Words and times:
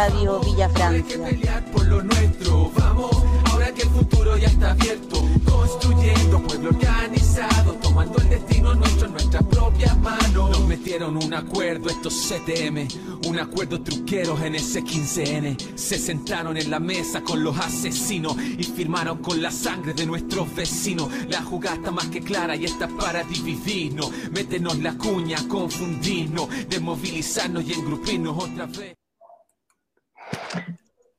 Radio 0.00 0.40
Villa 0.40 0.66
Francia. 0.70 1.62
por 1.74 1.86
lo 1.86 2.00
nuestro, 2.00 2.72
vamos, 2.74 3.22
ahora 3.50 3.70
que 3.74 3.82
el 3.82 3.90
futuro 3.90 4.34
ya 4.38 4.46
está 4.46 4.70
abierto, 4.70 5.22
construyendo 5.44 6.42
pueblo 6.42 6.70
organizado, 6.70 7.74
tomando 7.74 8.16
el 8.22 8.30
destino 8.30 8.74
nuestro 8.74 9.08
en 9.08 9.12
nuestras 9.12 9.42
propias 9.42 9.98
manos. 9.98 10.52
Nos 10.52 10.66
metieron 10.66 11.18
un 11.22 11.34
acuerdo 11.34 11.90
estos 11.90 12.14
CTM, 12.14 12.88
un 13.28 13.38
acuerdo 13.40 13.82
truqueros 13.82 14.40
en 14.40 14.54
ese 14.54 14.82
15N. 14.82 15.76
Se 15.76 15.98
sentaron 15.98 16.56
en 16.56 16.70
la 16.70 16.80
mesa 16.80 17.20
con 17.20 17.44
los 17.44 17.58
asesinos 17.58 18.36
y 18.40 18.64
firmaron 18.64 19.18
con 19.18 19.42
la 19.42 19.50
sangre 19.50 19.92
de 19.92 20.06
nuestros 20.06 20.54
vecinos. 20.54 21.10
La 21.28 21.42
jugada 21.42 21.76
está 21.76 21.90
más 21.90 22.06
que 22.06 22.22
clara 22.22 22.56
y 22.56 22.64
está 22.64 22.88
para 22.88 23.22
dividirnos. 23.24 24.10
Métenos 24.32 24.78
la 24.78 24.96
cuña, 24.96 25.46
confundirnos, 25.46 26.48
desmovilizarnos 26.70 27.64
y 27.64 27.74
engrupirnos 27.74 28.42
otra 28.42 28.64
vez. 28.64 28.99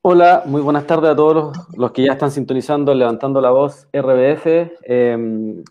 Hola, 0.02 0.42
muy 0.46 0.62
buenas 0.62 0.86
tardes 0.86 1.10
a 1.10 1.16
todos 1.16 1.56
los, 1.76 1.92
que 1.92 2.04
ya 2.04 2.12
están 2.12 2.30
sintonizando, 2.30 2.94
levantando 2.94 3.40
la 3.40 3.50
voz 3.50 3.88
RBF. 3.92 4.46
eh, 4.84 5.62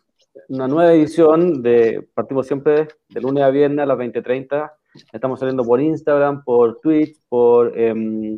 una 0.52 0.68
nueva 0.68 0.94
edición 0.94 1.62
de 1.62 2.06
Partimos 2.14 2.46
siempre 2.46 2.90
de 3.08 3.22
lunes 3.22 3.42
a 3.44 3.50
viernes 3.50 3.84
a 3.84 3.86
las 3.86 3.98
20.30. 3.98 4.70
Estamos 5.14 5.40
saliendo 5.40 5.64
por 5.64 5.80
Instagram, 5.80 6.44
por 6.44 6.82
Twitch, 6.82 7.18
por 7.30 7.78
em, 7.78 8.38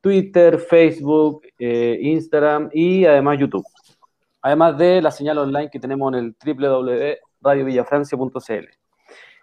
Twitter, 0.00 0.58
Facebook, 0.58 1.42
eh, 1.58 1.98
Instagram 2.00 2.70
y 2.72 3.04
además 3.04 3.38
YouTube. 3.38 3.64
Además 4.42 4.76
de 4.76 5.00
la 5.00 5.12
señal 5.12 5.38
online 5.38 5.70
que 5.70 5.78
tenemos 5.78 6.12
en 6.12 6.18
el 6.18 6.34
www.radiovillafrancia.cl. 6.44 8.68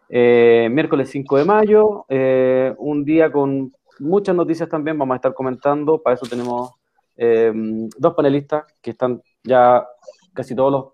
Eh, 0.09 0.67
miércoles 0.71 1.09
5 1.09 1.37
de 1.37 1.45
mayo, 1.45 2.05
eh, 2.09 2.75
un 2.77 3.05
día 3.05 3.31
con 3.31 3.71
muchas 3.99 4.35
noticias 4.35 4.69
también, 4.69 4.97
vamos 4.97 5.13
a 5.13 5.17
estar 5.17 5.33
comentando, 5.33 6.01
para 6.01 6.15
eso 6.15 6.25
tenemos 6.25 6.71
eh, 7.15 7.51
dos 7.97 8.13
panelistas 8.13 8.65
que 8.81 8.91
están 8.91 9.21
ya 9.43 9.85
casi 10.33 10.55
todos 10.55 10.71
los, 10.71 10.85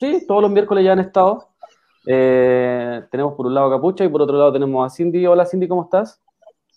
sí, 0.00 0.26
todos 0.26 0.42
los 0.42 0.50
miércoles 0.50 0.84
ya 0.84 0.92
han 0.92 1.00
estado. 1.00 1.48
Eh, 2.06 3.02
tenemos 3.10 3.34
por 3.34 3.46
un 3.46 3.54
lado 3.54 3.68
a 3.68 3.76
Capucha 3.76 4.04
y 4.04 4.08
por 4.08 4.22
otro 4.22 4.36
lado 4.36 4.52
tenemos 4.52 4.84
a 4.84 4.94
Cindy. 4.94 5.26
Hola 5.26 5.46
Cindy, 5.46 5.68
¿cómo 5.68 5.84
estás? 5.84 6.20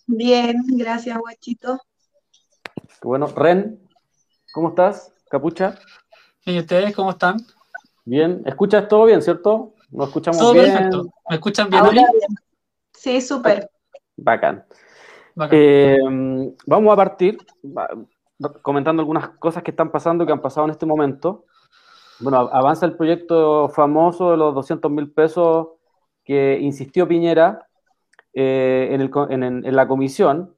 Bien, 0.06 0.62
gracias, 0.68 1.18
guachito. 1.18 1.80
Qué 2.74 3.08
bueno. 3.08 3.26
Ren, 3.26 3.80
¿cómo 4.52 4.68
estás? 4.68 5.12
Capucha. 5.28 5.78
¿Y 6.44 6.58
ustedes 6.60 6.94
cómo 6.94 7.10
están? 7.10 7.38
Bien. 8.04 8.42
¿Escuchas 8.46 8.86
todo 8.86 9.04
bien, 9.06 9.20
cierto? 9.20 9.74
¿Nos 9.90 10.08
escuchamos 10.08 10.38
Todo 10.38 10.52
bien? 10.52 10.72
perfecto. 10.72 11.08
¿Me 11.28 11.34
escuchan 11.36 11.70
bien? 11.70 11.82
Ahora 11.82 11.92
bien. 11.92 12.06
Sí, 12.92 13.20
súper. 13.20 13.68
Bacán. 14.16 14.64
Eh, 15.50 15.98
vamos 16.66 16.92
a 16.92 16.96
partir 16.96 17.38
comentando 18.62 19.00
algunas 19.00 19.30
cosas 19.30 19.62
que 19.62 19.70
están 19.70 19.90
pasando, 19.90 20.26
que 20.26 20.32
han 20.32 20.40
pasado 20.40 20.66
en 20.66 20.70
este 20.70 20.86
momento. 20.86 21.44
Bueno, 22.20 22.38
avanza 22.38 22.86
el 22.86 22.96
proyecto 22.96 23.68
famoso 23.68 24.30
de 24.30 24.36
los 24.36 24.54
200 24.54 24.90
mil 24.90 25.10
pesos 25.10 25.68
que 26.24 26.58
insistió 26.60 27.06
Piñera 27.06 27.66
eh, 28.32 28.88
en, 28.90 29.76
la 29.76 29.88
comisión. 29.88 30.54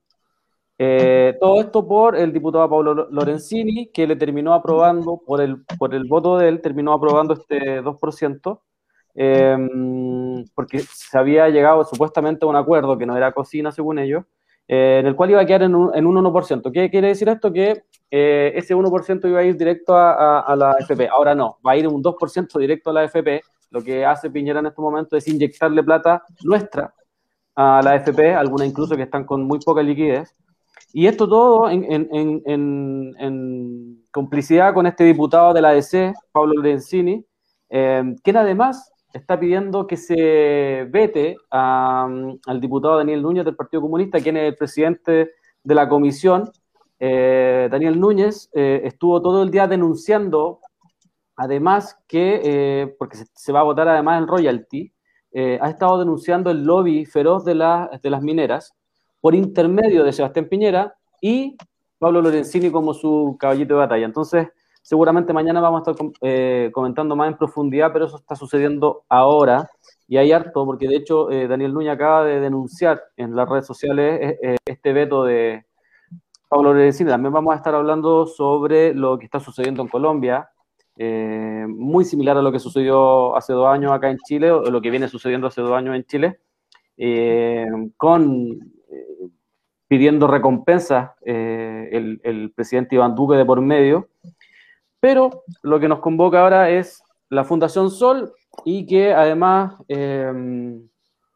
Eh, 0.81 1.37
todo 1.41 1.61
esto 1.61 1.87
por 1.87 2.15
el 2.15 2.33
diputado 2.33 2.69
Pablo 2.71 2.95
Lo- 2.95 3.11
Lorenzini, 3.11 3.89
que 3.89 4.07
le 4.07 4.15
terminó 4.15 4.55
aprobando, 4.55 5.21
por 5.27 5.41
el, 5.41 5.57
voto 6.09 6.39
de 6.39 6.49
él, 6.49 6.61
terminó 6.61 6.93
aprobando 6.93 7.35
este 7.35 7.83
2%, 7.83 8.63
eh, 9.17 9.57
porque 10.55 10.79
se 10.79 11.19
había 11.19 11.49
llegado 11.49 11.85
supuestamente 11.85 12.45
a 12.45 12.49
un 12.49 12.57
acuerdo 12.57 12.97
que 12.97 13.07
no 13.07 13.17
era 13.17 13.33
cocina, 13.33 13.73
según 13.73 13.99
ellos, 13.99 14.25
eh, 14.69 14.99
en 15.01 15.07
el 15.07 15.17
cual 15.17 15.31
iba 15.31 15.41
a 15.41 15.47
quedar 15.47 15.63
en 15.63 15.75
un, 15.75 15.91
en 15.97 16.07
un 16.07 16.15
1%. 16.17 16.71
¿Qué 16.71 16.91
quiere 16.91 17.09
decir 17.09 17.29
esto? 17.29 17.53
Que 17.53 17.83
eh, 18.11 18.53
ese 18.55 18.75
1% 18.77 19.29
iba 19.29 19.41
a 19.41 19.45
ir 19.45 19.57
directo 19.57 19.97
a, 19.97 20.13
a- 20.13 20.41
a 20.41 20.57
la 20.57 20.71
AFP. 20.73 21.09
Ahora 21.09 21.35
no, 21.35 21.59
va 21.67 21.73
a 21.73 21.77
ir 21.77 21.89
un 21.89 22.03
2% 22.03 22.59
directo 22.59 22.91
a 22.91 22.93
la 22.93 23.01
AFP. 23.03 23.41
Lo 23.71 23.83
que 23.83 24.05
hace 24.05 24.31
Piñera 24.31 24.61
en 24.61 24.67
este 24.67 24.81
momento 24.81 25.17
es 25.17 25.27
inyectarle 25.29 25.83
plata 25.83 26.23
nuestra 26.45 26.93
a 27.55 27.81
la 27.83 27.93
AFP, 27.93 28.35
algunas 28.35 28.69
incluso 28.69 28.95
que 28.97 29.03
están 29.03 29.25
con 29.25 29.43
muy 29.45 29.59
poca 29.59 29.83
liquidez. 29.83 30.33
Y 30.93 31.07
esto 31.07 31.29
todo 31.29 31.69
en, 31.69 31.85
en- 31.93 32.09
en- 32.13 33.15
en- 33.19 34.05
complicidad 34.11 34.73
con 34.75 34.87
este 34.87 35.05
diputado 35.05 35.53
de 35.53 35.61
la 35.61 35.69
ADC, 35.71 36.15
Pablo 36.33 36.55
Lorenzini, 36.55 37.25
eh, 37.71 38.03
quien 38.25 38.37
además 38.39 38.91
está 39.13 39.39
pidiendo 39.39 39.87
que 39.87 39.97
se 39.97 40.87
vete 40.91 41.37
a, 41.51 42.09
al 42.47 42.61
diputado 42.61 42.99
Daniel 42.99 43.23
Núñez 43.23 43.45
del 43.45 43.57
Partido 43.57 43.83
Comunista, 43.83 44.21
quien 44.21 44.37
es 44.37 44.49
el 44.49 44.57
presidente 44.57 45.33
de 45.63 45.75
la 45.75 45.89
comisión. 45.89 46.51
Eh, 46.99 47.69
Daniel 47.71 47.99
Núñez 47.99 48.51
eh, 48.55 48.83
estuvo 48.85 49.23
todo 49.23 49.43
el 49.43 49.51
día 49.51 49.67
denunciando, 49.67 50.61
además 51.37 51.99
que, 52.07 52.41
eh, 52.43 52.97
porque 52.99 53.19
se, 53.33 53.53
va 53.53 53.61
a 53.61 53.65
votar 53.65 53.89
además 53.89 54.21
el 54.21 54.29
royalty, 54.29 54.93
ha 55.61 55.71
estado 55.71 56.01
denunciando 56.01 56.51
el 56.51 56.65
lobby 56.65 57.05
feroz 57.05 57.45
de, 57.45 57.55
de 57.55 58.11
las 58.11 58.23
mineras 58.23 58.75
por 59.21 59.37
intermedio 59.37 60.03
de 60.03 60.13
Sebastián 60.13 60.49
Piñera 60.49 60.97
y 61.21 61.57
Pablo 61.99 62.23
Lorenzini 62.23 62.73
como 62.73 62.93
su 62.93 63.37
caballito 63.39 63.75
de 63.75 63.79
batalla. 63.79 64.07
Entonces, 64.07 64.49
seguramente 64.89 65.35
mañana 65.35 65.61
vamos 65.61 65.87
a 65.87 65.91
estar 65.91 66.07
eh, 66.23 66.71
comentando 66.73 67.15
más 67.15 67.29
en 67.29 67.37
profundidad, 67.37 67.93
pero 67.93 68.07
eso 68.07 68.17
está 68.17 68.35
sucediendo 68.35 69.05
ahora 69.11 69.69
y 70.09 70.17
hay 70.17 70.33
harto, 70.33 70.65
porque 70.65 70.89
de 70.89 70.97
hecho 70.97 71.31
eh, 71.31 71.47
Daniel 71.47 71.75
Núñez 71.75 71.93
acaba 71.93 72.25
de 72.25 72.41
denunciar 72.41 73.03
en 73.19 73.37
las 73.37 73.47
redes 73.47 73.67
sociales 73.67 74.39
eh, 74.41 74.57
este 74.65 74.95
veto 74.95 75.25
de 75.25 75.67
Pablo 76.49 76.73
Lorenzini. 76.73 77.11
También 77.11 77.35
vamos 77.35 77.53
a 77.53 77.59
estar 77.59 77.75
hablando 77.75 78.27
sobre 78.27 78.95
lo 78.95 79.19
que 79.19 79.27
está 79.27 79.41
sucediendo 79.41 79.83
en 79.83 79.89
Colombia, 79.89 80.49
muy 81.69 82.05
similar 82.07 82.39
a 82.39 82.43
lo 82.43 82.51
que 82.51 82.59
sucedió 82.59 83.37
hace 83.37 83.53
dos 83.53 83.69
años 83.69 83.93
acá 83.93 84.11
en 84.11 84.17
Chile, 84.27 84.51
o 84.51 84.71
lo 84.71 84.81
que 84.81 84.91
viene 84.91 85.07
sucediendo 85.07 85.47
hace 85.47 85.61
dos 85.61 85.73
años 85.73 85.95
en 85.95 86.05
Chile, 86.05 86.41
con 87.99 88.59
pidiendo 89.87 90.27
recompensas 90.27 91.11
el, 91.25 92.21
el 92.25 92.53
presidente 92.53 92.95
Iván 92.97 93.15
Duque 93.15 93.37
de 93.37 93.45
por 93.45 93.61
medio. 93.61 94.09
Pero 95.01 95.45
lo 95.63 95.79
que 95.79 95.89
nos 95.89 96.01
convoca 96.01 96.41
ahora 96.41 96.71
es 96.71 97.03
la 97.31 97.45
Fundación 97.45 97.91
Sol 97.91 98.33
y 98.65 98.87
que 98.87 99.13
además 99.13 99.75
eh, 99.89 100.81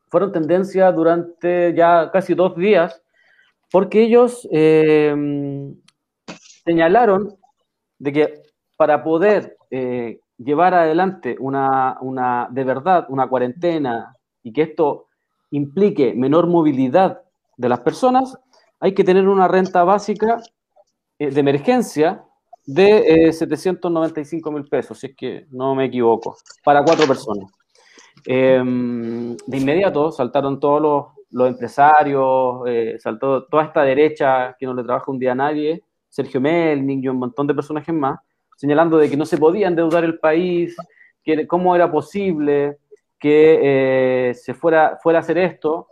fueron 0.08 0.32
tendencia 0.32 0.90
durante 0.92 1.74
ya 1.74 2.10
casi 2.10 2.34
dos 2.34 2.56
días 2.56 3.02
porque 3.70 4.02
ellos 4.02 4.46
eh, 4.52 5.14
señalaron 6.64 7.36
de 7.98 8.12
que 8.12 8.42
para 8.76 9.02
poder 9.02 9.56
eh, 9.70 10.20
llevar 10.36 10.74
adelante 10.74 11.36
una, 11.38 11.96
una, 12.00 12.48
de 12.50 12.64
verdad, 12.64 13.06
una 13.08 13.28
cuarentena 13.28 14.14
y 14.42 14.52
que 14.52 14.62
esto 14.62 15.06
implique 15.50 16.14
menor 16.14 16.46
movilidad 16.46 17.22
de 17.56 17.68
las 17.68 17.80
personas, 17.80 18.36
hay 18.80 18.94
que 18.94 19.04
tener 19.04 19.28
una 19.28 19.48
renta 19.48 19.84
básica 19.84 20.42
eh, 21.18 21.30
de 21.30 21.40
emergencia 21.40 22.24
de 22.64 23.28
eh, 23.28 23.32
795 23.32 24.50
mil 24.52 24.64
pesos, 24.64 24.98
si 24.98 25.08
es 25.08 25.16
que 25.16 25.46
no 25.50 25.74
me 25.74 25.86
equivoco, 25.86 26.36
para 26.64 26.84
cuatro 26.84 27.06
personas. 27.06 27.50
Eh, 28.26 28.62
de 29.46 29.56
inmediato 29.56 30.12
saltaron 30.12 30.60
todos 30.60 30.80
los, 30.80 31.06
los 31.32 31.48
empresarios, 31.48 32.62
eh, 32.66 32.96
saltó 32.98 33.44
toda 33.46 33.64
esta 33.64 33.82
derecha 33.82 34.54
que 34.58 34.66
no 34.66 34.74
le 34.74 34.84
trabaja 34.84 35.10
un 35.10 35.18
día 35.18 35.32
a 35.32 35.36
nadie, 35.36 35.82
Sergio 36.08 36.40
Melning 36.40 37.02
y 37.02 37.08
un 37.08 37.18
montón 37.18 37.46
de 37.46 37.54
personajes 37.54 37.94
más, 37.94 38.20
señalando 38.56 38.98
de 38.98 39.10
que 39.10 39.16
no 39.16 39.24
se 39.24 39.38
podía 39.38 39.66
endeudar 39.66 40.04
el 40.04 40.18
país, 40.18 40.76
que 41.24 41.46
cómo 41.46 41.74
era 41.74 41.90
posible 41.90 42.78
que 43.18 43.60
eh, 44.30 44.34
se 44.34 44.52
fuera, 44.52 44.98
fuera 45.02 45.20
a 45.20 45.22
hacer 45.22 45.38
esto. 45.38 45.86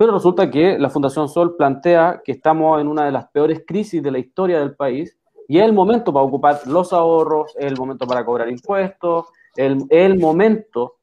Pero 0.00 0.12
resulta 0.12 0.50
que 0.50 0.78
la 0.78 0.88
Fundación 0.88 1.28
Sol 1.28 1.56
plantea 1.56 2.22
que 2.24 2.32
estamos 2.32 2.80
en 2.80 2.88
una 2.88 3.04
de 3.04 3.12
las 3.12 3.28
peores 3.28 3.64
crisis 3.66 4.02
de 4.02 4.10
la 4.10 4.18
historia 4.18 4.58
del 4.58 4.74
país 4.74 5.14
y 5.46 5.58
es 5.58 5.64
el 5.66 5.74
momento 5.74 6.10
para 6.10 6.24
ocupar 6.24 6.66
los 6.66 6.94
ahorros, 6.94 7.54
es 7.58 7.66
el 7.66 7.76
momento 7.76 8.06
para 8.06 8.24
cobrar 8.24 8.48
impuestos, 8.48 9.26
es 9.54 9.76
el, 9.90 10.18
momento 10.18 10.96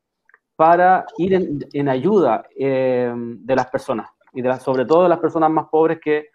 para 0.56 1.06
ir 1.20 1.36
en, 1.36 1.60
en 1.74 1.90
ayuda 1.90 2.44
eh, 2.58 3.14
de 3.16 3.56
las 3.56 3.68
personas 3.68 4.10
y 4.34 4.42
de 4.42 4.50
las, 4.50 4.64
sobre 4.64 4.84
todo 4.84 5.04
de 5.04 5.10
las 5.10 5.20
personas 5.20 5.52
más 5.52 5.68
pobres 5.70 6.00
que... 6.02 6.30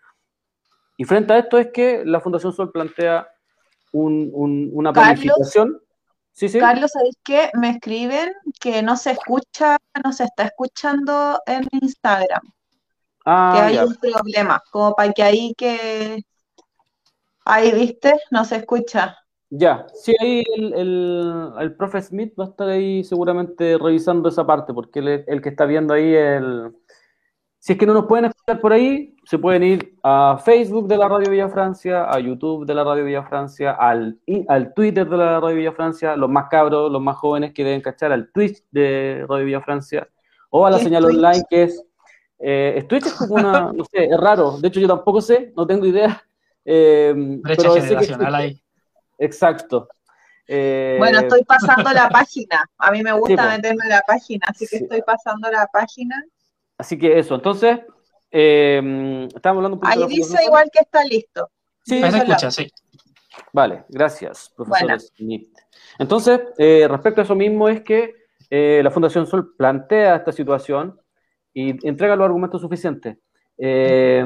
Y 0.97 1.03
frente 1.03 1.33
a 1.33 1.39
esto 1.39 1.59
es 1.59 1.73
que 1.73 2.05
la 2.05 2.21
Fundación 2.21 2.53
Sol 2.53 2.71
plantea 2.71 3.27
un, 3.91 4.31
un, 4.33 4.71
una 4.73 4.93
Carlos, 4.93 5.21
planificación. 5.21 5.81
Sí, 6.33 6.49
sí. 6.49 6.59
Carlos, 6.59 6.91
¿sabéis 6.93 7.17
qué? 7.25 7.51
Me 7.55 7.71
escriben 7.71 8.33
que 8.61 8.83
no 8.83 8.97
se 8.97 9.13
escucha, 9.13 9.77
no 10.05 10.13
se 10.13 10.25
está 10.25 10.45
escuchando 10.45 11.41
en 11.47 11.69
Instagram, 11.73 12.43
que 13.49 13.59
Ah, 13.59 13.67
hay 13.67 13.75
ya. 13.75 13.85
un 13.85 13.95
problema, 13.97 14.61
como 14.71 14.95
para 14.95 15.13
que 15.13 15.23
ahí 15.23 15.55
que, 15.57 16.23
ahí, 17.45 17.73
¿viste? 17.73 18.15
No 18.33 18.45
se 18.45 18.57
escucha. 18.57 19.17
Ya, 19.55 19.87
sí, 19.93 20.15
ahí 20.19 20.43
el, 20.57 20.73
el, 20.73 21.53
el 21.61 21.77
profe 21.77 22.01
Smith 22.01 22.33
va 22.41 22.45
a 22.45 22.49
estar 22.49 22.69
ahí 22.71 23.05
seguramente 23.05 23.77
revisando 23.77 24.31
esa 24.31 24.47
parte, 24.47 24.73
porque 24.73 25.01
él 25.01 25.09
es 25.09 25.29
el 25.29 25.43
que 25.43 25.51
está 25.51 25.67
viendo 25.67 25.93
ahí 25.93 26.15
el, 26.15 26.73
Si 27.63 27.75
es 27.75 27.79
que 27.79 27.87
no 27.87 27.95
nos 27.95 28.07
pueden 28.07 28.25
escuchar 28.25 28.61
por 28.61 28.73
ahí, 28.73 29.15
se 29.25 29.39
pueden 29.39 29.63
ir 29.63 29.95
a 30.03 30.37
Facebook 30.45 30.89
de 30.89 30.97
la 30.97 31.07
Radio 31.07 31.31
Villa 31.31 31.49
Francia, 31.49 32.11
a 32.11 32.19
YouTube 32.19 32.67
de 32.67 32.75
la 32.75 32.83
Radio 32.83 33.05
Villa 33.05 33.23
Francia, 33.23 33.71
al, 33.79 34.19
al 34.49 34.75
Twitter 34.75 35.09
de 35.09 35.17
la 35.17 35.39
Radio 35.39 35.55
Villa 35.59 35.71
Francia, 35.71 36.17
los 36.17 36.29
más 36.29 36.49
cabros, 36.51 36.91
los 36.91 37.01
más 37.01 37.17
jóvenes 37.19 37.53
que 37.53 37.63
deben 37.63 37.81
cachar, 37.81 38.11
al 38.11 38.33
Twitch 38.33 38.65
de 38.73 39.25
Radio 39.29 39.45
Villa 39.47 39.61
Francia, 39.61 40.09
o 40.51 40.67
a 40.67 40.71
la 40.71 40.77
¿Qué 40.79 40.81
es 40.83 40.85
señal 40.89 41.05
Twitch? 41.05 41.17
online 41.19 41.43
que 41.49 41.63
es... 41.63 41.85
Eh, 42.41 42.85
Twitch 42.89 43.07
es 43.07 43.13
como 43.13 43.35
una, 43.37 43.73
no 43.73 43.85
sé, 43.85 44.07
es 44.07 44.19
raro, 44.19 44.59
de 44.61 44.67
hecho 44.67 44.81
yo 44.81 44.89
tampoco 44.89 45.21
sé, 45.21 45.53
no 45.57 45.65
tengo 45.65 45.87
idea. 45.87 46.21
eh, 46.65 47.15
Brecha 47.17 47.63
pero 47.63 47.75
generacional 47.75 48.35
ahí. 48.35 48.61
Exacto. 49.19 49.89
Eh, 50.49 50.97
Bueno, 50.99 51.21
estoy 51.21 51.45
pasando 51.45 51.93
la 51.93 52.09
página. 52.11 52.69
A 52.79 52.91
mí 52.91 53.05
me 53.05 53.13
gusta 53.13 53.45
po. 53.45 53.49
meterme 53.51 53.85
en 53.85 53.91
la 53.91 54.03
página, 54.05 54.47
así 54.49 54.67
que 54.67 54.79
Sí. 54.79 54.83
estoy 54.83 55.03
pasando 55.03 55.49
la 55.49 55.69
página. 55.73 56.21
Así 56.79 56.99
que 56.99 57.19
eso, 57.19 57.35
entonces, 57.35 57.81
eh, 58.31 59.29
estábamos 59.35 59.59
hablando 59.59 59.77
un 59.77 59.81
poquito 59.81 60.05
Ahí 60.05 60.09
de 60.09 60.15
dice 60.15 60.45
igual 60.45 60.69
que 60.73 60.81
está 60.81 61.05
listo. 61.05 61.51
Sí, 61.85 61.97
Ahí 61.97 62.03
se 62.03 62.09
Eso 62.09 62.17
escucha, 62.19 62.51
sí. 62.51 62.69
Vale, 63.53 63.85
gracias, 63.89 64.53
profesor 64.55 64.87
Bueno. 64.87 65.01
Smith. 65.01 65.59
Entonces, 65.99 66.41
eh, 66.59 66.87
respecto 66.89 67.21
a 67.21 67.25
eso 67.25 67.35
mismo 67.35 67.69
es 67.69 67.83
que 67.83 68.15
eh, 68.51 68.81
la 68.83 68.91
Fundación 68.91 69.27
Sol 69.27 69.55
plantea 69.57 70.17
esta 70.17 70.33
situación 70.33 71.01
y 71.55 71.87
entrega 71.87 72.17
los 72.17 72.25
argumentos 72.25 72.61
suficientes. 72.61 73.17
Eh, 73.59 74.25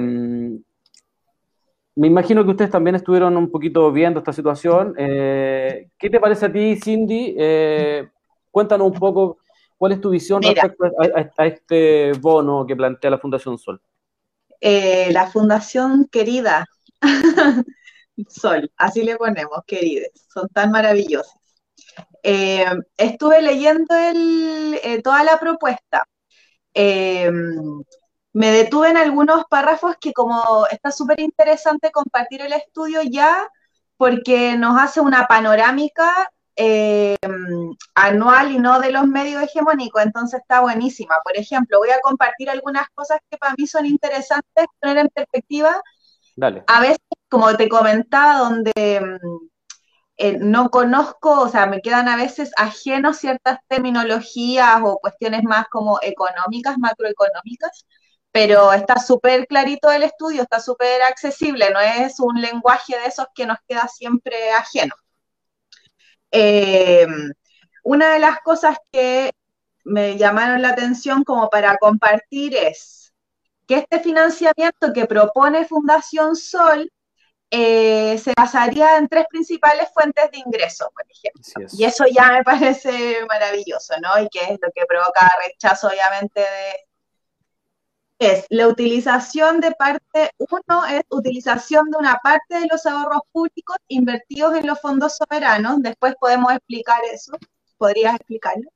me 1.96 2.06
imagino 2.08 2.44
que 2.44 2.50
ustedes 2.50 2.70
también 2.70 2.94
estuvieron 2.96 3.36
un 3.36 3.50
poquito 3.50 3.90
viendo 3.90 4.18
esta 4.20 4.32
situación. 4.32 4.94
Eh, 4.98 5.88
¿Qué 5.98 6.10
te 6.10 6.20
parece 6.20 6.46
a 6.46 6.52
ti, 6.52 6.76
Cindy? 6.76 7.34
Eh, 7.38 8.06
cuéntanos 8.50 8.88
un 8.88 8.98
poco 8.98 9.38
cuál 9.78 9.92
es 9.92 10.00
tu 10.00 10.10
visión 10.10 10.42
Mira. 10.42 10.62
respecto 10.62 10.84
a, 10.86 10.90
a- 11.20 11.32
a 11.38 11.46
este 11.46 12.12
bono 12.14 12.66
que 12.66 12.76
plantea 12.76 13.10
la 13.10 13.18
Fundación 13.18 13.58
Sol. 13.58 13.80
Eh, 14.60 15.10
la 15.12 15.26
Fundación 15.30 16.06
Querida 16.10 16.66
Sol, 18.28 18.70
así 18.76 19.02
le 19.04 19.16
ponemos, 19.16 19.60
querides, 19.66 20.10
son 20.32 20.48
tan 20.48 20.70
maravillosos. 20.70 21.34
Eh, 22.22 22.64
estuve 22.96 23.42
leyendo 23.42 23.94
el- 23.96 24.80
eh, 24.84 25.02
toda 25.02 25.24
la 25.24 25.38
propuesta. 25.40 26.04
Me 28.32 28.50
detuve 28.52 28.90
en 28.90 28.96
algunos 28.98 29.44
párrafos 29.48 29.96
que 30.00 30.12
como 30.12 30.66
está 30.70 30.92
súper 30.92 31.20
interesante 31.20 31.90
compartir 31.90 32.42
el 32.42 32.52
estudio 32.52 33.00
ya, 33.02 33.48
porque 33.96 34.56
nos 34.58 34.78
hace 34.80 35.00
una 35.00 35.26
panorámica 35.26 36.30
eh, 36.56 37.16
anual 37.94 38.52
y 38.52 38.58
no 38.58 38.80
de 38.80 38.90
los 38.90 39.06
medios 39.06 39.42
hegemónicos, 39.42 40.02
entonces 40.02 40.40
está 40.40 40.60
buenísima. 40.60 41.16
Por 41.22 41.36
ejemplo, 41.36 41.78
voy 41.78 41.90
a 41.90 42.00
compartir 42.00 42.50
algunas 42.50 42.88
cosas 42.94 43.18
que 43.30 43.36
para 43.36 43.54
mí 43.58 43.66
son 43.66 43.86
interesantes 43.86 44.66
poner 44.80 44.98
en 44.98 45.08
perspectiva 45.08 45.82
Dale. 46.34 46.64
a 46.66 46.80
veces, 46.80 46.98
como 47.28 47.54
te 47.56 47.68
comentaba, 47.68 48.38
donde 48.38 48.72
mm, 49.00 49.48
eh, 50.18 50.38
no 50.40 50.70
conozco, 50.70 51.42
o 51.42 51.48
sea, 51.48 51.66
me 51.66 51.82
quedan 51.82 52.08
a 52.08 52.16
veces 52.16 52.50
ajenos 52.56 53.18
ciertas 53.18 53.58
terminologías 53.68 54.80
o 54.82 54.98
cuestiones 54.98 55.42
más 55.44 55.66
como 55.68 55.98
económicas, 56.02 56.78
macroeconómicas, 56.78 57.86
pero 58.32 58.72
está 58.72 58.98
súper 58.98 59.46
clarito 59.46 59.90
el 59.90 60.02
estudio, 60.04 60.42
está 60.42 60.60
súper 60.60 61.02
accesible, 61.02 61.70
no 61.70 61.80
es 61.80 62.18
un 62.20 62.40
lenguaje 62.40 62.98
de 62.98 63.06
esos 63.06 63.26
que 63.34 63.46
nos 63.46 63.58
queda 63.68 63.88
siempre 63.88 64.52
ajeno. 64.52 64.94
Eh, 66.36 67.06
una 67.84 68.12
de 68.12 68.18
las 68.18 68.40
cosas 68.40 68.76
que 68.92 69.32
me 69.84 70.16
llamaron 70.18 70.60
la 70.60 70.70
atención 70.70 71.24
como 71.24 71.48
para 71.48 71.76
compartir 71.78 72.56
es 72.56 73.12
que 73.66 73.76
este 73.76 74.00
financiamiento 74.00 74.92
que 74.92 75.06
propone 75.06 75.64
Fundación 75.64 76.36
Sol 76.36 76.90
eh, 77.50 78.18
se 78.18 78.32
basaría 78.36 78.96
en 78.96 79.08
tres 79.08 79.26
principales 79.30 79.88
fuentes 79.94 80.30
de 80.32 80.38
ingreso, 80.38 80.90
por 80.92 81.04
ejemplo. 81.08 81.64
Es. 81.64 81.78
Y 81.78 81.84
eso 81.84 82.04
ya 82.06 82.32
me 82.32 82.42
parece 82.44 83.24
maravilloso, 83.26 83.94
¿no? 84.02 84.20
Y 84.22 84.28
que 84.28 84.40
es 84.40 84.58
lo 84.60 84.68
que 84.74 84.84
provoca 84.86 85.30
rechazo, 85.44 85.88
obviamente, 85.88 86.40
de... 86.40 86.74
Es 88.18 88.46
la 88.48 88.66
utilización 88.68 89.60
de 89.60 89.72
parte, 89.72 90.30
uno 90.38 90.86
es 90.86 91.02
utilización 91.10 91.90
de 91.90 91.98
una 91.98 92.18
parte 92.22 92.60
de 92.60 92.66
los 92.70 92.86
ahorros 92.86 93.20
públicos 93.30 93.76
invertidos 93.88 94.54
en 94.56 94.66
los 94.66 94.80
fondos 94.80 95.18
soberanos, 95.18 95.82
después 95.82 96.14
podemos 96.18 96.50
explicar 96.52 97.00
eso, 97.12 97.32
podrías 97.76 98.14
explicarlo. 98.16 98.70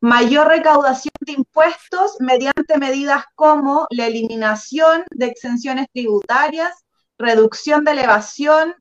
Mayor 0.00 0.48
recaudación 0.48 1.12
de 1.20 1.32
impuestos 1.32 2.16
mediante 2.18 2.78
medidas 2.78 3.24
como 3.36 3.86
la 3.90 4.06
eliminación 4.06 5.04
de 5.10 5.26
exenciones 5.26 5.86
tributarias, 5.92 6.74
reducción 7.16 7.84
de 7.84 7.92
elevación, 7.92 8.74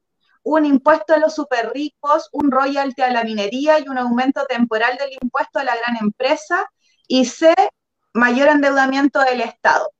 un 0.44 0.66
impuesto 0.66 1.14
a 1.14 1.20
los 1.20 1.36
superricos, 1.36 2.30
un 2.32 2.50
royalty 2.50 3.02
a 3.04 3.12
la 3.12 3.24
minería 3.24 3.80
y 3.80 3.90
un 3.90 3.98
aumento 3.98 4.46
temporal 4.48 4.98
del 4.98 5.12
impuesto 5.22 5.60
a 5.60 5.64
la 5.64 5.76
gran 5.76 5.98
empresa. 5.98 6.66
Y 7.08 7.26
C, 7.26 7.54
mayor 8.14 8.48
endeudamiento 8.50 9.20
del 9.20 9.42
Estado. 9.42 9.92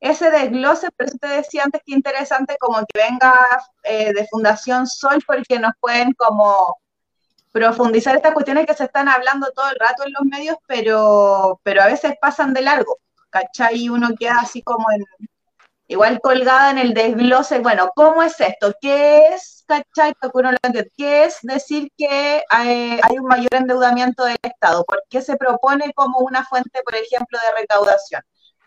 Ese 0.00 0.30
desglose, 0.30 0.90
por 0.90 1.06
eso 1.06 1.16
te 1.18 1.28
decía 1.28 1.64
antes 1.64 1.80
que 1.84 1.94
interesante 1.94 2.56
como 2.60 2.78
que 2.80 3.00
venga 3.00 3.34
eh, 3.82 4.12
de 4.12 4.26
Fundación 4.28 4.86
Sol 4.86 5.22
porque 5.26 5.58
nos 5.58 5.72
pueden 5.80 6.12
como 6.12 6.78
profundizar 7.50 8.14
estas 8.14 8.34
cuestiones 8.34 8.66
que 8.66 8.74
se 8.74 8.84
están 8.84 9.08
hablando 9.08 9.50
todo 9.54 9.70
el 9.70 9.78
rato 9.80 10.04
en 10.04 10.12
los 10.12 10.24
medios, 10.24 10.56
pero, 10.66 11.58
pero 11.62 11.82
a 11.82 11.86
veces 11.86 12.14
pasan 12.20 12.52
de 12.52 12.60
largo, 12.60 12.98
¿cachai? 13.30 13.84
Y 13.84 13.88
uno 13.88 14.10
queda 14.18 14.40
así 14.42 14.60
como 14.60 14.84
en, 14.92 15.02
igual 15.88 16.20
colgada 16.20 16.70
en 16.70 16.78
el 16.78 16.92
desglose, 16.92 17.60
bueno, 17.60 17.90
¿cómo 17.94 18.22
es 18.22 18.38
esto? 18.40 18.74
¿Qué 18.80 19.28
es, 19.28 19.64
cachai? 19.66 20.12
¿Qué 20.96 21.24
es 21.24 21.38
decir 21.42 21.90
que 21.96 22.42
hay 22.50 23.18
un 23.18 23.26
mayor 23.26 23.54
endeudamiento 23.54 24.24
del 24.24 24.36
Estado? 24.42 24.84
¿Por 24.84 25.02
qué 25.08 25.22
se 25.22 25.36
propone 25.36 25.92
como 25.94 26.18
una 26.18 26.44
fuente, 26.44 26.82
por 26.84 26.94
ejemplo, 26.94 27.38
de 27.38 27.60
recaudación? 27.60 28.22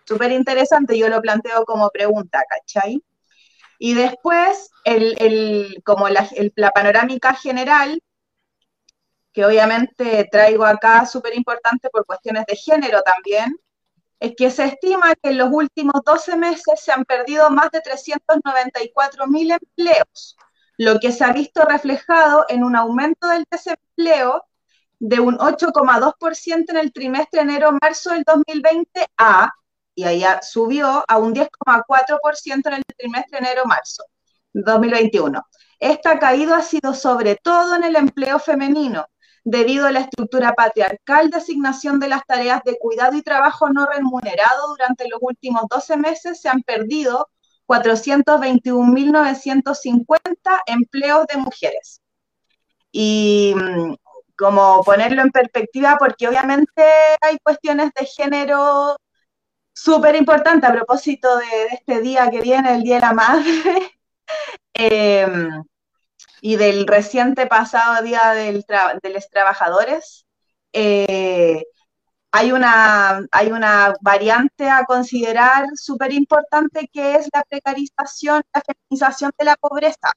Súper 0.09 0.31
interesante, 0.31 0.97
yo 0.97 1.07
lo 1.07 1.21
planteo 1.21 1.63
como 1.65 1.91
pregunta, 1.91 2.41
¿cachai? 2.50 3.00
Y 3.77 3.94
después, 3.94 4.71
el, 4.83 5.15
el, 5.19 5.83
como 5.85 6.09
la, 6.09 6.27
la 6.56 6.71
panorámica 6.71 7.35
general, 7.35 8.01
que 9.31 9.45
obviamente 9.45 10.27
traigo 10.31 10.65
acá 10.65 11.06
súper 11.06 11.38
importante 11.38 11.91
por 11.91 12.07
cuestiones 12.07 12.45
de 12.48 12.55
género 12.55 13.03
también, 13.03 13.55
es 14.19 14.34
que 14.36 14.50
se 14.50 14.65
estima 14.65 15.13
que 15.13 15.29
en 15.29 15.38
los 15.38 15.50
últimos 15.51 16.01
12 16.03 16.36
meses 16.38 16.79
se 16.84 16.91
han 16.91 17.05
perdido 17.05 17.51
más 17.51 17.69
de 17.69 17.81
394 17.81 19.27
mil 19.27 19.51
empleos, 19.51 20.36
lo 20.79 21.00
que 21.00 21.12
se 21.12 21.24
ha 21.24 21.34
visto 21.34 21.65
reflejado 21.65 22.48
en 22.50 22.63
un 22.63 22.75
aumento 22.75 23.27
del 23.27 23.45
desempleo 23.51 24.43
de 24.98 25.19
un 25.19 25.38
8,2% 25.38 26.72
en 26.72 26.77
el 26.77 26.91
trimestre 26.91 27.41
enero-marzo 27.41 28.10
del 28.10 28.24
2020 28.24 29.05
a, 29.19 29.51
y 30.00 30.06
allá 30.06 30.39
subió 30.41 31.03
a 31.06 31.18
un 31.18 31.36
10,4% 31.36 32.68
en 32.68 32.74
el 32.74 32.84
trimestre 32.98 33.39
enero-marzo 33.39 34.06
2021. 34.53 35.46
Esta 35.77 36.18
caída 36.20 36.56
ha 36.58 36.62
sido 36.62 36.94
sobre 36.94 37.36
todo 37.36 37.75
en 37.75 37.84
el 37.84 37.98
empleo 37.98 38.39
femenino, 38.39 39.06
debido 39.44 39.88
a 39.88 39.91
la 39.91 40.00
estructura 40.00 40.53
patriarcal 40.53 41.29
de 41.29 41.36
asignación 41.36 42.00
de 42.00 42.08
las 42.08 42.25
tareas 42.25 42.62
de 42.63 42.77
cuidado 42.79 43.18
y 43.18 43.24
trabajo 43.24 43.70
no 43.70 43.88
remunerado 43.88 44.70
durante 44.70 45.10
los 45.10 45.20
últimos 45.22 45.63
12 45.70 45.98
meses, 45.98 46.39
se 46.39 46.48
han 46.48 46.62
perdido 46.62 47.27
421.950 47.68 50.62
empleos 50.65 51.27
de 51.27 51.38
mujeres. 51.38 52.00
Y 52.94 53.53
como 54.38 54.82
ponerlo 54.86 55.24
en 55.24 55.32
perspectiva, 55.32 55.98
porque 56.00 56.29
obviamente 56.29 56.84
hay 57.20 57.38
cuestiones 57.44 57.91
de 57.94 58.06
género 58.06 58.96
súper 59.83 60.15
importantes 60.15 60.69
a 60.69 60.74
propósito 60.74 61.38
de, 61.38 61.45
este 61.71 62.01
día 62.01 62.29
que 62.29 62.41
viene, 62.41 62.75
el 62.75 62.83
Día 62.83 62.95
de 62.95 63.01
la 63.01 63.13
Madre. 63.13 64.00
eh, 64.74 65.27
y 66.41 66.55
del 66.55 66.88
reciente 66.88 67.48
pasado 67.48 68.03
Día 68.03 68.31
del 68.31 68.65
de 69.01 69.09
los 69.09 69.29
Trabajadores, 69.29 70.25
eh, 70.74 71.63
hay, 72.31 72.51
una, 72.51 73.25
hay 73.31 73.51
una 73.51 73.93
variante 74.01 74.69
a 74.69 74.86
considerar 74.86 75.65
súper 75.75 76.13
importante 76.13 76.89
que 76.91 77.15
es 77.15 77.27
la 77.33 77.43
precarización, 77.43 78.43
la 78.53 78.62
feminización 78.62 79.31
de 79.38 79.45
la 79.45 79.55
pobreza 79.55 80.12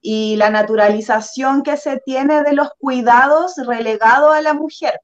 y 0.00 0.36
la 0.36 0.50
naturalización 0.50 1.62
que 1.62 1.76
se 1.76 1.98
tiene 2.00 2.42
de 2.44 2.52
los 2.52 2.68
cuidados 2.78 3.54
relegados 3.66 4.34
a 4.34 4.40
la 4.42 4.54
mujer. 4.54 5.00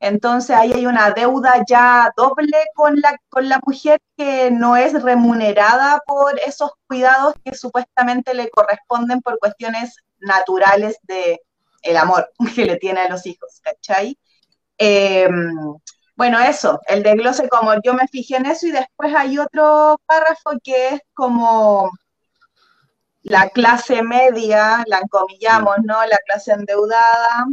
Entonces 0.00 0.56
ahí 0.56 0.72
hay 0.72 0.86
una 0.86 1.10
deuda 1.10 1.62
ya 1.68 2.10
doble 2.16 2.56
con 2.74 3.00
la, 3.00 3.16
con 3.28 3.48
la 3.48 3.60
mujer 3.66 4.00
que 4.16 4.50
no 4.50 4.76
es 4.76 5.02
remunerada 5.02 6.00
por 6.06 6.38
esos 6.40 6.72
cuidados 6.88 7.34
que 7.44 7.54
supuestamente 7.54 8.34
le 8.34 8.50
corresponden 8.50 9.20
por 9.20 9.38
cuestiones 9.38 9.94
naturales 10.18 10.98
de 11.02 11.40
el 11.82 11.96
amor 11.96 12.30
que 12.54 12.64
le 12.66 12.76
tiene 12.76 13.00
a 13.02 13.08
los 13.08 13.26
hijos, 13.26 13.60
¿cachai? 13.62 14.18
Eh, 14.78 15.28
Bueno, 16.16 16.38
eso, 16.40 16.80
el 16.86 17.02
desglose 17.02 17.48
como 17.48 17.72
yo 17.82 17.94
me 17.94 18.06
fijé 18.08 18.36
en 18.36 18.46
eso 18.46 18.66
y 18.66 18.72
después 18.72 19.14
hay 19.14 19.38
otro 19.38 19.98
párrafo 20.06 20.50
que 20.62 20.88
es 20.94 21.00
como 21.14 21.90
la 23.22 23.48
clase 23.50 24.02
media, 24.02 24.84
la 24.86 24.98
encomillamos, 24.98 25.76
¿no? 25.84 26.04
La 26.06 26.18
clase 26.26 26.52
endeudada, 26.52 27.46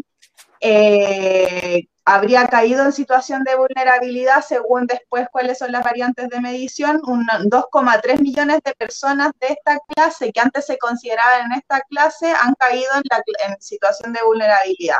eh, 0.59 1.87
habría 2.07 2.47
caído 2.47 2.85
en 2.85 2.93
situación 2.93 3.43
de 3.43 3.57
vulnerabilidad 3.57 4.41
según 4.41 4.87
después 4.87 5.27
cuáles 5.29 5.57
son 5.57 5.73
las 5.73 5.83
variantes 5.83 6.29
de 6.29 6.39
medición, 6.39 7.01
2,3 7.01 8.21
millones 8.21 8.61
de 8.63 8.73
personas 8.75 9.33
de 9.41 9.47
esta 9.47 9.77
clase 9.89 10.31
que 10.31 10.39
antes 10.39 10.65
se 10.65 10.77
consideraban 10.77 11.51
en 11.51 11.57
esta 11.57 11.81
clase 11.81 12.31
han 12.31 12.53
caído 12.53 12.89
en, 12.95 13.03
la, 13.09 13.57
situación 13.59 14.13
de 14.13 14.21
vulnerabilidad. 14.23 14.99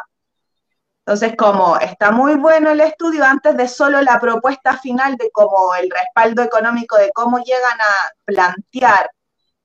Entonces, 1.06 1.38
como 1.38 1.78
está 1.78 2.12
muy 2.12 2.36
bueno 2.36 2.72
el 2.72 2.82
estudio, 2.82 3.24
antes 3.24 3.56
de 3.56 3.70
solo 3.70 4.02
la 4.02 4.20
propuesta 4.20 4.78
final 4.78 5.16
de 5.16 5.32
cómo 5.32 5.76
el 5.76 5.90
respaldo 5.90 6.44
económico, 6.44 6.98
de 6.98 7.12
cómo 7.14 7.38
llegan 7.38 7.80
a 7.80 8.12
plantear 8.26 9.10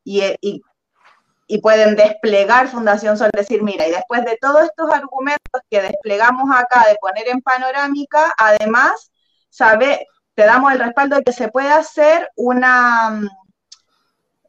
y, 0.04 0.22
y 0.40 0.62
y 1.52 1.58
pueden 1.60 1.96
desplegar 1.96 2.68
Fundación 2.68 3.18
Sol, 3.18 3.28
decir, 3.30 3.62
mira, 3.62 3.86
y 3.86 3.90
después 3.90 4.24
de 4.24 4.38
todos 4.40 4.62
estos 4.62 4.90
argumentos 4.90 5.60
que 5.68 5.82
desplegamos 5.82 6.48
acá 6.50 6.86
de 6.88 6.96
poner 6.98 7.28
en 7.28 7.42
panorámica, 7.42 8.32
además, 8.38 9.12
sabe, 9.50 10.06
te 10.34 10.44
damos 10.44 10.72
el 10.72 10.78
respaldo 10.78 11.16
de 11.16 11.24
que 11.24 11.32
se 11.34 11.48
puede 11.48 11.68
hacer 11.68 12.26
una, 12.36 13.20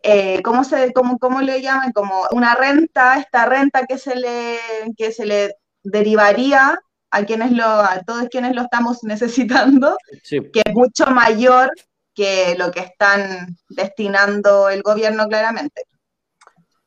eh, 0.02 0.42
¿cómo, 0.44 0.64
se, 0.64 0.94
cómo, 0.94 1.20
cómo 1.20 1.42
le 1.42 1.62
llaman? 1.62 1.92
Como 1.92 2.26
una 2.32 2.56
renta, 2.56 3.20
esta 3.20 3.48
renta 3.48 3.86
que 3.86 3.98
se 3.98 4.16
le, 4.16 4.58
que 4.98 5.12
se 5.12 5.26
le 5.26 5.58
derivaría 5.84 6.80
a 7.12 7.26
quienes 7.26 7.52
lo, 7.52 7.66
a 7.66 8.02
todos 8.08 8.30
quienes 8.30 8.56
lo 8.56 8.62
estamos 8.62 9.00
necesitando, 9.04 9.98
que 10.30 10.62
es 10.64 10.74
mucho 10.74 11.08
mayor 11.08 11.70
que 12.16 12.56
lo 12.58 12.72
que 12.72 12.80
están 12.80 13.58
destinando 13.68 14.70
el 14.70 14.82
gobierno 14.84 15.28
claramente. 15.28 15.84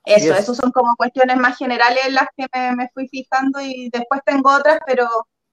Eso, 0.07 0.33
eso 0.35 0.55
son 0.55 0.71
como 0.71 0.95
cuestiones 0.97 1.37
más 1.37 1.59
generales 1.59 2.07
en 2.07 2.15
las 2.15 2.29
que 2.37 2.47
me, 2.77 2.89
fui 2.95 3.09
fijando 3.09 3.61
y 3.61 3.91
después 3.93 4.21
tengo 4.25 4.55
otras, 4.55 4.79
pero 4.87 5.05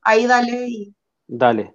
ahí 0.03 0.27
dale 0.27 0.67
y... 0.67 0.95
Dale. 1.25 1.73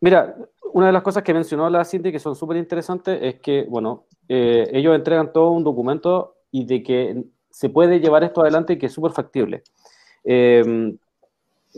Mira, 0.00 0.34
una 0.72 0.86
de 0.86 0.92
las 0.92 1.02
cosas 1.02 1.22
que 1.22 1.34
mencionó 1.34 1.68
la 1.68 1.84
Cindy 1.84 2.10
que 2.10 2.18
son 2.18 2.34
súper 2.34 2.56
interesantes 2.56 3.18
es 3.20 3.40
que, 3.40 3.66
bueno, 3.68 4.06
eh, 4.28 4.70
ellos 4.72 4.96
entregan 4.96 5.30
todo 5.30 5.50
un 5.50 5.62
documento 5.62 6.36
y 6.50 6.64
de 6.64 6.82
que 6.82 7.22
se 7.50 7.68
puede 7.68 8.00
llevar 8.00 8.24
esto 8.24 8.40
adelante 8.40 8.72
y 8.72 8.78
que 8.78 8.86
es 8.86 8.94
súper 8.94 9.12
factible. 9.12 9.62
Eh, 10.24 10.96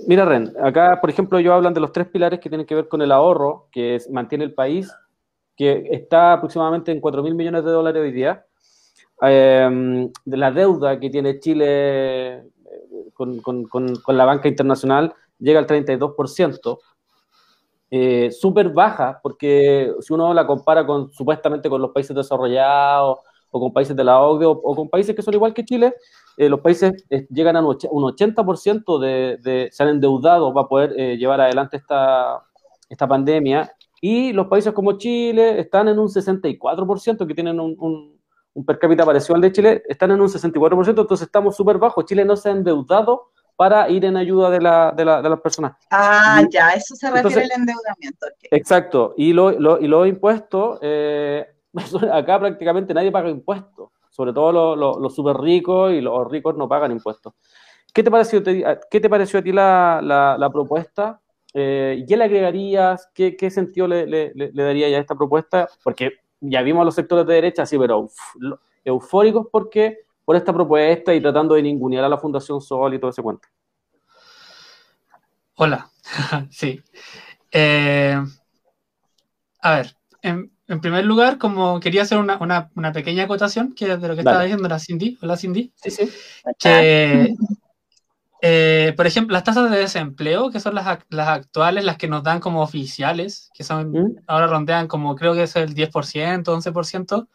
mira, 0.07 0.25
Ren, 0.25 0.53
acá, 0.63 1.01
por 1.01 1.11
ejemplo, 1.11 1.39
ellos 1.39 1.53
hablan 1.53 1.75
de 1.75 1.81
los 1.81 1.91
tres 1.91 2.07
pilares 2.07 2.39
que 2.39 2.49
tienen 2.49 2.67
que 2.67 2.77
ver 2.77 2.87
con 2.87 3.03
el 3.03 3.11
ahorro, 3.11 3.67
que 3.73 3.99
mantiene 4.09 4.45
el 4.45 4.55
país, 4.55 4.93
que 5.57 5.89
está 5.91 6.35
aproximadamente 6.35 6.93
en 6.93 7.01
4 7.01 7.25
mil 7.25 7.35
millones 7.35 7.65
de 7.65 7.71
dólares 7.73 8.03
hoy 8.03 8.13
día, 8.13 8.47
Em, 9.25 10.11
de 10.25 10.37
la 10.37 10.51
deuda 10.51 10.99
que 10.99 11.09
tiene 11.09 11.39
Chile 11.39 12.39
eh, 12.39 12.45
con, 13.15 13.39
la 14.09 14.25
banca 14.25 14.49
internacional 14.49 15.15
llega 15.39 15.61
al 15.61 15.67
32%, 15.67 16.79
eh, 17.93 18.33
súper 18.33 18.71
baja, 18.71 19.21
porque 19.23 19.93
si 20.01 20.13
uno 20.13 20.35
la 20.35 20.45
compara 20.45 20.85
con 20.85 21.13
supuestamente 21.13 21.71
con 21.71 21.81
los 21.81 21.93
países 21.93 22.17
desarrollados 22.17 23.19
o 23.53 23.61
con 23.61 23.73
países 23.73 23.95
de 23.95 24.03
la 24.03 24.21
OCDE 24.21 24.47
o, 24.47 24.61
con 24.75 24.89
países 24.89 25.15
que 25.15 25.23
son 25.23 25.35
igual 25.35 25.55
que 25.55 25.65
Chile, 25.65 25.95
eh, 26.37 26.49
los 26.49 26.59
países 26.59 27.05
llegan 27.31 27.55
a 27.55 27.61
un 27.61 27.77
80% 27.77 28.99
de, 28.99 29.39
de, 29.41 29.69
se 29.71 29.83
han 29.85 29.91
endeudado 29.91 30.53
para 30.53 30.67
poder 30.67 31.17
llevar 31.17 31.41
adelante 31.41 31.77
esta, 31.77 32.43
esta 32.89 33.07
pandemia. 33.07 33.73
Y 34.01 34.33
los 34.33 34.49
países 34.49 34.73
como 34.73 34.99
Chile 34.99 35.61
están 35.61 35.87
en 35.87 35.99
un 36.01 36.09
64% 36.09 37.25
que 37.25 37.35
tienen 37.35 37.61
un 37.61 37.77
un 37.79 38.22
per 38.67 38.79
cápita 38.79 39.05
parecido 39.05 39.35
al 39.35 39.41
de 39.41 39.53
Chile, 39.53 39.83
están 39.89 40.11
en 40.11 40.21
un 40.21 40.29
64%, 40.29 40.89
entonces 40.89 41.27
estamos 41.27 41.57
súper 41.57 41.79
bajos. 41.79 42.05
Chile 42.05 42.25
no 42.25 42.37
se 42.37 42.49
ha 42.49 42.53
endeudado 42.53 43.31
para 43.57 43.89
ir 43.89 44.05
en 44.05 44.17
ayuda 44.17 44.51
de, 44.51 44.61
la, 44.61 44.93
de, 44.93 45.05
la, 45.05 45.23
de 45.23 45.29
las 45.29 45.41
personas. 45.41 45.77
Ah, 45.91 46.43
ya, 46.51 46.71
eso 46.71 46.95
se 46.95 47.11
refiere 47.11 47.45
al 47.45 47.61
endeudamiento. 47.61 48.27
Exacto, 48.51 49.15
y, 49.17 49.33
lo, 49.33 49.53
lo, 49.53 49.81
y 49.81 49.87
los 49.87 50.07
impuestos, 50.07 50.79
eh, 50.83 51.47
acá 52.13 52.39
prácticamente 52.39 52.95
nadie 52.95 53.13
paga 53.13 53.31
impuestos, 53.31 53.91
sobre 54.11 54.33
todo 54.33 54.77
los, 54.77 55.01
los, 55.01 55.15
súper 55.15 55.37
ricos 55.37 55.93
y 55.93 56.01
los 56.01 56.31
ricos 56.31 56.57
no 56.57 56.69
pagan 56.69 56.93
impuestos. 56.93 57.35
¿Qué 57.93 58.03
te 58.03 58.11
pareció, 58.11 58.43
qué 58.43 59.01
te 59.01 59.11
pareció 59.11 59.39
a 59.39 59.43
ti 59.43 59.53
la, 59.53 60.01
la, 60.03 60.51
propuesta? 60.51 61.21
Eh, 61.53 62.05
¿Qué 62.09 62.17
le 62.17 62.25
agregarías? 62.25 63.11
¿Qué, 63.15 63.37
qué 63.37 63.51
sentido 63.51 63.87
le, 63.87 64.07
le, 64.07 64.33
le 64.35 64.63
daría 64.63 64.87
a 64.87 65.01
esta 65.01 65.15
propuesta? 65.15 65.69
Porque 65.85 66.22
ya 66.43 66.63
vimos 66.63 66.83
a 66.83 66.85
los 66.85 66.95
sectores 66.95 67.27
de 67.27 67.35
derecha, 67.35 67.65
sí, 67.65 67.79
pero 67.79 68.11
eufóricos 68.85 69.47
porque 69.51 70.01
por 70.25 70.37
esta 70.37 70.53
propuesta 70.53 71.15
y 71.15 71.21
tratando 71.21 71.55
de 71.55 71.63
ningunear 71.63 72.05
a 72.05 72.09
la 72.09 72.19
Fundación 72.19 72.61
Sol 72.61 72.95
y 72.95 72.99
todo 72.99 73.11
ese 73.11 73.23
cuento. 73.23 73.49
Hola, 75.55 75.91
sí. 76.51 76.83
Eh, 77.51 78.21
a 79.61 79.77
ver, 79.77 79.97
en, 80.23 80.51
primer 80.81 81.05
lugar, 81.05 81.39
como 81.39 81.79
quería 81.81 82.03
hacer 82.03 82.19
una, 82.19 82.71
pequeña 82.93 83.25
acotación 83.25 83.75
que 83.75 83.97
de 83.97 84.09
lo 84.09 84.15
que 84.15 84.21
estaba 84.21 84.43
diciendo 84.43 84.69
la 84.69 84.79
Cindy, 84.79 85.19
hola 85.23 85.37
Cindy, 85.37 85.73
sí, 85.77 85.91
sí. 85.91 86.11
que 86.59 87.35
eh, 88.45 88.93
por 88.97 89.07
ejemplo, 89.07 89.35
las 89.35 89.45
tasas 89.45 89.71
de 89.71 89.79
desempleo, 89.79 90.51
que 90.51 90.59
son 90.59 90.75
las, 90.75 90.89
actuales, 90.89 91.85
las 91.85 91.97
que 91.97 92.09
nos 92.09 92.25
dan 92.25 92.41
como 92.41 92.61
oficiales, 92.61 93.51
que 93.55 93.63
son, 93.63 93.93
¿Mm? 93.93 94.17
ahora 94.27 94.49
rondean 94.49 94.89
como 94.89 95.15
creo 95.15 95.33
que 95.33 95.45
es 95.45 95.55
el 95.55 95.77
10%, 95.77 96.43
11%. 96.43 97.29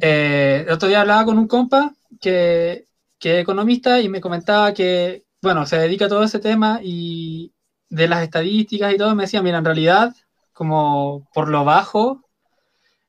Eh, 0.00 0.64
el 0.66 0.72
otro 0.72 0.88
día 0.88 1.02
hablaba 1.02 1.26
con 1.26 1.38
un 1.38 1.46
compa 1.46 1.92
que, 2.22 2.86
que 3.18 3.36
es 3.36 3.42
economista 3.42 4.00
y 4.00 4.08
me 4.08 4.22
comentaba 4.22 4.72
que, 4.72 5.26
bueno, 5.42 5.66
se 5.66 5.76
dedica 5.76 6.06
a 6.06 6.08
todo 6.08 6.24
ese 6.24 6.38
tema 6.38 6.80
y 6.82 7.52
de 7.90 8.08
las 8.08 8.22
estadísticas 8.22 8.94
y 8.94 8.96
todo, 8.96 9.14
me 9.14 9.24
decía, 9.24 9.42
mira, 9.42 9.58
en 9.58 9.64
realidad, 9.66 10.14
como 10.54 11.28
por 11.34 11.50
lo 11.50 11.66
bajo, 11.66 12.24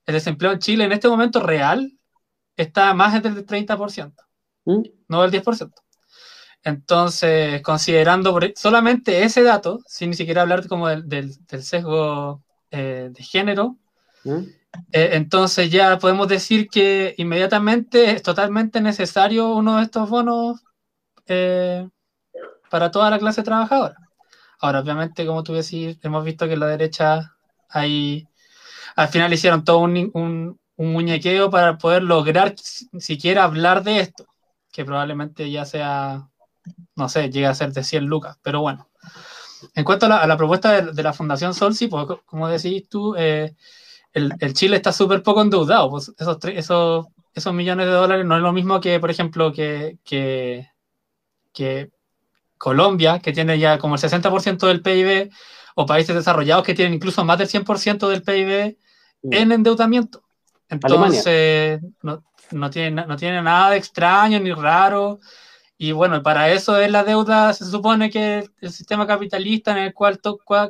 el 0.05 0.15
desempleo 0.15 0.51
en 0.51 0.59
Chile 0.59 0.83
en 0.83 0.91
este 0.91 1.07
momento 1.07 1.39
real 1.39 1.97
está 2.57 2.93
más 2.93 3.23
del 3.23 3.45
30%, 3.45 4.13
¿Mm? 4.65 4.81
no 5.07 5.21
del 5.21 5.31
10%. 5.31 5.84
Entonces, 6.65 7.61
considerando 7.61 8.39
solamente 8.55 9.23
ese 9.23 9.43
dato, 9.43 9.81
sin 9.85 10.09
ni 10.09 10.15
siquiera 10.15 10.41
hablar 10.41 10.67
como 10.67 10.89
del, 10.89 11.31
sesgo 11.61 12.43
eh, 12.71 13.11
de 13.11 13.23
género, 13.23 13.77
¿Mm? 14.23 14.39
eh, 14.91 15.09
entonces 15.13 15.69
ya 15.69 15.99
podemos 15.99 16.27
decir 16.27 16.67
que 16.67 17.13
inmediatamente 17.19 18.09
es 18.09 18.23
totalmente 18.23 18.81
necesario 18.81 19.53
uno 19.53 19.77
de 19.77 19.83
estos 19.83 20.09
bonos 20.09 20.63
eh, 21.27 21.87
para 22.71 22.89
toda 22.89 23.11
la 23.11 23.19
clase 23.19 23.43
trabajadora. 23.43 23.97
Ahora, 24.59 24.79
obviamente, 24.79 25.23
como 25.27 25.43
tú 25.43 25.53
decís, 25.53 25.99
hemos 26.01 26.25
visto 26.25 26.47
que 26.47 26.57
la 26.57 26.65
derecha 26.65 27.35
ahí 27.69 28.27
al 28.95 29.09
final 29.09 29.31
hicieron 29.31 29.63
todo 29.63 29.79
un, 29.79 30.09
un, 30.15 30.59
un 30.77 30.93
muñequeo 30.93 31.51
para 31.51 31.77
poder 31.77 32.01
lograr 32.01 32.55
siquiera 32.57 33.43
hablar 33.43 33.83
de 33.83 33.99
esto, 33.99 34.25
que 34.71 34.83
probablemente 34.83 35.51
ya 35.51 35.63
sea 35.65 36.27
no 36.95 37.09
sé, 37.09 37.29
llega 37.29 37.49
a 37.49 37.55
ser 37.55 37.71
de 37.73 37.83
100 37.83 38.05
lucas, 38.05 38.37
pero 38.41 38.61
bueno. 38.61 38.89
En 39.73 39.83
cuanto 39.83 40.05
a 40.05 40.27
la, 40.27 40.37
propuesta 40.37 40.81
de, 40.81 41.03
la 41.03 41.13
Fundación 41.13 41.53
Sol, 41.53 41.73
sí, 41.73 41.87
pues 41.87 42.05
como 42.25 42.47
decís 42.47 42.87
tú, 42.87 43.15
eh, 43.17 43.55
el, 44.13 44.53
Chile 44.53 44.77
está 44.77 44.91
súper 44.91 45.23
poco 45.23 45.41
endeudado, 45.41 45.89
pues 45.89 46.11
esos, 46.17 46.37
esos, 46.45 47.07
esos 47.33 47.53
millones 47.53 47.87
de 47.87 47.91
dólares 47.91 48.25
no 48.25 48.35
es 48.35 48.41
lo 48.41 48.53
mismo 48.53 48.79
que, 48.79 48.99
por 48.99 49.11
ejemplo, 49.11 49.51
que, 49.51 49.97
que, 50.03 50.69
Colombia, 52.57 53.19
que 53.19 53.33
tiene 53.33 53.59
ya 53.59 53.77
como 53.77 53.95
el 53.95 54.01
60% 54.01 54.67
del 54.67 54.81
PIB, 54.81 55.29
o 55.75 55.85
países 55.85 56.15
desarrollados 56.15 56.63
que 56.63 56.73
tienen 56.73 56.93
incluso 56.93 57.25
más 57.25 57.37
del 57.37 57.49
100% 57.49 58.07
del 58.07 58.23
PIB 58.23 58.77
en 59.23 59.51
endeudamiento. 59.51 60.23
Entonces, 60.69 61.81
no, 62.01 62.23
no, 62.51 62.69
tiene, 62.69 63.05
no 63.05 63.17
tiene 63.17 63.41
nada 63.41 63.71
de 63.71 63.77
extraño 63.77 64.39
ni 64.39 64.53
raro. 64.53 65.19
Y 65.77 65.91
bueno, 65.91 66.23
para 66.23 66.51
eso 66.51 66.77
es 66.77 66.89
la 66.89 67.03
deuda, 67.03 67.53
se 67.53 67.65
supone 67.65 68.09
que 68.09 68.49
el 68.61 68.71
sistema 68.71 69.05
capitalista 69.05 69.71
en 69.71 69.79
el 69.79 69.93
cual 69.93 70.21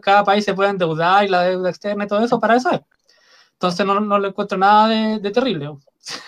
cada 0.02 0.24
país 0.24 0.44
se 0.44 0.54
puede 0.56 0.72
endeudar 0.72 1.24
y 1.24 1.28
la 1.28 1.44
deuda 1.44 1.70
externa 1.70 2.06
y 2.06 2.08
todo 2.08 2.24
eso, 2.24 2.40
para 2.40 2.56
eso 2.56 2.72
es. 2.72 2.82
Entonces 3.54 3.86
no, 3.86 4.00
no 4.00 4.20
le 4.20 4.30
encuentro 4.30 4.58
nada 4.58 4.88
de, 5.20 5.32
terrible. 5.32 5.70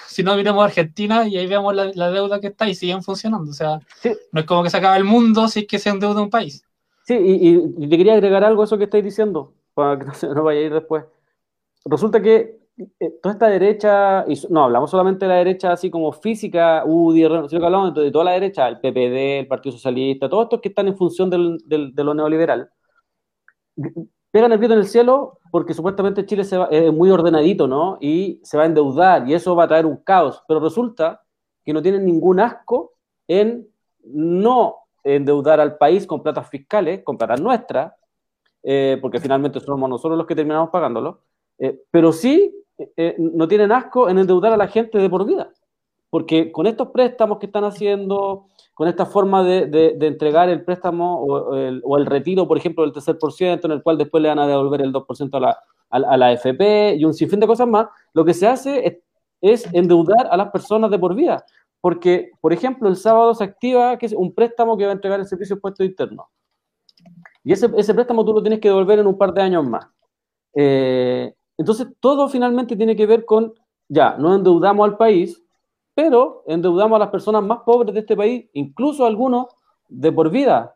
Si 0.07 0.23
no, 0.23 0.35
miremos 0.35 0.63
a 0.63 0.65
Argentina 0.65 1.27
y 1.27 1.37
ahí 1.37 1.45
vemos 1.45 1.75
la, 1.75 2.09
deuda 2.09 2.39
que 2.39 2.47
está 2.47 2.67
y 2.67 2.73
siguen 2.73 3.03
funcionando. 3.03 3.51
O 3.51 3.53
sea, 3.53 3.79
no 4.31 4.39
es 4.39 4.47
como 4.47 4.63
que 4.63 4.71
se 4.71 4.77
acaba 4.77 4.97
el 4.97 5.03
mundo 5.03 5.47
si 5.47 5.59
es 5.59 5.67
que 5.67 5.77
se 5.77 5.89
endeuda 5.89 6.23
un 6.23 6.31
país. 6.31 6.65
Sí, 7.03 7.13
y, 7.13 7.83
y, 7.83 7.87
te 7.87 7.97
quería 7.97 8.13
agregar 8.13 8.43
algo 8.43 8.63
a 8.63 8.65
eso 8.65 8.79
que 8.79 8.85
estáis 8.85 9.03
diciendo, 9.03 9.53
para 9.75 9.99
que 9.99 10.05
no 10.05 10.13
se 10.15 10.25
nos 10.25 10.43
vaya 10.43 10.59
a 10.59 10.63
ir 10.63 10.73
después. 10.73 11.03
Resulta 11.85 12.19
que 12.19 12.56
toda 13.21 13.33
esta 13.33 13.47
derecha, 13.47 14.25
y 14.27 14.39
no 14.49 14.65
hablamos 14.65 14.91
solamente 14.91 15.25
de 15.25 15.29
la 15.29 15.37
derecha 15.37 15.71
así 15.71 15.89
como 15.89 16.11
física, 16.11 16.83
UDI, 16.85 17.23
sino 17.49 17.59
que 17.59 17.65
hablamos 17.65 17.93
de 17.95 18.11
toda 18.11 18.25
la 18.25 18.31
derecha, 18.31 18.67
el 18.67 18.79
PPD, 18.79 19.39
el 19.39 19.47
Partido 19.47 19.73
Socialista, 19.73 20.29
todos 20.29 20.43
estos 20.43 20.61
que 20.61 20.69
están 20.69 20.87
en 20.87 20.97
función 20.97 21.29
del, 21.29 21.57
de 21.65 22.03
lo 22.03 22.13
neoliberal, 22.13 22.69
pegan 24.31 24.51
el 24.51 24.59
grito 24.59 24.73
en 24.73 24.79
el 24.79 24.87
cielo 24.87 25.39
porque 25.51 25.73
supuestamente 25.73 26.25
Chile 26.25 26.43
se 26.43 26.57
va, 26.57 26.67
es 26.67 26.91
muy 26.93 27.09
ordenadito, 27.09 27.67
¿no? 27.67 27.97
Y 28.01 28.39
se 28.43 28.57
va 28.57 28.63
a 28.63 28.65
endeudar 28.67 29.27
y 29.27 29.33
eso 29.33 29.55
va 29.55 29.63
a 29.63 29.67
traer 29.67 29.85
un 29.85 29.97
caos. 29.97 30.43
Pero 30.47 30.59
resulta 30.59 31.21
que 31.63 31.73
no 31.73 31.81
tienen 31.81 32.05
ningún 32.05 32.39
asco 32.39 32.93
en 33.27 33.67
no 34.03 34.75
endeudar 35.03 35.59
al 35.59 35.77
país 35.77 36.05
con 36.05 36.21
platas 36.21 36.49
fiscales, 36.49 37.01
con 37.03 37.17
platas 37.17 37.41
nuestras, 37.41 37.93
eh, 38.63 38.97
porque 39.01 39.19
finalmente 39.19 39.59
somos 39.59 39.89
nosotros 39.89 40.17
los 40.17 40.27
que 40.27 40.35
terminamos 40.35 40.69
pagándolo, 40.69 41.21
eh, 41.57 41.81
pero 41.89 42.11
sí 42.11 42.53
eh, 42.77 43.15
no 43.17 43.47
tienen 43.47 43.71
asco 43.71 44.09
en 44.09 44.19
endeudar 44.19 44.53
a 44.53 44.57
la 44.57 44.67
gente 44.67 44.97
de 44.97 45.09
por 45.09 45.25
vida, 45.25 45.49
porque 46.09 46.51
con 46.51 46.67
estos 46.67 46.89
préstamos 46.89 47.39
que 47.39 47.47
están 47.47 47.63
haciendo, 47.63 48.45
con 48.73 48.87
esta 48.87 49.05
forma 49.05 49.43
de, 49.43 49.97
entregar 50.01 50.49
el 50.49 50.63
préstamo 50.63 51.23
o 51.23 51.97
el, 51.97 52.05
retiro, 52.05 52.47
por 52.47 52.57
ejemplo, 52.57 52.83
del 52.83 52.93
tercer 52.93 53.17
por 53.17 53.33
ciento, 53.33 53.67
en 53.67 53.73
el 53.73 53.83
cual 53.83 53.97
después 53.97 54.21
le 54.21 54.29
van 54.29 54.39
a 54.39 54.47
devolver 54.47 54.81
el 54.81 54.93
2% 54.93 55.29
a 55.33 55.39
la, 55.39 55.57
a, 55.89 56.17
la 56.17 56.31
FP 56.33 56.95
y 56.95 57.05
un 57.05 57.13
sinfín 57.13 57.39
de 57.39 57.47
cosas 57.47 57.67
más, 57.67 57.87
lo 58.13 58.23
que 58.25 58.33
se 58.33 58.47
hace 58.47 59.01
es, 59.41 59.73
endeudar 59.73 60.27
a 60.29 60.37
las 60.37 60.51
personas 60.51 60.91
de 60.91 60.99
por 60.99 61.15
vida. 61.15 61.43
Porque, 61.79 62.31
por 62.41 62.53
ejemplo, 62.53 62.89
el 62.89 62.95
sábado 62.95 63.33
se 63.33 63.43
activa 63.43 63.97
que 63.97 64.07
es 64.07 64.13
un 64.13 64.33
préstamo 64.33 64.77
que 64.77 64.85
va 64.85 64.91
a 64.91 64.93
entregar 64.95 65.19
el 65.19 65.27
servicio 65.27 65.59
de 65.77 65.85
interno. 65.85 66.29
Y 67.43 67.53
ese, 67.53 67.69
ese, 67.77 67.93
préstamo 67.93 68.25
tú 68.25 68.33
lo 68.33 68.41
tienes 68.41 68.59
que 68.59 68.67
devolver 68.67 68.99
en 68.99 69.07
un 69.07 69.17
par 69.17 69.33
de 69.33 69.41
años 69.41 69.65
más. 69.65 69.87
Eh, 70.53 71.33
entonces, 71.57 71.87
todo 71.99 72.29
finalmente 72.29 72.75
tiene 72.75 72.95
que 72.95 73.05
ver 73.05 73.25
con, 73.25 73.53
ya, 73.87 74.15
no 74.17 74.35
endeudamos 74.35 74.87
al 74.87 74.97
país, 74.97 75.43
pero 75.95 76.43
endeudamos 76.45 76.95
a 76.97 76.99
las 76.99 77.09
personas 77.09 77.43
más 77.43 77.59
pobres 77.65 77.93
de 77.93 78.01
este 78.01 78.15
país, 78.15 78.45
incluso 78.53 79.05
algunos 79.05 79.47
de 79.89 80.11
por 80.11 80.29
vida. 80.29 80.75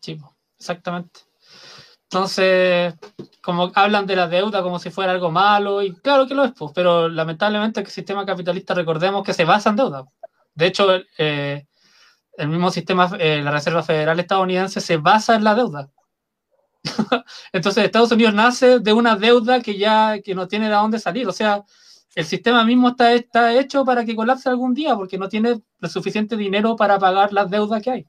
Sí, 0.00 0.18
exactamente. 0.58 1.20
Entonces, 2.10 2.94
como 3.42 3.70
hablan 3.74 4.06
de 4.06 4.16
la 4.16 4.28
deuda 4.28 4.62
como 4.62 4.78
si 4.78 4.90
fuera 4.90 5.12
algo 5.12 5.30
malo, 5.30 5.82
y 5.82 5.94
claro 5.94 6.26
que 6.26 6.34
lo 6.34 6.44
es, 6.44 6.52
pues, 6.52 6.72
pero 6.74 7.08
lamentablemente 7.08 7.80
el 7.80 7.86
sistema 7.86 8.24
capitalista, 8.24 8.74
recordemos 8.74 9.22
que 9.22 9.34
se 9.34 9.44
basa 9.44 9.70
en 9.70 9.76
deuda. 9.76 10.04
De 10.54 10.66
hecho, 10.66 10.86
eh, 11.18 11.66
el 12.36 12.48
mismo 12.48 12.70
sistema, 12.70 13.10
eh, 13.18 13.42
la 13.42 13.50
Reserva 13.50 13.82
Federal 13.82 14.18
estadounidense, 14.20 14.80
se 14.80 14.96
basa 14.96 15.34
en 15.34 15.44
la 15.44 15.54
deuda. 15.54 15.90
Entonces, 17.52 17.84
Estados 17.84 18.12
Unidos 18.12 18.34
nace 18.34 18.78
de 18.78 18.92
una 18.92 19.16
deuda 19.16 19.60
que 19.60 19.76
ya 19.76 20.20
que 20.22 20.34
no 20.34 20.48
tiene 20.48 20.68
de 20.68 20.74
dónde 20.74 20.98
salir. 20.98 21.28
O 21.28 21.32
sea, 21.32 21.64
el 22.14 22.24
sistema 22.24 22.64
mismo 22.64 22.90
está, 22.90 23.12
está 23.12 23.54
hecho 23.58 23.84
para 23.84 24.04
que 24.04 24.16
colapse 24.16 24.48
algún 24.48 24.74
día 24.74 24.94
porque 24.96 25.18
no 25.18 25.28
tiene 25.28 25.60
lo 25.78 25.88
suficiente 25.88 26.36
dinero 26.36 26.76
para 26.76 26.98
pagar 26.98 27.32
las 27.32 27.50
deudas 27.50 27.82
que 27.82 27.90
hay. 27.90 28.06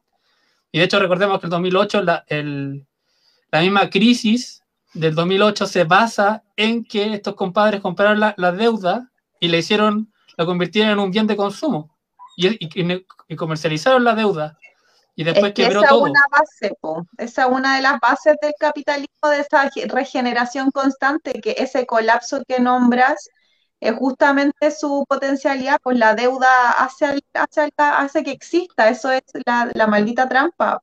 Y 0.71 0.79
de 0.79 0.85
hecho, 0.85 0.99
recordemos 0.99 1.39
que 1.39 1.47
en 1.47 1.51
2008 1.51 2.01
la, 2.03 2.23
el, 2.27 2.85
la 3.51 3.61
misma 3.61 3.89
crisis 3.89 4.63
del 4.93 5.15
2008 5.15 5.65
se 5.65 5.83
basa 5.83 6.43
en 6.55 6.83
que 6.83 7.13
estos 7.13 7.35
compadres 7.35 7.81
compraron 7.81 8.19
la, 8.19 8.51
deuda 8.51 9.11
y 9.39 9.47
le 9.47 9.59
hicieron, 9.59 10.11
la 10.37 10.45
convirtieron 10.45 10.91
en 10.93 10.99
un 10.99 11.11
bien 11.11 11.27
de 11.27 11.35
consumo 11.35 11.95
y, 12.35 13.35
comercializaron 13.35 14.03
la 14.03 14.15
deuda. 14.15 14.57
Y 15.19 15.25
después 15.25 15.51
quebró 15.53 15.81
esa 15.81 15.89
todo. 15.89 16.03
Una 16.03 16.21
base, 16.31 16.73
Esa 17.17 17.43
es 17.43 17.49
una 17.49 17.75
de 17.75 17.81
las 17.81 17.99
bases 17.99 18.37
del 18.41 18.53
capitalismo, 18.57 19.27
de 19.29 19.41
esa 19.41 19.69
regeneración 19.89 20.71
constante, 20.71 21.41
que 21.41 21.55
ese 21.57 21.85
colapso 21.85 22.41
que 22.47 22.61
nombras 22.61 23.27
es 23.81 23.97
justamente 23.97 24.71
su 24.71 25.03
potencialidad, 25.09 25.77
pues 25.83 25.97
la 25.97 26.15
deuda 26.15 26.71
hace, 26.71 27.19
hace, 27.33 27.69
hace 27.75 28.23
que 28.23 28.31
exista, 28.31 28.87
eso 28.87 29.11
es 29.11 29.23
la, 29.45 29.69
la 29.73 29.87
maldita 29.87 30.29
trampa. 30.29 30.81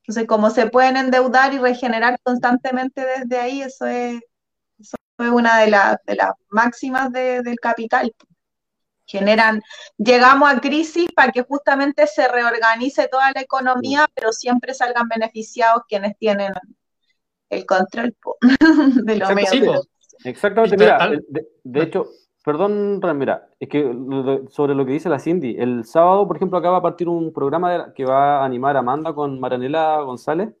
Entonces, 0.00 0.26
como 0.26 0.50
se 0.50 0.66
pueden 0.66 0.98
endeudar 0.98 1.54
y 1.54 1.58
regenerar 1.58 2.20
constantemente 2.22 3.06
desde 3.06 3.38
ahí, 3.38 3.62
eso 3.62 3.86
es, 3.86 4.20
una 5.16 5.60
de, 5.60 5.70
las 5.70 5.96
máximas 6.50 7.10
del 7.10 7.56
capital. 7.58 8.14
Generan, 9.06 9.60
llegamos 9.98 10.50
a 10.50 10.60
crisis 10.60 11.08
para 11.14 11.32
que 11.32 11.42
justamente 11.42 12.06
se 12.06 12.28
reorganice 12.28 13.08
toda 13.08 13.32
la 13.34 13.40
economía, 13.40 14.06
pero 14.14 14.32
siempre 14.32 14.74
salgan 14.74 15.08
beneficiados 15.08 15.82
quienes 15.88 16.16
tienen 16.18 16.52
el 17.50 17.66
control 17.66 18.16
de 19.04 19.16
los 19.16 19.34
medios. 19.34 19.88
Exactamente, 20.24 20.76
mira, 20.76 21.10
de 21.64 21.82
hecho, 21.82 22.08
Perdón, 22.44 23.00
mira, 23.18 23.48
es 23.60 23.68
que 23.68 23.84
sobre 24.50 24.74
lo 24.74 24.84
que 24.84 24.92
dice 24.92 25.08
la 25.08 25.20
Cindy, 25.20 25.54
el 25.58 25.84
sábado, 25.84 26.26
por 26.26 26.36
ejemplo, 26.36 26.58
acaba 26.58 26.78
de 26.78 26.82
partir 26.82 27.08
un 27.08 27.32
programa 27.32 27.92
que 27.94 28.04
va 28.04 28.40
a 28.40 28.44
animar 28.44 28.76
Amanda 28.76 29.14
con 29.14 29.38
Maranela 29.38 30.00
González 30.02 30.52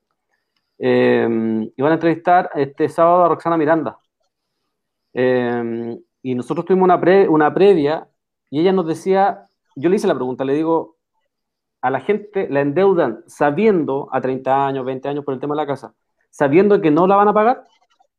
em, 0.78 1.64
y 1.76 1.82
van 1.82 1.92
a 1.92 1.94
entrevistar 1.94 2.50
este 2.54 2.88
sábado 2.88 3.24
a 3.24 3.28
Roxana 3.28 3.56
Miranda. 3.56 3.98
Em, 5.12 5.98
y 6.22 6.34
nosotros 6.34 6.64
tuvimos 6.64 6.84
una, 6.84 7.00
una 7.28 7.52
previa 7.52 8.06
y 8.52 8.60
ella 8.60 8.70
nos 8.70 8.86
decía, 8.86 9.46
yo 9.76 9.88
le 9.88 9.96
hice 9.96 10.06
la 10.06 10.14
pregunta, 10.14 10.44
le 10.44 10.52
digo, 10.52 10.98
a 11.80 11.90
la 11.90 12.00
gente 12.00 12.48
la 12.50 12.60
endeudan 12.60 13.24
sabiendo 13.26 14.10
a 14.12 14.20
30 14.20 14.66
años, 14.66 14.84
20 14.84 15.08
años 15.08 15.24
por 15.24 15.32
el 15.32 15.40
tema 15.40 15.54
de 15.54 15.62
la 15.62 15.66
casa, 15.66 15.94
sabiendo 16.28 16.78
que 16.82 16.90
no 16.90 17.06
la 17.06 17.16
van 17.16 17.28
a 17.28 17.32
pagar. 17.32 17.64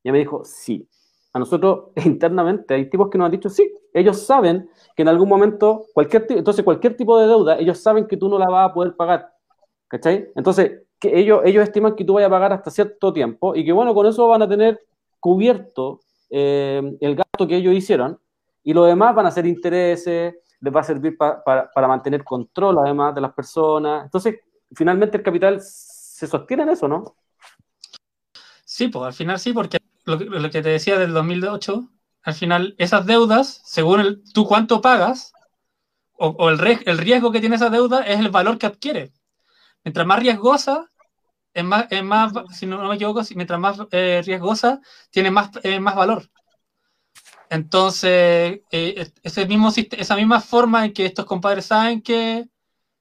Y 0.02 0.08
ella 0.08 0.14
me 0.14 0.18
dijo, 0.18 0.44
sí, 0.44 0.90
a 1.34 1.38
nosotros 1.38 1.90
internamente 2.04 2.74
hay 2.74 2.90
tipos 2.90 3.12
que 3.12 3.20
nos 3.20 3.26
han 3.26 3.32
dicho, 3.32 3.48
sí, 3.48 3.72
ellos 3.94 4.26
saben 4.26 4.68
que 4.96 5.04
en 5.04 5.10
algún 5.10 5.30
momento, 5.30 5.86
cualquier 5.94 6.26
entonces 6.30 6.66
cualquier 6.66 6.98
tipo 6.98 7.20
de 7.20 7.28
deuda, 7.28 7.60
ellos 7.60 7.78
saben 7.78 8.08
que 8.08 8.18
tú 8.18 8.28
no 8.28 8.40
la 8.40 8.50
vas 8.50 8.72
a 8.72 8.74
poder 8.74 8.96
pagar. 8.96 9.32
¿Cachai? 9.88 10.32
Entonces, 10.36 10.82
que 11.00 11.16
ellos, 11.20 11.42
ellos 11.46 11.62
estiman 11.62 11.96
que 11.96 12.06
tú 12.06 12.14
vayas 12.14 12.30
a 12.30 12.32
pagar 12.32 12.54
hasta 12.54 12.72
cierto 12.72 13.14
tiempo 13.14 13.56
y 13.56 13.64
que 13.64 13.72
bueno, 13.72 13.94
con 13.94 14.08
eso 14.08 14.28
van 14.28 14.42
a 14.42 14.50
tener 14.50 14.82
cubierto 15.20 16.00
eh, 16.32 16.82
el 17.02 17.16
gasto 17.16 17.46
que 17.48 17.58
ellos 17.58 17.76
hicieron 17.76 18.18
y 18.64 18.74
lo 18.74 18.86
demás 18.86 19.14
van 19.14 19.26
a 19.26 19.32
ser 19.32 19.46
intereses, 19.46 20.36
les 20.60 20.76
va 20.76 20.80
a 20.80 20.84
servir 20.84 21.18
para 21.18 21.88
mantener 21.88 22.24
control 22.24 22.80
además 22.80 23.14
de 23.14 23.22
las 23.22 23.34
personas. 23.34 24.06
Entonces, 24.06 24.40
finalmente 24.74 25.18
el 25.18 25.24
capital 25.24 25.60
se 25.62 26.28
sostiene 26.28 26.64
en 26.64 26.70
eso, 26.70 26.88
¿no? 26.88 27.16
Sí, 28.64 28.88
pues 28.88 29.06
al 29.06 29.14
final 29.14 29.40
sí, 29.40 29.54
porque 29.54 29.78
lo, 30.06 30.18
que 30.50 30.62
te 30.62 30.70
decía 30.70 30.98
del 30.98 31.14
2008, 31.14 31.90
al 32.24 32.34
final 32.34 32.76
esas 32.78 33.06
deudas, 33.06 33.62
según 33.66 34.00
el, 34.00 34.24
tú 34.34 34.48
cuánto 34.48 34.82
pagas, 34.82 35.34
o, 36.14 36.50
el, 36.50 36.60
el, 36.86 36.98
riesgo 36.98 37.32
que 37.32 37.42
tiene 37.42 37.58
esa 37.58 37.70
deuda 37.70 38.02
es 38.02 38.20
el 38.20 38.30
valor 38.30 38.58
que 38.58 38.66
adquiere. 38.66 39.12
Mientras 39.84 40.08
más 40.08 40.20
riesgosa, 40.20 40.90
es 41.54 41.64
más, 41.64 41.88
es 41.90 42.04
más 42.04 42.32
si 42.54 42.66
no, 42.66 42.88
me 42.88 42.96
equivoco, 42.96 43.22
mientras 43.36 43.60
más 43.60 43.78
eh, 43.92 44.22
riesgosa, 44.26 44.80
tiene 45.12 45.30
más, 45.32 45.52
eh, 45.64 45.80
más 45.80 45.96
valor. 45.96 46.30
Entonces, 47.54 48.62
eh, 48.72 49.12
ese 49.22 49.46
mismo, 49.46 49.72
esa 49.76 50.16
misma 50.16 50.42
forma 50.42 50.86
en 50.86 50.94
que 50.94 51.06
estos 51.06 51.26
compadres 51.26 51.68
saben 51.68 52.02
que 52.02 52.46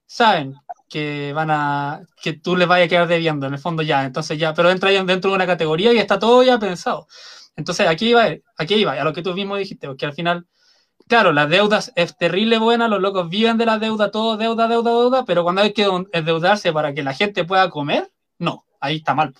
saben 0.05 0.55
que 0.87 1.33
van 1.33 1.49
a 1.49 2.03
que 2.21 2.33
tú 2.33 2.55
les 2.55 2.67
vayas 2.67 2.85
a 2.85 2.89
quedar 2.89 3.07
debiendo 3.07 3.47
en 3.47 3.53
el 3.53 3.59
fondo 3.59 3.81
ya. 3.81 4.05
Entonces 4.05 4.37
ya 4.37 4.53
pero 4.53 4.69
entra 4.69 4.91
dentro 4.91 5.31
de 5.31 5.35
una 5.35 5.47
categoría 5.47 5.91
y 5.91 5.97
está 5.97 6.19
todo 6.19 6.43
ya 6.43 6.59
pensado. 6.59 7.07
Entonces 7.55 7.87
aquí 7.87 8.09
iba 8.09 8.25
aquí 8.57 8.75
iba 8.75 8.93
a 8.93 9.03
lo 9.03 9.13
que 9.13 9.23
tú 9.23 9.33
mismo 9.33 9.55
dijiste 9.55 9.87
porque 9.87 10.05
al 10.05 10.13
final 10.13 10.45
claro 11.07 11.33
las 11.33 11.49
deudas 11.49 11.91
es 11.95 12.15
terrible 12.15 12.59
buena 12.59 12.87
los 12.87 13.01
locos 13.01 13.29
viven 13.29 13.57
de 13.57 13.65
la 13.65 13.79
deuda 13.79 14.11
todo 14.11 14.37
deuda 14.37 14.67
deuda 14.67 14.91
deuda 14.91 15.25
pero 15.25 15.43
cuando 15.43 15.63
hay 15.63 15.73
que 15.73 15.89
endeudarse 16.13 16.71
para 16.73 16.93
que 16.93 17.01
la 17.01 17.13
gente 17.15 17.43
pueda 17.43 17.71
comer 17.71 18.11
no 18.37 18.65
ahí 18.79 18.97
está 18.97 19.15
mal. 19.15 19.33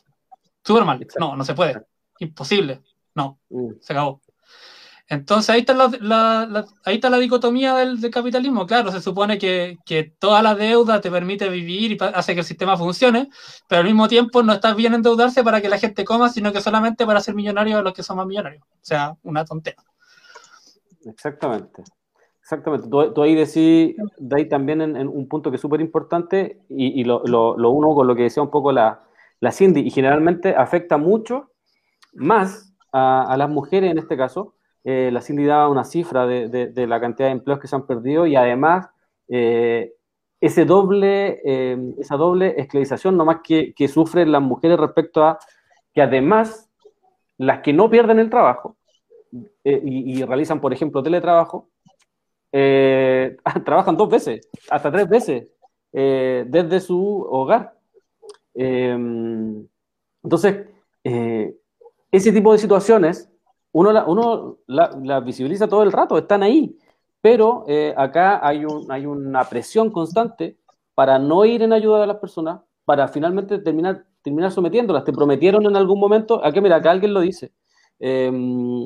Súper 0.64 0.86
mal. 0.86 1.06
No 1.20 1.36
no 1.36 1.44
se 1.46 1.54
puede. 1.54 1.86
Imposible. 2.20 2.82
No 3.14 3.40
mm. 3.50 3.74
se 3.80 3.94
acabó 3.94 4.24
entonces 5.14 5.50
ahí 5.50 5.62
está 5.62 5.74
la, 5.74 6.66
ahí 6.84 6.96
está 6.96 7.10
la 7.10 7.18
dicotomía 7.18 7.76
del, 7.76 8.10
capitalismo. 8.12 8.66
Claro, 8.66 8.92
se 8.92 9.02
supone 9.02 9.38
que, 9.38 9.78
toda 10.20 10.42
la 10.42 10.56
deuda 10.56 11.02
te 11.02 11.12
permite 11.12 11.50
vivir 11.50 11.92
y 11.92 11.98
hace 12.14 12.34
que 12.34 12.42
el 12.42 12.46
sistema 12.46 12.78
funcione, 12.78 13.30
pero 13.68 13.82
al 13.82 13.88
mismo 13.88 14.08
tiempo 14.08 14.44
no 14.44 14.54
está 14.54 14.74
bien 14.74 14.94
endeudarse 14.94 15.44
para 15.44 15.62
que 15.62 15.70
la 15.70 15.78
gente 15.78 16.04
coma, 16.04 16.30
sino 16.30 16.52
que 16.52 16.62
solamente 16.62 17.06
para 17.06 17.22
ser 17.22 17.36
millonario 17.36 17.78
a 17.78 17.82
los 17.82 17.94
que 17.94 18.04
son 18.04 18.18
más 18.18 18.28
millonarios. 18.28 18.64
O 18.64 18.80
sea, 18.82 19.16
una 19.24 19.46
tontera. 19.46 19.84
Exactamente. 21.06 21.84
Exactamente. 22.42 22.88
Tú, 22.90 23.22
ahí 23.22 23.36
decís, 23.36 23.96
de 24.18 24.36
ahí 24.36 24.50
también 24.50 24.82
en, 24.82 25.08
un 25.08 25.28
punto 25.28 25.50
que 25.50 25.56
es 25.56 25.62
súper 25.62 25.80
importante 25.80 26.62
y, 26.70 27.04
lo, 27.04 27.22
uno 27.24 27.96
con 27.96 28.08
lo 28.08 28.16
que 28.16 28.24
decía 28.24 28.44
un 28.44 28.52
poco 28.52 28.72
la, 28.72 29.04
la 29.40 29.52
Cindy, 29.52 29.82
y 29.82 29.92
generalmente 29.92 30.56
afecta 30.56 30.98
mucho 30.98 31.52
más 32.14 32.74
a 32.92 33.36
las 33.38 33.50
mujeres 33.50 33.92
en 33.92 33.98
este 33.98 34.16
caso, 34.16 34.54
eh, 34.84 35.10
la 35.12 35.22
Cindy 35.22 35.46
daba 35.46 35.70
una 35.70 35.84
cifra 35.84 36.26
de, 36.28 36.88
la 36.88 37.00
cantidad 37.00 37.28
de 37.28 37.34
empleos 37.34 37.60
que 37.60 37.68
se 37.68 37.76
han 37.76 37.86
perdido 37.86 38.28
y 38.28 38.36
además 38.36 38.90
eh, 39.28 39.94
ese 40.42 40.66
doble, 40.66 41.42
eh, 41.46 41.78
esa 42.00 42.18
doble 42.18 42.56
esclavización 42.58 43.16
nomás 43.16 43.40
que, 43.44 43.74
que 43.74 43.88
sufren 43.88 44.32
las 44.32 44.42
mujeres 44.42 44.78
respecto 44.80 45.24
a 45.24 45.40
que 45.94 46.02
además 46.02 46.70
las 47.38 47.62
que 47.62 47.74
no 47.74 47.90
pierden 47.90 48.20
el 48.20 48.30
trabajo 48.30 48.78
y, 49.64 50.24
realizan, 50.24 50.60
por 50.62 50.74
ejemplo, 50.74 51.02
teletrabajo, 51.02 51.70
trabajan 52.52 53.98
dos 53.98 54.10
veces, 54.10 54.48
hasta 54.70 54.92
tres 54.92 55.10
veces 55.10 55.48
desde 55.92 56.80
su 56.80 57.26
hogar. 57.30 57.74
Entonces, 60.24 60.68
eh, 61.04 61.56
ese 62.12 62.32
tipo 62.32 62.54
de 62.54 62.60
situaciones, 62.60 63.30
uno, 63.74 63.92
la, 63.92 64.06
uno 64.06 64.60
la, 64.68 65.20
visibiliza 65.20 65.68
todo 65.68 65.84
el 65.84 65.92
rato, 65.92 66.18
están 66.18 66.44
ahí, 66.44 66.78
pero 67.22 67.66
eh, 67.68 67.94
acá 67.98 68.46
hay, 68.46 68.66
un, 68.66 68.90
hay 68.92 69.06
una 69.06 69.44
presión 69.44 69.92
constante 69.92 70.58
para 70.94 71.20
no 71.20 71.44
ir 71.44 71.64
en 71.64 71.74
ayuda 71.74 72.02
de 72.02 72.08
las 72.08 72.18
personas, 72.18 72.62
para 72.86 73.08
finalmente 73.08 73.58
terminar, 73.60 74.06
terminar 74.22 74.52
sometiéndolas. 74.52 75.04
Te 75.04 75.12
prometieron 75.12 75.66
en 75.66 75.76
algún 75.76 76.00
momento, 76.00 76.44
aquí 76.46 76.62
mira, 76.62 76.76
acá 76.78 76.92
alguien 76.92 77.14
lo 77.14 77.22
dice, 77.22 77.52
em, 78.00 78.86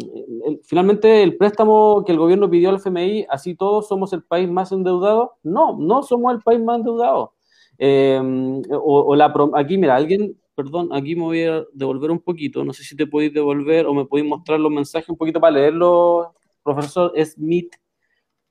finalmente 0.64 1.22
el 1.22 1.36
préstamo 1.36 2.04
que 2.06 2.14
el 2.14 2.18
gobierno 2.18 2.50
pidió 2.50 2.70
al 2.70 2.78
FMI, 2.78 3.26
así 3.30 3.56
todos 3.56 3.88
somos 3.90 4.14
el 4.14 4.24
país 4.24 4.50
más 4.50 4.72
endeudado. 4.72 5.34
No, 5.44 5.78
no 5.78 6.02
somos 6.02 6.34
el 6.34 6.42
país 6.42 6.62
más 6.62 6.78
endeudado. 6.78 7.34
Em, 7.78 8.62
o, 8.72 9.16
la, 9.16 9.34
aquí, 9.56 9.78
mira, 9.78 9.96
alguien 9.96 10.38
perdón, 10.58 10.90
aquí 10.92 11.16
me 11.16 11.22
voy 11.22 11.44
a 11.44 11.64
devolver 11.72 12.10
un 12.10 12.20
poquito, 12.20 12.66
no 12.66 12.74
sé 12.74 12.84
si 12.84 12.96
te 12.96 13.06
podéis 13.06 13.32
devolver 13.32 13.86
o 13.86 13.94
me 13.94 14.06
podéis 14.06 14.28
mostrar 14.28 14.60
los 14.60 14.72
mensajes 14.72 15.08
un 15.08 15.16
poquito 15.16 15.40
para 15.40 15.52
leerlos, 15.52 16.30
profesor 16.64 17.14
Smith, 17.24 17.76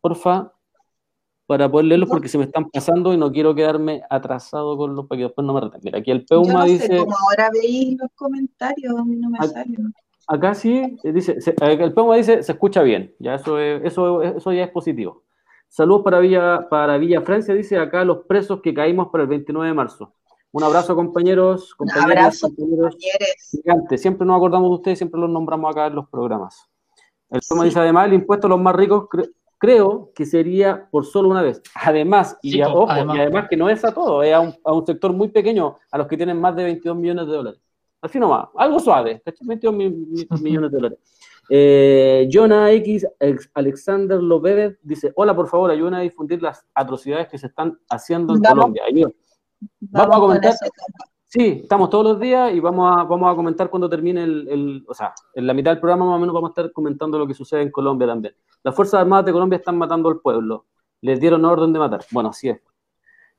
porfa, 0.00 0.52
para 1.46 1.68
poder 1.68 1.86
leerlos 1.86 2.08
porque 2.08 2.28
se 2.28 2.38
me 2.38 2.44
están 2.44 2.70
pasando 2.70 3.12
y 3.12 3.16
no 3.16 3.32
quiero 3.32 3.56
quedarme 3.56 4.02
atrasado 4.08 4.76
con 4.76 4.94
los, 4.94 5.06
para 5.06 5.18
que 5.18 5.24
después 5.24 5.44
no 5.44 5.54
me 5.54 5.60
reten. 5.62 5.80
Mira, 5.82 5.98
aquí 5.98 6.12
el 6.12 6.24
Peuma 6.24 6.46
Yo 6.46 6.58
no 6.58 6.64
dice... 6.64 6.86
Sé 6.86 6.96
cómo 6.96 7.16
ahora 7.28 7.50
veis 7.52 7.96
los 7.98 8.10
comentarios, 8.14 8.96
a 8.96 9.04
mí 9.04 9.16
no 9.16 9.28
me 9.28 9.38
salen. 9.44 9.92
Acá 10.28 10.54
sí, 10.54 10.98
eh, 11.02 11.12
dice, 11.12 11.32
eh, 11.32 11.78
el 11.80 11.92
Peuma 11.92 12.14
dice, 12.14 12.40
se 12.44 12.52
escucha 12.52 12.82
bien, 12.82 13.16
ya 13.18 13.34
eso, 13.34 13.58
eso, 13.58 14.22
eso 14.22 14.52
ya 14.52 14.62
es 14.62 14.70
positivo. 14.70 15.24
Saludos 15.68 16.02
para 16.04 16.20
Villa, 16.20 16.68
para 16.70 16.98
Villa 16.98 17.20
Francia, 17.22 17.52
dice 17.52 17.76
acá 17.78 18.04
los 18.04 18.26
presos 18.28 18.60
que 18.62 18.72
caímos 18.72 19.08
para 19.08 19.24
el 19.24 19.28
29 19.28 19.66
de 19.66 19.74
marzo. 19.74 20.14
Un 20.56 20.64
abrazo, 20.64 20.96
compañeros. 20.96 21.74
compañeros 21.74 22.06
Un 22.06 22.10
abrazo, 22.12 22.48
compañeros. 22.48 22.96
Gigantes. 23.50 24.00
Siempre 24.00 24.26
nos 24.26 24.38
acordamos 24.38 24.70
de 24.70 24.74
ustedes, 24.76 24.96
siempre 24.96 25.20
los 25.20 25.28
nombramos 25.28 25.70
acá 25.70 25.88
en 25.88 25.96
los 25.96 26.08
programas. 26.08 26.66
El 27.28 27.42
tema 27.46 27.64
dice, 27.64 27.78
además, 27.78 28.06
el 28.06 28.14
impuesto 28.14 28.46
a 28.46 28.50
los 28.50 28.58
más 28.58 28.74
ricos 28.74 29.06
creo 29.58 30.12
que 30.14 30.24
sería 30.24 30.88
por 30.90 31.04
solo 31.04 31.28
una 31.28 31.42
vez. 31.42 31.60
Además, 31.74 32.38
y, 32.40 32.62
además. 32.62 33.48
que 33.50 33.56
no 33.58 33.68
es 33.68 33.84
a 33.84 33.92
todo, 33.92 34.22
es 34.22 34.32
a 34.32 34.40
un, 34.40 34.86
sector 34.86 35.12
muy 35.12 35.28
pequeño, 35.28 35.76
a 35.90 35.98
los 35.98 36.06
que 36.06 36.16
tienen 36.16 36.40
más 36.40 36.56
de 36.56 36.64
22 36.64 36.96
millones 36.96 37.26
de 37.26 37.32
dólares. 37.34 37.60
Así 38.00 38.18
nomás, 38.18 38.48
algo 38.56 38.78
suave, 38.78 39.22
22 39.26 39.74
millones 40.40 40.70
de 40.70 40.76
dólares. 40.78 40.98
Eh, 41.50 42.30
Jonah 42.32 42.72
X, 42.72 43.06
Alexander 43.52 44.22
Lobedet 44.22 44.78
dice, 44.80 45.12
hola, 45.16 45.36
por 45.36 45.48
favor, 45.48 45.70
ayúdenme 45.70 45.98
a 45.98 46.00
difundir 46.00 46.40
las 46.40 46.64
atrocidades 46.72 47.28
que 47.28 47.36
se 47.36 47.48
están 47.48 47.78
haciendo 47.90 48.34
en 48.34 48.42
Colombia. 48.42 48.84
Vamos, 49.80 50.16
a 50.16 50.20
comentar. 50.20 50.54
Sí, 51.24 51.60
estamos 51.62 51.90
todos 51.90 52.04
los 52.04 52.20
días 52.20 52.54
y 52.54 52.60
vamos 52.60 52.90
a, 52.90 53.04
vamos 53.04 53.32
a 53.32 53.34
comentar 53.34 53.68
cuando 53.68 53.88
termine 53.88 54.22
el, 54.22 54.84
o 54.88 54.94
sea, 54.94 55.12
en 55.34 55.46
la 55.46 55.54
mitad 55.54 55.72
del 55.72 55.80
programa 55.80 56.06
más 56.06 56.16
o 56.16 56.18
menos 56.18 56.34
vamos 56.34 56.50
a 56.50 56.52
estar 56.52 56.72
comentando 56.72 57.18
lo 57.18 57.26
que 57.26 57.34
sucede 57.34 57.62
en 57.62 57.70
Colombia 57.70 58.06
también. 58.06 58.34
Las 58.62 58.74
Fuerzas 58.74 59.00
Armadas 59.00 59.26
de 59.26 59.32
Colombia 59.32 59.56
están 59.58 59.76
matando 59.76 60.08
al 60.08 60.20
pueblo. 60.20 60.66
Les 61.00 61.20
dieron 61.20 61.44
orden 61.44 61.72
de 61.72 61.78
matar. 61.78 62.04
Bueno, 62.10 62.30
así 62.30 62.48
es. 62.48 62.60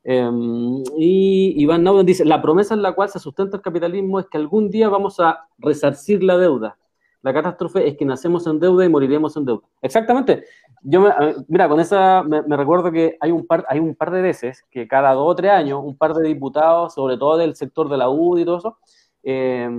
Em, 0.03 0.83
y 0.97 1.53
Iván 1.61 1.83
Nauden 1.83 2.05
dice, 2.05 2.23
la 2.23 2.41
promesa 2.41 2.73
en 2.73 2.81
la 2.81 2.93
cual 2.93 3.09
se 3.09 3.19
sustenta 3.19 3.57
el 3.57 3.63
capitalismo 3.63 4.19
es 4.19 4.27
que 4.27 4.37
algún 4.37 4.69
día 4.69 4.89
vamos 4.89 5.19
a 5.19 5.47
resarcir 5.57 6.23
la 6.23 6.37
deuda. 6.37 6.77
La 7.21 7.33
catástrofe 7.33 7.87
es 7.87 7.97
que 7.97 8.05
nacemos 8.05 8.45
en 8.47 8.59
deuda 8.59 8.85
y 8.85 8.89
moriremos 8.89 9.35
en 9.37 9.45
deuda. 9.45 9.63
Exactamente. 9.81 10.45
Yo, 10.83 11.09
mira, 11.47 11.67
con 11.67 11.79
esa 11.79 12.23
me, 12.23 12.41
recuerdo 12.55 12.91
que 12.91 13.17
hay 13.19 13.31
un, 13.31 13.45
par, 13.45 13.65
hay 13.69 13.79
un 13.79 13.95
par 13.95 14.11
de 14.11 14.21
veces 14.21 14.63
que 14.69 14.87
cada 14.87 15.13
dos 15.13 15.31
o 15.31 15.35
tres 15.35 15.51
años 15.51 15.81
un 15.83 15.97
par 15.97 16.13
de 16.13 16.27
diputados, 16.27 16.93
sobre 16.93 17.17
todo 17.17 17.37
del 17.37 17.55
sector 17.55 17.89
de 17.89 17.97
la 17.97 18.09
UDI 18.09 18.41
y 18.41 18.45
todo 18.45 18.57
eso, 18.57 18.77
eh, 19.23 19.69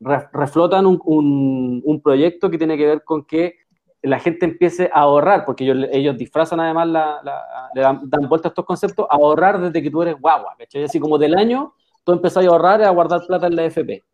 reflotan 0.00 0.86
un, 0.86 1.82
un, 1.84 2.00
proyecto 2.02 2.50
que 2.50 2.58
tiene 2.58 2.76
que 2.76 2.86
ver 2.86 3.04
con 3.04 3.24
que 3.24 3.56
la 4.02 4.18
gente 4.18 4.44
empiece 4.44 4.90
a 4.92 5.00
ahorrar, 5.00 5.44
porque 5.46 5.64
ellos, 5.64 5.88
ellos 5.90 6.16
disfrazan 6.18 6.60
además, 6.60 6.88
la, 6.88 7.70
le 7.74 7.80
dan, 7.80 8.10
vuelta 8.28 8.48
a 8.48 8.50
estos 8.50 8.66
conceptos, 8.66 9.06
a 9.08 9.14
ahorrar 9.14 9.60
desde 9.60 9.82
que 9.82 9.90
tú 9.90 10.02
eres 10.02 10.20
guagua, 10.20 10.54
¿cachai? 10.58 10.84
Así 10.84 11.00
como 11.00 11.16
del 11.16 11.34
año, 11.34 11.72
tú 12.04 12.12
empezás 12.12 12.44
a 12.44 12.48
ahorrar 12.48 12.80
y 12.80 12.84
a 12.84 12.90
guardar 12.90 13.22
plata 13.26 13.46
en 13.46 13.56
la 13.56 13.64
FP. 13.64 14.04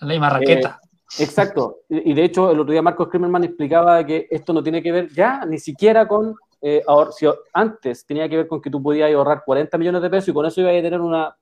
La 0.00 0.06
ley 0.06 0.20
marraqueta. 0.20 0.80
Eh, 0.82 0.89
Exacto. 1.18 1.80
Y, 1.88 2.14
de 2.14 2.24
hecho, 2.24 2.50
el 2.50 2.60
otro 2.60 2.72
día 2.72 2.82
Marcos 2.82 3.08
Kremerman 3.08 3.44
explicaba 3.44 4.04
que 4.04 4.28
esto 4.30 4.52
no 4.52 4.62
tiene 4.62 4.82
que 4.82 4.92
ver 4.92 5.08
ya 5.08 5.44
ni 5.44 5.58
siquiera 5.58 6.06
con 6.06 6.34
eh, 6.62 6.82
si 7.16 7.26
antes 7.52 8.04
tenía 8.06 8.28
que 8.28 8.36
ver 8.36 8.46
con 8.46 8.60
que 8.60 8.70
tú 8.70 8.82
podías 8.82 9.12
ahorrar 9.12 9.42
40 9.44 9.78
millones 9.78 10.02
de 10.02 10.10
pesos 10.10 10.28
y 10.28 10.32
con 10.32 10.46
eso 10.46 10.60
ibas 10.60 10.74
a 10.74 10.82
tener 10.82 11.00
una, 11.00 11.36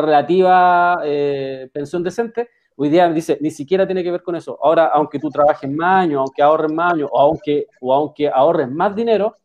relativa 0.00 1.00
eh, 1.04 1.70
pensión 1.72 2.02
decente. 2.02 2.50
Hoy 2.76 2.88
día 2.88 3.08
dice, 3.10 3.38
ni 3.40 3.50
siquiera 3.50 3.86
tiene 3.86 4.02
que 4.02 4.10
ver 4.10 4.22
con 4.22 4.34
eso. 4.34 4.58
Ahora, 4.62 4.86
aunque 4.86 5.18
tú 5.18 5.30
trabajes 5.30 5.70
más 5.70 6.04
años, 6.04 6.20
aunque 6.20 6.42
ahorres 6.42 6.72
más 6.72 6.94
años, 6.94 7.08
o 7.12 7.20
aunque, 7.20 7.66
o 7.80 7.94
aunque 7.94 8.28
ahorres 8.28 8.70
más 8.70 8.94
dinero, 8.94 9.36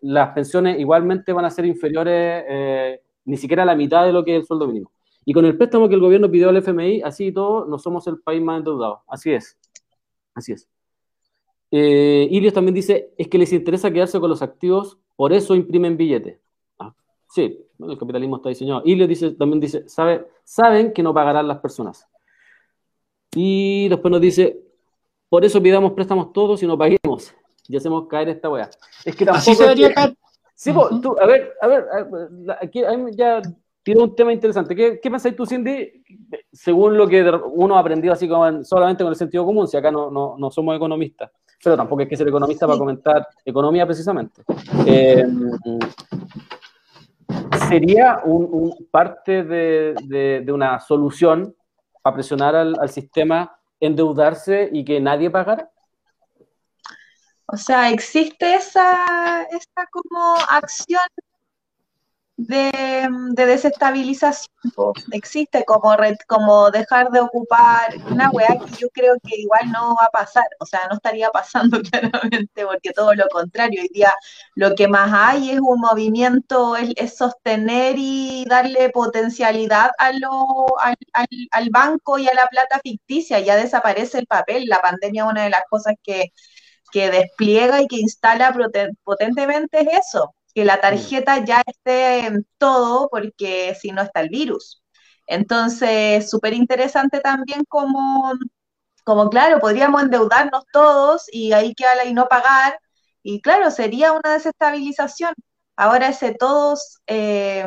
las 0.00 0.30
pensiones 0.30 0.78
igualmente 0.78 1.32
van 1.32 1.44
a 1.44 1.50
ser 1.50 1.66
inferiores 1.66 2.44
eh, 2.48 3.00
ni 3.24 3.36
siquiera 3.36 3.62
a 3.62 3.66
la 3.66 3.76
mitad 3.76 4.04
de 4.04 4.12
lo 4.12 4.24
que 4.24 4.34
es 4.34 4.40
el 4.40 4.46
sueldo 4.46 4.66
mínimo. 4.66 4.90
Y 5.24 5.32
con 5.32 5.44
el 5.44 5.56
préstamo 5.56 5.88
que 5.88 5.94
el 5.94 6.00
gobierno 6.00 6.30
pidió 6.30 6.48
al 6.48 6.56
FMI, 6.56 7.02
así 7.02 7.26
y 7.26 7.32
todo, 7.32 7.66
no 7.66 7.78
somos 7.78 8.06
el 8.06 8.18
país 8.18 8.42
más 8.42 8.58
endeudado. 8.58 9.02
Así 9.06 9.32
es. 9.32 9.58
Así 10.34 10.52
es. 10.52 10.68
Eh, 11.70 12.26
Ilios 12.30 12.54
también 12.54 12.74
dice, 12.74 13.12
es 13.16 13.28
que 13.28 13.38
les 13.38 13.52
interesa 13.52 13.92
quedarse 13.92 14.18
con 14.18 14.30
los 14.30 14.42
activos, 14.42 14.98
por 15.16 15.32
eso 15.32 15.54
imprimen 15.54 15.96
billetes. 15.96 16.38
Ah, 16.78 16.94
sí, 17.28 17.64
el 17.78 17.98
capitalismo 17.98 18.36
está 18.36 18.48
diseñado. 18.48 18.82
Ilios 18.84 19.08
dice, 19.08 19.30
también 19.32 19.60
dice, 19.60 19.88
sabe, 19.88 20.26
saben 20.42 20.92
que 20.92 21.02
no 21.02 21.14
pagarán 21.14 21.46
las 21.46 21.58
personas. 21.58 22.08
Y 23.34 23.88
después 23.88 24.10
nos 24.10 24.20
dice, 24.20 24.60
por 25.28 25.44
eso 25.44 25.62
pidamos 25.62 25.92
préstamos 25.92 26.32
todos 26.32 26.62
y 26.62 26.66
no 26.66 26.76
paguemos. 26.76 27.32
Y 27.68 27.76
hacemos 27.76 28.08
caer 28.08 28.30
esta 28.30 28.50
weá. 28.50 28.68
Es 29.04 29.14
que 29.14 29.24
tampoco... 29.24 29.38
Así 29.38 29.54
se 29.54 29.62
debería. 29.62 30.16
Sí, 30.54 30.72
tú, 31.00 31.16
a 31.18 31.26
ver, 31.26 31.54
a 31.62 31.66
ver, 31.68 31.86
aquí 32.60 32.82
ya 33.12 33.40
tiene 33.90 34.04
un 34.04 34.14
tema 34.14 34.32
interesante. 34.32 34.76
¿Qué, 34.76 35.00
qué 35.02 35.10
pensáis 35.10 35.34
tú, 35.34 35.44
Cindy? 35.44 36.04
Según 36.52 36.96
lo 36.96 37.08
que 37.08 37.28
uno 37.54 37.76
ha 37.76 37.80
aprendido 37.80 38.12
así 38.12 38.28
como 38.28 38.62
solamente 38.62 39.02
con 39.02 39.10
el 39.10 39.16
sentido 39.16 39.44
común, 39.44 39.66
si 39.66 39.76
acá 39.76 39.90
no, 39.90 40.12
no, 40.12 40.36
no 40.38 40.48
somos 40.48 40.76
economistas, 40.76 41.32
pero 41.60 41.76
tampoco 41.76 42.02
hay 42.02 42.06
que 42.06 42.16
ser 42.16 42.28
economista 42.28 42.68
para 42.68 42.78
comentar 42.78 43.26
economía 43.44 43.84
precisamente. 43.86 44.42
Eh, 44.86 45.26
¿Sería 47.68 48.20
un, 48.24 48.86
parte 48.92 49.42
de, 49.42 49.96
de, 50.04 50.52
una 50.52 50.78
solución 50.78 51.52
para 52.00 52.14
presionar 52.14 52.54
al, 52.54 52.78
al 52.78 52.90
sistema 52.90 53.58
endeudarse 53.80 54.70
y 54.72 54.84
que 54.84 55.00
nadie 55.00 55.30
pagara? 55.30 55.68
O 57.46 57.56
sea, 57.56 57.90
existe 57.90 58.54
esa, 58.54 59.42
esa 59.50 59.86
como 59.90 60.36
acción 60.48 61.00
de, 62.46 63.08
desestabilización. 63.32 64.48
Existe 65.12 65.64
como, 65.64 65.94
como 66.26 66.70
dejar 66.70 67.10
de 67.10 67.20
ocupar 67.20 67.94
una 68.10 68.30
weá 68.30 68.58
que 68.58 68.76
yo 68.78 68.88
creo 68.90 69.14
que 69.22 69.36
igual 69.40 69.70
no 69.70 69.94
va 69.94 70.06
a 70.06 70.10
pasar, 70.10 70.44
o 70.58 70.66
sea, 70.66 70.80
no 70.88 70.96
estaría 70.96 71.30
pasando 71.30 71.80
claramente, 71.90 72.64
porque 72.66 72.92
todo 72.92 73.14
lo 73.14 73.28
contrario, 73.28 73.82
hoy 73.82 73.88
día 73.92 74.12
lo 74.54 74.74
que 74.74 74.88
más 74.88 75.10
hay 75.12 75.50
es 75.50 75.60
un 75.60 75.80
movimiento, 75.80 76.76
es, 76.76 77.16
sostener 77.16 77.96
y 77.98 78.44
darle 78.48 78.90
potencialidad 78.90 79.90
a 79.98 80.12
lo, 80.12 80.78
al, 80.78 80.96
al, 81.50 81.70
banco 81.70 82.18
y 82.18 82.28
a 82.28 82.34
la 82.34 82.46
plata 82.46 82.80
ficticia, 82.82 83.40
ya 83.40 83.56
desaparece 83.56 84.18
el 84.18 84.26
papel, 84.26 84.66
la 84.66 84.80
pandemia 84.80 85.24
es 85.24 85.30
una 85.30 85.44
de 85.44 85.50
las 85.50 85.62
cosas 85.68 85.94
que, 86.02 86.32
que 86.92 87.10
despliega 87.10 87.82
y 87.82 87.88
que 87.88 87.96
instala 87.96 88.54
potentemente 89.04 89.80
es 89.80 89.88
eso, 90.08 90.34
que 90.54 90.64
la 90.64 90.80
tarjeta 90.80 91.44
ya 91.44 91.62
esté 91.66 92.26
en 92.26 92.46
todo, 92.58 93.08
porque 93.10 93.74
si 93.80 93.92
no 93.92 94.02
está 94.02 94.20
el 94.20 94.28
virus. 94.30 94.82
Entonces, 95.26 96.28
súper 96.28 96.54
interesante 96.54 97.20
también 97.20 97.64
como, 97.68 98.32
como, 99.04 99.30
claro, 99.30 99.60
podríamos 99.60 100.02
endeudarnos 100.02 100.64
todos 100.72 101.26
y 101.32 101.52
ahí 101.52 101.74
queda 101.74 102.04
y 102.04 102.14
no 102.14 102.26
pagar, 102.28 102.78
y 103.22 103.40
claro, 103.40 103.70
sería 103.70 104.12
una 104.12 104.32
desestabilización. 104.32 105.34
Ahora 105.76 106.08
ese 106.08 106.34
todos, 106.34 106.98
eh, 107.06 107.66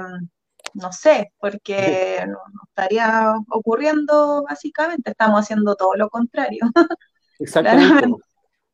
no 0.73 0.91
sé, 0.91 1.31
porque 1.39 2.25
no, 2.27 2.37
estaría 2.67 3.33
ocurriendo 3.49 4.43
básicamente, 4.47 5.11
estamos 5.11 5.39
haciendo 5.39 5.75
todo 5.75 5.95
lo 5.95 6.09
contrario. 6.09 6.65
Exactamente. 7.39 8.07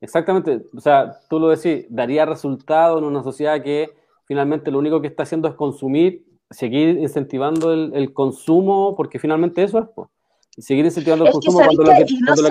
Exactamente, 0.02 0.62
o 0.74 0.80
sea, 0.80 1.20
tú 1.30 1.40
lo 1.40 1.50
decís, 1.50 1.86
daría 1.90 2.26
resultado 2.26 3.00
en 3.00 3.04
una 3.04 3.22
sociedad 3.22 3.62
que 3.62 3.99
finalmente 4.30 4.70
lo 4.70 4.78
único 4.78 5.02
que 5.02 5.08
está 5.08 5.24
haciendo 5.24 5.48
es 5.48 5.56
consumir, 5.56 6.24
seguir 6.52 7.00
incentivando 7.00 7.74
el, 7.74 8.14
consumo, 8.14 8.96
porque 8.96 9.18
finalmente 9.18 9.64
eso 9.64 9.80
es, 9.80 9.86
pues, 9.96 10.08
seguir 10.56 10.86
incentivando 10.86 11.26
el 11.26 11.32
consumo 11.32 11.58
cuando, 11.66 11.82
lo 11.82 11.92
que, 11.94 12.06
y 12.08 12.20
no 12.20 12.36
solo 12.36 12.48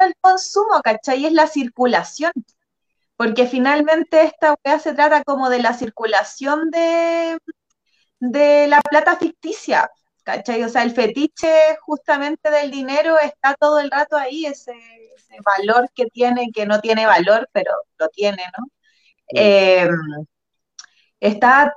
el 0.00 0.14
consumo, 0.20 0.80
¿cachai? 0.82 1.26
Es 1.26 1.32
la 1.32 1.46
circulación, 1.46 2.32
porque 3.16 3.46
finalmente 3.46 4.22
esta 4.24 4.56
weá 4.64 4.80
se 4.80 4.94
trata 4.94 5.22
como 5.22 5.48
de 5.48 5.62
la 5.62 5.74
circulación 5.74 6.70
de, 6.72 7.38
de 8.18 8.66
la 8.66 8.80
plata 8.80 9.14
ficticia, 9.14 9.88
¿cachai? 10.24 10.64
O 10.64 10.68
sea, 10.68 10.82
el 10.82 10.90
fetiche 10.90 11.78
justamente 11.82 12.50
del 12.50 12.72
dinero 12.72 13.16
está 13.20 13.54
todo 13.54 13.78
el 13.78 13.92
rato 13.92 14.16
ahí, 14.16 14.44
ese, 14.44 14.72
valor 15.56 15.88
que 15.94 16.06
tiene, 16.06 16.50
que 16.52 16.66
no 16.66 16.80
tiene 16.80 17.06
valor, 17.06 17.48
pero 17.52 17.70
lo 17.96 18.08
tiene, 18.08 18.42
¿no? 18.58 18.66
Em, 19.28 20.26
está, 21.20 21.74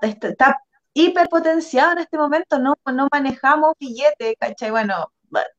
hiperpotenciado 0.94 1.94
en 1.94 2.00
este 2.00 2.18
momento, 2.18 2.60
no, 2.60 2.76
no 2.94 3.08
manejamos 3.12 3.74
billetes, 3.80 4.36
¿cachai? 4.40 4.72
Bueno, 4.72 5.12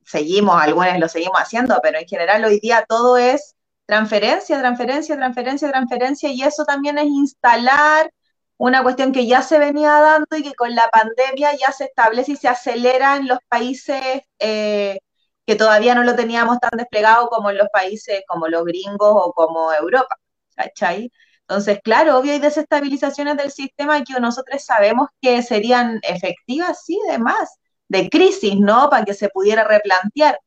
seguimos, 0.04 0.60
algunos 0.60 0.98
lo 0.98 1.08
seguimos 1.08 1.38
haciendo, 1.40 1.78
pero 1.82 1.98
en 1.98 2.06
general 2.06 2.44
hoy 2.44 2.60
día 2.60 2.84
todo 2.88 3.16
es 3.16 3.56
transferencia, 3.86 4.58
transferencia, 4.60 5.16
transferencia, 5.16 5.70
transferencia, 5.70 6.30
y 6.30 6.42
eso 6.42 6.64
también 6.64 6.98
es 6.98 7.06
instalar 7.06 8.10
una 8.58 8.82
cuestión 8.82 9.12
que 9.12 9.26
ya 9.26 9.42
se 9.42 9.58
venía 9.58 9.90
dando 10.00 10.36
y 10.36 10.42
que 10.42 10.54
con 10.54 10.74
la 10.74 10.88
pandemia 10.88 11.56
ya 11.56 11.72
se 11.72 11.84
establece 11.84 12.32
y 12.32 12.36
se 12.36 12.48
acelera 12.48 13.16
en 13.16 13.26
los 13.28 13.38
países 13.48 14.00
eh, 14.38 15.00
que 15.46 15.56
todavía 15.56 15.94
no 15.94 16.04
lo 16.04 16.14
teníamos 16.16 16.58
tan 16.60 16.70
desplegado 16.78 17.28
como 17.28 17.50
en 17.50 17.58
los 17.58 17.68
países 17.72 18.22
como 18.28 18.48
los 18.48 18.64
gringos 18.64 19.12
o 19.14 19.32
como 19.32 19.72
Europa, 19.72 20.16
¿cachai? 20.54 21.10
Entonces, 21.48 21.81
claro, 21.85 22.18
obvio 22.18 22.33
hay 22.33 22.38
desestabilizaciones 22.38 23.37
del 23.37 23.50
sistema 23.50 24.02
que 24.05 24.18
nosotros 24.20 24.64
sabemos 24.64 25.09
que 25.20 25.42
serían 25.42 26.00
efectivas, 26.02 26.85
sí, 26.85 26.98
de 27.09 27.18
más, 27.18 27.59
de 27.88 28.09
crisis, 28.09 28.59
¿no? 28.59 28.88
Para 28.90 29.05
que 29.05 29.14
se 29.14 29.28
pudiera 29.28 29.64
replantear. 29.64 30.38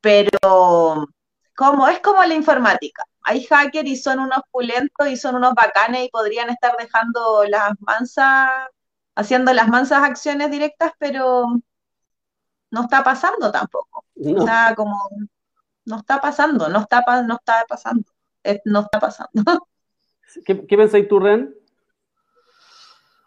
Pero 0.00 1.08
como 1.58 1.88
es 1.88 2.00
como 2.00 2.22
la 2.22 2.34
informática. 2.34 3.04
Hay 3.22 3.44
hackers 3.44 3.88
y 3.88 3.96
son 3.96 4.20
unos 4.20 4.40
pulentos 4.52 5.08
y 5.08 5.16
son 5.16 5.34
unos 5.34 5.54
bacanes 5.54 6.04
y 6.06 6.08
podrían 6.10 6.50
estar 6.50 6.76
dejando 6.78 7.44
las 7.46 7.72
mansas, 7.80 8.48
haciendo 9.16 9.52
las 9.52 9.68
mansas 9.68 10.02
acciones 10.04 10.50
directas, 10.52 10.92
pero 10.98 11.46
no 12.70 12.82
está 12.82 13.02
pasando 13.02 13.50
tampoco. 13.50 14.04
No. 14.14 14.40
Está 14.40 14.74
como, 14.76 14.96
no 15.84 15.96
está 15.96 16.20
pasando, 16.20 16.68
no 16.68 16.80
está, 16.80 17.04
no 17.22 17.34
está 17.34 17.64
pasando, 17.68 18.10
no 18.64 18.80
está 18.80 19.00
pasando. 19.00 19.42
¿Qué, 20.44 20.66
qué 20.66 20.76
pensáis 20.76 21.08
tú, 21.08 21.18
Ren? 21.18 21.54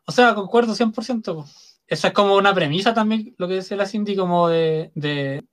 O 0.06 0.12
sea, 0.12 0.36
concuerdo 0.36 0.74
100%. 0.74 1.46
Esa 1.88 2.08
es 2.08 2.14
como 2.14 2.36
una 2.36 2.54
premisa 2.54 2.94
también, 2.94 3.36
lo 3.38 3.48
que 3.48 3.56
decía 3.56 3.78
la 3.78 3.86
Cindy, 3.86 4.16
como 4.16 4.48
de, 4.48 4.92
de 4.96 5.44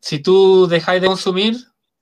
si 0.00 0.18
tú 0.18 0.66
dejáis 0.66 1.00
de 1.00 1.08
consumir, 1.08 1.56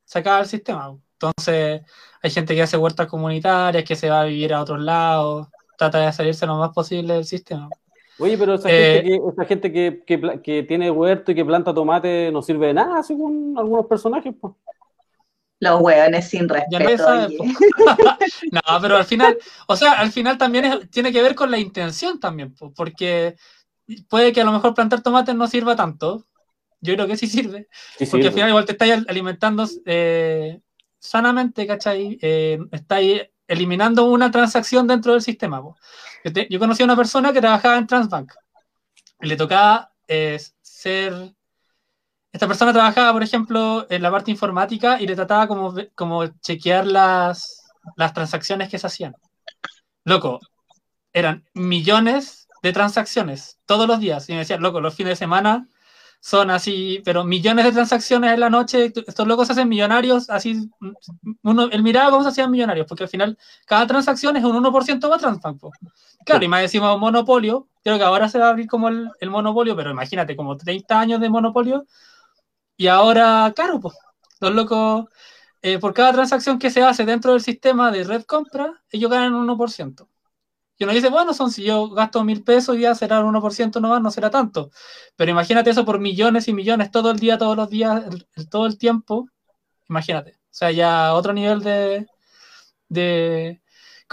se 0.04 0.18
acaba 0.18 0.40
el 0.40 0.46
sistema. 0.46 0.96
Entonces, 1.14 1.82
hay 2.22 2.30
gente 2.30 2.54
que 2.54 2.62
hace 2.62 2.76
huertas 2.76 3.06
comunitarias, 3.06 3.84
que 3.84 3.96
se 3.96 4.10
va 4.10 4.22
a 4.22 4.24
vivir 4.24 4.52
a 4.54 4.62
otros 4.62 4.80
lados, 4.80 5.48
trata 5.76 5.98
de 5.98 6.12
salirse 6.12 6.46
lo 6.46 6.56
más 6.56 6.70
posible 6.70 7.14
del 7.14 7.24
sistema. 7.24 7.68
Oye, 8.18 8.36
pero 8.38 8.54
esa 8.54 8.68
gente, 9.46 9.72
eh, 9.74 10.02
que, 10.42 10.62
tiene 10.64 10.90
huerto 10.90 11.32
y 11.32 11.34
que 11.34 11.44
planta 11.44 11.74
tomate 11.74 12.30
no 12.32 12.42
sirve 12.42 12.68
de 12.68 12.74
nada, 12.74 13.02
según 13.02 13.54
algunos 13.56 13.86
personajes. 13.86 14.34
Pues. 14.40 14.54
Los 15.62 15.80
hueones 15.80 16.28
sin 16.28 16.48
respeto. 16.48 17.28
no, 18.50 18.80
pero 18.80 18.96
al 18.96 19.04
final, 19.04 19.38
o 19.68 19.76
sea, 19.76 19.92
al 19.92 20.10
final 20.10 20.36
también 20.36 20.88
tiene 20.90 21.12
que 21.12 21.22
ver 21.22 21.36
con 21.36 21.52
la 21.52 21.58
intención 21.58 22.18
también, 22.18 22.52
porque 22.74 23.36
puede 24.08 24.32
que 24.32 24.40
a 24.40 24.44
lo 24.44 24.50
mejor 24.50 24.74
plantar 24.74 25.02
tomates 25.02 25.36
no 25.36 25.46
sirva 25.46 25.76
tanto, 25.76 26.26
yo 26.80 26.94
creo 26.94 27.06
que 27.06 27.16
sí 27.16 27.28
sirve. 27.28 27.68
porque 28.10 28.26
al 28.26 28.32
final 28.32 28.48
igual 28.48 28.64
te 28.64 28.72
estáis 28.72 29.04
alimentando 29.06 29.64
eh, 29.86 30.60
sanamente, 30.98 31.64
¿cachai? 31.64 32.18
Eh, 32.20 32.58
estáis 32.72 33.22
eliminando 33.46 34.06
una 34.06 34.32
transacción 34.32 34.88
dentro 34.88 35.12
del 35.12 35.22
sistema. 35.22 35.62
Yo, 36.50 36.58
conocí 36.58 36.82
a 36.82 36.86
una 36.86 36.96
persona 36.96 37.32
que 37.32 37.40
trabajaba 37.40 37.78
en 37.78 37.86
Transbank. 37.86 38.32
Y 39.20 39.28
le 39.28 39.36
tocaba 39.36 39.92
eh, 40.08 40.40
ser... 40.60 41.14
Esta 42.32 42.48
persona 42.48 42.72
trabajaba, 42.72 43.12
por 43.12 43.22
ejemplo, 43.22 43.86
en 43.90 44.02
la 44.02 44.10
parte 44.10 44.30
informática 44.30 45.00
y 45.00 45.06
le 45.06 45.14
trataba 45.14 45.46
como, 45.46 45.74
como 45.94 46.26
chequear 46.40 46.86
las, 46.86 47.70
las 47.96 48.14
transacciones 48.14 48.68
que 48.70 48.78
se 48.78 48.86
hacían. 48.86 49.14
Loco, 50.04 50.40
eran 51.12 51.44
millones 51.54 52.48
de 52.62 52.72
transacciones 52.72 53.58
todos 53.66 53.86
los 53.86 54.00
días. 54.00 54.28
Y 54.28 54.32
me 54.32 54.38
decía, 54.38 54.56
loco, 54.56 54.80
los 54.80 54.94
fines 54.94 55.12
de 55.12 55.16
semana 55.16 55.68
son 56.22 56.50
así, 56.50 57.02
pero 57.04 57.24
millones 57.24 57.64
de 57.64 57.72
transacciones 57.72 58.32
en 58.32 58.38
la 58.38 58.48
noche, 58.48 58.92
estos 58.94 59.26
locos 59.26 59.48
se 59.48 59.54
hacen 59.54 59.68
millonarios, 59.68 60.30
así, 60.30 60.70
uno, 61.42 61.64
él 61.64 61.82
miraba 61.82 62.12
cómo 62.12 62.22
se 62.22 62.28
hacían 62.28 62.48
millonarios, 62.48 62.86
porque 62.86 63.02
al 63.02 63.10
final 63.10 63.36
cada 63.66 63.88
transacción 63.88 64.36
es 64.36 64.44
un 64.44 64.54
1% 64.54 65.08
más 65.08 65.20
Transbank. 65.20 65.60
Claro, 66.24 66.44
y 66.44 66.48
más 66.48 66.62
decimos 66.62 66.96
monopolio, 67.00 67.66
creo 67.82 67.98
que 67.98 68.04
ahora 68.04 68.28
se 68.28 68.38
va 68.38 68.46
a 68.46 68.50
abrir 68.50 68.68
como 68.68 68.88
el, 68.88 69.30
monopolio, 69.30 69.74
pero 69.74 69.90
imagínate, 69.90 70.36
como 70.36 70.56
30 70.56 71.00
años 71.00 71.20
de 71.20 71.28
monopolio, 71.28 71.86
y 72.82 72.88
ahora, 72.88 73.52
claro, 73.54 73.78
pues, 73.78 73.94
los 74.40 74.52
locos, 74.52 75.06
eh, 75.62 75.78
por 75.78 75.94
cada 75.94 76.12
transacción 76.12 76.58
que 76.58 76.68
se 76.68 76.82
hace 76.82 77.04
dentro 77.04 77.30
del 77.32 77.40
sistema 77.40 77.92
de 77.92 78.02
red 78.02 78.24
compra, 78.24 78.82
ellos 78.90 79.08
ganan 79.08 79.34
un 79.34 79.46
1%. 79.46 80.08
Y 80.78 80.84
uno 80.84 80.92
dice, 80.92 81.10
bueno, 81.10 81.32
son 81.32 81.52
si 81.52 81.62
yo 81.62 81.90
gasto 81.90 82.24
mil 82.24 82.42
pesos, 82.42 82.76
ya 82.78 82.96
será 82.96 83.20
un 83.20 83.36
1% 83.36 83.80
no 83.80 83.88
más, 83.88 84.02
no 84.02 84.10
será 84.10 84.30
tanto. 84.30 84.72
Pero 85.14 85.30
imagínate 85.30 85.70
eso 85.70 85.84
por 85.84 86.00
millones 86.00 86.48
y 86.48 86.54
millones 86.54 86.90
todo 86.90 87.12
el 87.12 87.20
día, 87.20 87.38
todos 87.38 87.56
los 87.56 87.70
días, 87.70 88.04
todo 88.50 88.66
el 88.66 88.76
tiempo. 88.78 89.28
Imagínate. 89.88 90.32
O 90.32 90.38
sea, 90.50 90.72
ya 90.72 91.14
otro 91.14 91.32
nivel 91.32 91.62
de, 91.62 92.08
de... 92.88 93.62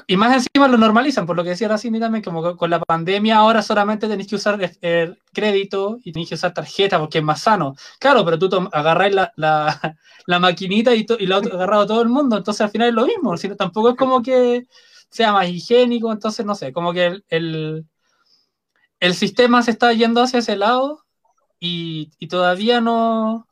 Y 0.07 0.17
más 0.17 0.33
encima 0.33 0.67
lo 0.67 0.77
normalizan, 0.77 1.25
por 1.25 1.35
lo 1.35 1.43
que 1.43 1.49
decía 1.51 1.67
la 1.67 1.77
Cindy 1.77 1.99
también, 1.99 2.23
como 2.23 2.55
con 2.57 2.69
la 2.69 2.79
pandemia 2.79 3.37
ahora 3.37 3.61
solamente 3.61 4.07
tenéis 4.07 4.29
que 4.29 4.35
usar 4.35 4.59
el 4.81 5.19
crédito 5.33 5.99
y 6.03 6.11
tenéis 6.11 6.29
que 6.29 6.35
usar 6.35 6.53
tarjeta 6.53 6.99
porque 6.99 7.19
es 7.19 7.23
más 7.23 7.41
sano. 7.41 7.75
Claro, 7.99 8.25
pero 8.25 8.39
tú 8.39 8.69
agarráis 8.71 9.15
la, 9.15 9.31
la, 9.35 9.97
la 10.25 10.39
maquinita 10.39 10.93
y, 10.95 11.05
y 11.19 11.25
lo 11.25 11.35
ha 11.35 11.39
agarrado 11.39 11.87
todo 11.87 12.01
el 12.01 12.09
mundo, 12.09 12.37
entonces 12.37 12.61
al 12.61 12.71
final 12.71 12.89
es 12.89 12.93
lo 12.95 13.05
mismo. 13.05 13.37
Sino, 13.37 13.55
tampoco 13.55 13.89
es 13.89 13.95
como 13.95 14.21
que 14.21 14.67
sea 15.09 15.33
más 15.33 15.49
higiénico, 15.49 16.11
entonces 16.11 16.45
no 16.45 16.55
sé, 16.55 16.71
como 16.71 16.93
que 16.93 17.21
el, 17.29 17.85
el, 18.99 19.13
sistema 19.15 19.63
se 19.63 19.71
está 19.71 19.91
yendo 19.93 20.21
hacia 20.21 20.39
ese 20.39 20.55
lado 20.55 21.05
y, 21.59 22.11
todavía 22.27 22.81
no, 22.81 23.47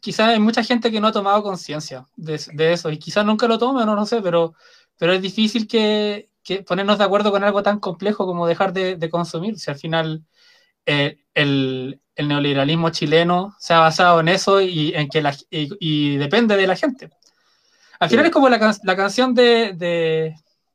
quizás 0.00 0.30
hay 0.30 0.40
mucha 0.40 0.62
gente 0.62 0.90
que 0.90 1.00
no 1.00 1.08
ha 1.08 1.12
tomado 1.12 1.42
conciencia 1.42 2.06
de, 2.16 2.38
eso 2.72 2.90
y 2.90 2.98
quizás 2.98 3.24
nunca 3.24 3.48
lo 3.48 3.58
tome, 3.58 3.84
no 3.86 3.94
lo 3.96 4.06
sé, 4.06 4.22
pero, 4.22 4.54
pero 4.98 5.12
es 5.12 5.22
difícil 5.22 5.66
que, 5.66 6.30
ponernos 6.66 6.98
de 6.98 7.04
acuerdo 7.04 7.30
con 7.30 7.44
algo 7.44 7.62
tan 7.62 7.80
complejo 7.80 8.26
como 8.26 8.46
dejar 8.46 8.72
de, 8.72 9.10
consumir, 9.10 9.58
si 9.58 9.70
al 9.70 9.76
final 9.76 10.24
eh, 10.84 11.18
el, 11.34 12.00
neoliberalismo 12.16 12.90
chileno 12.90 13.54
se 13.58 13.74
ha 13.74 13.80
basado 13.80 14.20
en 14.20 14.28
eso 14.28 14.60
y 14.60 14.92
en 14.94 15.08
que 15.08 15.20
la, 15.20 15.36
y, 15.50 16.16
depende 16.16 16.56
de 16.56 16.66
la 16.66 16.76
gente. 16.76 17.10
Al 17.98 18.10
final 18.10 18.26
es 18.26 18.32
como 18.32 18.48
la, 18.48 18.58
canción 18.58 19.34
de, 19.34 20.34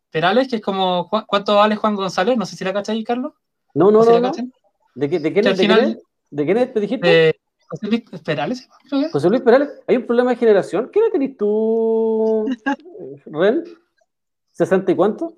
Perales, 0.09 0.49
que 0.49 0.57
es 0.57 0.61
como 0.61 1.09
¿Cuánto 1.09 1.55
vale 1.55 1.77
Juan 1.77 1.95
González? 1.95 2.37
No 2.37 2.45
sé 2.45 2.57
si 2.57 2.65
la 2.65 2.73
cachai, 2.73 3.03
Carlos. 3.03 3.33
No, 3.73 3.89
no, 3.89 4.03
no, 4.03 4.31
¿De, 4.93 5.09
qué, 5.09 5.19
de, 5.19 5.31
quién, 5.31 5.45
de, 5.45 5.55
final, 5.55 6.01
¿De 6.29 6.45
quién 6.45 6.73
te 6.73 6.79
dijiste? 6.81 7.41
José 7.71 7.87
Luis 7.87 8.03
Perales. 8.25 8.69
José 9.13 9.29
Luis 9.29 9.41
Perales, 9.41 9.69
hay 9.87 9.95
un 9.95 10.05
problema 10.05 10.31
de 10.31 10.35
generación. 10.35 10.89
¿Qué 10.91 10.99
edad 10.99 11.07
tenés 11.13 11.37
tú, 11.37 12.45
Ren? 13.27 13.63
¿60 14.57 14.91
y 14.91 14.95
cuánto? 14.95 15.33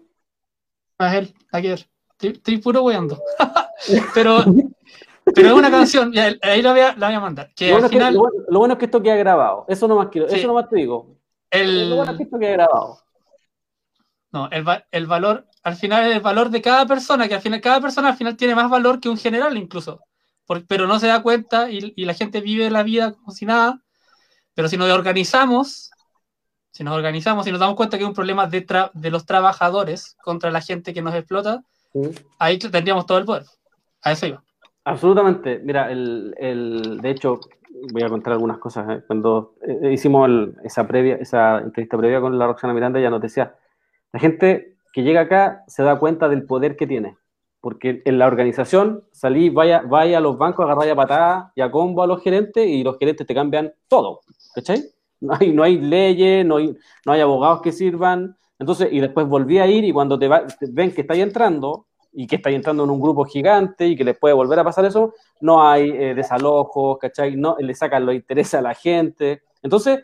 A 0.97 1.17
él, 1.17 1.33
ayer. 1.51 1.87
Estoy, 2.19 2.57
puro 2.57 2.83
weando. 2.83 3.21
pero, 4.13 4.43
pero 5.35 5.47
es 5.47 5.53
una 5.53 5.71
canción, 5.71 6.13
ahí 6.41 6.61
la 6.61 6.71
voy 6.71 6.81
a, 6.81 6.95
la 6.95 7.07
voy 7.07 7.15
a 7.15 7.19
mandar. 7.19 7.51
Que 7.55 7.67
lo, 7.67 7.73
bueno 7.73 7.85
al 7.87 7.91
final... 7.91 8.13
lo, 8.13 8.59
bueno, 8.59 8.73
es 8.73 8.79
que 8.79 8.85
esto 8.85 9.01
queda 9.01 9.15
grabado. 9.15 9.65
Eso 9.67 9.87
nomás 9.87 10.07
quiero, 10.09 10.27
eso 10.27 10.47
nomás 10.47 10.69
te 10.69 10.77
digo. 10.77 11.17
El... 11.49 11.89
Lo 11.89 11.97
bueno 11.97 12.11
es 12.11 12.17
que 12.17 12.23
esto 12.23 12.39
queda 12.39 12.51
grabado. 12.51 13.03
No, 14.33 14.49
el, 14.49 15.05
valor, 15.05 15.47
al 15.61 15.75
final 15.75 16.11
el 16.11 16.19
valor 16.19 16.49
de 16.49 16.59
cada 16.59 16.87
persona, 16.87 17.27
que 17.27 17.35
al 17.35 17.41
final 17.41 17.61
cada 17.61 17.79
persona 17.79 18.09
al 18.09 18.17
final 18.17 18.35
tiene 18.35 18.55
más 18.55 18.67
valor 18.67 18.99
que 18.99 19.07
un 19.07 19.17
general 19.17 19.55
incluso, 19.57 20.01
pero 20.67 20.87
no 20.87 20.97
se 20.99 21.05
da 21.05 21.21
cuenta 21.21 21.69
y, 21.69 21.93
la 22.03 22.15
gente 22.15 22.41
vive 22.41 22.71
la 22.71 22.81
vida 22.81 23.13
como 23.13 23.29
si 23.29 23.45
nada, 23.45 23.83
pero 24.55 24.67
si 24.67 24.75
nos 24.75 24.89
organizamos, 24.89 25.91
si 26.73 26.83
nos 26.83 26.95
organizamos 26.95 27.45
y 27.45 27.51
nos 27.51 27.59
damos 27.59 27.75
cuenta 27.75 27.97
que 27.97 28.03
es 28.03 28.09
un 28.09 28.15
problema 28.15 28.47
de, 28.47 28.65
de 28.93 29.11
los 29.11 29.25
trabajadores 29.27 30.17
contra 30.23 30.49
la 30.49 30.59
gente 30.59 30.91
que 30.91 31.03
nos 31.03 31.13
explota, 31.13 31.63
ahí 32.39 32.57
tendríamos 32.57 33.05
todo 33.05 33.19
el 33.19 33.25
poder. 33.25 33.43
A 34.01 34.11
eso 34.11 34.25
iba. 34.25 34.43
Absolutamente. 34.83 35.61
Mira, 35.63 35.91
el, 35.91 36.99
de 36.99 37.09
hecho, 37.11 37.39
voy 37.91 38.01
a 38.01 38.09
contar 38.09 38.33
algunas 38.33 38.57
cosas. 38.57 38.89
¿eh? 38.89 39.03
Cuando 39.05 39.53
eh, 39.61 39.93
hicimos 39.93 40.27
esa 40.63 40.87
previa, 40.87 41.15
esa 41.17 41.59
entrevista 41.59 41.95
previa 41.95 42.19
con 42.19 42.39
la 42.39 42.47
Roxana 42.47 42.73
Miranda, 42.73 42.99
ya 42.99 43.11
nos 43.11 43.21
decía, 43.21 43.55
la 44.11 44.19
gente 44.19 44.75
que 44.91 45.03
llega 45.03 45.21
acá 45.21 45.63
se 45.67 45.83
da 45.83 45.99
cuenta 45.99 46.27
del 46.27 46.43
poder 46.43 46.75
que 46.75 46.87
tiene, 46.87 47.17
porque 47.61 48.01
en 48.03 48.17
la 48.17 48.25
organización 48.25 49.03
salí, 49.11 49.51
vaya, 49.51 49.83
vaya 49.85 50.17
a 50.17 50.21
los 50.21 50.39
bancos, 50.39 50.65
agarráis 50.65 50.91
a 50.91 50.95
patada 50.95 51.51
y 51.55 51.61
a 51.61 51.69
combo 51.69 52.01
a 52.01 52.07
los 52.07 52.21
gerentes 52.23 52.67
y 52.67 52.83
los 52.83 52.97
gerentes 52.97 53.27
te 53.27 53.35
cambian 53.35 53.71
todo, 53.87 54.21
¿cachai? 54.55 54.83
No 55.23 55.37
hay, 55.39 55.53
no 55.53 55.63
hay 55.63 55.77
leyes, 55.79 56.45
no 56.45 56.57
hay, 56.57 56.75
no 57.05 57.13
hay 57.13 57.21
abogados 57.21 57.61
que 57.61 57.71
sirvan. 57.71 58.35
Entonces, 58.59 58.89
y 58.91 58.99
después 58.99 59.25
volví 59.25 59.57
a 59.57 59.67
ir 59.67 59.85
y 59.85 59.93
cuando 59.93 60.19
te, 60.19 60.27
ven 60.27 60.93
que 60.93 61.01
estáis 61.01 61.23
entrando, 61.23 61.87
y 62.13 62.27
que 62.27 62.35
está 62.35 62.49
entrando 62.51 62.83
en 62.83 62.89
un 62.89 63.01
grupo 63.01 63.25
gigante 63.25 63.87
y 63.87 63.95
que 63.95 64.03
les 64.03 64.17
puede 64.17 64.35
volver 64.35 64.59
a 64.59 64.63
pasar 64.63 64.85
eso, 64.85 65.13
no 65.41 65.67
hay 65.67 65.89
eh, 65.89 66.13
desalojos, 66.13 66.97
¿cachai? 66.99 67.35
No, 67.35 67.55
le 67.59 67.73
sacan 67.73 68.05
los 68.05 68.13
intereses 68.13 68.53
a 68.53 68.61
la 68.61 68.75
gente. 68.75 69.41
Entonces, 69.63 70.03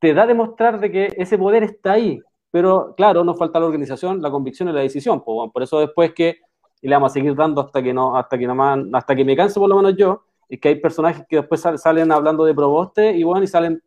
te 0.00 0.14
da 0.14 0.24
a 0.24 0.26
demostrar 0.26 0.80
de 0.80 0.90
que 0.90 1.12
ese 1.16 1.38
poder 1.38 1.62
está 1.62 1.92
ahí, 1.92 2.20
pero 2.50 2.94
claro, 2.96 3.22
nos 3.22 3.38
falta 3.38 3.60
la 3.60 3.66
organización, 3.66 4.20
la 4.20 4.30
convicción 4.30 4.68
y 4.68 4.72
la 4.72 4.80
decisión. 4.80 5.22
por 5.22 5.62
eso 5.62 5.78
después 5.78 6.12
que 6.12 6.40
y 6.82 6.88
le 6.88 6.96
vamos 6.96 7.12
a 7.12 7.14
seguir 7.14 7.36
dando 7.36 7.60
hasta 7.60 7.80
que 7.80 7.94
no, 7.94 8.16
hasta 8.16 8.36
que 8.36 8.46
no 8.46 8.74
hasta 8.92 9.14
que 9.14 9.24
me 9.24 9.36
canse 9.36 9.60
por 9.60 9.68
lo 9.68 9.76
menos 9.76 9.94
yo, 9.96 10.24
es 10.48 10.58
que 10.58 10.68
hay 10.68 10.74
personajes 10.80 11.24
que 11.28 11.36
después 11.36 11.64
salen 11.76 12.10
hablando 12.10 12.44
de 12.44 12.52
proboste 12.52 13.16
y 13.16 13.22
bueno, 13.22 13.44
y 13.44 13.46
salen 13.46 13.80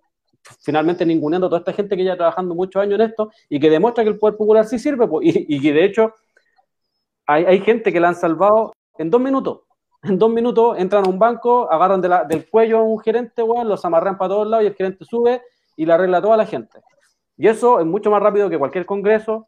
finalmente 0.62 1.06
ninguneando 1.06 1.48
a 1.48 1.50
toda 1.50 1.60
esta 1.60 1.74
gente 1.74 1.96
que 1.98 2.04
ya 2.04 2.16
trabajando 2.16 2.56
muchos 2.56 2.82
años 2.82 2.96
en 3.00 3.02
esto 3.02 3.32
y 3.50 3.60
que 3.60 3.70
demuestra 3.70 4.04
que 4.04 4.10
el 4.10 4.18
poder 4.18 4.38
popular 4.38 4.66
sí 4.66 4.80
sirve, 4.80 5.08
y, 5.22 5.62
que 5.62 5.74
de 5.74 5.86
hecho 5.86 6.14
hay, 7.26 7.46
hay, 7.46 7.60
gente 7.62 7.92
que 7.92 8.00
la 8.00 8.10
han 8.10 8.16
salvado 8.16 8.74
en 8.98 9.10
dos 9.10 9.22
minutos. 9.22 9.62
En 10.04 10.20
dos 10.20 10.30
minutos 10.30 10.78
entran 10.78 11.06
a 11.06 11.10
un 11.10 11.18
banco, 11.18 11.72
agarran 11.72 12.00
del 12.00 12.48
cuello 12.50 12.80
a 12.80 12.84
un 12.84 13.00
gerente, 13.00 13.42
bueno, 13.42 13.64
los 13.64 13.84
amarran 13.86 14.18
para 14.18 14.30
todos 14.30 14.48
lados 14.48 14.64
y 14.64 14.68
el 14.68 14.76
gerente 14.76 15.04
sube 15.04 15.42
y 15.76 15.86
le 15.86 15.94
arregla 15.94 16.20
a 16.20 16.22
toda 16.22 16.38
la 16.38 16.46
gente. 16.46 16.80
Y 17.38 17.48
eso 17.48 17.80
es 17.80 17.86
mucho 17.86 18.12
más 18.12 18.22
rápido 18.22 18.50
que 18.50 18.60
cualquier 18.60 18.86
congreso, 18.86 19.48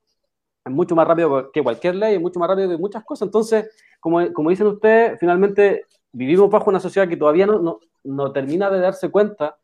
es 0.66 0.72
mucho 0.72 0.96
más 0.96 1.08
rápido 1.08 1.52
que 1.52 1.62
cualquier 1.62 1.96
ley, 1.96 2.16
es 2.16 2.22
mucho 2.22 2.40
más 2.40 2.50
rápido 2.50 2.70
que 2.70 2.78
muchas 2.78 3.04
cosas. 3.04 3.28
Entonces, 3.28 3.70
como, 4.00 4.34
como 4.34 4.50
dicen 4.50 4.68
ustedes, 4.68 5.20
finalmente 5.20 5.86
vivimos 6.12 6.50
bajo 6.50 6.72
una 6.72 6.80
sociedad 6.80 7.08
que 7.08 7.18
todavía 7.18 7.46
no, 7.46 7.60
no, 7.60 7.80
no 8.04 8.32
termina 8.32 8.72
de 8.72 8.80
darse 8.80 9.10
cuenta 9.10 9.58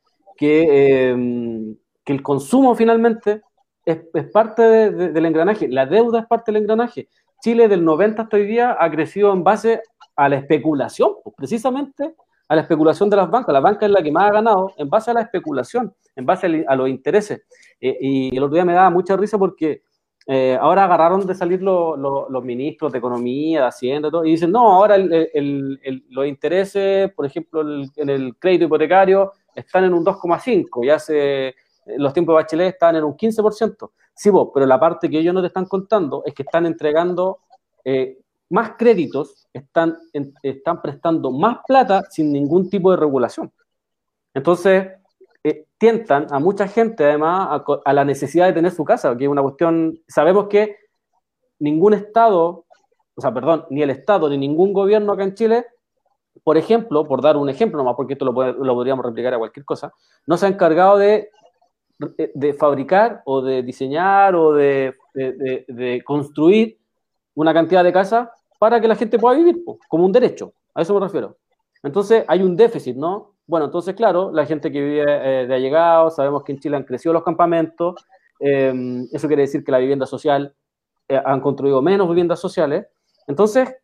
que, 0.43 0.67
eh, 0.69 1.75
que 2.03 2.11
el 2.11 2.21
consumo 2.21 2.75
finalmente 2.75 3.43
es, 3.85 3.99
es 4.13 4.25
parte 4.25 4.61
del 4.91 5.25
engranaje, 5.25 5.69
la 5.69 5.85
deuda 5.85 6.19
es 6.19 6.25
parte 6.25 6.51
del 6.51 6.63
engranaje. 6.63 7.07
Chile 7.41 7.69
del 7.69 7.85
90 7.85 8.23
hasta 8.23 8.35
hoy 8.35 8.45
día 8.45 8.75
ha 8.77 8.91
crecido 8.91 9.31
en 9.31 9.41
base 9.41 9.81
a 10.17 10.27
la 10.27 10.35
especulación, 10.35 11.13
pues, 11.23 11.33
precisamente 11.37 12.13
a 12.49 12.55
la 12.55 12.61
especulación 12.63 13.09
de 13.09 13.15
las 13.15 13.31
bancas. 13.31 13.53
La 13.53 13.61
banca 13.61 13.85
es 13.85 13.91
la 13.93 14.03
que 14.03 14.11
más 14.11 14.29
ha 14.29 14.33
ganado 14.33 14.73
en 14.75 14.89
base 14.89 15.11
a 15.11 15.13
la 15.13 15.21
especulación, 15.21 15.95
en 16.13 16.25
base 16.25 16.65
a, 16.67 16.75
los 16.75 16.89
intereses. 16.89 17.43
Eh, 17.79 17.97
y 18.01 18.35
el 18.35 18.43
otro 18.43 18.55
día 18.55 18.65
me 18.65 18.73
daba 18.73 18.89
mucha 18.89 19.15
risa 19.15 19.37
porque 19.37 19.83
eh, 20.27 20.57
ahora 20.59 20.83
agarraron 20.83 21.25
de 21.25 21.35
salir 21.35 21.61
los 21.61 22.43
ministros 22.43 22.91
de 22.91 22.97
Economía, 22.97 23.61
de 23.61 23.67
Hacienda, 23.67 24.11
todo, 24.11 24.25
y 24.25 24.31
dicen, 24.31 24.51
no, 24.51 24.73
ahora 24.73 24.97
los 24.97 26.27
intereses, 26.27 27.13
por 27.13 27.25
ejemplo, 27.25 27.61
en 27.95 28.09
el 28.09 28.35
crédito 28.37 28.65
hipotecario, 28.65 29.31
están 29.55 29.85
en 29.85 29.93
un 29.93 30.05
2,5, 30.05 30.85
y 30.85 30.89
hace 30.89 31.55
los 31.97 32.13
tiempos 32.13 32.33
de 32.33 32.43
Bachelet 32.43 32.73
están 32.73 32.95
en 32.95 33.03
un 33.03 33.15
15%. 33.15 33.91
Sí, 34.15 34.29
vos, 34.29 34.49
pero 34.53 34.65
la 34.65 34.79
parte 34.79 35.09
que 35.09 35.19
ellos 35.19 35.33
no 35.33 35.41
te 35.41 35.47
están 35.47 35.65
contando 35.65 36.23
es 36.25 36.33
que 36.33 36.43
están 36.43 36.65
entregando 36.65 37.39
eh, 37.83 38.19
más 38.49 38.73
créditos, 38.77 39.47
están, 39.51 39.97
están 40.43 40.81
prestando 40.81 41.31
más 41.31 41.57
plata 41.67 42.03
sin 42.09 42.31
ningún 42.31 42.69
tipo 42.69 42.91
de 42.91 42.97
regulación. 42.97 43.51
Entonces, 44.33 44.89
eh, 45.43 45.65
tientan 45.77 46.27
a 46.29 46.39
mucha 46.39 46.67
gente 46.67 47.03
además 47.03 47.61
a, 47.83 47.93
la 47.93 48.05
necesidad 48.05 48.47
de 48.47 48.53
tener 48.53 48.71
su 48.71 48.85
casa, 48.85 49.17
que 49.17 49.25
es 49.25 49.29
una 49.29 49.41
cuestión, 49.41 49.99
sabemos 50.07 50.47
que 50.47 50.77
ningún 51.59 51.93
Estado, 51.93 52.65
o 53.15 53.21
sea, 53.21 53.33
perdón, 53.33 53.65
ni 53.69 53.81
el 53.81 53.89
Estado 53.89 54.29
ni 54.29 54.37
ningún 54.37 54.71
gobierno 54.71 55.13
acá 55.13 55.23
en 55.23 55.35
Chile, 55.35 55.65
por 56.43 56.57
ejemplo, 56.57 57.05
por 57.05 57.21
dar 57.21 57.37
un 57.37 57.49
ejemplo 57.49 57.77
nomás, 57.77 57.95
porque 57.95 58.13
esto 58.13 58.25
lo, 58.25 58.33
podríamos 58.33 59.05
replicar 59.05 59.33
a 59.33 59.37
cualquier 59.37 59.65
cosa, 59.65 59.93
no 60.25 60.37
se 60.37 60.45
ha 60.45 60.49
encargado 60.49 60.97
de, 60.97 61.29
de, 62.33 62.53
fabricar 62.53 63.21
o 63.25 63.41
de 63.41 63.61
diseñar 63.63 64.35
o 64.35 64.53
de, 64.53 64.95
de, 65.13 66.01
construir 66.03 66.79
una 67.35 67.53
cantidad 67.53 67.83
de 67.83 67.93
casas 67.93 68.29
para 68.59 68.81
que 68.81 68.87
la 68.87 68.95
gente 68.95 69.19
pueda 69.19 69.37
vivir, 69.37 69.63
como 69.87 70.05
un 70.05 70.11
derecho, 70.11 70.53
a 70.73 70.81
eso 70.81 70.93
me 70.93 70.99
refiero. 70.99 71.37
Entonces 71.83 72.23
hay 72.27 72.41
un 72.41 72.55
déficit, 72.55 72.95
¿no? 72.95 73.33
Bueno, 73.45 73.65
entonces, 73.65 73.93
claro, 73.93 74.31
la 74.31 74.45
gente 74.45 74.71
que 74.71 74.81
vive 74.81 75.03
eh, 75.03 75.45
de 75.45 75.53
allegados, 75.53 76.15
sabemos 76.15 76.43
que 76.43 76.53
en 76.53 76.59
Chile 76.59 76.77
han 76.77 76.83
crecido 76.83 77.11
los 77.11 77.23
campamentos, 77.23 78.05
em, 78.39 79.05
eso 79.11 79.27
quiere 79.27 79.43
decir 79.43 79.63
que 79.63 79.71
la 79.71 79.79
vivienda 79.79 80.05
social, 80.05 80.55
eh, 81.09 81.21
han 81.23 81.41
construido 81.41 81.81
menos 81.81 82.07
viviendas 82.07 82.39
sociales, 82.39 82.87
entonces 83.27 83.75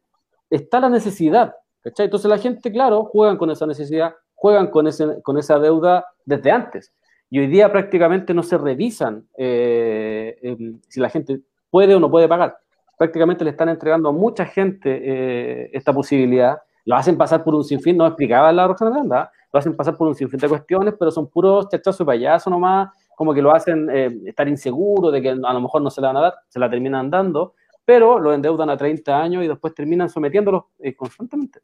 está 0.50 0.80
la 0.80 0.90
necesidad, 0.90 1.56
¿cachai? 1.82 2.06
Entonces 2.06 2.30
la 2.30 2.38
gente, 2.38 2.72
claro, 2.72 3.06
juegan 3.06 3.38
con 3.38 3.52
esa 3.52 3.66
necesidad, 3.66 4.14
juegan 4.36 4.68
con, 4.68 4.88
ese, 4.88 5.22
con 5.22 5.38
esa 5.38 5.60
deuda 5.60 6.06
desde 6.26 6.52
antes. 6.52 6.94
Y 7.30 7.40
hoy 7.40 7.48
día 7.48 7.72
prácticamente 7.72 8.34
no 8.34 8.44
se 8.44 8.58
revisan 8.58 9.28
eh, 9.38 10.38
em, 10.42 10.80
si 10.88 11.00
la 11.00 11.10
gente 11.10 11.42
puede 11.70 11.96
o 11.96 12.00
no 12.00 12.10
puede 12.10 12.28
pagar. 12.28 12.58
Prácticamente 12.98 13.44
le 13.44 13.52
están 13.52 13.70
entregando 13.70 14.10
a 14.10 14.12
mucha 14.12 14.46
gente 14.46 15.70
esta 15.76 15.94
posibilidad 15.94 16.58
lo 16.90 16.96
hacen 16.96 17.18
pasar 17.18 17.44
por 17.44 17.54
un 17.54 17.64
sinfín, 17.64 17.98
no 17.98 18.08
explicaba 18.08 18.52
la 18.52 18.66
Roxana 18.66 18.90
Miranda, 18.90 19.32
lo 19.54 19.60
hacen 19.60 19.76
pasar 19.76 19.96
por 19.96 20.08
un 20.08 20.16
sinfín 20.16 20.40
de 20.40 20.50
cuestiones, 20.50 20.96
pero 20.98 21.12
son 21.12 21.28
puros 21.28 21.70
chachazos 21.70 22.02
y 22.02 22.04
payasos 22.04 22.50
nomás, 22.50 22.90
como 23.16 23.32
que 23.32 23.44
lo 23.44 23.54
hacen 23.54 23.88
eh, 23.92 24.18
estar 24.26 24.48
inseguro 24.48 25.12
de 25.12 25.22
que 25.22 25.30
a 25.30 25.54
lo 25.54 25.62
mejor 25.62 25.84
no 25.84 25.92
se 25.92 26.02
la 26.02 26.08
van 26.08 26.18
a 26.18 26.22
dar, 26.22 26.36
se 26.48 26.58
la 26.58 26.68
terminan 26.68 27.12
dando, 27.12 27.54
pero 27.90 28.20
lo 28.20 28.32
endeudan 28.32 28.70
a 28.70 28.78
30 28.78 29.20
años 29.20 29.44
y 29.44 29.48
después 29.48 29.74
terminan 29.74 30.10
sometiéndolos 30.10 30.66
eh, 30.78 30.96
constantemente. 30.96 31.62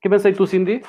¿Qué 0.00 0.10
pensáis 0.10 0.36
tú, 0.36 0.44
Cindy? 0.44 0.82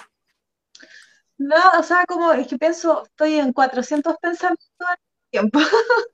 No, 1.38 1.56
o 1.78 1.84
sea, 1.84 2.06
como 2.08 2.34
es 2.34 2.48
que 2.48 2.58
pienso, 2.58 3.04
estoy 3.04 3.36
en 3.36 3.54
400 3.54 4.16
pensamientos 4.20 4.68
al 4.80 4.98
tiempo, 5.30 5.60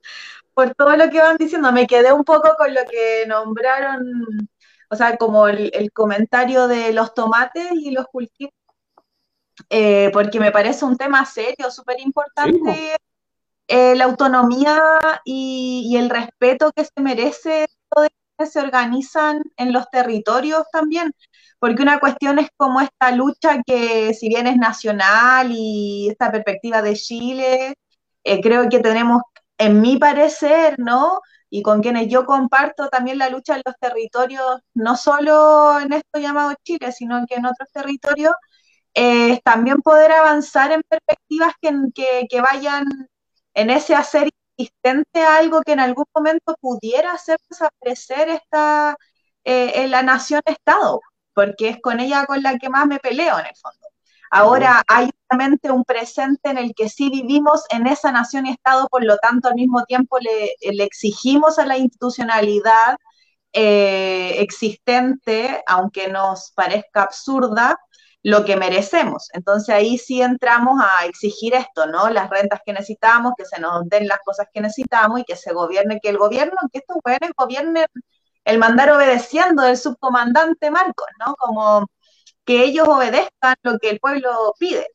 por 0.54 0.74
todo 0.74 0.94
lo 0.94 1.08
que 1.08 1.22
van 1.22 1.38
diciendo. 1.38 1.72
Me 1.72 1.86
quedé 1.86 2.12
un 2.12 2.22
poco 2.22 2.54
con 2.58 2.74
lo 2.74 2.82
que 2.84 3.24
nombraron, 3.26 4.26
o 4.90 4.94
sea, 4.94 5.16
como 5.16 5.48
el 5.48 5.90
comentario 5.94 6.68
de 6.68 6.92
los 6.92 7.14
tomates 7.14 7.72
y 7.72 7.92
los 7.92 8.06
cultivos 8.08 8.52
eh, 9.70 10.10
porque 10.12 10.38
me 10.38 10.52
parece 10.52 10.84
un 10.84 10.98
tema 10.98 11.24
serio, 11.24 11.70
súper 11.70 11.98
importante, 12.00 12.96
eh, 13.68 13.94
la 13.94 14.04
autonomía 14.04 15.22
y, 15.24 15.96
el 15.96 16.10
respeto 16.10 16.72
que 16.72 16.84
se 16.84 17.00
merece 17.00 17.66
que 18.42 18.50
se 18.50 18.60
organizan 18.60 19.42
en 19.56 19.72
los 19.72 19.88
territorios 19.90 20.64
también, 20.72 21.12
porque 21.58 21.82
una 21.82 22.00
cuestión 22.00 22.38
es 22.38 22.48
como 22.56 22.80
esta 22.80 23.12
lucha 23.12 23.62
que 23.64 24.14
si 24.14 24.28
bien 24.28 24.46
es 24.46 24.56
nacional 24.56 25.50
y 25.52 26.08
esta 26.10 26.30
perspectiva 26.32 26.82
de 26.82 26.94
Chile, 26.94 27.74
eh, 28.24 28.40
creo 28.40 28.68
que 28.68 28.80
tenemos, 28.80 29.22
en 29.58 29.80
mi 29.80 29.98
parecer, 29.98 30.78
¿no? 30.78 31.20
Y 31.50 31.62
con 31.62 31.82
quienes 31.82 32.08
yo 32.08 32.24
comparto 32.26 32.88
también 32.88 33.18
la 33.18 33.28
lucha 33.28 33.56
en 33.56 33.62
los 33.64 33.76
territorios, 33.78 34.60
no 34.74 34.96
solo 34.96 35.78
en 35.80 35.92
esto 35.92 36.18
llamado 36.18 36.54
Chile, 36.64 36.92
sino 36.92 37.24
que 37.26 37.36
en 37.36 37.46
otros 37.46 37.70
territorios, 37.72 38.34
eh, 38.94 39.40
también 39.44 39.78
poder 39.82 40.12
avanzar 40.12 40.72
en 40.72 40.82
perspectivas 40.88 41.54
que, 41.60 42.26
que, 42.28 42.40
vayan 42.40 42.84
en 43.54 43.70
ese 43.70 43.94
hacer 43.94 44.28
existente 44.62 45.24
algo 45.24 45.62
que 45.62 45.72
en 45.72 45.80
algún 45.80 46.06
momento 46.14 46.56
pudiera 46.60 47.12
hacer 47.12 47.38
desaparecer 47.48 48.28
esta, 48.28 48.96
eh, 49.44 49.72
en 49.76 49.90
la 49.90 50.02
nación-estado, 50.02 51.00
porque 51.34 51.68
es 51.70 51.80
con 51.80 52.00
ella 52.00 52.26
con 52.26 52.42
la 52.42 52.58
que 52.58 52.68
más 52.68 52.86
me 52.86 52.98
peleo 52.98 53.38
en 53.38 53.46
el 53.46 53.56
fondo. 53.56 53.88
Ahora 54.30 54.82
hay 54.88 55.10
obviamente 55.28 55.70
un 55.70 55.84
presente 55.84 56.50
en 56.50 56.56
el 56.56 56.72
que 56.74 56.88
sí 56.88 57.10
vivimos 57.10 57.64
en 57.68 57.86
esa 57.86 58.10
nación 58.12 58.46
y 58.46 58.52
estado, 58.52 58.88
por 58.88 59.04
lo 59.04 59.18
tanto 59.18 59.48
al 59.48 59.54
mismo 59.56 59.84
tiempo 59.84 60.18
le, 60.18 60.54
le 60.72 60.84
exigimos 60.84 61.58
a 61.58 61.66
la 61.66 61.76
institucionalidad 61.76 62.96
eh, 63.52 64.36
existente, 64.38 65.62
aunque 65.66 66.08
nos 66.08 66.52
parezca 66.52 67.02
absurda, 67.02 67.78
lo 68.22 68.44
que 68.44 68.56
merecemos. 68.56 69.28
Entonces 69.32 69.74
ahí 69.74 69.98
sí 69.98 70.22
entramos 70.22 70.80
a 70.80 71.06
exigir 71.06 71.54
esto, 71.54 71.86
¿no? 71.86 72.08
Las 72.10 72.30
rentas 72.30 72.60
que 72.64 72.72
necesitamos, 72.72 73.34
que 73.36 73.44
se 73.44 73.60
nos 73.60 73.88
den 73.88 74.08
las 74.08 74.20
cosas 74.24 74.46
que 74.52 74.60
necesitamos 74.60 75.20
y 75.20 75.24
que 75.24 75.36
se 75.36 75.52
gobierne, 75.52 76.00
que 76.00 76.10
el 76.10 76.18
gobierno, 76.18 76.56
que 76.72 76.78
estos 76.78 76.98
gobiernos 77.02 77.32
gobiernen 77.36 77.86
el 78.44 78.58
mandar 78.58 78.90
obedeciendo 78.92 79.62
del 79.62 79.76
subcomandante 79.76 80.70
Marcos, 80.70 81.08
¿no? 81.24 81.34
Como 81.36 81.86
que 82.44 82.64
ellos 82.64 82.88
obedezcan 82.88 83.56
lo 83.62 83.78
que 83.78 83.90
el 83.90 84.00
pueblo 84.00 84.54
pide. 84.58 84.86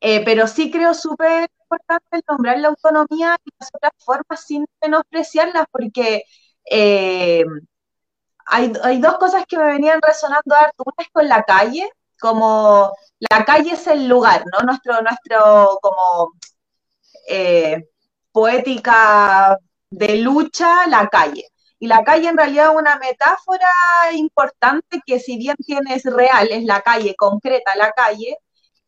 Eh, 0.00 0.24
pero 0.24 0.46
sí 0.46 0.70
creo 0.70 0.94
súper 0.94 1.48
importante 1.62 2.20
nombrar 2.28 2.58
la 2.58 2.68
autonomía 2.68 3.36
y 3.44 3.50
las 3.58 3.70
otras 3.74 3.92
formas 3.98 4.44
sin 4.46 4.66
menospreciarlas, 4.82 5.66
porque 5.70 6.22
eh, 6.70 7.44
hay, 8.46 8.72
hay, 8.82 8.98
dos 9.00 9.18
cosas 9.18 9.44
que 9.46 9.58
me 9.58 9.64
venían 9.64 10.00
resonando 10.02 10.54
harto. 10.54 10.84
Una 10.86 10.94
es 11.04 11.08
con 11.12 11.28
la 11.28 11.42
calle, 11.42 11.88
como 12.20 12.92
la 13.30 13.44
calle 13.44 13.72
es 13.72 13.86
el 13.86 14.08
lugar, 14.08 14.44
¿no? 14.52 14.60
Nuestro, 14.60 15.00
nuestro 15.02 15.78
como 15.82 16.32
eh, 17.28 17.88
poética 18.32 19.58
de 19.90 20.16
lucha, 20.16 20.86
la 20.86 21.08
calle. 21.08 21.44
Y 21.80 21.86
la 21.86 22.02
calle 22.04 22.28
en 22.28 22.36
realidad 22.36 22.70
es 22.72 22.76
una 22.76 22.96
metáfora 22.98 23.68
importante 24.14 25.00
que 25.06 25.20
si 25.20 25.36
bien 25.38 25.56
tiene 25.64 26.00
real, 26.04 26.48
es 26.50 26.64
la 26.64 26.80
calle, 26.82 27.14
concreta 27.16 27.76
la 27.76 27.92
calle. 27.92 28.36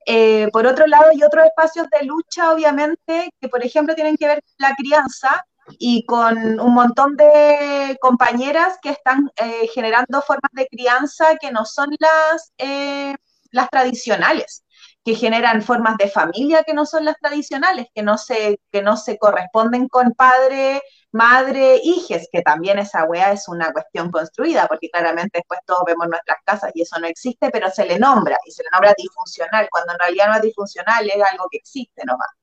Eh, 0.06 0.48
por 0.52 0.66
otro 0.66 0.86
lado, 0.86 1.10
hay 1.10 1.22
otros 1.22 1.44
espacios 1.46 1.88
de 1.90 2.04
lucha, 2.04 2.52
obviamente, 2.52 3.30
que 3.40 3.48
por 3.48 3.64
ejemplo 3.64 3.94
tienen 3.94 4.16
que 4.16 4.26
ver 4.26 4.42
con 4.42 4.68
la 4.68 4.74
crianza, 4.74 5.46
y 5.78 6.04
con 6.06 6.60
un 6.60 6.74
montón 6.74 7.16
de 7.16 7.96
compañeras 8.00 8.78
que 8.82 8.90
están 8.90 9.30
eh, 9.36 9.68
generando 9.72 10.22
formas 10.22 10.50
de 10.52 10.66
crianza 10.66 11.36
que 11.40 11.50
no 11.50 11.64
son 11.64 11.90
las, 11.98 12.52
eh, 12.58 13.14
las 13.50 13.68
tradicionales, 13.70 14.64
que 15.04 15.14
generan 15.14 15.62
formas 15.62 15.96
de 15.96 16.08
familia 16.08 16.62
que 16.64 16.74
no 16.74 16.86
son 16.86 17.04
las 17.04 17.16
tradicionales, 17.20 17.86
que 17.94 18.02
no 18.02 18.18
se, 18.18 18.60
que 18.70 18.82
no 18.82 18.96
se 18.96 19.18
corresponden 19.18 19.88
con 19.88 20.12
padre, 20.12 20.82
madre, 21.12 21.80
hijes, 21.82 22.28
que 22.32 22.42
también 22.42 22.78
esa 22.78 23.04
wea 23.04 23.32
es 23.32 23.48
una 23.48 23.72
cuestión 23.72 24.10
construida, 24.10 24.66
porque 24.68 24.90
claramente 24.90 25.38
después 25.38 25.60
todos 25.66 25.82
vemos 25.86 26.08
nuestras 26.08 26.38
casas 26.44 26.70
y 26.74 26.82
eso 26.82 26.98
no 26.98 27.06
existe, 27.06 27.50
pero 27.50 27.70
se 27.70 27.86
le 27.86 27.98
nombra, 27.98 28.36
y 28.46 28.50
se 28.50 28.62
le 28.62 28.68
nombra 28.72 28.94
disfuncional, 28.96 29.68
cuando 29.70 29.92
en 29.92 29.98
realidad 29.98 30.28
no 30.28 30.36
es 30.36 30.42
disfuncional, 30.42 31.08
es 31.08 31.22
algo 31.32 31.46
que 31.50 31.58
existe 31.58 32.02
nomás. 32.04 32.39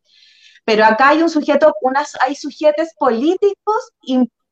Pero 0.67 0.83
acá 0.83 1.09
hay 1.09 1.21
un 1.23 1.29
sujeto, 1.29 1.73
unas, 1.81 2.11
hay 2.19 2.35
sujetos 2.35 2.89
políticos 2.99 3.93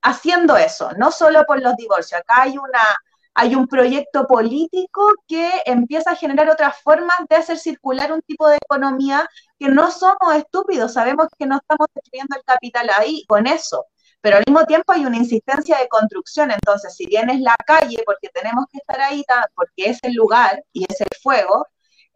haciendo 0.02 0.56
eso, 0.56 0.92
no 0.98 1.12
solo 1.12 1.44
por 1.46 1.62
los 1.62 1.76
divorcios, 1.76 2.22
acá 2.22 2.44
hay 2.44 2.58
una 2.58 2.80
hay 3.38 3.54
un 3.54 3.68
proyecto 3.68 4.26
político 4.26 5.02
que 5.28 5.52
empieza 5.66 6.12
a 6.12 6.16
generar 6.16 6.50
otras 6.50 6.82
formas 6.82 7.18
de 7.30 7.36
hacer 7.36 7.58
circular 7.58 8.14
un 8.14 8.22
tipo 8.22 8.48
de 8.48 8.56
economía 8.56 9.28
que 9.60 9.68
no 9.68 9.92
somos 9.92 10.34
estúpidos, 10.38 10.94
sabemos 10.94 11.28
que 11.38 11.46
no 11.48 11.58
estamos 11.58 11.88
destruyendo 11.94 12.38
el 12.38 12.44
capital 12.46 12.90
ahí 12.98 13.26
con 13.28 13.46
eso, 13.46 13.88
pero 14.22 14.38
al 14.38 14.44
mismo 14.48 14.66
tiempo 14.66 14.94
hay 14.94 15.06
una 15.06 15.18
insistencia 15.18 15.80
de 15.80 15.90
construcción, 15.90 16.50
entonces 16.50 16.96
si 16.96 17.08
bien 17.08 17.30
es 17.30 17.42
la 17.42 17.58
calle, 17.68 17.98
porque 18.06 18.30
tenemos 18.34 18.66
que 18.72 18.78
estar 18.78 19.02
ahí, 19.02 19.22
porque 19.54 19.90
es 19.90 20.00
el 20.04 20.14
lugar 20.14 20.64
y 20.72 20.86
es 20.90 21.02
el 21.02 21.10
fuego, 21.22 21.68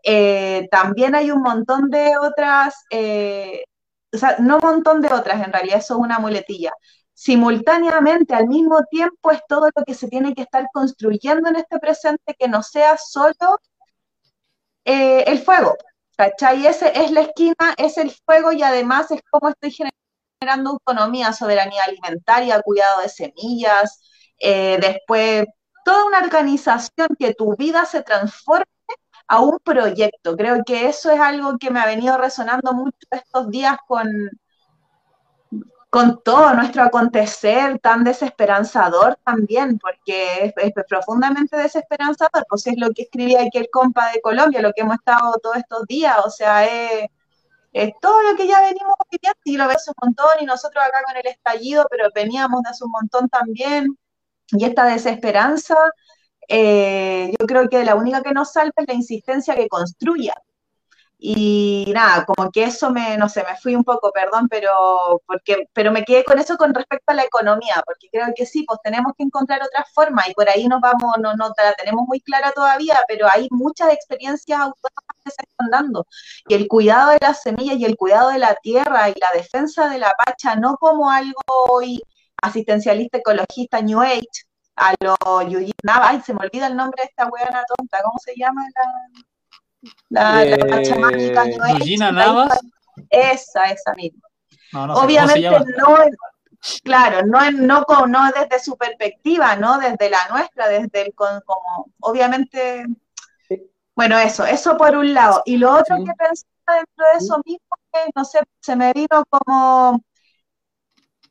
eh, 0.03 0.67
también 0.71 1.15
hay 1.15 1.31
un 1.31 1.41
montón 1.41 1.89
de 1.89 2.17
otras, 2.17 2.75
eh, 2.91 3.63
o 4.13 4.17
sea, 4.17 4.37
no 4.39 4.55
un 4.57 4.61
montón 4.63 5.01
de 5.01 5.13
otras, 5.13 5.43
en 5.45 5.53
realidad 5.53 5.79
eso 5.79 5.95
es 5.95 5.99
una 5.99 6.19
muletilla, 6.19 6.71
simultáneamente, 7.13 8.33
al 8.33 8.47
mismo 8.47 8.81
tiempo, 8.89 9.31
es 9.31 9.41
todo 9.47 9.69
lo 9.75 9.83
que 9.85 9.93
se 9.93 10.07
tiene 10.07 10.33
que 10.33 10.43
estar 10.43 10.65
construyendo 10.73 11.49
en 11.49 11.57
este 11.57 11.79
presente, 11.79 12.35
que 12.37 12.47
no 12.47 12.63
sea 12.63 12.97
solo 12.97 13.59
eh, 14.85 15.23
el 15.27 15.39
fuego, 15.39 15.75
¿cachai? 16.17 16.65
Ese 16.65 16.91
es 16.95 17.11
la 17.11 17.21
esquina, 17.21 17.75
es 17.77 17.97
el 17.97 18.11
fuego 18.11 18.51
y 18.51 18.63
además 18.63 19.11
es 19.11 19.21
como 19.29 19.49
estoy 19.49 19.71
generando 19.71 20.71
autonomía, 20.71 21.33
soberanía 21.33 21.83
alimentaria, 21.83 22.61
cuidado 22.61 23.01
de 23.01 23.09
semillas, 23.09 24.01
eh, 24.39 24.77
después 24.81 25.45
toda 25.85 26.05
una 26.05 26.19
organización 26.19 27.09
que 27.19 27.33
tu 27.33 27.55
vida 27.57 27.85
se 27.85 28.01
transforme 28.03 28.65
a 29.29 29.41
un 29.41 29.59
proyecto. 29.59 30.35
Creo 30.35 30.63
que 30.65 30.87
eso 30.89 31.11
es 31.11 31.19
algo 31.19 31.57
que 31.59 31.69
me 31.71 31.79
ha 31.79 31.85
venido 31.85 32.17
resonando 32.17 32.73
mucho 32.73 32.97
estos 33.11 33.49
días 33.49 33.77
con, 33.87 34.09
con 35.89 36.21
todo 36.23 36.53
nuestro 36.55 36.83
acontecer 36.83 37.79
tan 37.79 38.03
desesperanzador 38.03 39.17
también, 39.23 39.77
porque 39.79 40.53
es, 40.57 40.73
profundamente 40.87 41.57
desesperanzador, 41.57 42.45
pues 42.49 42.65
es 42.67 42.75
lo 42.77 42.91
que 42.91 43.03
escribía 43.03 43.43
aquí 43.43 43.59
el 43.59 43.69
compa 43.71 44.11
de 44.11 44.21
Colombia, 44.21 44.61
lo 44.61 44.73
que 44.73 44.81
hemos 44.81 44.95
estado 44.95 45.33
todos 45.41 45.57
estos 45.57 45.85
días, 45.85 46.15
o 46.25 46.29
sea, 46.31 46.65
es, 46.65 47.07
todo 48.01 48.21
lo 48.23 48.35
que 48.35 48.47
ya 48.47 48.61
venimos 48.61 48.95
viviendo 49.11 49.39
y 49.45 49.57
lo 49.57 49.67
ves 49.67 49.87
un 49.87 49.93
montón, 50.01 50.41
y 50.41 50.45
nosotros 50.45 50.83
acá 50.83 51.03
con 51.05 51.17
el 51.17 51.27
estallido, 51.27 51.85
pero 51.89 52.09
veníamos 52.15 52.63
de 52.63 52.69
hace 52.69 52.83
un 52.83 52.91
montón 52.91 53.29
también, 53.29 53.95
y 54.51 54.65
esta 54.65 54.85
desesperanza, 54.85 55.75
eh, 56.49 57.31
yo 57.39 57.45
creo 57.47 57.69
que 57.69 57.83
la 57.85 57.95
única 57.95 58.21
que 58.21 58.33
nos 58.33 58.51
salva 58.51 58.73
es 58.77 58.87
la 58.87 58.93
insistencia 58.93 59.55
que 59.55 59.69
construya, 59.69 60.33
y 61.21 61.91
nada, 61.93 62.25
como 62.25 62.49
que 62.49 62.63
eso 62.63 62.91
me, 62.91 63.17
no 63.17 63.27
sé, 63.27 63.43
me 63.43 63.57
fui 63.57 63.75
un 63.75 63.83
poco, 63.83 64.11
perdón, 64.13 64.47
pero, 64.49 65.21
porque, 65.25 65.67
pero 65.73 65.91
me 65.91 66.05
quedé 66.05 66.23
con 66.23 66.39
eso 66.39 66.55
con 66.55 66.73
respecto 66.73 67.11
a 67.11 67.13
la 67.13 67.25
economía, 67.25 67.83
porque 67.85 68.07
creo 68.09 68.27
que 68.33 68.45
sí, 68.45 68.63
pues 68.65 68.79
tenemos 68.81 69.11
que 69.17 69.23
encontrar 69.23 69.61
otra 69.61 69.85
forma 69.93 70.23
y 70.29 70.33
por 70.33 70.47
ahí 70.49 70.65
nos 70.69 70.79
vamos, 70.79 71.15
no, 71.19 71.35
no 71.35 71.49
la 71.57 71.73
tenemos 71.73 72.07
muy 72.07 72.21
clara 72.21 72.53
todavía, 72.53 72.97
pero 73.05 73.27
hay 73.29 73.49
muchas 73.51 73.91
experiencias 73.91 74.59
autónomas 74.59 75.15
que 75.25 75.31
se 75.31 75.43
están 75.43 75.69
dando. 75.69 76.07
Y 76.47 76.53
el 76.53 76.69
cuidado 76.69 77.11
de 77.11 77.17
las 77.19 77.41
semillas 77.41 77.75
y 77.77 77.85
el 77.85 77.97
cuidado 77.97 78.29
de 78.29 78.39
la 78.39 78.55
tierra 78.55 79.09
y 79.09 79.13
la 79.19 79.31
defensa 79.33 79.89
de 79.89 79.99
la 79.99 80.13
pacha, 80.25 80.55
no 80.55 80.77
como 80.77 81.11
algo 81.11 81.41
hoy 81.69 82.01
asistencialista, 82.41 83.17
ecologista, 83.17 83.81
New 83.81 83.99
Age, 83.99 84.25
a 84.79 84.95
lo 84.99 85.41
Yuji 85.41 85.73
Nava, 85.83 86.09
ay, 86.09 86.21
se 86.21 86.33
me 86.33 86.39
olvida 86.45 86.67
el 86.67 86.75
nombre 86.75 87.03
de 87.03 87.09
esta 87.09 87.27
huevona 87.27 87.63
tonta, 87.77 87.99
¿cómo 88.03 88.17
se 88.23 88.33
llama 88.35 88.63
la...? 88.75 89.23
La, 90.09 90.43
eh, 90.43 90.99
mágica 90.99 92.11
Navas. 92.11 92.59
Esa, 93.09 93.65
esa 93.65 93.93
misma. 93.93 94.27
Obviamente 94.73 95.49
no 95.77 95.95
claro, 96.83 97.25
no, 97.25 97.51
no, 97.51 97.85
no 98.07 98.31
desde 98.31 98.63
su 98.63 98.77
perspectiva, 98.77 99.55
¿no? 99.55 99.77
Desde 99.79 100.09
la 100.09 100.27
nuestra, 100.29 100.67
desde 100.67 101.03
el 101.03 101.13
como, 101.13 101.93
obviamente, 102.01 102.85
bueno, 103.95 104.17
eso, 104.19 104.45
eso 104.45 104.77
por 104.77 104.95
un 104.95 105.13
lado. 105.13 105.41
Y 105.45 105.57
lo 105.57 105.71
otro 105.71 105.97
que 105.97 106.11
pensaba 106.17 106.75
dentro 106.75 107.05
de 107.13 107.17
eso 107.17 107.41
mismo, 107.45 107.77
que 107.91 107.99
no 108.15 108.25
sé, 108.25 108.39
se 108.61 108.75
me 108.75 108.91
vino 108.93 109.23
como 109.29 110.01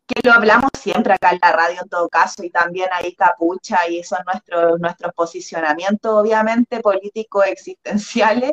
que 0.09 0.27
lo 0.27 0.33
hablamos 0.33 0.71
siempre 0.81 1.13
acá 1.13 1.31
en 1.33 1.39
la 1.43 1.53
radio 1.53 1.81
en 1.83 1.89
todo 1.89 2.09
caso, 2.09 2.43
y 2.43 2.51
también 2.51 2.89
ahí 2.93 3.15
capucha, 3.15 3.87
y 3.89 4.03
son 4.03 4.21
nuestros, 4.27 4.81
nuestros 4.81 5.13
posicionamientos, 5.13 6.11
obviamente, 6.13 6.81
políticos 6.81 7.45
existenciales, 7.47 8.53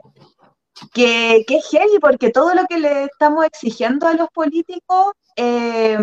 que, 0.93 1.45
que 1.47 1.57
es 1.57 1.65
heavy, 1.71 1.99
porque 2.01 2.29
todo 2.31 2.53
lo 2.53 2.65
que 2.65 2.77
le 2.77 3.05
estamos 3.05 3.45
exigiendo 3.45 4.07
a 4.07 4.13
los 4.13 4.27
políticos, 4.29 5.13
eh, 5.37 5.97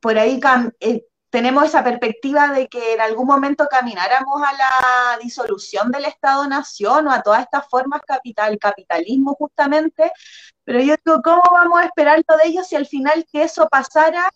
por 0.00 0.16
ahí 0.16 0.40
eh, 0.78 1.04
tenemos 1.30 1.64
esa 1.64 1.82
perspectiva 1.82 2.52
de 2.52 2.68
que 2.68 2.94
en 2.94 3.00
algún 3.00 3.26
momento 3.26 3.66
camináramos 3.68 4.40
a 4.40 4.52
la 4.52 5.18
disolución 5.20 5.90
del 5.90 6.04
Estado-Nación 6.04 7.08
o 7.08 7.10
a 7.10 7.22
todas 7.22 7.42
estas 7.42 7.68
formas 7.68 8.00
capital, 8.06 8.56
capitalismo 8.58 9.34
justamente, 9.34 10.12
pero 10.64 10.80
yo 10.80 10.94
digo, 11.04 11.20
¿cómo 11.22 11.42
vamos 11.50 11.80
a 11.80 11.86
esperar 11.86 12.22
lo 12.28 12.36
de 12.36 12.46
ellos 12.46 12.68
si 12.68 12.76
al 12.76 12.86
final 12.86 13.26
que 13.30 13.42
eso 13.42 13.68
pasara 13.68 14.30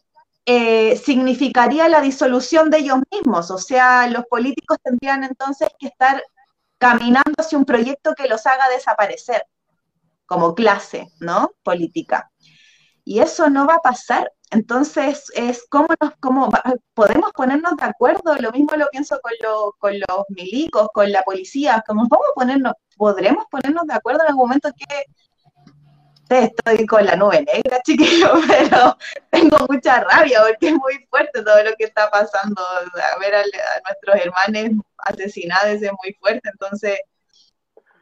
eh, 0.46 0.96
significaría 0.96 1.88
la 1.88 2.00
disolución 2.00 2.70
de 2.70 2.78
ellos 2.78 2.98
mismos. 3.10 3.50
O 3.50 3.58
sea, 3.58 4.06
los 4.08 4.24
políticos 4.26 4.78
tendrían 4.82 5.24
entonces 5.24 5.68
que 5.78 5.86
estar 5.88 6.22
caminando 6.78 7.34
hacia 7.38 7.58
un 7.58 7.64
proyecto 7.64 8.14
que 8.14 8.28
los 8.28 8.46
haga 8.46 8.68
desaparecer 8.68 9.46
como 10.26 10.54
clase, 10.54 11.08
¿no? 11.20 11.52
Política. 11.62 12.30
Y 13.04 13.20
eso 13.20 13.50
no 13.50 13.66
va 13.66 13.74
a 13.74 13.82
pasar. 13.82 14.32
Entonces, 14.50 15.30
es 15.34 15.64
cómo, 15.68 15.88
nos, 16.00 16.12
cómo 16.20 16.50
podemos 16.94 17.32
ponernos 17.32 17.76
de 17.76 17.84
acuerdo. 17.84 18.34
Lo 18.36 18.52
mismo 18.52 18.76
lo 18.76 18.86
pienso 18.90 19.18
con, 19.22 19.32
con 19.78 19.98
los 19.98 20.24
milicos, 20.28 20.88
con 20.92 21.10
la 21.12 21.22
policía. 21.22 21.82
Como 21.86 22.06
vamos 22.08 22.26
a 22.30 22.34
ponernos, 22.34 22.72
podremos 22.96 23.46
ponernos 23.50 23.86
de 23.86 23.94
acuerdo 23.94 24.22
en 24.22 24.28
algún 24.28 24.48
momento 24.48 24.70
que 24.76 25.04
estoy 26.38 26.86
con 26.86 27.04
la 27.04 27.16
nube 27.16 27.44
negra, 27.44 27.80
chiquillo, 27.82 28.32
pero 28.48 28.96
tengo 29.30 29.66
mucha 29.68 30.00
rabia 30.00 30.42
porque 30.46 30.68
es 30.68 30.74
muy 30.74 31.06
fuerte 31.08 31.42
todo 31.42 31.62
lo 31.62 31.72
que 31.76 31.84
está 31.84 32.10
pasando. 32.10 32.62
A 32.62 33.18
ver 33.18 33.34
a, 33.34 33.42
nuestros 33.42 34.16
hermanos 34.16 34.84
asesinados 34.98 35.82
es 35.82 35.90
muy 36.02 36.14
fuerte, 36.20 36.48
entonces, 36.50 37.00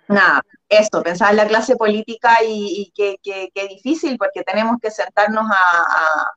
nada, 0.08 0.42
eso, 0.68 1.02
pensar 1.02 1.30
en 1.30 1.36
la 1.36 1.46
clase 1.46 1.76
política 1.76 2.38
y, 2.42 2.92
y 2.96 3.18
que, 3.22 3.68
difícil 3.68 4.16
porque 4.18 4.42
tenemos 4.42 4.76
que 4.80 4.90
sentarnos 4.90 5.46
a, 5.50 6.32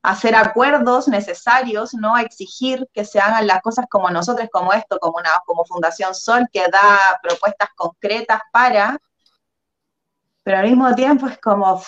hacer 0.00 0.36
acuerdos 0.36 1.08
necesarios, 1.08 1.92
¿no? 1.92 2.14
A 2.14 2.22
exigir 2.22 2.88
que 2.94 3.04
se 3.04 3.18
hagan 3.18 3.46
las 3.46 3.60
cosas 3.62 3.86
como 3.90 4.08
nosotros, 4.10 4.48
como 4.50 4.72
esto, 4.72 4.98
como 5.00 5.18
una 5.18 5.30
como 5.44 5.64
Fundación 5.64 6.14
Sol, 6.14 6.46
que 6.52 6.66
da 6.68 7.18
propuestas 7.20 7.68
concretas 7.76 8.40
para 8.52 8.98
pero 10.48 10.60
al 10.60 10.66
mismo 10.66 10.94
tiempo 10.94 11.26
es 11.26 11.38
como... 11.40 11.82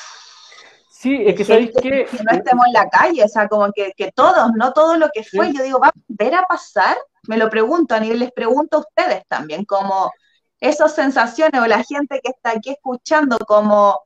Sí, 0.91 1.17
es 1.25 1.35
que 1.35 1.47
sabéis 1.47 1.71
que, 1.81 2.05
que... 2.05 2.23
no 2.23 2.31
estemos 2.31 2.67
en 2.67 2.75
la 2.75 2.91
calle, 2.91 3.25
o 3.25 3.29
sea, 3.29 3.49
como 3.49 3.73
que, 3.73 3.95
que 3.97 4.13
todos, 4.13 4.51
no 4.55 4.75
todo 4.75 4.99
lo 4.99 5.09
que 5.15 5.25
fue, 5.25 5.51
yo 5.55 5.63
digo, 5.63 5.81
¿va 5.81 5.89
a 5.89 5.93
ver 6.09 6.35
a 6.35 6.43
pasar? 6.43 6.99
Me 7.27 7.39
lo 7.39 7.49
pregunto, 7.49 7.95
a 7.95 8.01
nivel 8.01 8.19
les 8.19 8.33
pregunto 8.33 8.77
a 8.77 8.81
ustedes 8.81 9.23
también, 9.29 9.65
como 9.65 10.13
esas 10.61 10.95
sensaciones 10.95 11.59
o 11.59 11.67
la 11.67 11.83
gente 11.85 12.21
que 12.23 12.33
está 12.33 12.51
aquí 12.51 12.69
escuchando, 12.69 13.39
como, 13.49 13.99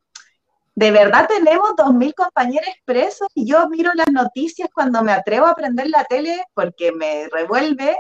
¿de 0.76 0.92
verdad 0.92 1.26
tenemos 1.26 1.74
dos 1.76 1.92
mil 1.92 2.14
compañeros 2.14 2.74
presos? 2.84 3.26
Y 3.34 3.48
yo 3.48 3.68
miro 3.68 3.90
las 3.96 4.12
noticias 4.12 4.68
cuando 4.72 5.02
me 5.02 5.10
atrevo 5.10 5.48
a 5.48 5.56
prender 5.56 5.90
la 5.90 6.04
tele 6.04 6.44
porque 6.54 6.92
me 6.92 7.28
revuelve 7.28 7.98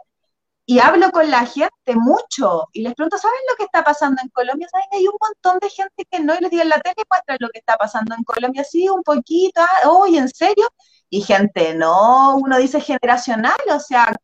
y 0.66 0.78
hablo 0.78 1.10
con 1.10 1.30
la 1.30 1.44
gente 1.46 1.94
mucho 1.94 2.68
y 2.72 2.82
les 2.82 2.94
pregunto, 2.94 3.18
¿saben 3.18 3.40
lo 3.50 3.56
que 3.56 3.64
está 3.64 3.84
pasando 3.84 4.22
en 4.22 4.28
Colombia? 4.30 4.66
¿Saben? 4.70 4.88
Hay 4.92 5.06
un 5.06 5.16
montón 5.20 5.58
de 5.60 5.68
gente 5.70 6.04
que 6.10 6.20
no, 6.20 6.34
y 6.34 6.40
les 6.40 6.50
digo 6.50 6.62
en 6.62 6.70
la 6.70 6.80
tele, 6.80 7.02
muestra 7.10 7.36
lo 7.38 7.48
que 7.50 7.58
está 7.58 7.76
pasando 7.76 8.14
en 8.14 8.24
Colombia, 8.24 8.64
sí, 8.64 8.88
un 8.88 9.02
poquito, 9.02 9.60
oh, 9.84 10.06
¿en 10.06 10.28
serio? 10.28 10.66
Y 11.10 11.22
gente, 11.22 11.74
no, 11.74 12.36
uno 12.36 12.58
dice 12.58 12.80
generacional, 12.80 13.58
o 13.70 13.78
sea, 13.78 14.14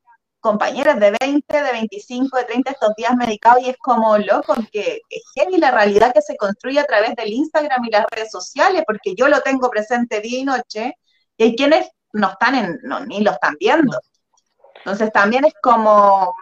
compañeros 0.40 0.98
de 0.98 1.14
20, 1.20 1.62
de 1.62 1.72
25, 1.72 2.36
de 2.38 2.44
30 2.44 2.70
estos 2.70 2.94
días 2.96 3.14
medicados 3.16 3.62
y 3.62 3.70
es 3.70 3.76
como 3.78 4.16
loco, 4.18 4.54
que 4.72 5.02
es 5.10 5.22
heavy 5.34 5.58
la 5.58 5.70
realidad 5.70 6.12
que 6.14 6.22
se 6.22 6.36
construye 6.36 6.80
a 6.80 6.84
través 6.84 7.14
del 7.16 7.28
Instagram 7.32 7.84
y 7.84 7.90
las 7.90 8.06
redes 8.10 8.30
sociales, 8.30 8.82
porque 8.86 9.14
yo 9.14 9.28
lo 9.28 9.40
tengo 9.42 9.68
presente 9.70 10.20
día 10.20 10.40
y 10.40 10.44
noche, 10.44 10.94
y 11.36 11.44
hay 11.44 11.56
quienes 11.56 11.90
no 12.12 12.30
están 12.30 12.54
en, 12.54 12.78
no, 12.82 13.04
ni 13.04 13.20
lo 13.20 13.32
están 13.32 13.56
viendo. 13.60 13.98
Entonces 14.84 15.12
también 15.12 15.44
es 15.44 15.54
como 15.62 16.34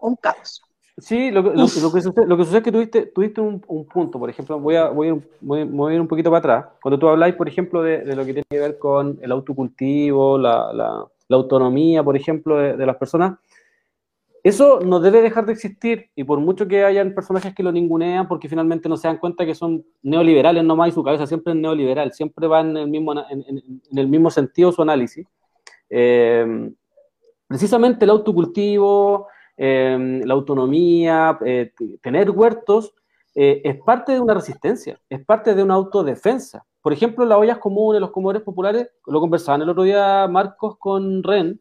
un 0.00 0.16
caos. 0.16 0.62
Sí, 1.00 1.30
lo, 1.30 1.44
que, 1.44 1.56
sucede, 1.58 2.58
es 2.58 2.64
que 2.64 2.72
tuviste, 2.72 3.06
tuviste 3.06 3.40
un, 3.40 3.60
punto, 3.60 4.18
por 4.18 4.28
ejemplo, 4.28 4.58
voy 4.58 4.74
a, 4.74 4.88
voy, 4.88 5.10
a, 5.10 5.14
voy 5.40 5.94
ir 5.94 6.00
un 6.00 6.08
poquito 6.08 6.28
para 6.28 6.38
atrás. 6.38 6.66
Cuando 6.82 6.98
tú 6.98 7.08
habláis, 7.08 7.36
por 7.36 7.48
ejemplo, 7.48 7.82
de, 7.82 8.04
lo 8.16 8.24
que 8.24 8.32
tiene 8.32 8.46
que 8.50 8.58
ver 8.58 8.78
con 8.78 9.16
el 9.22 9.30
autocultivo, 9.30 10.38
la, 10.38 10.72
la, 10.72 11.36
autonomía, 11.36 12.02
por 12.02 12.16
ejemplo, 12.16 12.56
de, 12.56 12.84
las 12.84 12.96
personas, 12.96 13.38
eso 14.42 14.80
no 14.80 14.98
debe 14.98 15.22
dejar 15.22 15.46
de 15.46 15.52
existir 15.52 16.10
y 16.16 16.24
por 16.24 16.40
mucho 16.40 16.66
que 16.66 16.84
hayan 16.84 17.14
personajes 17.14 17.54
que 17.54 17.62
lo 17.62 17.70
ningunean 17.70 18.26
porque 18.26 18.48
finalmente 18.48 18.88
no 18.88 18.96
se 18.96 19.06
dan 19.06 19.18
cuenta 19.18 19.44
que 19.44 19.54
son 19.54 19.84
neoliberales 20.02 20.64
nomás 20.64 20.88
y 20.88 20.92
su 20.92 21.04
cabeza 21.04 21.26
siempre 21.26 21.52
es 21.52 21.58
neoliberal, 21.58 22.12
siempre 22.12 22.48
va 22.48 22.60
en 22.60 22.76
el 22.76 22.88
mismo, 22.88 23.12
en, 23.28 23.62
el 23.94 24.08
mismo 24.08 24.30
sentido 24.30 24.72
su 24.72 24.82
análisis. 24.82 25.26
Eh, 25.90 26.70
precisamente 27.48 28.04
el 28.04 28.10
autocultivo, 28.10 29.28
Em, 29.60 30.22
la 30.22 30.34
autonomía, 30.34 31.36
eh, 31.44 31.72
tener 32.00 32.30
huertos, 32.30 32.94
eh, 33.34 33.60
es 33.64 33.76
parte 33.84 34.12
de 34.12 34.20
una 34.20 34.34
resistencia, 34.34 35.00
es 35.10 35.24
parte 35.24 35.52
de 35.52 35.64
una 35.64 35.74
autodefensa. 35.74 36.64
Por 36.80 36.92
ejemplo, 36.92 37.24
las 37.24 37.38
ollas 37.38 37.58
comunes, 37.58 38.00
los 38.00 38.12
comedores 38.12 38.42
populares, 38.42 38.88
lo 39.06 39.20
conversaban 39.20 39.60
el 39.62 39.68
otro 39.68 39.82
día 39.82 40.28
Marcos 40.28 40.76
con 40.78 41.24
Ren, 41.24 41.60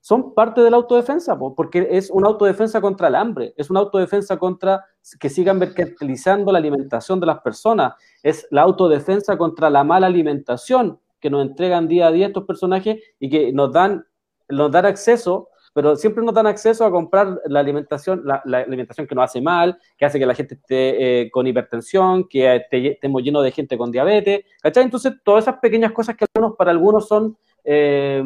son 0.00 0.32
parte 0.32 0.62
de 0.62 0.70
la 0.70 0.78
autodefensa, 0.78 1.38
porque 1.38 1.86
es 1.90 2.08
una 2.08 2.28
autodefensa 2.28 2.80
contra 2.80 3.08
el 3.08 3.14
hambre, 3.14 3.52
es 3.58 3.68
una 3.68 3.80
autodefensa 3.80 4.38
contra 4.38 4.82
que 5.20 5.28
sigan 5.28 5.58
mercantilizando 5.58 6.50
la 6.50 6.56
alimentación 6.56 7.20
de 7.20 7.26
las 7.26 7.40
personas, 7.40 7.92
es 8.22 8.46
la 8.50 8.62
autodefensa 8.62 9.36
contra 9.36 9.68
la 9.68 9.84
mala 9.84 10.06
alimentación 10.06 10.98
que 11.24 11.30
nos 11.30 11.46
entregan 11.46 11.88
día 11.88 12.08
a 12.08 12.12
día 12.12 12.26
estos 12.26 12.44
personajes 12.44 13.02
y 13.18 13.30
que 13.30 13.50
nos 13.50 13.72
dan, 13.72 14.04
nos 14.50 14.70
dan 14.70 14.84
acceso 14.84 15.48
pero 15.72 15.96
siempre 15.96 16.22
nos 16.22 16.34
dan 16.34 16.46
acceso 16.46 16.84
a 16.84 16.90
comprar 16.90 17.40
la 17.46 17.58
alimentación, 17.58 18.22
la, 18.24 18.42
alimentación 18.60 19.08
que 19.08 19.14
nos 19.16 19.24
hace 19.24 19.40
mal, 19.40 19.76
que 19.98 20.04
hace 20.04 20.20
que 20.20 20.26
la 20.26 20.34
gente 20.34 20.54
esté 20.54 21.22
eh, 21.22 21.30
con 21.32 21.48
hipertensión, 21.48 22.28
que 22.28 22.62
estemos 22.70 23.22
llenos 23.22 23.42
de 23.42 23.50
gente 23.50 23.76
con 23.76 23.90
diabetes, 23.90 24.44
¿cachai? 24.62 24.84
Entonces, 24.84 25.14
todas 25.24 25.44
esas 25.44 25.58
pequeñas 25.58 25.90
cosas 25.90 26.14
que 26.14 26.26
algunos, 26.32 26.56
para 26.56 26.70
algunos 26.70 27.08
son, 27.08 27.36
eh, 27.64 28.22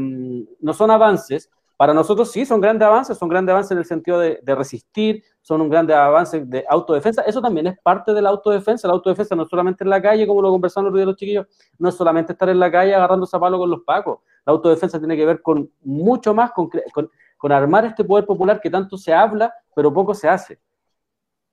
no 0.61 0.75
son 0.75 0.91
avances, 0.91 1.51
para 1.79 1.95
nosotros 1.95 2.31
sí 2.31 2.45
son 2.45 2.61
grandes 2.61 2.87
avances, 2.87 3.17
son 3.17 3.31
grandes 3.31 3.55
avances 3.55 3.71
en 3.71 3.79
el 3.79 3.87
sentido 3.87 4.19
de, 4.21 4.39
resistir, 4.55 5.25
son 5.41 5.63
un 5.63 5.71
grande 5.71 5.95
avance 5.95 6.45
de 6.45 6.67
autodefensa. 6.69 7.23
Eso 7.23 7.41
también 7.41 7.69
es 7.69 7.79
parte 7.81 8.13
de 8.13 8.21
la 8.21 8.29
autodefensa. 8.29 8.87
La 8.87 8.93
autodefensa 8.93 9.35
no 9.35 9.45
es 9.45 9.49
solamente 9.49 9.85
en 9.85 9.89
la 9.89 10.03
calle, 10.03 10.27
como 10.27 10.43
lo 10.43 10.51
conversamos 10.51 10.93
los, 10.93 11.07
los 11.07 11.17
chiquillos, 11.17 11.47
no 11.79 11.89
es 11.89 11.95
solamente 11.95 12.33
estar 12.33 12.51
en 12.51 12.59
la 12.59 12.71
calle 12.71 12.95
agarrando 12.95 13.27
palo 13.27 13.59
con 13.59 13.71
los 13.71 13.81
pacos. 13.81 14.19
La 14.45 14.53
autodefensa 14.53 14.99
tiene 14.99 15.17
que 15.17 15.25
ver 15.25 15.41
con 15.41 15.71
mucho 15.81 16.35
más, 16.35 16.53
con, 16.53 16.69
con 16.93 17.09
con 17.39 17.53
armar 17.53 17.87
este 17.87 18.05
poder 18.05 18.27
popular 18.27 18.61
que 18.61 18.69
tanto 18.69 18.99
se 18.99 19.15
habla, 19.15 19.55
pero 19.75 19.95
poco 19.95 20.13
se 20.13 20.29
hace. 20.29 20.61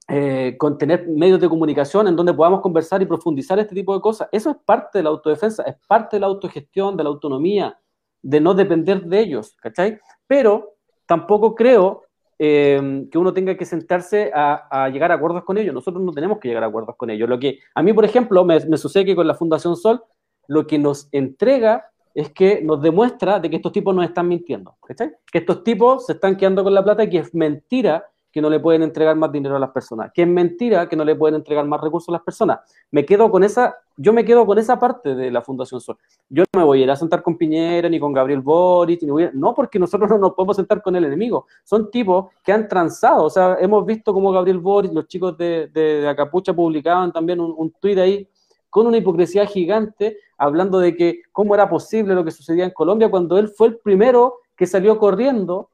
Eh, 0.08 0.56
con 0.58 0.78
tener 0.78 1.08
medios 1.08 1.40
de 1.40 1.50
comunicación 1.50 2.08
en 2.08 2.16
donde 2.16 2.34
podamos 2.34 2.62
conversar 2.62 3.02
y 3.02 3.06
profundizar 3.06 3.58
este 3.60 3.74
tipo 3.74 3.94
de 3.94 4.02
cosas. 4.02 4.28
Eso 4.32 4.52
es 4.52 4.58
parte 4.66 5.00
de 5.00 5.04
la 5.04 5.10
autodefensa, 5.10 5.64
es 5.64 5.76
parte 5.88 6.18
de 6.18 6.20
la 6.20 6.28
autogestión, 6.28 6.98
de 6.98 7.04
la 7.04 7.10
autonomía, 7.10 7.80
de 8.22 8.42
no 8.42 8.54
depender 8.54 9.04
de 9.04 9.20
ellos, 9.20 9.56
¿cachai? 9.62 10.00
Pero 10.28 10.76
tampoco 11.06 11.56
creo 11.56 12.04
eh, 12.38 13.08
que 13.10 13.18
uno 13.18 13.34
tenga 13.34 13.56
que 13.56 13.66
sentarse 13.66 14.32
a, 14.34 14.90
llegar 14.90 15.12
a 15.12 15.16
acuerdos 15.16 15.44
con 15.44 15.58
ellos. 15.58 15.74
Nosotros 15.74 16.04
no 16.04 16.12
tenemos 16.12 16.40
que 16.40 16.48
llegar 16.48 16.64
a 16.64 16.68
acuerdos 16.68 16.96
con 16.98 17.10
ellos. 17.10 17.30
Lo 17.30 17.40
que 17.40 17.60
a 17.74 17.84
mí, 17.84 17.94
por 17.94 18.06
ejemplo, 18.06 18.44
me, 18.44 18.60
sucede 18.78 19.06
que 19.06 19.16
con 19.16 19.28
la 19.28 19.36
Fundación 19.36 19.76
Sol, 19.76 20.04
lo 20.48 20.68
que 20.68 20.78
nos 20.78 21.08
entrega 21.12 21.90
es 22.14 22.32
que 22.32 22.62
nos 22.62 22.82
demuestra 22.82 23.40
de 23.40 23.50
que 23.50 23.58
estos 23.58 23.72
tipos 23.72 23.94
nos 23.94 24.06
están 24.06 24.28
mintiendo, 24.28 24.78
¿cachai? 24.86 25.12
Que 25.32 25.40
estos 25.40 25.64
tipos 25.64 26.06
se 26.06 26.14
están 26.14 26.38
quedando 26.38 26.64
con 26.64 26.74
la 26.74 26.84
plata 26.84 27.04
y 27.04 27.10
que 27.10 27.18
es 27.18 27.34
mentira 27.34 28.06
que 28.36 28.42
no 28.42 28.50
le 28.50 28.60
pueden 28.60 28.84
entregar 28.84 29.16
más 29.16 29.32
dinero 29.32 29.56
a 29.56 29.60
las 29.60 29.70
personas, 29.70 30.12
que 30.14 30.24
es 30.24 30.28
mentira 30.28 30.90
que 30.90 30.98
no 30.98 31.06
le 31.06 31.16
pueden 31.16 31.36
entregar 31.36 31.66
más 31.66 31.80
recursos 31.80 32.10
a 32.10 32.12
las 32.12 32.22
personas. 32.22 32.60
Me 32.92 33.06
quedo 33.06 33.32
con 33.32 33.46
esa, 33.46 33.78
yo 33.96 34.12
me 34.12 34.26
quedo 34.26 34.46
con 34.46 34.60
esa 34.60 34.78
parte 34.78 35.16
de 35.16 35.32
la 35.32 35.42
Fundación 35.42 35.80
Sol. 35.80 35.96
Yo 36.28 36.44
no 36.54 36.60
me 36.60 36.66
voy 36.66 36.82
a 36.82 36.84
ir 36.84 36.92
a 36.92 36.98
sentar 36.98 37.24
con 37.24 37.38
Piñera 37.38 37.88
ni 37.88 37.98
con 37.98 38.12
Gabriel 38.12 38.42
Boric, 38.42 39.04
ni 39.04 39.30
no 39.34 39.56
porque 39.56 39.80
nosotros 39.80 40.10
no 40.10 40.18
nos 40.18 40.34
podemos 40.34 40.58
sentar 40.58 40.82
con 40.82 40.98
el 40.98 41.06
enemigo. 41.06 41.48
Son 41.64 41.90
tipos 41.90 42.26
que 42.44 42.52
han 42.52 42.68
transado, 42.68 43.24
o 43.24 43.30
sea, 43.30 43.56
hemos 43.62 43.86
visto 43.86 44.14
como 44.14 44.34
Gabriel 44.34 44.60
Boric, 44.60 44.92
los 44.92 45.08
chicos 45.08 45.38
de, 45.38 45.70
de, 45.74 46.06
Acapucha 46.06 46.54
publicaban 46.54 47.14
también 47.14 47.40
un, 47.40 47.54
un 47.56 47.72
tuit 47.72 47.98
ahí 48.00 48.28
con 48.70 48.86
una 48.86 48.98
hipocresía 48.98 49.46
gigante, 49.46 50.18
hablando 50.38 50.80
de 50.80 50.94
que 50.98 51.22
cómo 51.32 51.56
era 51.56 51.70
posible 51.70 52.14
lo 52.14 52.26
que 52.26 52.32
sucedía 52.32 52.66
en 52.66 52.72
Colombia 52.72 53.10
cuando 53.10 53.38
él 53.38 53.48
fue 53.48 53.68
el 53.68 53.78
primero 53.78 54.40
que 54.58 54.66
salió 54.66 55.00
corriendo 55.00 55.70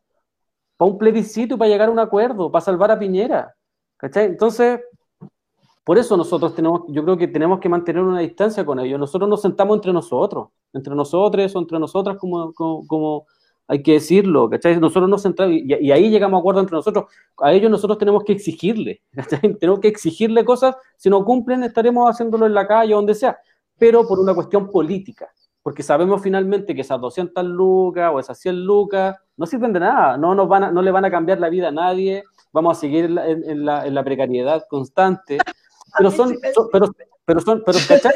para 0.82 0.94
un 0.94 0.98
plebiscito 0.98 1.54
y 1.54 1.58
para 1.60 1.70
llegar 1.70 1.90
a 1.90 1.92
un 1.92 2.00
acuerdo, 2.00 2.52
para 2.52 2.66
salvar 2.66 2.90
a 2.90 2.98
Piñera. 2.98 3.54
¿Cachai? 3.98 4.26
Entonces, 4.26 4.80
por 5.84 6.00
eso 6.00 6.18
nosotros 6.18 6.56
tenemos, 6.56 6.82
yo 6.88 7.04
creo 7.04 7.16
que 7.18 7.28
tenemos 7.28 7.60
que 7.60 7.70
mantener 7.70 8.02
una 8.02 8.22
distancia 8.22 8.66
con 8.66 8.80
ellos. 8.80 9.00
Nosotros 9.00 9.30
nos 9.30 9.44
sentamos 9.44 9.76
entre 9.76 9.94
nosotros, 9.94 10.48
entre 10.74 10.96
nosotros 10.96 11.56
o 11.56 11.60
entre 11.60 11.78
nosotras 11.78 12.18
como, 12.18 12.52
como 12.52 13.28
hay 13.68 13.84
que 13.84 13.94
decirlo, 13.94 14.50
¿cachai? 14.50 14.80
Nosotros 14.80 15.08
nos 15.08 15.22
centramos, 15.22 15.56
y, 15.56 15.92
ahí 15.92 16.10
llegamos 16.10 16.40
a 16.40 16.40
acuerdo 16.40 16.62
entre 16.62 16.78
nosotros, 16.78 17.06
a 17.38 17.54
ellos 17.54 17.70
nosotros 17.70 18.00
tenemos 18.00 18.24
que 18.24 18.34
exigirle, 18.34 19.04
¿cachai? 19.12 19.56
Tenemos 19.60 19.82
que 19.82 19.88
exigirle 19.88 20.44
cosas, 20.44 20.76
si 20.98 21.12
no 21.12 21.24
cumplen 21.24 21.62
estaremos 21.62 22.10
haciéndolo 22.10 22.48
en 22.48 22.56
la 22.56 22.66
calle 22.66 22.96
o 22.96 22.98
donde 22.98 23.14
sea, 23.14 23.38
pero 23.78 24.08
por 24.08 24.18
una 24.20 24.34
cuestión 24.34 24.72
política, 24.72 25.30
porque 25.62 25.84
sabemos 25.84 26.24
finalmente 26.24 26.74
que 26.74 26.82
esas 26.82 27.00
200 27.00 27.46
lucas 27.46 28.12
o 28.12 28.20
esas 28.20 28.40
100 28.40 28.66
lucas 28.66 29.18
no 29.42 29.48
sirven 29.48 29.74
de 29.74 29.80
nada, 29.80 30.18
no, 30.18 30.36
nos 30.36 30.48
van 30.48 30.72
no 30.72 30.84
le 30.84 30.92
van 30.92 31.04
a 31.04 31.10
cambiar 31.10 31.40
la 31.40 31.50
vida 31.50 31.70
a 31.70 31.72
nadie, 31.72 32.24
vamos 32.54 32.78
a 32.78 32.80
seguir 32.80 33.06
en 33.06 33.66
la, 33.66 33.88
en 33.88 33.96
la, 33.96 34.04
precariedad 34.04 34.66
constante, 34.70 35.40
pero 35.98 36.12
son, 36.12 36.38
pero, 36.72 36.94
pero 37.26 37.42
son, 37.42 37.64
pero, 37.66 37.80
¿cachai? 37.88 38.12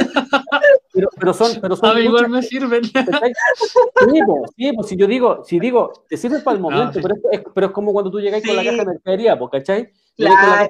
Pero, 0.93 1.09
pero 1.19 1.33
son, 1.33 1.51
pero 1.59 1.75
son. 1.75 1.89
A 1.89 1.93
mí 1.95 2.01
igual 2.01 2.29
me 2.29 2.43
sirven. 2.43 2.83
Sí, 2.83 2.91
pues, 2.93 4.51
sí, 4.55 4.71
pues 4.73 4.87
si 4.87 4.95
yo 4.95 5.07
digo, 5.07 5.43
si 5.43 5.59
digo, 5.59 5.91
te 6.07 6.15
sirve 6.15 6.41
para 6.41 6.55
el 6.55 6.61
momento, 6.61 6.99
pero, 7.01 7.15
es, 7.31 7.41
pero 7.53 7.67
es 7.67 7.73
como 7.73 7.91
cuando 7.91 8.11
tú 8.11 8.21
llegas 8.21 8.43
con 8.45 8.55
la 8.55 8.63
caja 8.63 8.77
de 8.77 8.85
mercadería, 8.85 9.37
pues, 9.37 9.49
¿cachai? 9.51 9.89
Claro. 10.15 10.69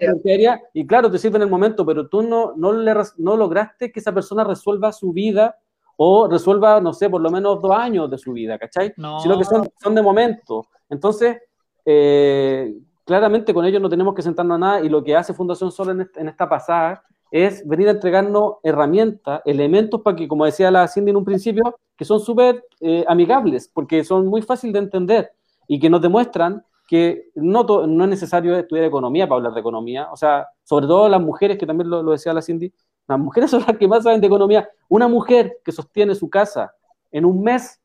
y 0.73 0.87
claro, 0.87 1.11
te 1.11 1.19
sirve 1.19 1.35
en 1.35 1.43
el 1.43 1.49
momento, 1.49 1.85
pero 1.85 2.07
tú 2.07 2.23
no, 2.23 2.53
no, 2.55 2.71
le, 2.71 2.93
no 3.17 3.35
lograste 3.35 3.91
que 3.91 3.99
esa 3.99 4.13
persona 4.13 4.45
resuelva 4.45 4.93
su 4.93 5.11
vida 5.11 5.57
o 5.97 6.27
resuelva, 6.27 6.81
no 6.81 6.93
sé, 6.93 7.09
por 7.09 7.21
lo 7.21 7.29
menos 7.29 7.61
dos 7.61 7.71
años 7.71 8.09
de 8.09 8.17
su 8.17 8.33
vida, 8.33 8.57
¿cachai? 8.57 8.93
No. 8.97 9.19
Sino 9.19 9.37
que 9.37 9.45
son, 9.45 9.69
son 9.81 9.95
de 9.95 10.01
momento. 10.01 10.67
Entonces, 10.89 11.37
eh, 11.85 12.73
claramente 13.05 13.53
con 13.53 13.65
ellos 13.65 13.81
no 13.81 13.89
tenemos 13.89 14.13
que 14.13 14.21
sentarnos 14.21 14.55
a 14.55 14.59
nada 14.59 14.81
y 14.81 14.89
lo 14.89 15.03
que 15.03 15.15
hace 15.15 15.33
Fundación 15.33 15.71
Sol 15.71 15.89
en, 15.89 16.09
en 16.15 16.27
esta 16.27 16.49
pasada 16.49 17.03
es 17.31 17.67
venir 17.67 17.87
a 17.87 17.91
entregarnos 17.91 18.55
herramientas, 18.63 19.41
elementos 19.45 20.01
para 20.01 20.15
que, 20.15 20.27
como 20.27 20.45
decía 20.45 20.71
la 20.71 20.87
Cindy 20.87 21.11
en 21.11 21.17
un 21.17 21.25
principio, 21.25 21.77
que 21.97 22.05
son 22.05 22.19
súper 22.19 22.63
eh, 22.79 23.03
amigables, 23.07 23.69
porque 23.73 24.03
son 24.03 24.27
muy 24.27 24.41
fáciles 24.41 24.73
de 24.73 24.79
entender 24.79 25.31
y 25.67 25.79
que 25.79 25.89
nos 25.89 26.01
demuestran 26.01 26.63
que 26.87 27.29
no, 27.35 27.63
no 27.63 28.03
es 28.03 28.09
necesario 28.09 28.55
estudiar 28.55 28.85
economía 28.85 29.27
para 29.27 29.37
hablar 29.37 29.53
de 29.53 29.59
economía, 29.59 30.07
o 30.11 30.15
sea, 30.15 30.47
sobre 30.63 30.85
todo 30.85 31.09
las 31.09 31.21
mujeres, 31.21 31.57
que 31.57 31.65
también 31.65 31.89
lo, 31.89 32.03
lo 32.03 32.11
decía 32.11 32.33
la 32.33 32.41
Cindy, 32.41 32.71
las 33.07 33.19
mujeres 33.19 33.51
son 33.51 33.63
las 33.67 33.77
que 33.77 33.87
más 33.87 34.03
saben 34.03 34.21
de 34.21 34.27
economía. 34.27 34.69
Una 34.89 35.07
mujer 35.07 35.59
que 35.63 35.71
sostiene 35.71 36.15
su 36.15 36.29
casa 36.29 36.73
en 37.11 37.25
un 37.25 37.41
mes 37.41 37.81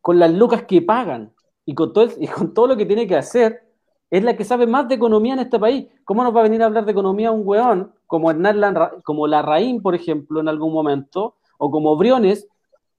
con 0.00 0.18
las 0.18 0.30
lucas 0.32 0.64
que 0.64 0.82
pagan 0.82 1.32
y 1.64 1.74
con 1.74 1.92
todo, 1.92 2.08
y 2.18 2.26
con 2.26 2.54
todo 2.54 2.68
lo 2.68 2.76
que 2.76 2.86
tiene 2.86 3.06
que 3.06 3.16
hacer, 3.16 3.62
es 4.10 4.22
la 4.22 4.36
que 4.36 4.44
sabe 4.44 4.66
más 4.66 4.86
de 4.86 4.94
economía 4.94 5.32
en 5.32 5.40
este 5.40 5.58
país. 5.58 5.88
¿Cómo 6.04 6.22
nos 6.22 6.34
va 6.34 6.40
a 6.40 6.44
venir 6.44 6.62
a 6.62 6.66
hablar 6.66 6.84
de 6.84 6.92
economía 6.92 7.32
un 7.32 7.42
weón 7.44 7.92
como 8.06 8.30
Hernán 8.30 9.02
como 9.02 9.26
Larraín, 9.26 9.82
por 9.82 9.94
ejemplo, 9.94 10.40
en 10.40 10.48
algún 10.48 10.72
momento, 10.72 11.36
o 11.58 11.70
como 11.70 11.96
Briones, 11.96 12.46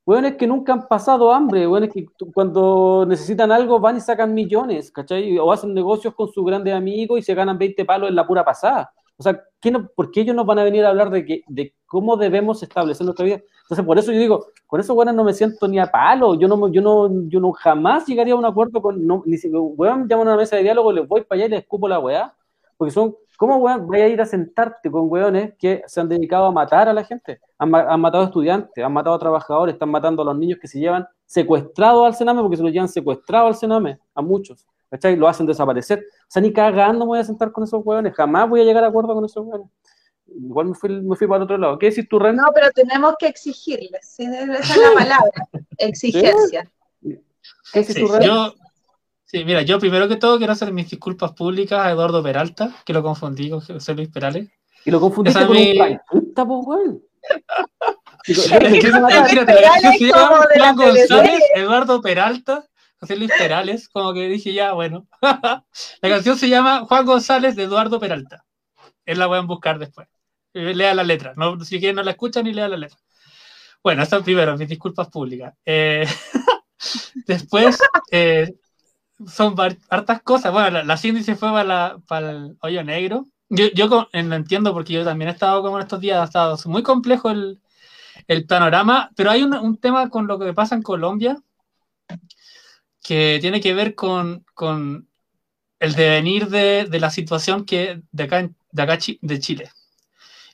weones 0.05 0.35
que 0.35 0.45
nunca 0.45 0.73
han 0.73 0.87
pasado 0.87 1.31
hambre, 1.31 1.67
weones 1.67 1.91
que 1.93 2.05
cuando 2.33 3.05
necesitan 3.07 3.51
algo 3.51 3.79
van 3.79 3.97
y 3.97 4.01
sacan 4.01 4.33
millones, 4.33 4.91
¿cachai? 4.91 5.37
O 5.39 5.51
hacen 5.51 5.73
negocios 5.73 6.13
con 6.13 6.27
sus 6.27 6.45
grandes 6.45 6.73
amigos 6.73 7.19
y 7.19 7.21
se 7.21 7.33
ganan 7.33 7.57
20 7.57 7.85
palos 7.85 8.09
en 8.09 8.15
la 8.15 8.27
pura 8.27 8.43
pasada. 8.43 8.91
O 9.17 9.23
sea, 9.23 9.41
¿por 9.95 10.11
qué 10.11 10.21
ellos 10.21 10.35
nos 10.35 10.45
van 10.45 10.59
a 10.59 10.63
venir 10.63 10.85
a 10.85 10.89
hablar 10.89 11.09
de, 11.09 11.25
que, 11.25 11.43
de 11.47 11.73
cómo 11.85 12.17
debemos 12.17 12.61
establecer 12.61 13.05
nuestra 13.05 13.25
vida? 13.25 13.41
Entonces, 13.63 13.85
por 13.85 13.97
eso 13.97 14.11
yo 14.11 14.19
digo, 14.19 14.47
con 14.67 14.79
esos 14.79 14.95
weones 14.95 15.15
no 15.15 15.23
me 15.23 15.33
siento 15.33 15.67
ni 15.67 15.79
a 15.79 15.87
palo. 15.87 16.35
Yo 16.35 16.47
no, 16.47 16.67
yo 16.67 16.81
no, 16.81 17.09
yo 17.29 17.39
no 17.39 17.51
jamás 17.53 18.05
llegaría 18.05 18.33
a 18.33 18.37
un 18.37 18.45
acuerdo 18.45 18.81
con, 18.81 19.05
no, 19.05 19.23
ni 19.25 19.37
si 19.37 19.49
weón 19.49 20.07
llaman 20.07 20.27
a 20.27 20.31
una 20.31 20.37
mesa 20.37 20.57
de 20.57 20.63
diálogo, 20.63 20.91
les 20.91 21.07
voy 21.07 21.21
para 21.23 21.39
allá 21.39 21.45
y 21.47 21.49
les 21.49 21.59
escupo 21.61 21.87
la 21.87 21.99
weá. 21.99 22.33
Porque 22.77 22.91
son, 22.91 23.15
¿cómo 23.37 23.57
weón 23.57 23.87
voy 23.87 24.01
a 24.01 24.07
ir 24.09 24.19
a 24.19 24.25
sentarte 24.25 24.91
con 24.91 25.09
weones 25.09 25.53
que 25.57 25.81
se 25.87 26.01
han 26.01 26.09
dedicado 26.09 26.45
a 26.47 26.51
matar 26.51 26.89
a 26.89 26.93
la 26.93 27.05
gente? 27.05 27.39
Han, 27.57 27.73
han 27.73 28.01
matado 28.01 28.23
a 28.23 28.27
estudiantes, 28.27 28.83
han 28.83 28.91
matado 28.91 29.15
a 29.15 29.19
trabajadores, 29.19 29.73
están 29.73 29.89
matando 29.89 30.21
a 30.21 30.25
los 30.25 30.37
niños 30.37 30.59
que 30.61 30.67
se 30.67 30.79
llevan 30.79 31.07
secuestrados 31.25 32.05
al 32.05 32.15
Sename 32.15 32.41
porque 32.41 32.57
se 32.57 32.63
los 32.63 32.71
llevan 32.71 32.89
secuestrados 32.89 33.47
al 33.47 33.55
Sename, 33.55 33.99
a 34.13 34.21
muchos. 34.21 34.67
¿Cachai? 34.89 35.15
Lo 35.15 35.27
hacen 35.27 35.45
desaparecer. 35.45 35.99
O 35.99 36.25
sea, 36.29 36.41
ni 36.41 36.51
cagando 36.53 37.05
me 37.05 37.09
voy 37.09 37.19
a 37.19 37.23
sentar 37.23 37.51
con 37.51 37.63
esos 37.63 37.81
hueones, 37.85 38.13
jamás 38.15 38.49
voy 38.49 38.61
a 38.61 38.63
llegar 38.63 38.83
a 38.83 38.87
acuerdo 38.87 39.13
con 39.13 39.25
esos 39.25 39.45
hueones. 39.45 39.67
igual 40.27 40.67
me 40.67 40.75
fui, 40.75 40.89
me 41.01 41.15
fui 41.15 41.27
para 41.27 41.37
el 41.37 41.43
otro 41.43 41.57
lado. 41.57 41.77
¿Qué 41.79 41.89
decís 41.89 42.07
tú, 42.09 42.19
Ren? 42.19 42.35
No, 42.35 42.45
pero 42.53 42.69
tenemos 42.71 43.15
que 43.19 43.27
exigirles, 43.27 44.19
esa 44.19 44.41
es 44.43 44.77
la 44.77 44.93
palabra, 44.93 45.31
exigencia. 45.77 46.69
¿Qué 47.01 47.79
decís 47.81 47.95
tú, 47.95 48.07
Ren? 48.07 48.21
Yo, 48.23 48.53
sí, 49.25 49.43
mira, 49.45 49.61
yo 49.61 49.79
primero 49.79 50.07
que 50.07 50.15
todo 50.15 50.37
quiero 50.37 50.53
hacer 50.53 50.71
mis 50.71 50.89
disculpas 50.89 51.33
públicas 51.33 51.79
a 51.85 51.91
Eduardo 51.91 52.23
Peralta, 52.23 52.73
que 52.85 52.93
lo 52.93 53.03
confundí 53.03 53.49
con 53.49 53.61
José 53.61 53.93
Luis 53.93 54.09
Perales. 54.09 54.49
Y 54.83 54.91
lo 54.91 54.99
confundiste 54.99 55.39
Esa 55.39 55.47
con 55.47 55.55
mi- 55.57 55.71
un 55.71 55.77
planchista, 55.77 56.45
pues, 56.45 56.59
weón. 56.65 57.01
Eduardo 61.55 62.01
Peralta, 62.01 62.65
José 63.05 63.15
Luis 63.17 63.31
Perales, 63.37 63.89
como 63.89 64.13
que 64.13 64.27
dije 64.27 64.53
ya, 64.53 64.73
bueno. 64.73 65.07
la 65.21 65.63
canción 66.01 66.37
se 66.37 66.49
llama 66.49 66.85
Juan 66.85 67.05
González 67.05 67.55
de 67.55 67.63
Eduardo 67.63 67.99
Peralta. 67.99 68.45
Él 69.05 69.19
la 69.19 69.27
pueden 69.27 69.47
buscar 69.47 69.79
después. 69.79 70.07
Eh, 70.53 70.73
Lea 70.75 70.93
la 70.95 71.03
letra. 71.03 71.33
No, 71.37 71.59
si 71.63 71.79
quieren 71.79 71.97
no 71.97 72.03
la 72.03 72.11
escuchan 72.11 72.45
ni 72.45 72.53
lea 72.53 72.67
la 72.69 72.77
letra. 72.77 72.97
Bueno, 73.83 74.03
esto 74.03 74.23
primero, 74.23 74.57
mis 74.57 74.69
disculpas 74.69 75.09
públicas. 75.09 75.53
Eh, 75.65 76.07
después, 77.27 77.79
eh, 78.11 78.53
son 79.27 79.55
hartas 79.89 80.21
cosas. 80.23 80.51
Bueno, 80.53 80.71
la, 80.71 80.83
la 80.83 80.97
Cindy 80.97 81.23
se 81.23 81.35
fue 81.35 81.49
para, 81.51 81.63
la- 81.63 81.97
para 82.07 82.31
el 82.31 82.57
hoyo 82.61 82.83
negro. 82.83 83.25
Yo, 83.49 83.67
yo 83.75 83.89
co- 83.89 84.09
eh, 84.13 84.23
lo 84.23 84.35
entiendo 84.35 84.73
porque 84.73 84.93
yo 84.93 85.05
también 85.05 85.29
he 85.29 85.33
estado 85.33 85.61
como 85.63 85.77
en 85.77 85.83
estos 85.83 85.99
días, 86.01 86.19
ha 86.21 86.25
estado 86.25 86.57
muy 86.65 86.83
complejo 86.83 87.29
el, 87.31 87.61
el 88.27 88.45
panorama, 88.47 89.11
pero 89.15 89.31
hay 89.31 89.43
un, 89.43 89.53
un 89.55 89.77
tema 89.79 90.09
con 90.09 90.27
lo 90.27 90.39
que 90.39 90.53
pasa 90.53 90.75
en 90.75 90.83
Colombia 90.83 91.37
que 93.05 93.39
tiene 93.41 93.61
que 93.61 93.73
ver 93.73 93.95
con, 93.95 94.45
con 94.53 95.09
el 95.79 95.93
devenir 95.95 96.49
de, 96.49 96.85
de 96.89 96.99
la 97.01 97.11
situación 97.11 97.65
que 97.65 98.01
de 98.11 98.23
acá, 98.25 98.49
de 98.71 98.83
acá 98.83 98.99
de 99.21 99.39
Chile. 99.39 99.71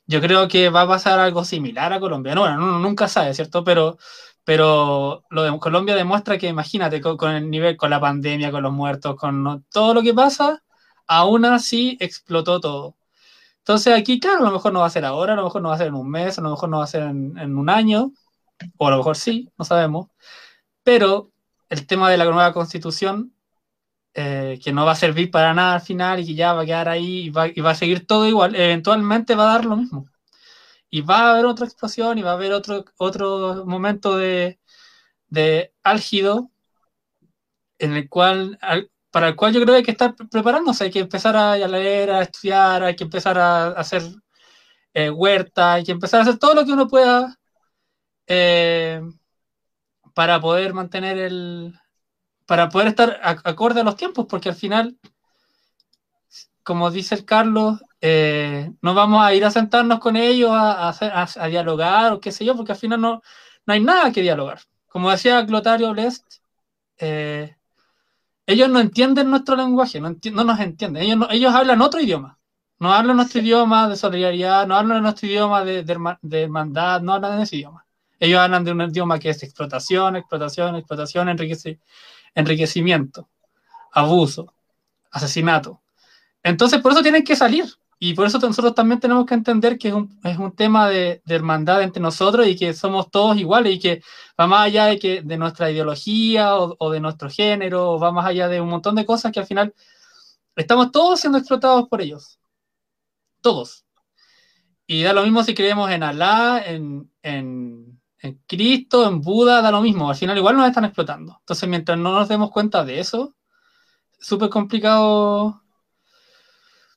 Yo 0.08 0.22
creo 0.22 0.48
que 0.48 0.70
va 0.70 0.82
a 0.84 0.88
pasar 0.88 1.20
algo 1.20 1.44
similar 1.46 1.94
a 1.94 2.00
Colombia. 2.00 2.36
No, 2.36 2.42
bueno, 2.42 2.58
uno 2.58 2.80
nunca 2.80 3.08
sabe, 3.08 3.34
¿cierto? 3.34 3.64
Pero, 3.64 3.98
pero 4.44 5.24
lo 5.30 5.60
Colombia 5.60 5.96
demuestra 5.96 6.38
que, 6.38 6.48
imagínate, 6.48 7.02
con, 7.02 7.18
con 7.18 7.32
el 7.32 7.50
nivel, 7.50 7.78
con 7.78 7.90
la 7.90 8.00
pandemia, 8.02 8.52
con 8.52 8.64
los 8.64 8.74
muertos, 8.74 9.16
con 9.16 9.44
no- 9.44 9.64
todo 9.72 9.94
lo 9.94 10.02
que 10.04 10.14
pasa, 10.14 10.64
aún 11.08 11.46
así 11.46 11.98
explotó 12.00 12.60
todo. 12.60 12.96
Entonces 13.60 13.96
aquí, 14.00 14.20
claro, 14.20 14.40
a 14.40 14.48
lo 14.50 14.52
mejor 14.54 14.74
no 14.74 14.80
va 14.82 14.88
a 14.88 14.90
ser 14.90 15.06
ahora, 15.06 15.34
a 15.34 15.36
lo 15.36 15.44
mejor 15.46 15.62
no 15.62 15.70
va 15.70 15.76
a 15.76 15.78
ser 15.78 15.88
en 15.88 15.96
un 15.96 16.10
mes, 16.10 16.38
a 16.40 16.42
lo 16.42 16.52
mejor 16.52 16.70
no 16.70 16.80
va 16.80 16.84
a 16.86 16.88
ser 16.88 17.04
en, 17.04 17.38
en 17.38 17.58
un 17.58 17.70
año, 17.70 18.12
o 18.78 18.88
a 18.88 18.92
lo 18.92 18.98
mejor 18.98 19.18
sí, 19.18 19.50
no 19.58 19.66
sabemos. 19.66 20.08
Pero 20.84 21.31
el 21.72 21.88
tema 21.88 22.12
de 22.12 22.18
la 22.20 22.26
nueva 22.26 22.54
constitución, 22.54 23.36
eh, 24.16 24.60
que 24.64 24.74
no 24.74 24.86
va 24.86 24.94
a 24.94 24.96
servir 24.96 25.32
para 25.32 25.54
nada 25.56 25.76
al 25.76 25.82
final 25.82 26.20
y 26.22 26.28
que 26.28 26.36
ya 26.36 26.54
va 26.54 26.64
a 26.64 26.66
quedar 26.66 26.90
ahí 26.90 27.26
y 27.28 27.32
va, 27.32 27.48
y 27.50 27.62
va 27.62 27.72
a 27.72 27.76
seguir 27.76 28.08
todo 28.08 28.28
igual, 28.28 28.56
eventualmente 28.56 29.36
va 29.36 29.46
a 29.52 29.54
dar 29.56 29.66
lo 29.66 29.78
mismo. 29.78 30.06
Y 30.90 31.02
va 31.02 31.20
a 31.30 31.32
haber 31.34 31.46
otra 31.46 31.66
explosión 31.68 32.18
y 32.20 32.24
va 32.24 32.32
a 32.32 32.36
haber 32.36 32.54
otro, 32.54 32.86
otro 32.98 33.66
momento 33.66 34.18
de, 34.18 34.60
de 35.30 35.74
álgido 35.84 36.52
en 37.80 37.94
el 37.96 38.10
cual, 38.10 38.58
al- 38.62 38.92
para 39.12 39.30
el 39.30 39.36
cual 39.36 39.54
yo 39.54 39.62
creo 39.62 39.74
que 39.74 39.78
hay 39.80 39.84
que 39.84 39.92
estar 39.92 40.16
preparándose, 40.16 40.86
hay 40.86 40.92
que 40.92 41.00
empezar 41.00 41.36
a, 41.36 41.54
a 41.54 41.68
leer, 41.68 42.12
a 42.12 42.22
estudiar, 42.22 42.84
hay 42.84 42.96
que 42.96 43.04
empezar 43.04 43.38
a, 43.38 43.68
hacer 43.70 44.04
eh, 44.94 45.10
huerta, 45.10 45.74
hay 45.76 45.84
que 45.84 45.92
empezar 45.94 46.20
a 46.22 46.24
hacer 46.24 46.40
todo 46.40 46.56
lo 46.56 46.66
que 46.66 46.72
uno 46.74 46.88
pueda 46.88 47.38
eh, 48.28 49.02
para 50.14 50.40
poder 50.42 50.74
mantener 50.74 51.18
el, 51.18 51.80
para 52.48 52.70
poder 52.70 52.90
estar 52.90 53.20
a- 53.24 53.42
acorde 53.50 53.82
a 53.82 53.84
los 53.86 53.96
tiempos, 53.98 54.26
porque 54.30 54.50
al 54.50 54.56
final, 54.56 54.98
como 56.64 56.92
dice 56.92 57.16
el 57.16 57.26
Carlos, 57.26 57.82
eh, 58.02 58.72
no 58.82 58.94
vamos 58.94 59.24
a 59.24 59.34
ir 59.34 59.46
a 59.46 59.52
sentarnos 59.52 60.00
con 60.00 60.16
ellos 60.16 60.52
a, 60.54 60.90
a 60.90 61.28
a- 61.40 61.48
dialogar 61.48 62.14
o 62.14 62.20
qué 62.20 62.32
sé 62.32 62.46
yo, 62.46 62.56
porque 62.56 62.72
al 62.74 62.78
final 62.78 63.02
no, 63.02 63.22
no 63.66 63.74
hay 63.74 63.80
nada 63.82 64.12
que 64.12 64.22
dialogar. 64.22 64.60
Como 64.88 65.10
decía 65.10 65.46
Clotario 65.46 65.92
Blest, 65.92 66.26
eh, 67.00 67.56
ellos 68.48 68.70
no 68.70 68.80
entienden 68.80 69.30
nuestro 69.32 69.56
lenguaje, 69.56 70.00
no, 70.02 70.10
enti- 70.10 70.34
no 70.34 70.44
nos 70.44 70.60
entienden, 70.60 71.04
ellos, 71.04 71.18
no- 71.18 71.30
ellos 71.32 71.54
hablan 71.54 71.82
otro 71.82 72.02
idioma. 72.02 72.38
No 72.80 72.94
hablan 72.94 73.18
nuestro 73.18 73.42
idioma 73.42 73.88
de 73.90 73.96
solidaridad, 73.96 74.68
no 74.68 74.76
hablan 74.76 75.04
nuestro 75.04 75.28
idioma 75.28 75.64
de, 75.66 75.84
de 75.84 75.94
herma- 75.96 76.20
de 76.22 76.44
hermandad, 76.44 77.02
no 77.02 77.14
hablan 77.14 77.42
ese 77.42 77.58
idioma. 77.58 77.86
Ellos 78.22 78.40
hablan 78.40 78.64
de 78.64 78.72
un 78.72 78.82
idioma 78.82 79.18
que 79.18 79.30
es 79.32 79.42
explotación, 79.42 80.16
explotación, 80.16 80.76
explotación, 80.76 81.28
enriquecimiento, 82.36 83.28
abuso, 83.92 84.54
asesinato. 85.10 85.82
Entonces, 86.44 86.82
por 86.82 86.92
eso 86.92 87.02
tienen 87.02 87.24
que 87.24 87.36
salir. 87.36 87.66
Y 87.98 88.14
por 88.14 88.28
eso 88.28 88.38
nosotros 88.38 88.76
también 88.76 89.00
tenemos 89.00 89.26
que 89.26 89.34
entender 89.34 89.80
que 89.80 89.88
es 89.88 89.94
un, 89.96 90.20
es 90.24 90.38
un 90.38 90.56
tema 90.56 90.88
de, 90.88 91.24
hermandad 91.28 91.82
entre 91.82 92.02
nosotros 92.02 92.48
y 92.48 92.56
que 92.56 92.76
somos 92.76 93.10
todos 93.10 93.38
iguales 93.38 93.76
y 93.76 93.80
que 93.80 94.04
va 94.40 94.46
más 94.46 94.68
allá 94.68 94.86
de, 94.86 95.00
que, 95.00 95.24
de 95.24 95.38
nuestra 95.38 95.72
ideología 95.72 96.56
o, 96.58 96.92
de 96.92 97.00
nuestro 97.00 97.28
género, 97.28 97.92
o 97.92 98.00
va 98.00 98.12
más 98.12 98.28
allá 98.28 98.48
de 98.48 98.62
un 98.62 98.70
montón 98.70 98.96
de 98.96 99.06
cosas 99.06 99.32
que 99.32 99.40
al 99.40 99.48
final 99.48 99.74
estamos 100.56 100.92
todos 100.92 101.20
siendo 101.20 101.40
explotados 101.40 101.88
por 101.90 102.02
ellos. 102.02 102.40
Todos. 103.42 103.84
Y 104.86 105.02
da 105.02 105.14
lo 105.14 105.24
mismo 105.24 105.44
si 105.44 105.56
creemos 105.56 105.90
en 105.90 106.04
Alá, 106.04 106.64
en, 106.68 107.91
en 108.22 108.40
Cristo, 108.48 109.08
en 109.08 109.22
Buda, 109.22 109.62
da 109.62 109.72
lo 109.72 109.82
mismo. 109.82 110.10
Al 110.10 110.16
final 110.16 110.38
igual 110.38 110.56
nos 110.56 110.68
están 110.68 110.86
explotando. 110.86 111.38
Entonces, 111.40 111.68
mientras 111.68 111.98
no 111.98 112.14
nos 112.14 112.30
demos 112.30 112.52
cuenta 112.52 112.84
de 112.86 113.00
eso, 113.00 113.36
es 114.20 114.28
súper 114.28 114.50
complicado, 114.50 115.62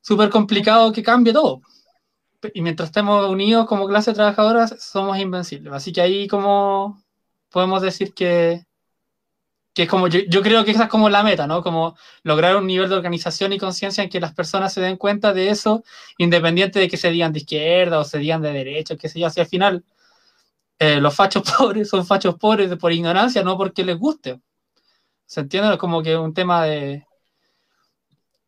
súper 0.02 0.30
complicado 0.30 0.92
que 0.92 1.02
cambie 1.02 1.32
todo. 1.32 1.62
Y 2.52 2.60
mientras 2.60 2.90
estemos 2.90 3.26
unidos 3.30 3.66
como 3.66 3.88
clase 3.88 4.12
trabajadora, 4.12 4.68
somos 4.68 5.18
invencibles. 5.18 5.72
Así 5.72 5.92
que 5.92 6.02
ahí 6.02 6.28
como 6.28 7.02
podemos 7.50 7.80
decir 7.80 8.12
que, 8.12 8.66
que 9.72 9.84
es 9.84 9.88
como, 9.88 10.08
yo, 10.08 10.20
yo 10.28 10.42
creo 10.42 10.64
que 10.64 10.72
esa 10.72 10.84
es 10.84 10.88
como 10.90 11.08
la 11.08 11.22
meta, 11.22 11.46
¿no? 11.46 11.62
Como 11.62 11.96
lograr 12.22 12.56
un 12.56 12.66
nivel 12.66 12.90
de 12.90 12.96
organización 12.96 13.54
y 13.54 13.58
conciencia 13.58 14.04
en 14.04 14.10
que 14.10 14.20
las 14.20 14.34
personas 14.34 14.74
se 14.74 14.82
den 14.82 14.98
cuenta 14.98 15.32
de 15.32 15.48
eso, 15.48 15.84
independiente 16.18 16.80
de 16.80 16.88
que 16.88 16.98
se 16.98 17.10
digan 17.10 17.32
de 17.32 17.38
izquierda 17.38 17.98
o 17.98 18.04
se 18.04 18.18
digan 18.18 18.42
de 18.42 18.52
derecha, 18.52 18.96
qué 18.96 19.08
sé 19.08 19.20
yo, 19.20 19.30
si 19.30 19.40
al 19.40 19.46
final 19.46 19.84
eh, 20.78 21.00
los 21.00 21.14
fachos 21.14 21.42
pobres 21.58 21.88
son 21.88 22.06
fachos 22.06 22.36
pobres 22.36 22.70
de- 22.70 22.76
por 22.76 22.92
ignorancia, 22.92 23.42
no 23.42 23.56
porque 23.56 23.84
les 23.84 23.98
guste. 23.98 24.40
¿Se 25.26 25.40
entiende? 25.40 25.78
Como 25.78 26.02
que 26.02 26.12
es 26.12 26.18
un 26.18 26.34
tema 26.34 26.64
de 26.64 27.06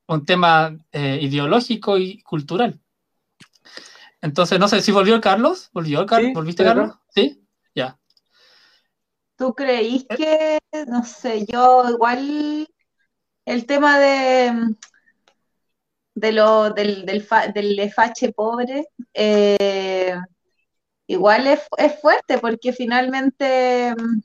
un 0.09 0.25
tema 0.25 0.77
eh, 0.93 1.19
ideológico 1.21 1.99
y 1.99 2.23
cultural. 2.23 2.81
Entonces, 4.21 4.59
no 4.59 4.69
sé 4.69 4.81
si 4.81 4.93
volvió 4.93 5.15
el 5.15 5.21
Carlos. 5.21 5.71
¿Volvió 5.73 6.01
el 6.01 6.07
Carlos? 6.07 6.29
Sí, 6.29 6.35
¿Volviste, 6.35 6.65
Carlos? 6.65 6.95
Sí, 7.15 7.43
ya. 7.75 7.99
¿Tú 9.37 9.55
creís 9.55 10.07
que, 10.17 10.59
no 10.89 11.05
sé, 11.05 11.45
yo 11.47 11.85
igual 11.91 12.67
el 13.45 13.67
tema 13.67 13.99
de, 13.99 14.75
de 16.15 16.33
lo, 16.33 16.71
del, 16.71 17.05
del, 17.05 17.23
fa- 17.23 17.49
del 17.49 17.93
fache 17.93 18.33
pobre, 18.33 18.87
eh, 19.13 20.17
igual 21.07 21.47
es, 21.47 21.61
es 21.79 22.01
fuerte 22.01 22.39
porque 22.39 22.73
finalmente 22.73 23.95
mm, 23.97 24.21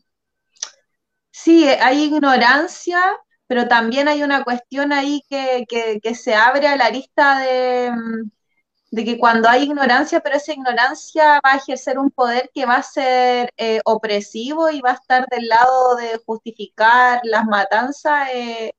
sí, 1.31 1.67
hay 1.67 2.03
ignorancia, 2.05 3.01
pero 3.47 3.67
también 3.67 4.07
hay 4.07 4.23
una 4.23 4.43
cuestión 4.43 4.93
ahí 4.93 5.21
que, 5.29 5.65
que, 5.67 5.99
que 6.01 6.15
se 6.15 6.35
abre 6.35 6.67
a 6.67 6.75
la 6.77 6.85
arista 6.85 7.39
de, 7.39 7.91
mm, 7.91 8.31
de 8.91 9.05
que 9.05 9.19
cuando 9.19 9.49
hay 9.49 9.63
ignorancia, 9.65 10.21
pero 10.21 10.37
esa 10.37 10.53
ignorancia 10.53 11.41
va 11.45 11.53
a 11.53 11.57
ejercer 11.57 11.99
un 11.99 12.11
poder 12.11 12.51
que 12.53 12.65
va 12.65 12.77
a 12.77 12.83
ser 12.83 13.51
eh, 13.57 13.81
opresivo 13.85 14.69
y 14.71 14.81
va 14.81 14.91
a 14.91 14.95
estar 14.95 15.27
del 15.29 15.47
lado 15.47 15.95
de 15.97 16.19
justificar 16.25 17.21
las 17.25 17.45
matanzas, 17.45 18.29
eh, 18.33 18.73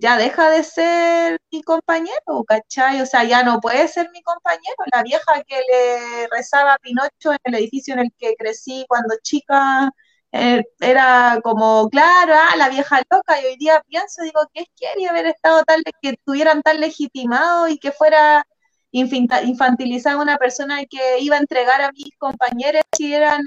ya 0.00 0.16
deja 0.18 0.50
de 0.50 0.62
ser 0.64 1.38
mi 1.52 1.62
compañero, 1.62 2.44
¿cachai? 2.46 3.00
O 3.00 3.06
sea, 3.06 3.24
ya 3.24 3.42
no 3.44 3.60
puede 3.60 3.86
ser 3.88 4.10
mi 4.12 4.22
compañero. 4.22 4.76
La 4.92 5.02
vieja 5.02 5.42
que 5.46 5.56
le 5.70 6.28
rezaba 6.28 6.74
a 6.74 6.78
Pinocho 6.78 7.32
en 7.32 7.38
el 7.44 7.54
edificio 7.56 7.94
en 7.94 8.00
el 8.00 8.10
que 8.18 8.34
crecí 8.36 8.84
cuando 8.88 9.14
chica, 9.22 9.90
eh, 10.32 10.64
era 10.80 11.40
como, 11.44 11.88
claro, 11.90 12.34
ah, 12.36 12.56
la 12.56 12.68
vieja 12.68 13.00
loca, 13.10 13.40
y 13.40 13.44
hoy 13.46 13.56
día 13.56 13.80
pienso, 13.88 14.22
digo, 14.22 14.40
¿qué 14.52 14.64
quería 14.76 15.10
haber 15.10 15.26
estado 15.26 15.62
tal, 15.64 15.82
que 16.02 16.10
estuvieran 16.10 16.62
tan 16.62 16.80
legitimados 16.80 17.70
y 17.70 17.78
que 17.78 17.92
fuera 17.92 18.44
infinta- 18.92 19.42
infantilizar 19.42 20.14
a 20.14 20.18
una 20.18 20.36
persona 20.38 20.84
que 20.86 21.18
iba 21.20 21.36
a 21.36 21.40
entregar 21.40 21.82
a 21.82 21.92
mis 21.92 22.16
compañeros 22.18 22.82
si 22.96 23.14
eran, 23.14 23.42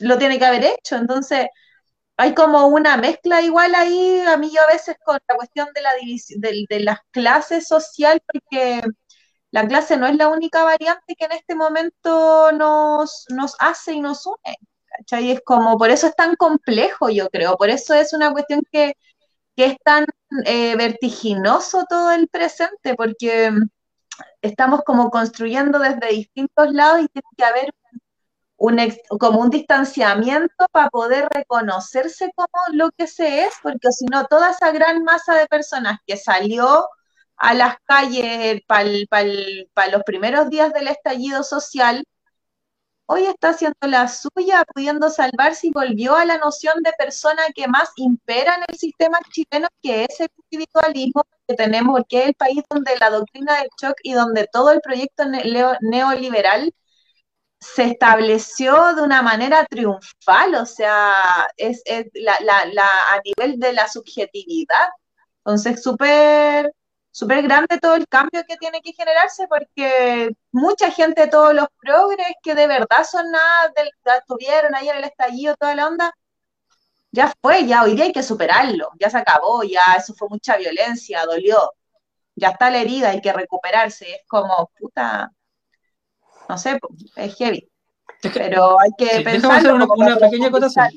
lo 0.00 0.18
tiene 0.18 0.38
que 0.38 0.44
haber 0.46 0.64
hecho. 0.64 0.96
Entonces, 0.96 1.46
hay 2.16 2.34
como 2.34 2.66
una 2.68 2.96
mezcla 2.96 3.42
igual 3.42 3.74
ahí, 3.74 4.20
a 4.26 4.36
mí 4.36 4.50
yo 4.54 4.60
a 4.62 4.72
veces 4.72 4.96
con 5.04 5.18
la 5.28 5.36
cuestión 5.36 5.68
de 5.74 5.82
la 5.82 5.94
división, 5.94 6.40
de, 6.40 6.64
de 6.68 6.80
las 6.80 7.00
clases 7.10 7.66
social, 7.66 8.20
porque 8.32 8.82
la 9.50 9.66
clase 9.68 9.96
no 9.96 10.06
es 10.06 10.16
la 10.16 10.28
única 10.28 10.64
variante 10.64 11.14
que 11.16 11.26
en 11.26 11.32
este 11.32 11.54
momento 11.54 12.52
nos, 12.52 13.26
nos 13.30 13.54
hace 13.60 13.92
y 13.94 14.00
nos 14.00 14.26
une. 14.26 14.56
¿cachai? 14.98 15.30
Es 15.32 15.40
como, 15.44 15.78
por 15.78 15.90
eso 15.90 16.06
es 16.08 16.16
tan 16.16 16.36
complejo, 16.36 17.08
yo 17.10 17.28
creo, 17.30 17.56
por 17.56 17.70
eso 17.70 17.94
es 17.94 18.12
una 18.12 18.32
cuestión 18.32 18.62
que, 18.72 18.94
que 19.56 19.66
es 19.66 19.76
tan 19.84 20.06
eh, 20.46 20.76
vertiginoso 20.76 21.84
todo 21.88 22.12
el 22.12 22.28
presente, 22.28 22.94
porque 22.96 23.52
estamos 24.42 24.82
como 24.84 25.10
construyendo 25.10 25.78
desde 25.78 26.08
distintos 26.08 26.72
lados 26.72 27.00
y 27.02 27.08
tiene 27.08 27.28
que 27.36 27.44
haber 27.44 27.70
un 28.64 28.78
como 29.18 29.40
un 29.40 29.50
distanciamiento 29.50 30.66
para 30.72 30.88
poder 30.90 31.28
reconocerse 31.30 32.30
como 32.34 32.48
lo 32.72 32.90
que 32.92 33.06
se 33.06 33.42
es, 33.42 33.54
porque 33.62 33.92
si 33.92 34.06
no, 34.06 34.26
toda 34.26 34.50
esa 34.52 34.70
gran 34.72 35.04
masa 35.04 35.34
de 35.34 35.46
personas 35.46 35.98
que 36.06 36.16
salió 36.16 36.88
a 37.36 37.54
las 37.54 37.76
calles 37.84 38.62
para 38.66 39.88
los 39.92 40.02
primeros 40.04 40.48
días 40.50 40.72
del 40.72 40.88
estallido 40.88 41.42
social, 41.42 42.04
hoy 43.06 43.26
está 43.26 43.50
haciendo 43.50 43.86
la 43.86 44.08
suya, 44.08 44.64
pudiendo 44.74 45.10
salvarse 45.10 45.66
y 45.66 45.70
volvió 45.70 46.16
a 46.16 46.24
la 46.24 46.38
noción 46.38 46.82
de 46.82 46.92
persona 46.96 47.42
que 47.54 47.68
más 47.68 47.90
impera 47.96 48.54
en 48.56 48.64
el 48.68 48.78
sistema 48.78 49.18
chileno, 49.30 49.68
que 49.82 50.04
es 50.04 50.20
el 50.20 50.28
individualismo 50.50 51.24
que 51.46 51.54
tenemos, 51.54 51.96
porque 51.98 52.20
es 52.20 52.26
el 52.28 52.34
país 52.34 52.62
donde 52.70 52.96
la 52.98 53.10
doctrina 53.10 53.58
del 53.58 53.68
shock 53.80 53.96
y 54.02 54.14
donde 54.14 54.48
todo 54.50 54.70
el 54.72 54.80
proyecto 54.80 55.24
neoliberal 55.82 56.72
se 57.74 57.84
estableció 57.84 58.94
de 58.94 59.02
una 59.02 59.22
manera 59.22 59.64
triunfal, 59.66 60.54
o 60.56 60.66
sea, 60.66 61.48
es, 61.56 61.82
la, 62.14 62.36
a 62.36 63.20
nivel 63.24 63.58
de 63.58 63.72
la 63.72 63.88
subjetividad. 63.88 64.88
Entonces, 65.44 65.82
súper 65.82 66.72
súper 67.14 67.42
grande 67.42 67.78
todo 67.78 67.94
el 67.94 68.08
cambio 68.08 68.42
que 68.48 68.56
tiene 68.56 68.80
que 68.82 68.92
generarse 68.92 69.46
porque 69.48 70.30
mucha 70.50 70.90
gente, 70.90 71.28
todos 71.28 71.54
los 71.54 71.68
progres 71.80 72.26
que 72.42 72.56
de 72.56 72.66
verdad 72.66 73.04
son 73.08 73.30
nada, 73.30 73.72
estuvieron 74.18 74.74
ahí 74.74 74.88
en 74.88 74.96
el 74.96 75.04
estallido, 75.04 75.54
toda 75.56 75.76
la 75.76 75.86
onda, 75.86 76.12
ya 77.12 77.32
fue, 77.40 77.66
ya 77.66 77.84
hoy 77.84 77.94
día 77.94 78.06
hay 78.06 78.12
que 78.12 78.22
superarlo, 78.24 78.90
ya 78.98 79.10
se 79.10 79.18
acabó, 79.18 79.62
ya 79.62 79.94
eso 79.96 80.14
fue 80.14 80.28
mucha 80.28 80.56
violencia, 80.56 81.24
dolió, 81.24 81.72
ya 82.34 82.48
está 82.50 82.70
la 82.70 82.78
herida, 82.78 83.10
hay 83.10 83.20
que 83.20 83.32
recuperarse, 83.32 84.10
es 84.10 84.22
como, 84.26 84.70
puta, 84.78 85.30
no 86.48 86.58
sé, 86.58 86.78
es 87.16 87.36
heavy. 87.36 87.68
Pero 88.32 88.80
hay 88.80 88.90
que 88.96 89.20
pensar. 89.22 89.74
una, 89.74 89.86
una 89.86 90.16
pequeña 90.16 90.48
acotación. 90.48 90.88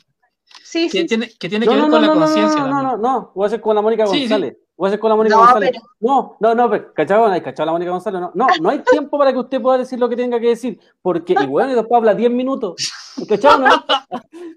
Sí, 0.64 0.90
que, 0.90 1.00
sí. 1.00 1.06
Tiene, 1.06 1.30
que 1.30 1.50
tiene 1.50 1.68
que 1.68 1.76
ver 1.76 1.90
con 1.90 2.02
la 2.02 2.14
conciencia. 2.14 2.62
No, 2.62 2.68
no, 2.68 2.82
no, 2.82 2.98
no, 2.98 3.32
voy 3.36 3.46
a 3.46 3.48
hacer 3.48 3.62
con 3.62 3.76
la 3.76 3.82
Mónica 3.82 4.06
González. 4.06 4.58
Voy 4.78 4.86
a 4.86 4.90
hacer 4.90 5.00
con 5.00 5.10
la 5.10 5.16
Mónica 5.16 5.36
González. 5.36 5.72
No, 6.00 6.38
no, 6.40 6.54
no, 6.54 6.70
pero, 6.70 6.94
¿cachado? 6.94 7.26
¿Hay 7.26 7.42
cachado 7.42 7.66
la 7.66 7.72
Mónica 7.72 7.90
González? 7.90 8.22
No, 8.22 8.32
no, 8.36 8.46
no 8.62 8.70
hay 8.70 8.84
tiempo 8.84 9.18
para 9.18 9.34
que 9.34 9.40
usted 9.40 9.60
pueda 9.60 9.80
decir 9.80 9.98
lo 9.98 10.08
que 10.08 10.16
tenga 10.16 10.40
que 10.40 10.50
decir, 10.50 10.80
porque, 11.02 11.34
bueno, 11.48 11.72
y 11.72 11.76
después 11.76 11.98
habla 11.98 12.14
10 12.14 12.30
minutos, 12.30 12.94
¿cachado? 13.28 13.68
No? 13.68 13.84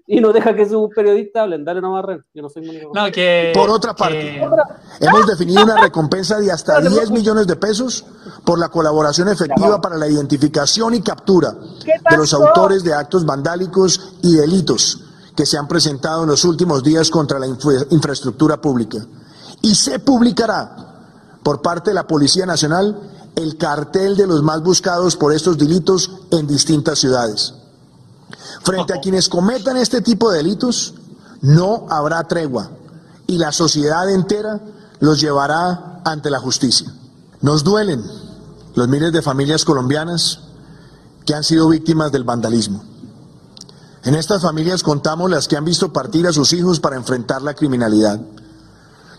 y 0.05 0.21
no 0.21 0.31
deja 0.31 0.53
que 0.53 0.69
su 0.69 0.89
periodista 0.95 1.41
hablen, 1.41 1.65
dale 1.65 1.79
una 1.79 1.89
barrera. 1.89 2.23
Yo 2.35 2.43
no 2.43 2.49
soy 2.49 2.63
Mónica 2.67 2.85
González. 2.85 3.09
No, 3.09 3.15
que, 3.15 3.51
Por 3.55 3.69
otra 3.71 3.95
parte, 3.95 4.43
hemos 4.99 5.25
definido 5.25 5.63
una 5.63 5.81
recompensa 5.81 6.39
de 6.39 6.51
hasta 6.51 6.79
10 6.79 7.09
millones 7.09 7.47
de 7.47 7.55
pesos 7.55 8.05
por 8.45 8.59
la 8.59 8.69
colaboración 8.69 9.27
efectiva 9.27 9.81
para 9.81 9.97
la 9.97 10.07
identificación 10.07 10.93
y 10.93 11.01
captura 11.01 11.51
de 11.51 12.17
los 12.17 12.31
autores 12.35 12.83
de 12.83 12.93
actos 12.93 13.25
vandálicos 13.25 14.17
y 14.21 14.35
delitos 14.35 15.03
que 15.35 15.47
se 15.47 15.57
han 15.57 15.67
presentado 15.67 16.23
en 16.23 16.29
los 16.29 16.45
últimos 16.45 16.83
días 16.83 17.09
contra 17.09 17.39
la 17.39 17.47
infraestructura 17.47 18.61
pública 18.61 18.99
y 19.61 19.75
se 19.75 19.99
publicará 19.99 20.75
por 21.43 21.61
parte 21.61 21.91
de 21.91 21.95
la 21.95 22.07
Policía 22.07 22.45
Nacional 22.45 22.99
el 23.35 23.57
cartel 23.57 24.15
de 24.15 24.27
los 24.27 24.43
más 24.43 24.61
buscados 24.61 25.15
por 25.15 25.33
estos 25.33 25.57
delitos 25.57 26.11
en 26.31 26.47
distintas 26.47 26.99
ciudades. 26.99 27.53
Frente 28.63 28.93
a 28.93 28.99
quienes 28.99 29.29
cometan 29.29 29.77
este 29.77 30.01
tipo 30.01 30.31
de 30.31 30.37
delitos, 30.37 30.93
no 31.41 31.87
habrá 31.89 32.23
tregua 32.27 32.69
y 33.27 33.37
la 33.37 33.51
sociedad 33.51 34.09
entera 34.09 34.59
los 34.99 35.19
llevará 35.19 36.01
ante 36.05 36.29
la 36.29 36.39
justicia. 36.39 36.91
Nos 37.41 37.63
duelen 37.63 38.03
los 38.75 38.87
miles 38.87 39.11
de 39.11 39.21
familias 39.21 39.65
colombianas 39.65 40.39
que 41.25 41.33
han 41.33 41.43
sido 41.43 41.67
víctimas 41.69 42.11
del 42.11 42.23
vandalismo. 42.23 42.83
En 44.03 44.15
estas 44.15 44.41
familias 44.41 44.83
contamos 44.83 45.29
las 45.29 45.47
que 45.47 45.57
han 45.57 45.65
visto 45.65 45.93
partir 45.93 46.27
a 46.27 46.33
sus 46.33 46.53
hijos 46.53 46.79
para 46.79 46.95
enfrentar 46.95 47.41
la 47.41 47.53
criminalidad 47.53 48.19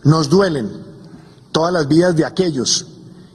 nos 0.05 0.29
duelen 0.29 0.71
todas 1.53 1.73
las 1.73 1.89
vidas 1.89 2.17
de 2.17 2.25
aquellos 2.25 2.87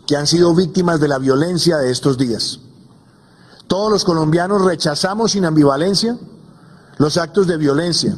que 0.05 0.15
han 0.15 0.27
sido 0.27 0.55
víctimas 0.55 0.99
de 0.99 1.07
la 1.07 1.19
violencia 1.19 1.77
de 1.77 1.91
estos 1.91 2.17
días. 2.17 2.59
Todos 3.67 3.91
los 3.91 4.05
colombianos 4.05 4.63
rechazamos 4.63 5.31
sin 5.33 5.45
ambivalencia 5.45 6.17
los 6.97 7.17
actos 7.17 7.47
de 7.47 7.57
violencia, 7.57 8.15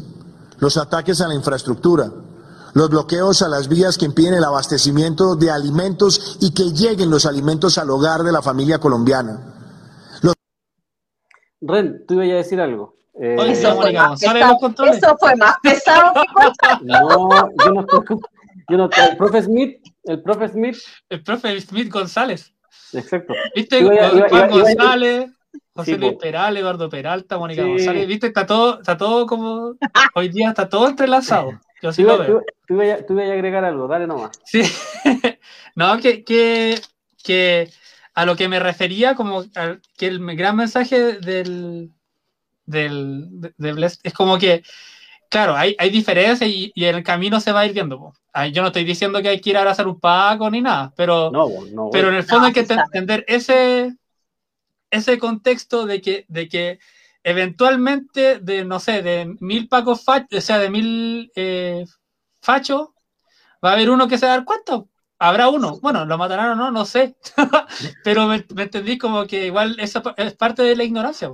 los 0.60 0.78
ataques 0.78 1.22
a 1.22 1.28
la 1.28 1.36
infraestructura, 1.36 2.12
los 2.74 2.89
bloqueos 2.89 3.41
a 3.41 3.50
las 3.50 3.68
vías 3.68 3.97
que 3.97 4.06
impiden 4.06 4.36
el 4.36 4.43
abastecimiento 4.43 5.36
de 5.36 5.52
alimentos 5.52 6.38
y 6.39 6.54
que 6.54 6.72
lleguen 6.72 7.10
los 7.10 7.26
alimentos 7.26 7.78
al 7.78 7.89
hogar 7.89 8.24
de 8.24 8.32
la 8.32 8.41
familia 8.41 8.80
colombiana. 8.80 9.56
Ren, 11.62 12.06
tú 12.08 12.14
ibas 12.14 12.30
a 12.30 12.36
decir 12.36 12.62
algo. 12.62 12.95
Eh, 13.22 13.36
eso, 13.50 13.76
fue 13.76 13.91
eso, 13.91 15.18
fue 15.20 15.36
más 15.36 15.56
pesado 15.62 16.14
que 16.14 16.86
No, 16.86 17.30
yo 17.66 17.72
no 17.74 17.82
estoy, 17.82 18.18
el 18.70 19.17
profe 19.17 19.41
Smith, 19.41 19.82
el 20.03 20.22
profe 20.22 20.47
Smith. 20.49 20.78
El 21.09 21.24
profe 21.24 21.61
Smith 21.61 21.91
González. 21.91 22.53
Exacto. 22.93 23.34
¿Viste? 23.55 23.84
Juan 23.84 24.49
González, 24.49 25.30
José 25.74 25.97
Luis 25.97 26.13
Peral, 26.20 26.57
Eduardo 26.57 26.89
Peralta, 26.89 27.38
Mónica 27.38 27.63
González. 27.63 28.07
¿Viste? 28.07 28.28
Está 28.28 28.45
todo, 28.45 28.80
está 28.80 28.97
todo 28.97 29.26
como. 29.26 29.76
Hoy 30.15 30.30
día 30.30 30.49
está 30.49 30.70
todo 30.70 30.88
entrelazado. 30.88 31.59
Yo 31.82 31.93
sí 31.93 32.03
lo 32.03 32.17
veo. 32.17 32.43
Tú, 32.67 32.76
tú, 33.07 33.20
a 33.20 33.24
agregar 33.24 33.63
algo, 33.63 33.88
dale 33.88 34.05
nomás. 34.05 34.32
Sí. 34.43 34.61
no, 35.76 35.97
que, 35.97 36.26
que, 36.26 36.80
que 37.24 37.70
a 38.13 38.26
lo 38.26 38.36
que 38.36 38.49
me 38.49 38.59
refería, 38.59 39.15
como 39.15 39.45
que 39.97 40.07
el 40.07 40.36
gran 40.36 40.57
mensaje 40.57 41.13
del, 41.20 41.91
del, 42.65 43.30
de, 43.57 43.91
es 44.03 44.13
como 44.13 44.38
que 44.38 44.63
claro, 45.30 45.55
hay, 45.55 45.75
hay 45.80 45.89
diferencias 45.89 46.49
y, 46.49 46.71
y, 46.75 46.86
en 46.86 46.95
el 46.95 47.03
camino 47.03 47.39
se 47.39 47.51
va 47.51 47.61
a 47.61 47.65
ir 47.65 47.73
viendo. 47.73 48.13
Yo 48.51 48.61
no 48.61 48.67
estoy 48.67 48.84
diciendo 48.84 49.21
que 49.21 49.30
hay 49.30 49.41
que 49.41 49.51
ir 49.51 49.57
a 49.57 49.69
hacer 49.69 49.88
un 49.88 49.99
pago 49.99 50.49
ni 50.49 50.61
nada, 50.61 50.93
pero, 50.95 51.32
pero 51.91 52.09
en 52.09 52.15
el 52.15 52.23
fondo 52.23 52.47
hay 52.47 52.53
que 52.53 52.65
entender 52.67 53.25
ese, 53.27 53.95
ese 54.91 55.17
contexto 55.17 55.86
de 55.86 56.01
que, 56.01 56.25
de 56.27 56.47
que 56.47 56.80
eventualmente 57.23 58.39
de, 58.39 58.65
no 58.65 58.80
sé, 58.80 59.01
de 59.01 59.36
mil 59.39 59.67
pacos 59.67 60.03
fachos, 60.03 60.38
o 60.38 60.41
sea, 60.41 60.57
de 60.59 60.69
mil 60.69 61.32
eh, 61.36 61.86
fachos, 62.41 62.89
va 63.63 63.71
a 63.71 63.73
haber 63.73 63.89
uno 63.89 64.07
que 64.07 64.17
se 64.17 64.25
va 64.25 64.34
a 64.34 64.38
dar 64.38 64.45
cuenta. 64.45 64.84
Habrá 65.21 65.49
uno. 65.49 65.80
Bueno, 65.82 66.05
lo 66.05 66.17
matarán 66.17 66.51
o 66.51 66.55
no, 66.55 66.71
no 66.71 66.86
sé. 66.86 67.17
pero 68.05 68.25
me, 68.27 68.45
me, 68.55 68.63
entendí 68.63 68.97
como 68.97 69.27
que 69.27 69.47
igual 69.47 69.77
eso 69.80 70.01
es 70.15 70.34
parte 70.36 70.63
de 70.63 70.77
la 70.77 70.86
ignorancia. 70.86 71.32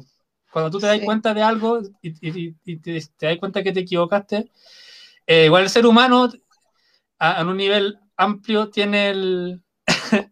Cuando 0.55 0.71
tú 0.71 0.79
te 0.79 0.87
das 0.87 1.01
cuenta 1.01 1.33
de 1.33 1.41
algo 1.41 1.81
y, 2.01 2.53
te, 2.77 2.93
das 2.93 3.37
cuenta 3.41 3.61
que 3.61 3.73
te 3.73 3.81
equivocaste, 3.81 4.49
eh, 5.27 5.47
igual 5.47 5.63
el 5.63 5.69
ser 5.69 5.85
humano 5.85 6.29
a, 7.19 7.43
un 7.43 7.57
nivel 7.57 7.99
amplio 8.15 8.69
tiene 8.69 9.09
el, 9.09 9.61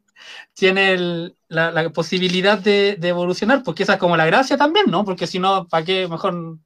tiene 0.53 1.33
la, 1.49 1.89
posibilidad 1.89 2.57
de, 2.57 2.97
evolucionar, 3.01 3.63
porque 3.63 3.83
esa 3.83 3.95
es 3.95 3.99
como 3.99 4.15
la 4.15 4.25
gracia 4.25 4.55
también, 4.55 4.85
¿no? 4.87 5.03
Porque 5.03 5.27
si 5.27 5.39
no, 5.39 5.67
¿para 5.67 5.83
qué 5.83 6.07
mejor, 6.07 6.57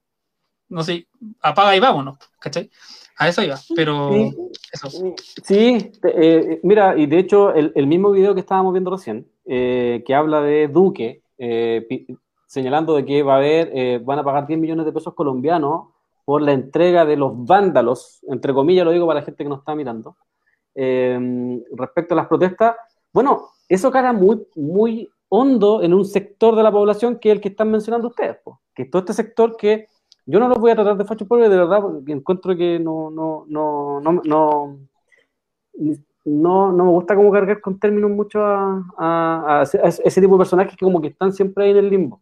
no 0.70 0.84
sé, 0.84 1.08
apaga 1.42 1.76
y 1.76 1.80
vámonos, 1.80 2.20
¿cachai? 2.40 2.70
A 3.18 3.28
eso 3.28 3.42
iba, 3.42 3.60
pero 3.76 4.12
sí, 5.44 5.92
eh, 6.04 6.60
mira, 6.62 6.96
y 6.96 7.08
de 7.08 7.18
hecho 7.18 7.56
el, 7.56 7.88
mismo 7.88 8.12
video 8.12 8.36
que 8.36 8.42
estábamos 8.42 8.72
viendo 8.74 8.92
recién, 8.92 9.28
eh, 9.46 10.04
que 10.06 10.14
habla 10.14 10.42
de 10.42 10.68
Duque, 10.68 11.24
señalando 12.58 12.96
de 12.96 13.06
que 13.06 13.22
va 13.22 13.36
a 13.36 13.38
haber, 13.38 13.70
eh, 13.72 14.02
van 14.04 14.18
a 14.18 14.24
pagar 14.24 14.48
10 14.48 14.60
millones 14.60 14.86
de 14.88 14.92
pesos 14.92 15.14
colombianos 15.14 15.90
por 16.26 16.42
la 16.42 16.54
entrega 16.54 17.06
de 17.06 17.16
los 17.16 17.32
vándalos, 17.46 18.20
entre 18.28 18.52
comillas 18.52 18.84
lo 18.84 18.92
digo 18.92 19.06
para 19.06 19.20
la 19.20 19.26
gente 19.26 19.44
que 19.44 19.50
nos 19.50 19.60
está 19.60 19.76
mirando, 19.76 20.18
eh, 20.74 21.62
respecto 21.76 22.16
a 22.16 22.18
las 22.18 22.28
protestas. 22.28 22.76
Bueno, 23.14 23.50
eso 23.70 23.92
cara 23.92 24.12
muy, 24.12 24.48
muy 24.56 25.08
hondo 25.30 25.84
en 25.84 25.94
un 25.94 26.04
sector 26.04 26.56
de 26.56 26.64
la 26.64 26.72
población 26.72 27.20
que 27.20 27.30
es 27.30 27.36
el 27.36 27.42
que 27.42 27.50
están 27.50 27.70
mencionando 27.70 28.08
ustedes, 28.08 28.38
que 28.74 28.84
es 28.84 28.90
todo 28.90 29.02
este 29.02 29.14
sector 29.14 29.56
que 29.56 29.88
yo 30.26 30.40
no 30.40 30.48
los 30.48 30.58
voy 30.58 30.72
a 30.72 30.76
tratar 30.76 30.98
de 30.98 31.06
facho 31.06 31.28
porque 31.28 31.48
de 31.48 31.58
verdad 31.58 31.80
porque 31.82 32.12
encuentro 32.12 32.58
que 32.58 32.80
no, 32.80 33.12
no, 33.12 33.46
no, 33.48 34.02
no, 34.02 34.22
no, 34.24 34.80
no, 36.26 36.72
me 36.72 36.92
gusta 36.92 37.16
como 37.16 37.32
cargar 37.32 37.62
con 37.62 37.80
términos 37.80 38.10
mucho 38.10 38.44
a, 38.44 38.84
a, 38.98 39.62
ese 39.62 40.22
tipo 40.22 40.34
de 40.34 40.40
personajes 40.40 40.76
que 40.76 40.86
como 40.86 41.00
que 41.00 41.10
están 41.10 41.32
siempre 41.32 41.66
ahí 41.66 41.72
en 41.72 41.78
el 41.78 41.90
limbo 41.90 42.20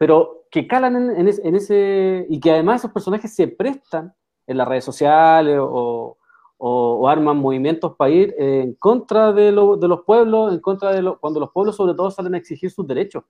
pero 0.00 0.46
que 0.50 0.66
calan 0.66 0.96
en, 0.96 1.28
ese, 1.28 2.26
y 2.30 2.40
que 2.40 2.52
además 2.52 2.80
esos 2.80 2.90
personajes 2.90 3.34
se 3.34 3.48
prestan 3.48 4.14
en 4.46 4.56
las 4.56 4.66
redes 4.66 4.82
sociales 4.82 5.58
o, 5.60 6.16
arman 7.06 7.36
movimientos 7.36 7.96
para 7.96 8.10
ir 8.10 8.34
en 8.38 8.72
contra 8.74 9.30
de, 9.34 9.52
los 9.52 10.00
pueblos, 10.06 10.54
en 10.54 10.60
contra 10.60 10.92
de 10.92 11.14
cuando 11.20 11.38
los 11.38 11.50
pueblos 11.50 11.76
sobre 11.76 11.92
todo 11.92 12.10
salen 12.10 12.32
a 12.32 12.38
exigir 12.38 12.70
sus 12.70 12.86
derechos. 12.86 13.24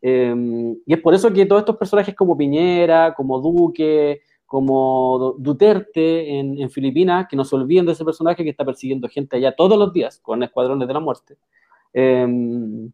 Em, 0.00 0.76
y 0.86 0.94
es 0.94 1.00
por 1.00 1.12
eso 1.12 1.32
que 1.32 1.44
todos 1.44 1.62
estos 1.62 1.76
personajes 1.76 2.14
como 2.14 2.36
Piñera, 2.36 3.14
como 3.14 3.40
Duque, 3.40 4.22
como 4.46 5.34
Duterte 5.38 6.38
en, 6.38 6.56
en, 6.60 6.70
Filipinas, 6.70 7.26
que 7.28 7.34
no 7.34 7.44
se 7.44 7.56
olviden 7.56 7.86
de 7.86 7.92
ese 7.92 8.04
personaje 8.04 8.44
que 8.44 8.50
está 8.50 8.64
persiguiendo 8.64 9.08
gente 9.08 9.38
allá 9.38 9.56
todos 9.56 9.76
los 9.76 9.92
días 9.92 10.20
con 10.20 10.40
escuadrones 10.44 10.86
de 10.86 10.94
la 10.94 11.00
muerte, 11.00 11.36
em, 11.92 12.92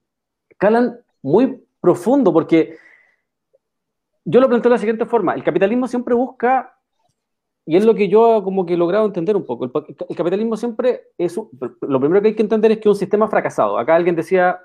calan 0.56 0.98
muy 1.20 1.62
profundo, 1.78 2.32
porque 2.32 2.87
yo 4.30 4.40
lo 4.40 4.48
planteo 4.48 4.68
de 4.68 4.74
la 4.74 4.78
siguiente 4.78 5.06
forma, 5.06 5.32
el 5.32 5.42
capitalismo 5.42 5.88
siempre 5.88 6.14
busca, 6.14 6.76
y 7.64 7.76
es 7.76 7.84
lo 7.84 7.94
que 7.94 8.08
yo 8.08 8.42
como 8.44 8.66
que 8.66 8.74
he 8.74 8.76
logrado 8.76 9.06
entender 9.06 9.36
un 9.36 9.46
poco, 9.46 9.64
el, 9.64 9.72
capitalismo 10.14 10.54
siempre 10.58 11.12
es, 11.16 11.40
lo 11.80 11.98
primero 11.98 12.20
que 12.20 12.28
hay 12.28 12.34
que 12.34 12.42
entender 12.42 12.72
es 12.72 12.76
que 12.78 12.88
es 12.88 12.94
un 12.94 12.96
sistema 12.96 13.28
fracasado. 13.28 13.78
Acá 13.78 13.94
alguien 13.94 14.14
decía 14.14 14.60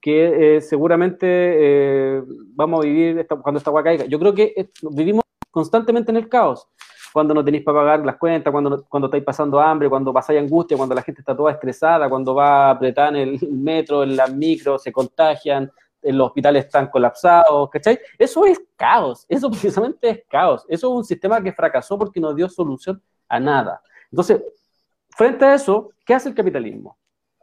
que 0.00 0.56
eh, 0.56 0.60
seguramente 0.60 1.26
eh, 1.28 2.22
vamos 2.54 2.80
a 2.80 2.86
vivir 2.86 3.26
cuando 3.42 3.58
esta 3.58 3.70
agua 3.70 3.84
caiga. 3.84 4.06
Yo 4.06 4.18
creo 4.18 4.34
que 4.34 4.70
vivimos 4.90 5.22
constantemente 5.52 6.10
en 6.10 6.16
el 6.16 6.28
caos 6.28 6.68
cuando 7.12 7.32
no 7.32 7.44
tenéis 7.44 7.62
para 7.64 7.78
pagar 7.78 8.04
las 8.04 8.16
cuentas, 8.16 8.50
cuando, 8.50 8.84
cuando 8.88 9.06
estáis 9.06 9.24
pasando 9.24 9.60
hambre, 9.60 9.88
cuando 9.88 10.12
pasáis 10.12 10.40
angustia, 10.40 10.76
cuando 10.76 10.94
la 10.96 11.02
gente 11.02 11.20
está 11.20 11.36
toda 11.36 11.52
estresada, 11.52 12.08
cuando 12.08 12.34
va 12.34 12.66
a 12.66 12.70
apretar 12.70 13.16
en 13.16 13.28
el 13.28 13.50
metro, 13.52 14.02
en 14.02 14.16
las 14.16 14.34
micros, 14.34 14.82
se 14.82 14.92
contagian, 14.92 15.70
los 16.02 16.28
hospitales 16.28 16.66
están 16.66 16.88
colapsados, 16.88 17.68
¿cachai? 17.70 17.98
Eso 18.18 18.44
es 18.44 18.60
caos, 18.76 19.26
eso 19.28 19.50
precisamente 19.50 20.10
es 20.10 20.22
caos. 20.28 20.64
Eso 20.68 20.88
es 20.88 20.96
un 20.98 21.04
sistema 21.04 21.42
que 21.42 21.52
fracasó 21.52 21.98
porque 21.98 22.20
no 22.20 22.34
dio 22.34 22.48
solución 22.48 23.02
a 23.28 23.40
nada. 23.40 23.80
Entonces, 24.10 24.42
frente 25.10 25.44
a 25.44 25.54
eso, 25.54 25.90
¿qué 26.04 26.14
hace 26.14 26.28
el 26.28 26.34
capitalismo? 26.34 26.98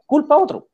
Culpa 0.06 0.34
a 0.34 0.38
otro. 0.38 0.68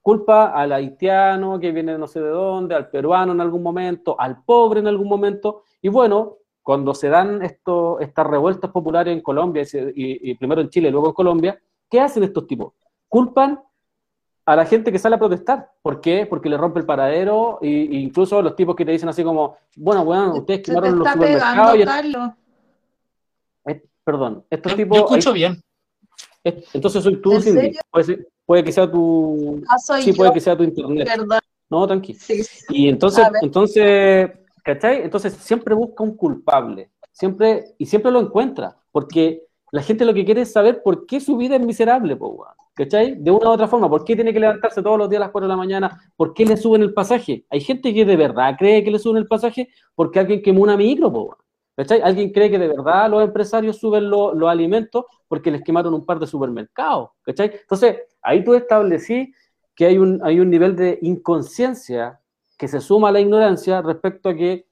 Culpa 0.00 0.52
al 0.52 0.72
haitiano 0.72 1.60
que 1.60 1.70
viene 1.70 1.98
no 1.98 2.06
sé 2.06 2.20
de 2.20 2.30
dónde, 2.30 2.74
al 2.74 2.88
peruano 2.88 3.32
en 3.32 3.40
algún 3.40 3.62
momento, 3.62 4.18
al 4.18 4.42
pobre 4.42 4.80
en 4.80 4.86
algún 4.86 5.08
momento. 5.08 5.64
Y 5.82 5.88
bueno, 5.88 6.38
cuando 6.62 6.94
se 6.94 7.08
dan 7.08 7.42
estas 7.42 8.26
revueltas 8.26 8.70
populares 8.70 9.12
en 9.12 9.22
Colombia, 9.22 9.64
y, 9.94 10.34
primero 10.34 10.60
en 10.60 10.68
Chile 10.68 10.88
y 10.88 10.92
luego 10.92 11.08
en 11.08 11.14
Colombia, 11.14 11.58
¿qué 11.90 12.00
hacen 12.00 12.24
estos 12.24 12.46
tipos? 12.46 12.74
Culpan 13.08 13.60
a 14.48 14.56
la 14.56 14.64
gente 14.64 14.90
que 14.90 14.98
sale 14.98 15.16
a 15.16 15.18
protestar. 15.18 15.70
¿Por 15.82 16.00
qué? 16.00 16.26
Porque 16.26 16.48
le 16.48 16.56
rompe 16.56 16.80
el 16.80 16.86
paradero, 16.86 17.58
e 17.60 17.68
incluso 17.68 18.40
los 18.40 18.56
tipos 18.56 18.74
que 18.74 18.84
te 18.84 18.92
dicen 18.92 19.08
así 19.08 19.22
como, 19.22 19.56
bueno, 19.76 20.04
bueno, 20.04 20.34
ustedes 20.36 20.62
quemaron 20.62 20.98
los 20.98 21.08
supermercados. 21.08 21.72
Pegando, 21.72 22.34
eh, 23.66 23.82
perdón, 24.02 24.44
estos 24.48 24.74
tipos... 24.74 24.98
Yo 24.98 25.04
escucho 25.04 25.32
bien. 25.32 25.60
Entonces 26.42 27.02
soy 27.02 27.20
tú, 27.20 27.40
Cindy. 27.40 27.76
Puede, 28.46 28.64
que 28.64 28.72
sea 28.72 28.90
tu... 28.90 29.62
Ah, 29.68 29.76
sí, 29.78 30.12
puede 30.14 30.32
que 30.32 30.40
sea 30.40 30.56
tu 30.56 30.62
internet. 30.62 31.06
Perdón. 31.06 31.38
No, 31.68 31.86
tranquilo. 31.86 32.18
Y 32.70 32.88
entonces, 32.88 33.26
entonces 33.42 34.30
¿Cachai? 34.68 35.00
Entonces 35.02 35.32
siempre 35.32 35.74
busca 35.74 36.04
un 36.04 36.14
culpable, 36.14 36.90
siempre, 37.10 37.74
y 37.78 37.86
siempre 37.86 38.12
lo 38.12 38.20
encuentra, 38.20 38.76
porque 38.92 39.46
la 39.72 39.80
gente 39.80 40.04
lo 40.04 40.12
que 40.12 40.26
quiere 40.26 40.42
es 40.42 40.52
saber 40.52 40.82
por 40.82 41.06
qué 41.06 41.20
su 41.20 41.38
vida 41.38 41.56
es 41.56 41.62
miserable, 41.62 42.16
¿cachai? 42.78 43.16
De 43.16 43.32
una 43.32 43.50
u 43.50 43.52
otra 43.52 43.66
forma, 43.66 43.90
¿por 43.90 44.04
qué 44.04 44.14
tiene 44.14 44.32
que 44.32 44.38
levantarse 44.38 44.80
todos 44.82 44.96
los 44.96 45.10
días 45.10 45.20
a 45.20 45.24
las 45.24 45.32
4 45.32 45.48
de 45.48 45.52
la 45.52 45.56
mañana? 45.56 46.12
¿Por 46.14 46.32
qué 46.32 46.46
le 46.46 46.56
suben 46.56 46.82
el 46.82 46.94
pasaje? 46.94 47.44
Hay 47.50 47.60
gente 47.60 47.92
que 47.92 48.04
de 48.04 48.16
verdad 48.16 48.54
cree 48.56 48.84
que 48.84 48.92
le 48.92 49.00
suben 49.00 49.16
el 49.16 49.26
pasaje 49.26 49.68
porque 49.96 50.20
alguien 50.20 50.40
quemó 50.40 50.62
una 50.62 50.76
micro, 50.76 51.36
¿cachai? 51.76 52.00
Alguien 52.02 52.30
cree 52.30 52.48
que 52.48 52.58
de 52.58 52.68
verdad 52.68 53.10
los 53.10 53.24
empresarios 53.24 53.78
suben 53.78 54.08
los 54.08 54.48
alimentos 54.48 55.06
porque 55.26 55.50
les 55.50 55.62
quemaron 55.62 55.92
un 55.92 56.06
par 56.06 56.20
de 56.20 56.28
supermercados, 56.28 57.10
¿cachai? 57.22 57.50
Entonces, 57.52 57.96
ahí 58.22 58.44
tú 58.44 58.54
establecí 58.54 59.32
que 59.74 59.86
hay 59.86 59.98
un, 59.98 60.20
hay 60.22 60.38
un 60.38 60.48
nivel 60.48 60.76
de 60.76 61.00
inconsciencia 61.02 62.20
que 62.56 62.68
se 62.68 62.80
suma 62.80 63.08
a 63.08 63.12
la 63.12 63.20
ignorancia 63.20 63.82
respecto 63.82 64.28
a 64.28 64.34
que, 64.36 64.66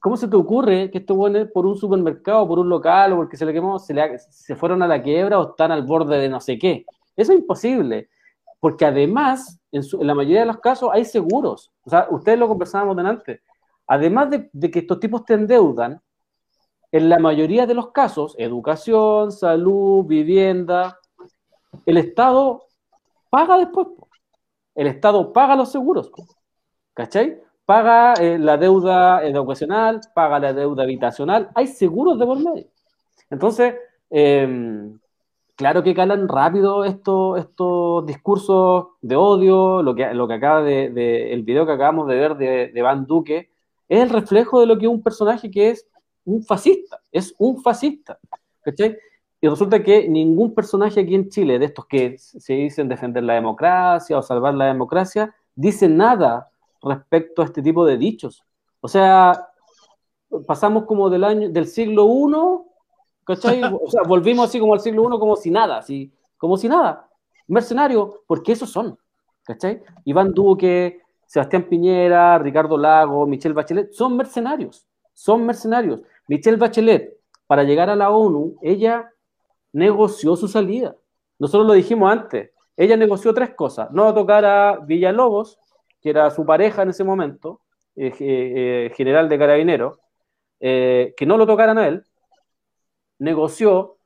¿cómo 0.00 0.16
se 0.16 0.28
te 0.28 0.36
ocurre 0.36 0.90
que 0.90 0.98
estos 0.98 1.14
buenos 1.14 1.48
por 1.52 1.66
un 1.66 1.76
supermercado, 1.76 2.48
por 2.48 2.58
un 2.58 2.70
local 2.70 3.12
o 3.12 3.16
porque 3.16 3.36
se 3.36 3.44
le 3.44 3.52
quemó, 3.52 3.78
se, 3.78 3.92
le, 3.92 4.18
se 4.18 4.56
fueron 4.56 4.82
a 4.82 4.88
la 4.88 5.02
quiebra 5.02 5.38
o 5.38 5.50
están 5.50 5.72
al 5.72 5.82
borde 5.82 6.16
de 6.18 6.30
no 6.30 6.40
sé 6.40 6.58
qué? 6.58 6.86
Eso 7.16 7.32
es 7.32 7.38
imposible, 7.38 8.08
porque 8.60 8.84
además, 8.84 9.60
en, 9.72 9.82
la 10.06 10.14
mayoría 10.14 10.40
de 10.40 10.46
los 10.46 10.58
casos 10.58 10.90
hay 10.92 11.04
seguros. 11.04 11.72
O 11.84 11.90
sea, 11.90 12.06
ustedes 12.10 12.38
lo 12.38 12.48
conversábamos 12.48 12.96
delante. 12.96 13.42
Además 13.86 14.30
de, 14.30 14.70
que 14.70 14.78
estos 14.80 15.00
tipos 15.00 15.24
te 15.24 15.34
endeudan, 15.34 16.00
en 16.90 17.08
la 17.08 17.18
mayoría 17.18 17.66
de 17.66 17.74
los 17.74 17.90
casos, 17.90 18.34
educación, 18.38 19.32
salud, 19.32 20.04
vivienda, 20.04 20.98
el 21.86 21.96
Estado 21.98 22.66
paga 23.30 23.58
después. 23.58 23.88
El 24.74 24.86
Estado 24.86 25.32
paga 25.32 25.56
los 25.56 25.72
seguros. 25.72 26.10
¿cachai? 26.94 27.40
Paga 27.64 28.14
eh, 28.14 28.38
la 28.38 28.56
deuda 28.56 29.24
educacional, 29.24 30.00
paga 30.14 30.38
la 30.38 30.52
deuda 30.52 30.84
habitacional, 30.84 31.50
hay 31.54 31.66
seguros 31.66 32.18
de 32.18 32.26
por 32.26 32.38
medio. 32.38 32.66
Entonces, 33.30 33.74
em, 34.10 34.98
claro 35.56 35.82
que 35.82 35.94
calan 35.94 36.28
rápido 36.28 36.84
estos, 36.84 37.38
estos 37.38 38.06
discursos 38.06 38.86
de 39.00 39.16
odio, 39.16 39.82
lo 39.82 39.94
que, 39.94 40.12
lo 40.14 40.28
que 40.28 40.34
acaba 40.34 40.62
de, 40.62 41.32
el 41.32 41.42
video 41.42 41.66
que 41.66 41.72
acabamos 41.72 42.08
de 42.08 42.16
ver 42.16 42.36
de, 42.36 42.68
de 42.68 42.82
Van 42.82 43.06
Duque, 43.06 43.50
es 43.88 44.00
el 44.00 44.10
reflejo 44.10 44.60
de 44.60 44.66
lo 44.66 44.78
que 44.78 44.86
es 44.86 44.90
un 44.90 45.02
personaje 45.02 45.50
que 45.50 45.70
es 45.70 45.86
un 46.24 46.42
fascista, 46.42 47.00
es 47.12 47.34
un 47.38 47.62
fascista, 47.62 48.18
¿cachai? 48.62 48.96
Y 49.40 49.48
resulta 49.48 49.82
que 49.82 50.08
ningún 50.08 50.54
personaje 50.54 51.00
aquí 51.00 51.14
en 51.14 51.28
Chile, 51.28 51.58
de 51.58 51.66
estos 51.66 51.84
que 51.86 52.16
se 52.18 52.54
dicen 52.54 52.88
defender 52.88 53.22
la 53.24 53.34
democracia 53.34 54.16
o 54.16 54.22
salvar 54.22 54.54
la 54.54 54.66
democracia, 54.66 55.34
dice 55.54 55.86
nada 55.86 56.50
respecto 56.82 57.42
a 57.42 57.44
este 57.44 57.60
tipo 57.60 57.84
de 57.84 57.98
dichos. 57.98 58.42
O 58.80 58.88
sea, 58.88 59.48
pasamos 60.46 60.84
como 60.86 61.10
del 61.10 61.24
año 61.24 61.50
del 61.50 61.66
siglo 61.66 62.06
I, 62.06 62.73
¿cachai? 63.24 63.60
O 63.82 63.90
sea, 63.90 64.02
volvimos 64.02 64.48
así 64.48 64.58
como 64.58 64.74
al 64.74 64.80
siglo 64.80 65.04
I 65.04 65.18
como 65.18 65.36
si 65.36 65.50
nada, 65.50 65.78
así, 65.78 66.12
como 66.36 66.56
si 66.56 66.68
nada. 66.68 67.08
Mercenarios, 67.46 68.20
porque 68.26 68.52
esos 68.52 68.70
son, 68.70 68.98
¿cachai? 69.44 69.82
Iván 70.04 70.32
Duque, 70.32 71.00
Sebastián 71.26 71.64
Piñera, 71.64 72.38
Ricardo 72.38 72.76
Lago, 72.76 73.26
Michelle 73.26 73.54
Bachelet, 73.54 73.92
son 73.92 74.16
mercenarios, 74.16 74.86
son 75.12 75.44
mercenarios. 75.44 76.02
Michelle 76.28 76.56
Bachelet, 76.56 77.18
para 77.46 77.64
llegar 77.64 77.90
a 77.90 77.96
la 77.96 78.10
ONU, 78.10 78.56
ella 78.62 79.10
negoció 79.72 80.36
su 80.36 80.48
salida. 80.48 80.96
Nosotros 81.38 81.66
lo 81.66 81.72
dijimos 81.74 82.10
antes, 82.10 82.50
ella 82.76 82.96
negoció 82.96 83.34
tres 83.34 83.54
cosas, 83.54 83.90
no 83.90 84.12
tocar 84.14 84.44
a 84.44 84.78
Villalobos, 84.78 85.58
que 86.00 86.10
era 86.10 86.30
su 86.30 86.44
pareja 86.44 86.82
en 86.82 86.90
ese 86.90 87.04
momento, 87.04 87.60
eh, 87.96 88.12
eh, 88.18 88.92
general 88.96 89.28
de 89.28 89.38
carabineros, 89.38 89.98
eh, 90.60 91.14
que 91.16 91.26
no 91.26 91.36
lo 91.36 91.46
tocaran 91.46 91.78
a 91.78 91.86
él, 91.86 92.04
negoció 93.24 93.96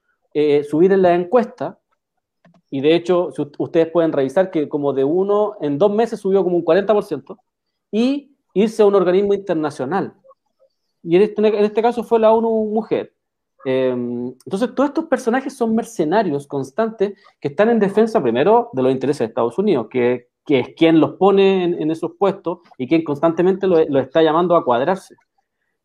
subir 0.68 0.92
en 0.92 1.02
la 1.02 1.14
encuesta, 1.14 1.80
y 2.70 2.80
de 2.80 2.94
hecho, 2.94 3.30
ustedes 3.58 3.90
pueden 3.90 4.12
revisar 4.12 4.50
que 4.50 4.68
como 4.68 4.92
de 4.92 5.04
uno, 5.04 5.56
en 5.60 5.78
dos 5.78 5.92
meses 5.92 6.20
subió 6.20 6.44
como 6.44 6.56
un 6.56 6.64
40%, 6.64 7.36
y 7.90 8.32
irse 8.54 8.82
a 8.82 8.86
un 8.86 8.94
organismo 8.94 9.34
internacional. 9.34 10.14
Y 11.02 11.16
en 11.16 11.22
este, 11.22 11.46
en 11.46 11.64
este 11.64 11.82
caso 11.82 12.02
fue 12.04 12.18
la 12.18 12.32
ONU 12.32 12.70
Mujer. 12.72 13.14
entonces, 13.64 14.74
todos 14.74 14.90
estos 14.90 15.06
personajes 15.06 15.56
son 15.56 15.74
mercenarios 15.74 16.46
constantes 16.46 17.18
que 17.40 17.48
están 17.48 17.70
en 17.70 17.78
defensa 17.78 18.22
primero 18.22 18.70
de 18.72 18.82
los 18.82 18.92
intereses 18.92 19.20
de 19.20 19.24
Estados 19.26 19.58
Unidos, 19.58 19.88
que, 19.90 20.28
que 20.44 20.60
es 20.60 20.68
quien 20.76 21.00
los 21.00 21.12
pone 21.16 21.64
en, 21.64 21.90
esos 21.90 22.12
puestos 22.18 22.60
y 22.76 22.86
quien 22.86 23.04
constantemente 23.04 23.66
lo, 23.66 23.78
está 23.98 24.22
llamando 24.22 24.56
a 24.56 24.64
cuadrarse. 24.64 25.16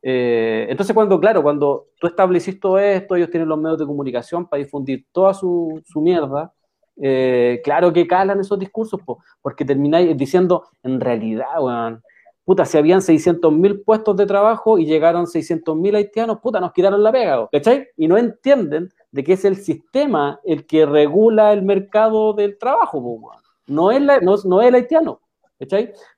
Eh, 0.03 0.67
entonces, 0.69 0.93
cuando, 0.93 1.19
claro, 1.19 1.41
cuando 1.41 1.87
tú 1.99 2.07
estableciste 2.07 2.59
todo 2.59 2.77
esto, 2.77 3.15
ellos 3.15 3.29
tienen 3.29 3.49
los 3.49 3.57
medios 3.57 3.79
de 3.79 3.85
comunicación 3.85 4.47
para 4.47 4.61
difundir 4.61 5.05
toda 5.11 5.33
su, 5.33 5.81
su 5.85 6.01
mierda, 6.01 6.53
eh, 7.01 7.61
claro 7.63 7.91
que 7.91 8.05
calan 8.05 8.39
esos 8.39 8.59
discursos, 8.59 8.99
porque 9.41 9.65
termináis 9.65 10.15
diciendo, 10.15 10.65
en 10.83 10.99
realidad, 10.99 11.59
weón, 11.59 12.03
puta, 12.43 12.65
si 12.65 12.77
habían 12.77 13.01
600.000 13.01 13.83
puestos 13.83 14.17
de 14.17 14.25
trabajo 14.25 14.77
y 14.77 14.85
llegaron 14.85 15.25
600.000 15.25 15.95
haitianos, 15.95 16.39
puta, 16.39 16.59
nos 16.59 16.73
quitaron 16.73 17.01
la 17.01 17.11
pega, 17.11 17.47
¿cachai? 17.51 17.87
Y 17.95 18.07
no 18.07 18.17
entienden 18.17 18.89
de 19.11 19.23
que 19.23 19.33
es 19.33 19.45
el 19.45 19.55
sistema 19.55 20.39
el 20.43 20.67
que 20.67 20.85
regula 20.85 21.53
el 21.53 21.63
mercado 21.63 22.33
del 22.33 22.57
trabajo, 22.57 22.99
weón 22.99 23.43
no 23.67 23.91
es, 23.91 24.01
no, 24.01 24.61
es 24.61 24.67
el 24.67 24.75
haitiano. 24.75 25.21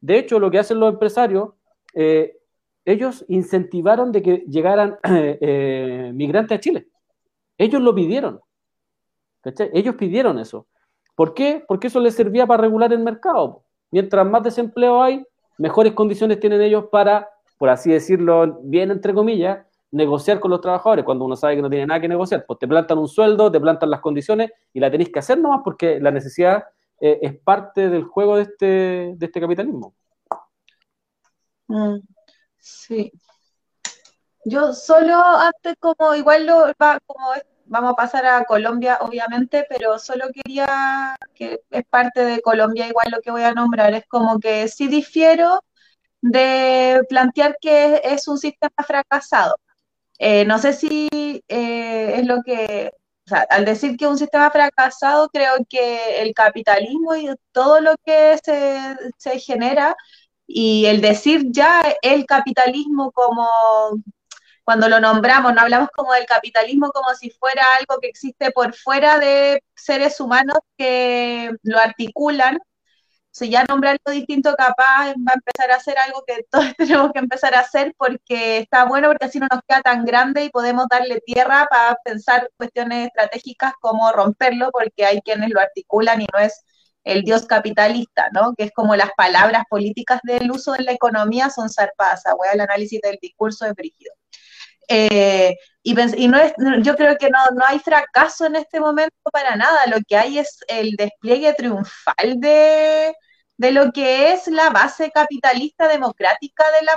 De 0.02 0.18
hecho, 0.18 0.40
lo 0.40 0.50
que 0.50 0.60
hacen 0.60 0.80
los 0.80 0.94
empresarios, 0.94 1.50
eh, 1.94 2.38
ellos 2.86 3.26
incentivaron 3.28 4.12
de 4.12 4.22
que 4.22 4.38
llegaran 4.48 4.98
eh, 5.04 6.12
migrantes 6.14 6.58
a 6.58 6.62
Chile. 6.62 6.88
Ellos 7.58 7.82
lo 7.82 7.94
pidieron. 7.94 8.40
Ellos 9.74 9.96
pidieron 9.96 10.40
eso. 10.40 10.68
¿Por 11.16 11.34
qué? 11.34 11.64
Porque 11.68 11.88
eso 11.88 12.00
les 12.00 12.16
servía 12.16 12.46
para 12.46 12.62
regular 12.62 12.92
el 12.94 13.00
mercado. 13.00 13.64
Mientras 13.92 14.26
más 14.26 14.44
desempleo 14.44 15.02
hay, 15.02 15.24
mejores 15.58 15.94
condiciones 15.94 16.40
tienen 16.40 16.62
ellos 16.62 16.86
para, 16.92 17.30
por 17.58 17.70
así 17.70 17.92
decirlo, 17.92 18.60
bien 18.64 18.92
entre 18.92 19.14
comillas, 19.14 19.66
negociar 19.92 20.40
con 20.40 20.52
los 20.52 20.62
trabajadores 20.62 21.06
cuando 21.06 21.26
uno 21.26 21.36
sabe 21.36 21.56
que 21.56 21.62
no 21.62 21.70
tiene 21.70 21.86
nada 21.86 22.02
que 22.02 22.08
negociar. 22.08 22.46
Pues 22.46 22.60
te 22.60 22.68
plantan 22.68 22.98
un 22.98 23.08
sueldo, 23.08 23.52
te 23.52 23.60
plantan 23.60 23.90
las 23.90 24.02
condiciones 24.02 24.52
y 24.74 24.80
la 24.80 24.92
tenéis 24.92 25.12
que 25.12 25.20
hacer 25.20 25.40
nomás 25.40 25.62
porque 25.64 26.00
la 26.00 26.12
necesidad 26.12 26.66
eh, 27.00 27.20
es 27.22 27.40
parte 27.40 27.90
del 27.90 28.04
juego 28.04 28.36
de 28.36 28.42
este, 28.44 28.66
de 29.16 29.26
este 29.26 29.40
capitalismo. 29.40 29.94
Mm, 31.68 31.98
sí. 32.66 33.12
Yo 34.46 34.74
solo 34.74 35.16
antes 35.24 35.76
como 35.80 36.16
igual 36.16 36.46
lo 36.46 36.72
va 36.82 37.00
como 37.06 37.34
vamos 37.66 37.94
a 37.94 37.96
pasar 37.96 38.26
a 38.26 38.46
Colombia, 38.46 39.00
obviamente, 39.02 39.66
pero 39.70 39.98
solo 40.00 40.26
quería, 40.34 41.16
que 41.34 41.62
es 41.72 41.84
parte 41.90 42.24
de 42.24 42.42
Colombia 42.42 42.88
igual 42.88 43.08
lo 43.12 43.22
que 43.22 43.32
voy 43.32 43.44
a 43.44 43.54
nombrar, 43.54 43.94
es 43.96 44.06
como 44.08 44.40
que 44.40 44.68
sí 44.68 44.88
difiero 44.88 45.62
de 46.22 47.02
plantear 47.10 47.58
que 47.62 48.02
es 48.04 48.28
un 48.28 48.38
sistema 48.38 48.76
fracasado. 48.86 49.56
Eh, 50.20 50.46
no 50.46 50.60
sé 50.60 50.74
si 50.74 51.10
eh, 51.48 52.16
es 52.18 52.26
lo 52.28 52.44
que, 52.44 52.92
al 53.50 53.66
decir 53.66 53.98
que 53.98 54.08
un 54.08 54.18
sistema 54.18 54.52
fracasado, 54.52 55.30
creo 55.30 55.54
que 55.70 56.22
el 56.22 56.34
capitalismo 56.34 57.16
y 57.16 57.30
todo 57.52 57.82
lo 57.82 57.96
que 58.06 58.38
se, 58.44 58.96
se 59.18 59.40
genera 59.40 59.96
y 60.48 60.86
el 60.86 61.02
decir 61.02 61.48
ya 61.52 61.84
el 62.02 62.26
capitalismo 62.26 63.12
como 63.12 63.48
cuando 64.66 64.90
lo 64.90 65.00
nombramos, 65.00 65.54
no 65.54 65.62
hablamos 65.62 65.90
como 65.96 66.14
del 66.14 66.26
capitalismo 66.26 66.90
como 66.92 67.14
si 67.16 67.30
fuera 67.30 67.64
algo 67.80 68.00
que 68.02 68.08
existe 68.10 68.52
por 68.52 68.74
fuera 68.76 69.20
de 69.20 69.64
seres 69.76 70.20
humanos 70.20 70.58
que 70.78 71.52
lo 71.64 71.80
articulan. 71.80 72.60
Si 73.32 73.50
ya 73.50 73.66
nombrarlo 73.66 74.12
distinto, 74.12 74.56
capaz 74.56 75.14
va 75.16 75.34
a 75.34 75.36
empezar 75.36 75.72
a 75.72 75.76
hacer 75.76 75.98
algo 76.00 76.24
que 76.26 76.46
todos 76.52 76.74
tenemos 76.78 77.12
que 77.14 77.20
empezar 77.20 77.54
a 77.56 77.60
hacer 77.60 77.94
porque 77.98 78.60
está 78.60 78.86
bueno, 78.86 79.10
porque 79.10 79.26
así 79.26 79.40
no 79.40 79.48
nos 79.52 79.62
queda 79.68 79.82
tan 79.82 80.06
grande 80.06 80.46
y 80.46 80.50
podemos 80.50 80.88
darle 80.90 81.22
tierra 81.22 81.68
para 81.70 81.98
pensar 82.04 82.50
cuestiones 82.58 83.08
estratégicas 83.08 83.74
como 83.82 84.12
romperlo, 84.14 84.72
porque 84.72 85.06
hay 85.06 85.22
quienes 85.22 85.52
lo 85.52 85.60
articulan 85.60 86.22
y 86.22 86.28
no 86.34 86.40
es 86.40 86.64
el 87.06 87.24
dios 87.24 87.46
capitalista, 87.46 88.30
¿no? 88.34 88.54
Que 88.58 88.66
es 88.66 88.72
como 88.74 88.96
las 88.96 89.12
palabras 89.16 89.64
políticas 89.70 90.20
del 90.24 90.52
uso 90.52 90.74
de 90.74 90.84
la 90.84 90.92
economía 90.92 91.50
son 91.50 91.70
zarpadas. 91.70 92.24
el 92.54 92.60
análisis 92.60 93.00
del 93.02 93.18
discurso 93.22 93.66
es 93.66 93.74
brígido. 93.74 94.12
Eh, 94.90 95.56
y, 95.84 95.94
no 96.28 96.38
es, 96.38 96.54
yo 96.82 96.96
creo 96.96 97.18
que 97.18 97.30
no, 97.30 97.40
no 97.56 97.66
hay 97.66 97.80
fracaso 97.80 98.46
en 98.46 98.56
este 98.56 98.80
momento 98.80 99.16
para 99.32 99.56
nada, 99.56 99.88
lo 99.88 99.98
que 100.08 100.18
hay 100.18 100.40
es 100.40 100.60
el 100.68 100.92
despliegue 100.92 101.54
triunfal 101.54 102.40
de, 102.40 103.14
de 103.58 103.72
lo 103.72 103.92
que 103.92 104.34
es 104.34 104.48
la 104.48 104.70
base 104.70 105.12
capitalista 105.12 105.88
democrática 105.88 106.66
de 106.72 106.86
la, 106.86 106.94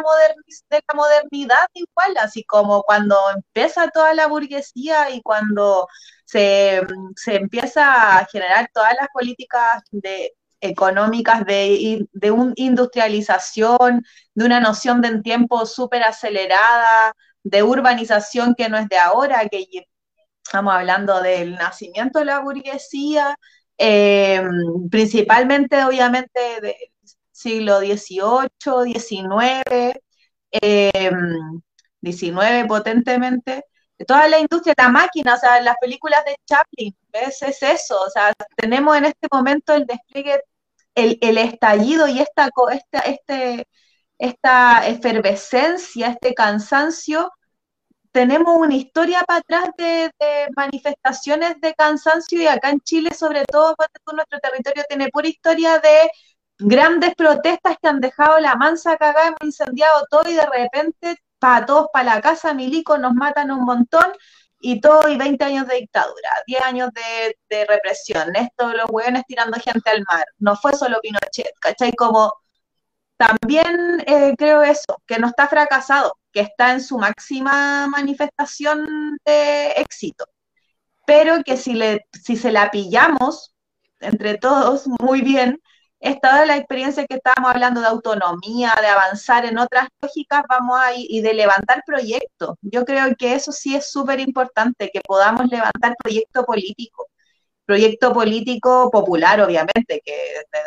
de 0.71 0.83
la 0.89 0.95
modernidad 0.95 1.67
igual, 1.75 2.17
así 2.21 2.45
como 2.45 2.83
cuando 2.83 3.17
empieza 3.35 3.89
toda 3.91 4.15
la 4.15 4.27
burguesía 4.27 5.11
y 5.11 5.23
cuando 5.23 5.87
se, 6.25 6.83
se 7.17 7.37
empieza 7.37 8.19
a 8.19 8.27
generar 8.27 8.69
todas 8.73 8.95
las 8.99 9.09
políticas 9.13 9.83
económicas 10.61 11.45
de, 11.47 12.07
de 12.13 12.31
una 12.31 12.53
industrialización, 12.57 14.05
de 14.35 14.45
una 14.45 14.61
noción 14.61 15.01
de 15.01 15.21
tiempo 15.23 15.65
súper 15.67 16.03
acelerada, 16.03 17.13
de 17.45 17.63
urbanización 17.63 18.55
que 18.57 18.69
no 18.69 18.77
es 18.79 18.89
de 18.89 18.99
ahora, 18.99 19.49
que 19.49 19.67
estamos 20.45 20.75
hablando 20.75 21.21
del 21.23 21.55
nacimiento 21.57 22.19
de 22.21 22.25
la 22.27 22.41
burguesía, 22.41 23.37
eh, 23.79 24.43
principalmente 24.91 25.85
obviamente 25.85 26.61
del 26.61 26.75
siglo 27.33 27.81
XVIII, 27.81 28.85
XIX, 28.85 29.95
eh, 30.53 31.11
XIX 32.03 32.67
potentemente, 32.69 33.65
toda 34.07 34.29
la 34.29 34.39
industria, 34.39 34.75
la 34.79 34.89
máquina, 34.89 35.35
o 35.35 35.39
sea, 35.39 35.61
las 35.61 35.77
películas 35.81 36.25
de 36.25 36.37
Chaplin, 36.47 36.97
¿ves? 37.13 37.43
Es 37.43 37.63
eso, 37.63 38.01
o 38.01 38.11
sea, 38.11 38.33
tenemos 38.57 38.97
en 38.97 39.07
este 39.07 39.29
momento 39.33 39.75
el 39.75 39.87
despliegue, 39.87 40.41
el, 40.95 41.19
el 41.21 41.39
estallido 41.39 42.09
y 42.09 42.21
esta, 42.21 42.51
esta, 42.73 43.01
este, 43.01 43.67
esta 44.19 44.87
efervescencia, 44.89 46.09
este 46.09 46.35
cansancio 46.35 47.31
tenemos 48.19 48.57
una 48.59 48.75
historia 48.75 49.23
para 49.23 49.39
atrás 49.39 49.71
de, 49.79 50.11
manifestaciones 50.57 51.61
de 51.61 51.73
cansancio 51.75 52.43
y 52.43 52.49
acá 52.49 52.71
en 52.71 52.81
Chile, 52.81 53.15
sobre 53.15 53.45
todo, 53.45 53.77
nuestro 54.13 54.41
territorio 54.41 54.83
tiene 54.89 55.09
pura 55.11 55.29
historia 55.29 55.79
de 55.79 56.11
grandes 56.59 57.15
protestas 57.15 57.77
que 57.81 57.87
han 57.87 58.01
dejado 58.01 58.41
la 58.41 58.57
mansa 58.57 58.97
cagada, 58.97 59.29
hemos 59.29 59.39
incendiado 59.45 60.05
todo 60.11 60.29
y 60.29 60.35
de 60.35 60.47
repente 60.47 61.17
para 61.39 61.65
todos 61.65 61.87
para 61.93 62.17
la 62.17 62.21
casa, 62.21 62.55
milico, 62.55 62.99
nos 62.99 63.15
matan 63.15 63.53
un 63.53 63.65
montón 63.65 64.13
y 64.59 64.81
todo 64.81 65.09
y 65.09 65.17
20 65.17 65.45
años 65.45 65.69
de 65.69 65.77
dictadura, 65.77 66.31
10 66.49 66.63
años 66.63 66.91
de, 67.49 67.67
represión, 67.67 68.35
esto 68.35 68.75
los 68.75 68.91
hueones 68.91 69.23
tirando 69.29 69.61
gente 69.61 69.91
al 69.91 70.03
mar, 70.11 70.25
no 70.39 70.57
fue 70.57 70.73
solo 70.73 70.99
Pinochet, 71.01 71.53
¿cachai? 71.61 71.93
Como 71.93 72.33
también 73.17 74.03
eh, 74.09 74.35
creo 74.37 74.63
eso, 74.63 75.01
que 75.07 75.21
no 75.21 75.29
está 75.29 75.47
fracasado, 75.47 76.18
que 76.33 76.41
está 76.41 76.73
en 76.73 76.81
su 76.81 76.99
máxima 76.99 77.87
manifestación 77.89 78.87
de 79.25 79.73
éxito, 79.73 80.27
pero 81.07 81.43
que 81.45 81.57
si, 81.57 81.75
le, 81.75 82.07
si 82.13 82.37
se 82.37 82.53
la 82.53 82.71
pillamos 82.71 83.55
entre 84.01 84.39
todos 84.39 84.87
muy 85.01 85.23
bien, 85.23 85.61
esta 86.01 86.47
la 86.47 86.57
experiencia 86.57 87.07
que 87.07 87.17
estábamos 87.17 87.51
hablando 87.51 87.81
de 87.81 87.89
autonomía, 87.89 88.73
de 88.81 88.87
avanzar 88.87 89.45
en 89.45 89.59
otras 89.59 89.89
lógicas, 90.01 90.43
vamos 90.49 90.79
a 90.79 90.93
y 90.95 91.21
de 91.23 91.35
levantar 91.35 91.83
proyectos. 91.85 92.57
Yo 92.63 92.85
creo 92.85 93.15
que 93.17 93.35
eso 93.35 93.51
sí 93.53 93.75
es 93.75 93.91
súper 93.91 94.21
importante, 94.21 94.91
que 94.93 95.01
podamos 95.01 95.47
levantar 95.49 95.95
proyecto 96.03 96.45
político, 96.45 97.09
proyecto 97.67 98.13
político 98.13 98.91
popular, 98.91 99.41
obviamente, 99.41 100.01
que 100.05 100.13
es 100.13 100.45
de, 100.53 100.59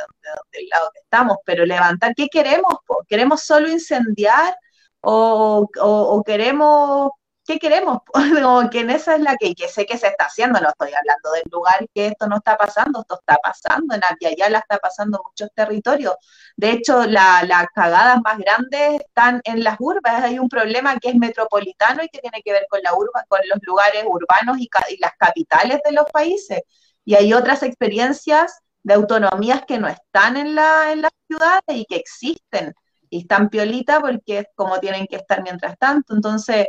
del 0.51 0.68
lado 0.70 0.89
que 0.93 0.99
estamos, 0.99 1.38
pero 1.45 1.66
levantar, 1.66 2.14
¿qué 2.16 2.28
queremos? 2.28 2.76
¿Queremos 3.07 3.41
solo 3.41 3.70
incendiar? 3.70 4.55
O, 5.01 6.23
queremos, 6.25 7.11
¿qué 7.45 7.59
queremos? 7.59 7.99
o 8.45 8.69
que 8.69 8.81
en 8.81 8.89
esa 8.91 9.15
es 9.15 9.21
la 9.21 9.35
que, 9.37 9.53
que, 9.55 9.67
sé 9.67 9.85
que 9.85 9.97
se 9.97 10.07
está 10.07 10.25
haciendo, 10.25 10.59
no 10.59 10.69
estoy 10.69 10.89
hablando 10.93 11.31
del 11.33 11.43
lugar 11.51 11.87
que 11.93 12.07
esto 12.07 12.27
no 12.27 12.37
está 12.37 12.57
pasando, 12.57 13.01
esto 13.01 13.19
está 13.19 13.37
pasando, 13.43 13.95
en 13.95 14.01
la 14.01 14.59
está 14.59 14.77
pasando 14.77 15.21
muchos 15.25 15.49
territorios. 15.55 16.15
De 16.55 16.71
hecho, 16.71 17.05
las 17.05 17.67
cagadas 17.73 18.19
más 18.23 18.37
grandes 18.37 19.01
están 19.01 19.41
en 19.43 19.63
las 19.63 19.77
urbas, 19.79 20.23
hay 20.23 20.39
un 20.39 20.49
problema 20.49 20.97
que 20.99 21.09
es 21.09 21.15
metropolitano 21.15 22.03
y 22.03 22.09
que 22.09 22.19
tiene 22.19 22.41
que 22.43 22.53
ver 22.53 22.65
con, 22.69 22.81
la 22.83 22.93
urba, 22.93 23.23
con 23.27 23.39
los 23.47 23.59
lugares 23.63 24.03
urbanos 24.05 24.57
y, 24.59 24.69
y 24.89 24.97
las 24.99 25.13
capitales 25.17 25.79
de 25.83 25.91
los 25.93 26.05
países. 26.11 26.61
Y 27.03 27.15
hay 27.15 27.33
otras 27.33 27.63
experiencias 27.63 28.59
de 28.83 28.93
autonomías 28.93 29.63
que 29.67 29.79
no 29.79 29.87
están 29.87 30.37
en, 30.37 30.55
la, 30.55 30.91
en 30.91 31.01
las 31.01 31.11
ciudades 31.27 31.61
y 31.67 31.85
que 31.85 31.95
existen 31.95 32.73
y 33.12 33.20
están 33.20 33.49
piolita 33.49 33.99
porque 33.99 34.39
es 34.39 34.45
como 34.55 34.80
tienen 34.80 35.05
que 35.05 35.18
estar 35.18 35.43
mientras 35.43 35.78
tanto. 35.78 36.16
Entonces, 36.16 36.66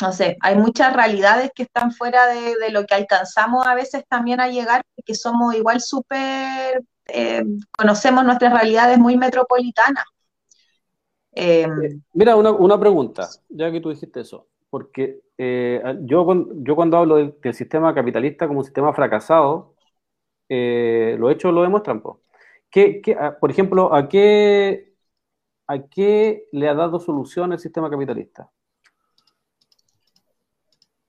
no 0.00 0.12
sé, 0.12 0.38
hay 0.40 0.56
muchas 0.56 0.94
realidades 0.94 1.50
que 1.54 1.64
están 1.64 1.90
fuera 1.90 2.26
de, 2.28 2.70
lo 2.70 2.86
que 2.86 2.94
alcanzamos 2.94 3.66
a 3.66 3.74
veces 3.74 4.04
también 4.08 4.40
a 4.40 4.48
llegar, 4.48 4.82
que 5.04 5.14
somos 5.14 5.54
igual 5.54 5.80
súper, 5.80 6.82
eh, 7.06 7.42
conocemos 7.70 8.24
nuestras 8.24 8.52
realidades 8.52 8.98
muy 8.98 9.16
metropolitanas. 9.16 10.04
Eh, 11.32 11.66
Mira, 12.12 12.36
una, 12.36 12.78
pregunta, 12.78 13.28
ya 13.48 13.70
que 13.72 13.80
tú 13.80 13.90
dijiste 13.90 14.20
eso, 14.20 14.46
porque 14.70 15.22
eh, 15.38 15.82
yo, 16.02 16.24
yo 16.56 16.76
cuando 16.76 16.98
hablo 16.98 17.16
del, 17.16 17.54
sistema 17.54 17.92
capitalista 17.92 18.46
como 18.46 18.60
un 18.60 18.64
sistema 18.64 18.92
fracasado, 18.92 19.74
lo 20.48 21.30
hecho 21.30 21.50
lo 21.50 21.62
demuestran. 21.62 22.00
¿Qué, 22.70 23.02
ah, 23.18 23.36
por 23.38 23.50
ejemplo, 23.50 23.94
¿a 23.94 24.08
qué 24.08 24.91
¿a 25.72 25.88
qué 25.88 26.48
le 26.52 26.68
ha 26.68 26.74
dado 26.74 27.00
solución 27.00 27.52
el 27.52 27.58
sistema 27.58 27.88
capitalista? 27.88 28.50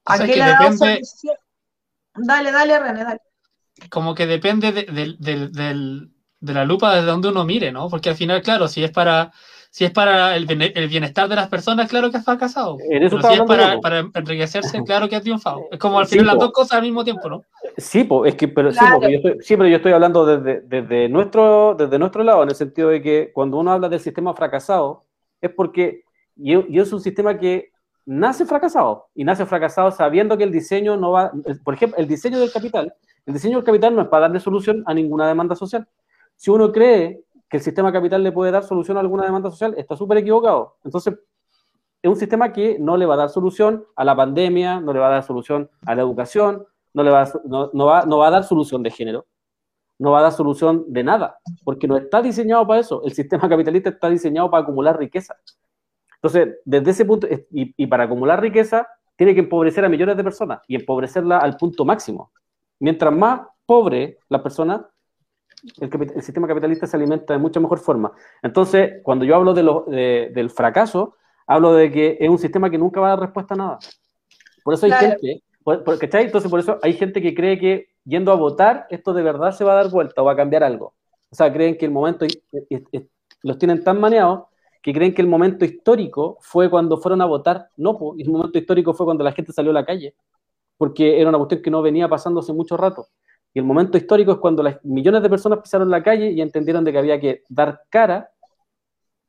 ¿A 0.05 0.17
qué 0.19 0.35
le 0.35 0.43
ha 0.43 0.59
dado 0.59 0.77
solución? 0.77 1.35
Dale, 2.15 2.51
dale, 2.51 2.79
René, 2.79 3.03
dale. 3.03 3.19
Como 3.89 4.15
que 4.15 4.25
depende 4.25 4.71
de, 4.71 6.53
la 6.53 6.65
lupa 6.65 6.95
desde 6.95 7.07
donde 7.07 7.29
uno 7.29 7.43
mire, 7.43 7.71
¿no? 7.71 7.89
Porque 7.89 8.09
al 8.09 8.15
final, 8.15 8.41
claro, 8.41 8.67
si 8.67 8.83
es 8.83 8.91
para 8.91 9.33
si 9.73 9.85
es 9.85 9.91
para 9.91 10.35
el, 10.35 10.45
bienestar 10.45 11.27
de 11.27 11.35
las 11.35 11.49
personas, 11.49 11.89
claro 11.89 12.11
que 12.11 12.17
ha 12.17 12.21
fracasado. 12.21 12.77
Pero 12.77 13.09
si 13.09 13.33
es 13.33 13.41
para, 13.41 14.07
enriquecerse, 14.13 14.83
claro 14.83 15.09
que 15.09 15.15
ha 15.15 15.21
triunfado. 15.21 15.65
Es 15.71 15.79
como 15.79 15.97
al 15.97 16.05
final 16.05 16.27
las 16.27 16.37
dos 16.37 16.51
cosas 16.51 16.73
al 16.73 16.83
mismo 16.83 17.03
tiempo, 17.03 17.27
¿no? 17.27 17.43
Sí, 17.75 18.07
es 18.25 18.35
que, 18.35 18.47
pero, 18.47 18.71
sí, 18.71 18.79
yo 19.01 19.31
estoy, 19.31 19.71
yo 19.71 19.77
estoy 19.77 19.91
hablando 19.91 20.27
desde, 20.27 21.09
nuestro, 21.09 21.73
desde 21.73 21.97
nuestro 21.97 22.23
lado, 22.23 22.43
en 22.43 22.49
el 22.49 22.55
sentido 22.55 22.89
de 22.89 23.01
que 23.01 23.31
cuando 23.33 23.57
uno 23.57 23.71
habla 23.71 23.89
del 23.89 23.99
sistema 23.99 24.35
fracasado, 24.35 25.05
es 25.41 25.49
porque 25.49 26.03
yo, 26.35 26.65
es 26.69 26.93
un 26.93 27.01
sistema 27.01 27.39
que 27.39 27.71
nace 28.05 28.45
fracasado, 28.45 29.07
y 29.15 29.23
nace 29.23 29.43
fracasado 29.47 29.89
sabiendo 29.89 30.37
que 30.37 30.43
el 30.43 30.51
diseño 30.51 30.97
no 30.97 31.13
va, 31.13 31.31
por 31.63 31.73
ejemplo, 31.73 31.97
el 31.97 32.07
diseño 32.07 32.39
del 32.39 32.51
capital, 32.51 32.93
el 33.25 33.33
diseño 33.33 33.57
del 33.57 33.65
capital 33.65 33.95
no 33.95 34.03
es 34.03 34.07
para 34.07 34.27
darle 34.27 34.39
solución 34.39 34.83
a 34.85 34.93
ninguna 34.93 35.27
demanda 35.27 35.55
social. 35.55 35.87
Si 36.35 36.51
uno 36.51 36.71
cree 36.71 37.23
que 37.53 37.57
el 37.57 37.63
sistema 37.63 37.91
capital 37.91 38.23
le 38.23 38.31
puede 38.31 38.51
dar 38.51 38.63
solución 38.63 38.97
a 38.97 39.01
alguna 39.01 39.25
demanda 39.25 39.51
social, 39.51 39.75
está 39.77 39.95
súper 39.95 40.17
equivocado. 40.17 40.77
Entonces, 40.83 41.13
es 42.01 42.09
un 42.09 42.15
sistema 42.15 42.51
que 42.51 42.79
no 42.79 42.97
le 42.97 43.05
va 43.05 43.13
a 43.13 43.17
dar 43.17 43.29
solución 43.29 43.85
a 43.95 44.03
la 44.03 44.15
pandemia, 44.15 44.81
no 44.81 44.91
le 44.91 44.97
va 44.97 45.05
a 45.05 45.11
dar 45.11 45.23
solución 45.23 45.69
a 45.85 45.93
la 45.93 46.01
educación, 46.01 46.65
no, 46.95 47.03
le 47.03 47.11
va, 47.11 47.21
a, 47.21 47.31
no, 47.45 47.85
va, 47.85 48.05
no 48.07 48.17
va 48.17 48.27
a 48.29 48.31
dar 48.31 48.43
solución 48.43 48.81
de 48.81 48.89
género, 48.89 49.27
no 49.99 50.09
va 50.09 50.17
a 50.17 50.21
dar 50.23 50.31
solución 50.31 50.85
de 50.87 51.03
nada, 51.03 51.37
porque 51.63 51.87
no 51.87 51.95
está 51.95 52.23
diseñado 52.23 52.65
para 52.65 52.79
eso. 52.79 53.03
El 53.03 53.13
sistema 53.13 53.47
capitalista 53.49 53.91
está 53.91 54.09
diseñado 54.09 54.49
para 54.49 54.63
acumular 54.63 54.97
riqueza. 54.97 55.35
Entonces, 56.15 56.55
desde 56.65 56.89
ese 56.89 57.05
punto, 57.05 57.27
y, 57.51 57.85
para 57.85 58.05
acumular 58.05 58.41
riqueza, 58.41 58.87
tiene 59.15 59.35
que 59.35 59.41
empobrecer 59.41 59.85
a 59.85 59.89
millones 59.89 60.17
de 60.17 60.23
personas 60.23 60.59
y 60.67 60.73
empobrecerla 60.73 61.37
al 61.37 61.55
punto 61.57 61.85
máximo. 61.85 62.31
Mientras 62.79 63.13
más 63.13 63.41
pobre 63.67 64.17
la 64.27 64.41
persona, 64.41 64.89
el, 65.79 66.21
sistema 66.21 66.47
capitalista 66.47 66.87
se 66.87 66.97
alimenta 66.97 67.33
de 67.33 67.39
mucha 67.39 67.59
mejor 67.59 67.79
forma. 67.79 68.11
Entonces, 68.41 69.01
cuando 69.03 69.25
yo 69.25 69.35
hablo 69.35 69.53
de 69.53 70.31
del 70.33 70.49
fracaso, 70.49 71.15
hablo 71.47 71.73
de 71.73 71.91
que 71.91 72.17
es 72.19 72.29
un 72.29 72.37
sistema 72.37 72.69
que 72.69 72.77
nunca 72.77 72.99
va 72.99 73.07
a 73.07 73.09
dar 73.11 73.21
respuesta 73.21 73.53
a 73.53 73.57
nada. 73.57 73.79
Por 74.63 74.73
eso 74.73 74.85
hay 74.85 74.91
gente, 74.93 75.43
Entonces, 75.65 76.49
por 76.49 76.59
eso 76.59 76.79
hay 76.81 76.93
gente 76.93 77.21
que 77.21 77.33
cree 77.33 77.59
que 77.59 77.87
yendo 78.05 78.31
a 78.31 78.35
votar, 78.35 78.87
esto 78.89 79.13
de 79.13 79.23
verdad 79.23 79.51
se 79.51 79.63
va 79.63 79.73
a 79.73 79.83
dar 79.83 79.89
vuelta 79.89 80.21
o 80.21 80.25
va 80.25 80.33
a 80.33 80.37
cambiar 80.37 80.63
algo. 80.63 80.93
O 81.29 81.35
sea, 81.35 81.51
creen 81.51 81.77
que 81.77 81.85
el 81.85 81.91
momento, 81.91 82.25
los 83.41 83.57
tienen 83.57 83.83
tan 83.83 83.99
maneados 83.99 84.43
que 84.81 84.93
creen 84.93 85.13
que 85.13 85.21
el 85.21 85.27
momento 85.27 85.63
histórico 85.63 86.37
fue 86.41 86.69
cuando 86.69 86.97
fueron 86.97 87.21
a 87.21 87.25
votar. 87.25 87.69
No, 87.77 87.97
y 88.17 88.23
el 88.23 88.29
momento 88.29 88.57
histórico 88.57 88.93
fue 88.93 89.05
cuando 89.05 89.23
la 89.23 89.31
gente 89.31 89.53
salió 89.53 89.71
a 89.71 89.75
la 89.75 89.85
calle, 89.85 90.13
porque 90.77 91.19
era 91.19 91.29
una 91.29 91.37
cuestión 91.37 91.61
que 91.61 91.71
no 91.71 91.81
venía 91.81 92.09
pasando 92.09 92.41
hace 92.41 92.51
mucho 92.51 92.75
rato. 92.75 93.07
Y 93.53 93.59
el 93.59 93.65
momento 93.65 93.97
histórico 93.97 94.31
es 94.31 94.37
cuando 94.39 94.63
las 94.63 94.83
millones 94.83 95.21
de 95.21 95.29
personas 95.29 95.59
pisaron 95.59 95.89
la 95.89 96.01
calle 96.01 96.31
y 96.31 96.41
entendieron 96.41 96.83
de 96.83 96.91
que 96.91 96.97
había 96.97 97.19
que 97.19 97.43
dar 97.49 97.81
cara 97.89 98.29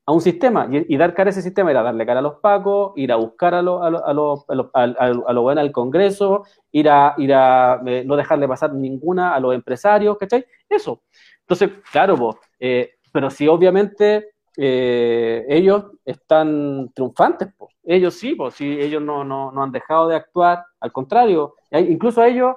a 0.07 0.13
un 0.13 0.21
sistema. 0.21 0.69
Y, 0.71 0.97
dar 0.97 1.15
cara 1.15 1.29
a 1.29 1.33
ese 1.33 1.43
sistema 1.43 1.71
era 1.71 1.83
darle 1.83 2.05
cara 2.07 2.21
a 2.21 2.23
los 2.23 2.37
pacos, 2.37 2.93
ir 2.97 3.11
a 3.13 3.17
buscar 3.17 3.55
a 3.55 3.63
los 3.63 3.81
lo, 4.49 5.43
bueno 5.43 5.61
al 5.61 5.73
Congreso, 5.73 6.45
ir 6.73 6.89
a, 6.89 7.15
ir 7.19 7.33
a 7.33 7.81
eh, 7.87 8.05
no 8.05 8.17
dejarle 8.17 8.49
pasar 8.49 8.75
ninguna 8.75 9.35
a 9.35 9.41
los 9.41 9.55
empresarios, 9.55 10.17
¿cachai? 10.19 10.45
Eso. 10.69 11.03
Entonces, 11.41 11.71
claro, 11.91 12.17
vos, 12.17 12.37
eh, 12.59 12.95
pero 13.13 13.31
si 13.31 13.49
obviamente 13.49 14.33
eh, 14.57 15.45
ellos 15.49 15.85
están 16.05 16.91
triunfantes, 16.95 17.49
pues. 17.57 17.75
ellos 17.85 18.15
sí, 18.15 18.35
pues, 18.35 18.55
si 18.55 18.81
ellos 18.81 19.03
no, 19.03 19.25
no, 19.25 19.53
no, 19.53 19.63
han 19.63 19.73
dejado 19.73 20.09
de 20.09 20.17
actuar, 20.17 20.65
al 20.81 20.93
contrario, 20.93 21.55
incluso 21.71 22.21
a 22.21 22.29
ellos, 22.29 22.57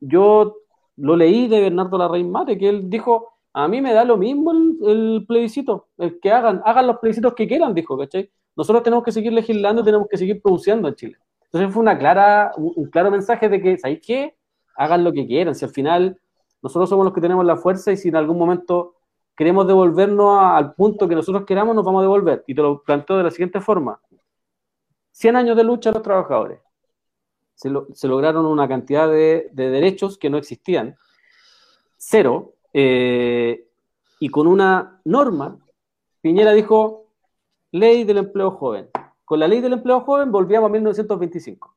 yo 0.00 0.56
lo 0.96 1.16
leí 1.16 1.48
de 1.48 1.60
Bernardo 1.60 1.98
Larraín 1.98 2.30
Mate, 2.30 2.58
que 2.58 2.68
él 2.68 2.88
dijo, 2.88 3.34
a 3.52 3.68
mí 3.68 3.80
me 3.80 3.92
da 3.92 4.04
lo 4.04 4.16
mismo 4.16 4.52
el, 4.52 5.24
plebiscito, 5.26 5.88
el 5.98 6.20
que 6.20 6.30
hagan, 6.30 6.62
hagan 6.64 6.86
los 6.86 6.98
plebiscitos 6.98 7.34
que 7.34 7.46
quieran, 7.46 7.74
dijo, 7.74 7.96
¿cachai? 7.98 8.30
Nosotros 8.54 8.82
tenemos 8.82 9.04
que 9.04 9.12
seguir 9.12 9.32
legislando, 9.32 9.82
tenemos 9.82 10.08
que 10.08 10.16
seguir 10.16 10.40
produciendo 10.40 10.88
en 10.88 10.94
Chile. 10.94 11.16
Entonces 11.44 11.72
fue 11.72 11.82
una 11.82 11.98
clara, 11.98 12.52
un, 12.56 12.90
claro 12.90 13.10
mensaje 13.10 13.48
de 13.48 13.60
que, 13.60 13.78
¿sabéis 13.78 14.00
qué? 14.04 14.36
Hagan 14.76 15.04
lo 15.04 15.12
que 15.12 15.26
quieran, 15.26 15.54
si 15.54 15.64
al 15.64 15.70
final 15.70 16.18
nosotros 16.62 16.88
somos 16.88 17.04
los 17.04 17.14
que 17.14 17.20
tenemos 17.20 17.44
la 17.44 17.56
fuerza 17.56 17.92
y 17.92 17.96
si 17.96 18.08
en 18.08 18.16
algún 18.16 18.38
momento 18.38 18.94
queremos 19.36 19.66
devolvernos 19.66 20.38
al 20.40 20.74
punto 20.74 21.06
que 21.08 21.14
nosotros 21.14 21.44
queramos, 21.46 21.74
nos 21.74 21.84
vamos 21.84 22.00
a 22.00 22.02
devolver. 22.02 22.44
Y 22.46 22.54
te 22.54 22.62
lo 22.62 22.82
planteo 22.82 23.18
de 23.18 23.24
la 23.24 23.30
siguiente 23.30 23.60
forma. 23.60 24.00
100 25.12 25.36
años 25.36 25.56
de 25.56 25.64
lucha 25.64 25.90
de 25.90 25.94
los 25.94 26.02
trabajadores. 26.02 26.60
Se, 27.56 28.06
lograron 28.06 28.46
una 28.46 28.68
cantidad 28.68 29.10
de, 29.10 29.50
derechos 29.52 30.18
que 30.18 30.30
no 30.30 30.38
existían. 30.38 30.96
Cero. 31.96 32.54
Eh, 32.72 33.66
y 34.20 34.28
con 34.28 34.46
una 34.46 35.00
norma, 35.04 35.58
Piñera 36.20 36.52
dijo, 36.52 37.10
ley 37.72 38.04
del 38.04 38.18
empleo 38.18 38.52
joven. 38.52 38.88
Con 39.24 39.40
la 39.40 39.48
ley 39.48 39.60
del 39.60 39.72
empleo 39.72 40.02
joven 40.02 40.30
volvíamos 40.30 40.68
a 40.68 40.72
1925. 40.72 41.76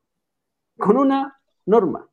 Con 0.78 0.96
una 0.96 1.40
norma 1.66 2.10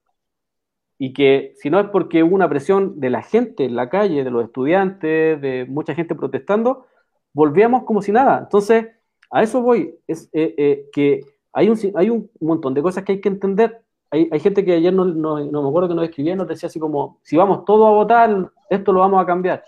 y 0.98 1.14
que 1.14 1.54
si 1.58 1.70
no 1.70 1.80
es 1.80 1.88
porque 1.90 2.24
hubo 2.24 2.36
una 2.36 2.50
presión 2.50 3.00
de 3.00 3.10
la 3.10 3.22
gente 3.22 3.66
en 3.66 3.76
la 3.76 3.90
calle, 3.90 4.24
de 4.24 4.32
los 4.32 4.44
estudiantes, 4.46 5.40
de 5.40 5.66
mucha 5.70 5.94
gente 5.94 6.16
protestando, 6.16 6.88
volvíamos 7.34 7.84
como 7.84 8.02
si 8.02 8.12
nada. 8.12 8.40
Entonces, 8.40 8.88
a 9.30 9.44
eso 9.44 9.62
voy, 9.62 9.96
es 10.08 10.30
eh, 10.34 10.56
eh, 10.58 10.90
que 10.92 11.22
hay 11.54 11.70
un, 11.70 11.78
hay 11.96 12.10
un 12.10 12.30
montón 12.40 12.74
de 12.74 12.82
cosas 12.82 13.04
que 13.04 13.14
hay 13.14 13.22
que 13.22 13.30
entender. 13.30 13.82
Hay, 14.10 14.30
hay 14.32 14.40
gente 14.40 14.64
que 14.64 14.74
ayer 14.74 14.94
no, 14.94 15.06
no, 15.06 15.38
me 15.38 15.68
acuerdo 15.68 15.90
que 15.90 15.96
nos 15.96 16.06
escribía, 16.06 16.36
nos 16.36 16.48
decía 16.48 16.68
así 16.68 16.80
como, 16.80 17.20
si 17.24 17.36
vamos 17.36 17.66
todos 17.66 17.88
a 17.88 17.92
votar, 17.92 18.52
esto 18.70 18.94
lo 18.94 19.02
vamos 19.02 19.22
a 19.22 19.26
cambiar. 19.26 19.64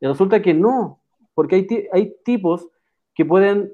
Y 0.00 0.06
resulta 0.06 0.42
que 0.42 0.54
no, 0.54 1.00
porque 1.34 1.56
hay, 1.56 1.88
hay 1.92 2.14
tipos 2.24 2.68
que 3.14 3.24
pueden, 3.24 3.72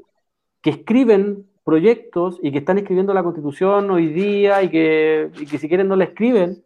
que 0.63 0.71
escriben 0.71 1.47
proyectos 1.65 2.39
y 2.43 2.53
que 2.53 2.59
están 2.59 2.79
escribiendo 2.79 3.13
la 3.13 3.25
constitución 3.25 3.91
hoy 3.91 4.07
día 4.07 4.63
y 4.63 4.71
que, 4.71 5.31
y 5.41 5.47
que 5.47 5.59
si 5.59 5.69
quieren 5.69 5.89
no 5.89 5.97
la 5.97 6.05
escriben, 6.05 6.63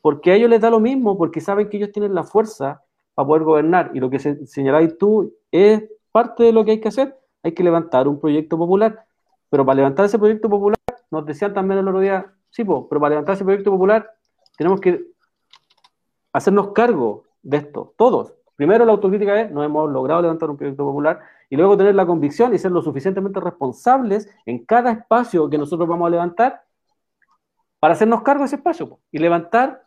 porque 0.00 0.32
a 0.32 0.34
ellos 0.34 0.50
les 0.50 0.60
da 0.60 0.68
lo 0.68 0.80
mismo, 0.80 1.16
porque 1.16 1.40
saben 1.40 1.68
que 1.68 1.76
ellos 1.76 1.92
tienen 1.92 2.14
la 2.14 2.24
fuerza 2.24 2.82
para 3.14 3.26
poder 3.26 3.44
gobernar. 3.44 3.92
Y 3.94 4.00
lo 4.00 4.10
que 4.10 4.18
señaláis 4.18 4.98
tú 4.98 5.32
es 5.50 5.84
parte 6.10 6.42
de 6.42 6.52
lo 6.52 6.64
que 6.64 6.72
hay 6.72 6.80
que 6.80 6.88
hacer. 6.88 7.16
Hay 7.44 7.52
que 7.52 7.62
levantar 7.62 8.08
un 8.08 8.20
proyecto 8.20 8.58
popular. 8.58 9.06
Pero 9.52 9.66
para 9.66 9.76
levantar 9.76 10.06
ese 10.06 10.18
proyecto 10.18 10.48
popular, 10.48 10.78
nos 11.10 11.26
decían 11.26 11.52
también 11.52 11.80
el 11.80 11.86
otro 11.86 12.00
día, 12.00 12.24
sí, 12.48 12.64
pero 12.64 12.88
para 12.88 13.10
levantar 13.10 13.34
ese 13.34 13.44
proyecto 13.44 13.70
popular 13.70 14.10
tenemos 14.56 14.80
que 14.80 15.04
hacernos 16.32 16.72
cargo 16.72 17.24
de 17.42 17.58
esto, 17.58 17.92
todos. 17.98 18.32
Primero 18.56 18.86
la 18.86 18.92
autocrítica 18.92 19.38
es, 19.42 19.50
no 19.50 19.62
hemos 19.62 19.90
logrado 19.90 20.22
levantar 20.22 20.48
un 20.48 20.56
proyecto 20.56 20.84
popular, 20.84 21.20
y 21.50 21.56
luego 21.56 21.76
tener 21.76 21.94
la 21.94 22.06
convicción 22.06 22.54
y 22.54 22.58
ser 22.58 22.72
lo 22.72 22.80
suficientemente 22.80 23.40
responsables 23.40 24.26
en 24.46 24.64
cada 24.64 24.90
espacio 24.90 25.50
que 25.50 25.58
nosotros 25.58 25.86
vamos 25.86 26.06
a 26.06 26.10
levantar 26.10 26.62
para 27.78 27.92
hacernos 27.92 28.22
cargo 28.22 28.44
de 28.44 28.46
ese 28.46 28.56
espacio 28.56 29.00
y 29.10 29.18
levantar 29.18 29.82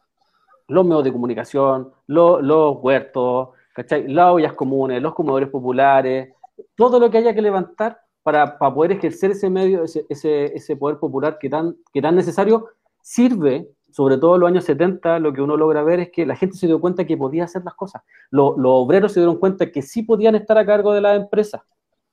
los 0.68 0.86
medios 0.86 1.06
de 1.06 1.12
comunicación, 1.12 1.92
los, 2.06 2.78
huertos, 2.84 3.50
las 3.90 4.32
ollas 4.32 4.54
comunes, 4.54 5.02
los 5.02 5.16
comedores 5.16 5.50
populares, 5.50 6.36
todo 6.76 7.00
lo 7.00 7.10
que 7.10 7.18
haya 7.18 7.34
que 7.34 7.42
levantar 7.42 8.05
para, 8.26 8.58
poder 8.58 8.94
ejercer 8.94 9.30
ese 9.30 9.52
medio, 9.52 9.84
ese, 9.84 10.04
ese, 10.10 10.76
poder 10.76 10.98
popular 10.98 11.38
que 11.38 11.48
tan, 11.48 11.78
que 11.94 12.02
tan 12.02 12.16
necesario 12.16 12.70
sirve, 13.00 13.70
sobre 13.92 14.18
todo 14.18 14.34
en 14.34 14.42
los 14.42 14.48
años 14.48 14.64
70, 14.64 15.20
lo 15.20 15.32
que 15.32 15.44
uno 15.44 15.56
logra 15.56 15.84
ver 15.84 16.00
es 16.00 16.10
que 16.10 16.26
la 16.26 16.36
gente 16.36 16.58
se 16.58 16.66
dio 16.66 16.82
cuenta 16.82 17.06
que 17.06 17.18
podía 17.18 17.44
hacer 17.44 17.64
las 17.64 17.76
cosas. 17.76 18.02
Los, 18.32 18.56
obreros 18.58 19.12
se 19.12 19.20
dieron 19.20 19.38
cuenta 19.38 19.72
que 19.72 19.84
sí 19.84 20.02
podían 20.02 20.34
estar 20.34 20.58
a 20.58 20.66
cargo 20.66 20.92
de 20.92 21.02
las 21.02 21.18
empresas. 21.18 21.62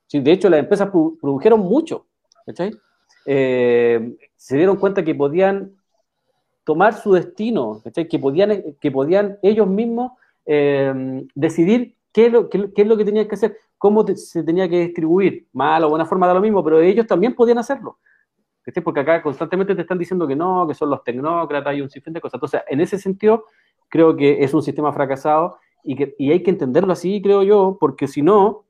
Sí, 0.05 0.19
de 0.19 0.33
hecho, 0.33 0.51
las 0.51 0.59
empresas 0.59 0.91
produjeron 0.91 1.61
mucho. 1.61 2.05
Eh, 3.25 4.15
se 4.35 4.55
dieron 4.55 4.77
cuenta 4.77 5.03
que 5.03 5.15
podían 5.15 5.71
tomar 6.63 6.93
su 6.93 7.13
destino, 7.13 7.81
que 7.91 8.19
podían, 8.19 8.75
que 8.79 8.91
podían 8.91 9.39
ellos 9.41 9.67
mismos 9.67 10.11
eh, 10.45 11.25
decidir 11.33 11.95
qué 12.13 12.27
es, 12.27 12.31
lo, 12.31 12.49
qué, 12.49 12.71
es, 12.75 12.87
lo, 12.87 12.95
que 12.95 13.05
tenían 13.05 13.27
que 13.27 13.35
hacer, 13.35 13.57
cómo 13.77 14.05
se 14.07 14.43
tenía 14.43 14.69
que 14.69 14.79
distribuir, 14.81 15.47
mal 15.51 15.83
o 15.83 15.89
buena 15.89 16.05
forma 16.05 16.27
da 16.27 16.35
lo 16.35 16.41
mismo, 16.41 16.63
pero 16.63 16.79
ellos 16.79 17.07
también 17.07 17.33
podían 17.33 17.57
hacerlo. 17.57 17.97
Porque 18.83 19.01
acá 19.01 19.21
constantemente 19.21 19.75
te 19.75 19.81
están 19.81 19.97
diciendo 19.97 20.25
que 20.25 20.35
no, 20.35 20.65
que 20.67 20.73
son 20.73 20.89
los 20.89 21.03
tecnócratas 21.03 21.75
y 21.75 21.81
un 21.81 21.89
sinfín 21.89 22.13
de 22.13 22.21
cosas. 22.21 22.35
Entonces, 22.35 22.61
en 22.69 22.79
ese 22.79 22.97
sentido, 22.97 23.45
creo 23.89 24.15
que 24.15 24.43
es 24.43 24.53
un 24.53 24.61
sistema 24.61 24.93
fracasado 24.93 25.57
y, 25.83 25.95
que, 25.95 26.15
y 26.17 26.31
hay 26.31 26.41
que 26.41 26.51
entenderlo 26.51 26.93
así, 26.93 27.21
creo 27.21 27.43
yo, 27.43 27.77
porque 27.79 28.07
si 28.07 28.21
no, 28.21 28.63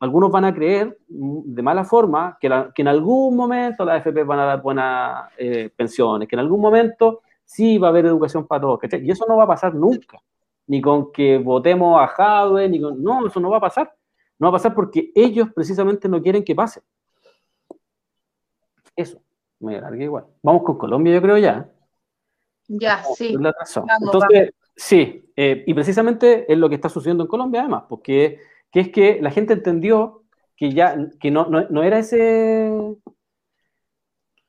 algunos 0.00 0.30
van 0.30 0.44
a 0.44 0.54
creer 0.54 0.98
de 1.08 1.62
mala 1.62 1.84
forma 1.84 2.36
que, 2.40 2.48
que 2.74 2.82
en 2.82 2.88
algún 2.88 3.36
momento 3.36 3.84
las 3.84 3.98
FP 3.98 4.22
van 4.24 4.38
a 4.40 4.44
dar 4.44 4.62
buenas 4.62 5.30
eh, 5.38 5.70
pensiones, 5.74 6.28
que 6.28 6.36
en 6.36 6.40
algún 6.40 6.60
momento 6.60 7.22
sí 7.44 7.78
va 7.78 7.88
a 7.88 7.90
haber 7.90 8.06
educación 8.06 8.46
para 8.46 8.60
todos. 8.60 8.80
Y 9.00 9.10
eso 9.10 9.24
no 9.26 9.36
va 9.36 9.44
a 9.44 9.48
pasar 9.48 9.74
nunca, 9.74 10.20
ni 10.68 10.80
con 10.80 11.10
que 11.10 11.38
votemos 11.38 12.00
a 12.00 12.06
Jadwe, 12.06 12.68
ni 12.68 12.80
con... 12.80 13.02
No, 13.02 13.26
eso 13.26 13.40
no 13.40 13.50
va 13.50 13.56
a 13.56 13.62
pasar. 13.62 13.92
No 14.38 14.46
va 14.46 14.50
a 14.50 14.52
pasar 14.60 14.74
porque 14.74 15.10
ellos 15.14 15.48
precisamente 15.54 16.08
no 16.08 16.22
quieren 16.22 16.44
que 16.44 16.54
pase. 16.54 16.80
Eso, 18.94 19.20
me 19.60 19.78
alargué 19.78 20.04
igual. 20.04 20.26
Vamos 20.42 20.62
con 20.62 20.78
Colombia, 20.78 21.14
yo 21.14 21.22
creo 21.22 21.38
ya. 21.38 21.70
Ya, 22.68 23.02
sí. 23.16 23.34
Entonces, 23.34 24.50
sí, 24.76 25.32
eh, 25.34 25.64
y 25.66 25.74
precisamente 25.74 26.50
es 26.52 26.58
lo 26.58 26.68
que 26.68 26.74
está 26.74 26.88
sucediendo 26.88 27.24
en 27.24 27.28
Colombia 27.28 27.62
además, 27.62 27.84
porque 27.88 28.38
que 28.70 28.80
es 28.80 28.88
que 28.90 29.18
la 29.22 29.30
gente 29.30 29.54
entendió 29.54 30.24
que 30.54 30.72
ya, 30.72 30.96
que 31.18 31.30
no, 31.30 31.46
no 31.46 31.82
era 31.82 31.98
ese 31.98 32.70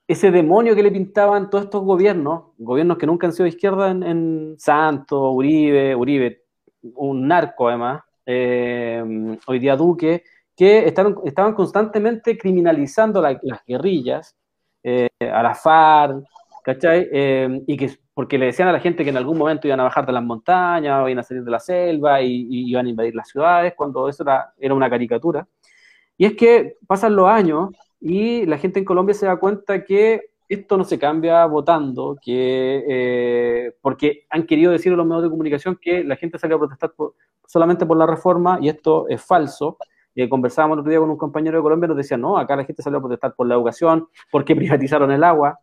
ese 0.09 0.31
demonio 0.31 0.73
que 0.73 0.81
le 0.81 0.89
pintaban 0.89 1.51
todos 1.51 1.65
estos 1.65 1.83
gobiernos, 1.83 2.45
gobiernos 2.57 2.97
que 2.97 3.05
nunca 3.05 3.27
han 3.27 3.33
sido 3.33 3.43
de 3.43 3.49
izquierda 3.49 3.91
en, 3.91 4.55
Santos, 4.57 5.21
Uribe, 5.35 5.95
Uribe, 5.95 6.45
un 6.95 7.27
narco 7.27 7.67
además, 7.67 8.01
eh, 8.25 9.03
hoy 9.45 9.59
día 9.59 9.75
Duque, 9.75 10.23
que 10.57 10.87
estaban, 10.87 11.53
constantemente 11.53 12.35
criminalizando 12.39 13.21
las 13.21 13.63
guerrillas, 13.67 14.35
eh, 14.81 15.09
a 15.21 15.53
¿cachai? 16.63 17.07
Eh, 17.11 17.61
y 17.67 17.77
que 17.77 17.91
porque 18.15 18.39
le 18.39 18.47
decían 18.47 18.67
a 18.67 18.71
la 18.71 18.79
gente 18.79 19.03
que 19.03 19.11
en 19.11 19.17
algún 19.17 19.37
momento 19.37 19.67
iban 19.67 19.79
a 19.79 19.83
bajar 19.83 20.07
de 20.07 20.13
las 20.13 20.23
montañas, 20.23 21.07
iban 21.07 21.19
a 21.19 21.23
salir 21.23 21.43
de 21.43 21.51
la 21.51 21.59
selva 21.59 22.19
y, 22.19 22.47
iban 22.49 22.87
a 22.87 22.89
invadir 22.89 23.13
las 23.13 23.29
ciudades, 23.29 23.75
cuando 23.77 24.09
eso 24.09 24.23
era, 24.23 24.55
era 24.57 24.73
una 24.73 24.89
caricatura. 24.89 25.47
Y 26.17 26.25
es 26.25 26.35
que 26.35 26.77
pasan 26.87 27.15
los 27.15 27.29
años 27.29 27.69
y 28.01 28.45
la 28.45 28.57
gente 28.57 28.79
en 28.79 28.85
Colombia 28.85 29.13
se 29.13 29.25
da 29.25 29.37
cuenta 29.37 29.83
que 29.83 30.29
esto 30.49 30.77
no 30.77 30.83
se 30.83 30.97
cambia 30.97 31.45
votando, 31.45 32.17
que, 32.19 32.83
eh, 32.87 33.75
porque 33.81 34.25
han 34.31 34.47
querido 34.47 34.71
decir 34.71 34.91
a 34.91 34.95
los 34.95 35.05
medios 35.05 35.23
de 35.23 35.29
comunicación 35.29 35.77
que 35.79 36.03
la 36.03 36.15
gente 36.15 36.39
salió 36.39 36.55
a 36.55 36.59
protestar 36.59 36.91
solamente 37.45 37.85
por 37.85 37.97
la 37.97 38.07
reforma 38.07 38.57
y 38.59 38.69
esto 38.69 39.07
es 39.09 39.21
falso. 39.21 39.77
Eh, 40.15 40.27
conversábamos 40.27 40.75
el 40.75 40.79
otro 40.79 40.89
día 40.89 40.99
con 40.99 41.11
un 41.11 41.17
compañero 41.17 41.57
de 41.57 41.61
Colombia 41.61 41.85
y 41.85 41.89
nos 41.89 41.97
decía, 41.97 42.17
no, 42.17 42.37
acá 42.37 42.55
la 42.55 42.65
gente 42.65 42.81
salió 42.81 42.97
a 42.97 43.01
protestar 43.01 43.35
por 43.35 43.47
la 43.47 43.53
educación, 43.53 44.07
porque 44.31 44.55
privatizaron 44.55 45.11
el 45.11 45.23
agua, 45.23 45.59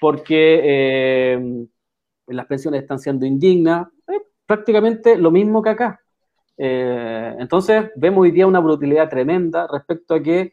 porque 0.00 0.60
eh, 0.64 1.66
las 2.28 2.46
pensiones 2.46 2.80
están 2.80 2.98
siendo 2.98 3.26
indignas, 3.26 3.88
prácticamente 4.46 5.16
lo 5.16 5.30
mismo 5.30 5.62
que 5.62 5.70
acá. 5.70 6.00
Entonces, 6.56 7.90
vemos 7.96 8.22
hoy 8.22 8.32
día 8.32 8.46
una 8.46 8.60
brutalidad 8.60 9.08
tremenda 9.08 9.66
respecto 9.70 10.14
a 10.14 10.22
que 10.22 10.52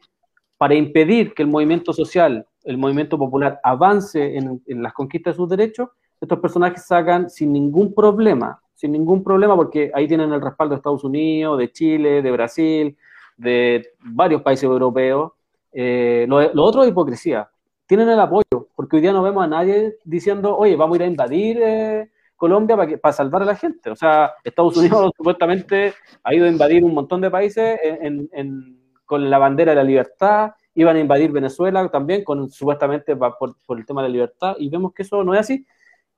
para 0.58 0.74
impedir 0.74 1.32
que 1.32 1.42
el 1.42 1.48
movimiento 1.48 1.92
social, 1.92 2.46
el 2.64 2.76
movimiento 2.76 3.16
popular 3.16 3.60
avance 3.62 4.36
en, 4.36 4.60
en 4.66 4.82
las 4.82 4.92
conquistas 4.92 5.34
de 5.34 5.36
sus 5.36 5.48
derechos, 5.48 5.88
estos 6.20 6.38
personajes 6.40 6.84
sacan 6.84 7.30
sin 7.30 7.52
ningún 7.52 7.94
problema, 7.94 8.60
sin 8.74 8.92
ningún 8.92 9.22
problema, 9.22 9.56
porque 9.56 9.90
ahí 9.94 10.06
tienen 10.08 10.32
el 10.32 10.40
respaldo 10.40 10.74
de 10.74 10.78
Estados 10.78 11.04
Unidos, 11.04 11.58
de 11.58 11.72
Chile, 11.72 12.22
de 12.22 12.30
Brasil, 12.30 12.96
de 13.36 13.86
varios 14.00 14.42
países 14.42 14.64
europeos. 14.64 15.32
Eh, 15.72 16.26
lo, 16.28 16.64
otro 16.64 16.82
es 16.82 16.90
hipocresía. 16.90 17.48
Tienen 17.86 18.08
el 18.08 18.20
apoyo, 18.20 18.68
porque 18.74 18.96
hoy 18.96 19.02
día 19.02 19.12
no 19.12 19.22
vemos 19.22 19.42
a 19.44 19.46
nadie 19.46 19.96
diciendo, 20.04 20.56
oye, 20.56 20.76
vamos 20.76 20.94
a 20.94 20.96
ir 20.96 21.02
a 21.04 21.10
invadir 21.10 21.58
eh, 21.62 22.10
Colombia 22.36 22.76
para 23.00 23.12
salvar 23.12 23.42
a 23.42 23.46
la 23.46 23.56
gente. 23.56 23.90
O 23.90 23.96
sea, 23.96 24.34
Estados 24.44 24.76
Unidos 24.76 25.12
supuestamente 25.16 25.94
ha 26.22 26.34
ido 26.34 26.46
a 26.46 26.50
invadir 26.50 26.84
un 26.84 26.94
montón 26.94 27.20
de 27.20 27.30
países 27.30 27.78
en, 27.82 28.28
en, 28.32 28.77
con 29.08 29.30
la 29.30 29.38
bandera 29.38 29.72
de 29.72 29.76
la 29.76 29.84
libertad, 29.84 30.52
iban 30.74 30.96
a 30.96 31.00
invadir 31.00 31.32
Venezuela 31.32 31.88
también, 31.88 32.22
con, 32.22 32.50
supuestamente 32.50 33.16
por, 33.16 33.56
por, 33.66 33.78
el 33.78 33.86
tema 33.86 34.02
de 34.02 34.08
la 34.08 34.12
libertad, 34.12 34.54
y 34.58 34.68
vemos 34.68 34.92
que 34.92 35.02
eso 35.02 35.24
no 35.24 35.32
es 35.32 35.40
así. 35.40 35.66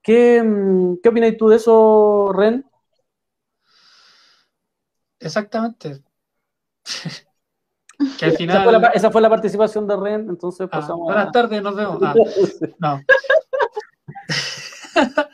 ¿Qué, 0.03 0.43
mm, 0.43 0.97
qué 1.01 1.09
opinas 1.09 1.37
tú 1.39 1.49
de 1.49 1.57
eso, 1.57 2.33
Ren? 2.35 2.67
Exactamente. 5.21 6.03
que 8.19 8.25
al 8.25 8.33
final... 8.33 8.57
esa, 8.57 8.65
fue 8.65 8.73
la, 8.73 8.89
esa, 8.89 9.11
fue 9.13 9.21
la, 9.23 9.31
participación 9.31 9.87
de 9.87 9.97
Ren, 9.97 10.29
entonces 10.29 10.67
ah, 10.67 10.71
pasamos 10.71 11.05
Buenas 11.05 11.29
a... 11.29 11.31
tardes, 11.31 11.63
nos 11.63 11.77
vemos. 11.77 12.03
Ah, 12.03 12.15
no. 12.81 13.01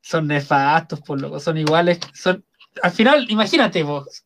son 0.00 0.26
nefastos, 0.26 1.00
por 1.00 1.20
loco, 1.20 1.38
son 1.38 1.58
iguales. 1.58 2.00
Son... 2.12 2.44
Al 2.82 2.90
final, 2.90 3.30
imagínate 3.30 3.84
vos, 3.84 4.24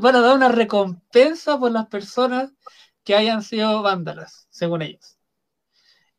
van 0.00 0.16
a 0.16 0.20
dar 0.20 0.36
una 0.36 0.48
recompensa 0.48 1.58
por 1.58 1.72
las 1.72 1.86
personas 1.86 2.52
que 3.04 3.14
hayan 3.14 3.42
sido 3.42 3.82
vándalas, 3.82 4.46
según 4.50 4.82
ellos. 4.82 5.18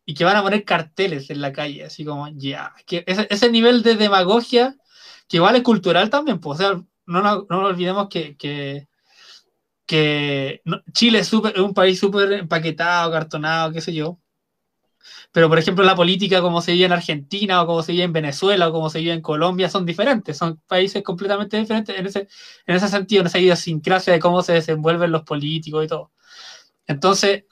Y 0.06 0.16
que 0.16 0.26
van 0.26 0.38
a 0.38 0.42
poner 0.42 0.66
carteles 0.66 1.30
en 1.30 1.42
la 1.42 1.54
calle, 1.54 1.86
así 1.86 2.04
como, 2.04 2.28
ya, 2.30 2.74
que 2.88 3.04
ese, 3.06 3.28
ese, 3.30 3.52
nivel 3.52 3.84
de 3.84 3.96
demagogia, 3.96 4.76
que 5.28 5.38
igual 5.38 5.56
es 5.56 5.64
cultural 5.64 6.10
también, 6.10 6.40
pues, 6.40 6.60
o 6.60 6.64
sea, 6.64 6.84
no, 7.06 7.22
no, 7.22 7.46
no 7.50 7.66
olvidemos 7.66 8.10
que, 8.10 8.36
que, 8.38 8.88
Chile 10.94 11.20
es, 11.20 11.28
super, 11.28 11.54
es, 11.56 11.62
un 11.62 11.74
país 11.74 12.00
súper 12.00 12.32
empaquetado, 12.34 13.12
cartonado, 13.12 13.72
qué 13.72 13.82
sé 13.82 13.94
yo, 13.94 14.20
pero 15.32 15.50
por 15.50 15.60
ejemplo 15.60 15.84
la 15.84 15.96
política 15.96 16.42
como 16.42 16.62
se 16.62 16.74
vive 16.74 16.86
en 16.86 16.92
Argentina 16.94 17.62
o 17.62 17.68
como 17.68 17.84
se 17.84 17.92
vive 17.92 18.04
en 18.06 18.14
Venezuela 18.14 18.70
o 18.70 18.72
como 18.72 18.90
se 18.90 19.00
vive 19.00 19.14
en 19.14 19.22
Colombia 19.22 19.70
son 19.70 19.86
diferentes, 19.86 20.38
son 20.38 20.62
países 20.68 21.04
completamente 21.04 21.58
diferentes 21.58 21.98
en 21.98 22.06
ese, 22.06 22.28
en 22.66 22.76
ese 22.76 22.88
sentido, 22.88 23.22
en 23.22 23.28
esa 23.28 23.40
idiosincrasia 23.40 24.14
de 24.14 24.20
cómo 24.20 24.42
se 24.42 24.54
desenvuelven 24.54 25.12
los 25.12 25.24
políticos 25.24 25.86
y 25.86 25.88
todo. 25.88 26.12
Entonces, 26.88 27.46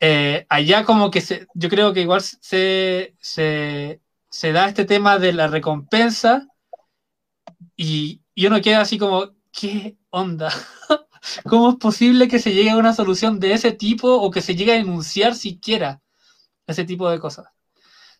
eh, 0.00 0.46
allá 0.48 0.84
como 0.84 1.10
que 1.10 1.20
se, 1.20 1.46
yo 1.54 1.68
creo 1.68 1.92
que 1.92 2.02
igual 2.02 2.22
se, 2.22 3.14
se, 3.20 4.00
se, 4.30 4.52
da 4.52 4.68
este 4.68 4.84
tema 4.84 5.18
de 5.18 5.32
la 5.32 5.48
recompensa 5.48 6.46
y, 7.76 8.22
y 8.34 8.46
uno 8.46 8.60
queda 8.60 8.80
así 8.82 8.98
como, 8.98 9.34
¿qué 9.52 9.96
onda? 10.10 10.52
¿Cómo 11.44 11.70
es 11.70 11.76
posible 11.76 12.28
que 12.28 12.38
se 12.38 12.54
llegue 12.54 12.70
a 12.70 12.76
una 12.76 12.94
solución 12.94 13.40
de 13.40 13.52
ese 13.52 13.72
tipo 13.72 14.14
o 14.14 14.30
que 14.30 14.40
se 14.40 14.54
llegue 14.54 14.72
a 14.72 14.76
denunciar 14.76 15.34
siquiera 15.34 16.00
ese 16.70 16.84
tipo 16.84 17.10
de 17.10 17.18
cosas? 17.20 17.46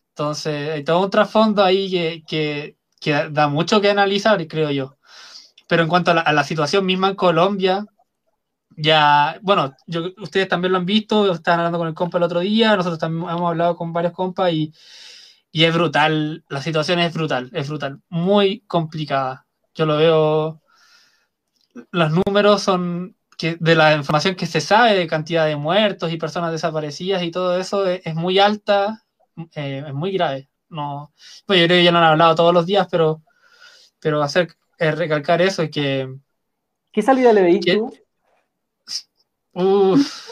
Entonces, 0.09 0.71
hay 0.71 0.83
todo 0.83 1.03
un 1.03 1.09
trasfondo 1.09 1.63
ahí 1.63 2.23
que, 2.27 2.75
que, 2.99 3.29
da 3.31 3.47
mucho 3.47 3.81
que 3.81 3.89
analizar, 3.89 4.45
creo 4.47 4.71
yo. 4.71 4.97
Pero 5.67 5.83
en 5.83 5.89
cuanto 5.89 6.11
a 6.11 6.15
la, 6.15 6.21
a 6.21 6.33
la 6.33 6.43
situación 6.43 6.85
misma 6.85 7.09
en 7.09 7.15
Colombia, 7.15 7.85
ya, 8.77 9.39
bueno, 9.41 9.75
yo, 9.87 10.11
ustedes 10.17 10.47
también 10.47 10.71
lo 10.71 10.79
han 10.79 10.85
visto, 10.85 11.31
estaban 11.31 11.59
hablando 11.59 11.77
con 11.79 11.87
el 11.87 11.93
compa 11.93 12.17
el 12.17 12.23
otro 12.23 12.39
día, 12.39 12.75
nosotros 12.75 12.99
también 12.99 13.29
hemos 13.29 13.49
hablado 13.49 13.75
con 13.75 13.93
varios 13.93 14.13
compas 14.13 14.51
y, 14.53 14.73
y 15.51 15.65
es 15.65 15.73
brutal, 15.73 16.45
la 16.49 16.61
situación 16.61 16.99
es 16.99 17.13
brutal, 17.13 17.49
es 17.53 17.67
brutal, 17.69 18.01
muy 18.09 18.61
complicada. 18.67 19.45
Yo 19.75 19.85
lo 19.85 19.97
veo, 19.97 20.61
los 21.91 22.11
números 22.11 22.61
son 22.63 23.15
que 23.41 23.57
de 23.59 23.75
la 23.75 23.95
información 23.95 24.35
que 24.35 24.45
se 24.45 24.61
sabe 24.61 24.93
de 24.93 25.07
cantidad 25.07 25.47
de 25.47 25.55
muertos 25.55 26.11
y 26.11 26.17
personas 26.17 26.51
desaparecidas 26.51 27.23
y 27.23 27.31
todo 27.31 27.57
eso 27.57 27.87
es, 27.87 28.01
es 28.05 28.13
muy 28.13 28.37
alta, 28.37 29.03
eh, 29.55 29.83
es 29.87 29.93
muy 29.93 30.11
grave. 30.11 30.47
No, 30.69 31.11
pues 31.45 31.59
yo 31.59 31.65
creo 31.65 31.79
que 31.79 31.83
ya 31.83 31.91
lo 31.91 31.97
han 31.97 32.03
hablado 32.03 32.35
todos 32.35 32.53
los 32.53 32.65
días, 32.67 32.87
pero, 32.89 33.23
pero 33.99 34.21
hacer 34.21 34.55
eh, 34.77 34.91
recalcar 34.91 35.41
eso 35.41 35.63
y 35.63 35.71
que... 35.71 36.15
¿Qué 36.91 37.01
salida 37.01 37.33
le 37.33 37.41
veis 37.41 37.65
tú? 37.65 37.91
Uf, 39.53 40.29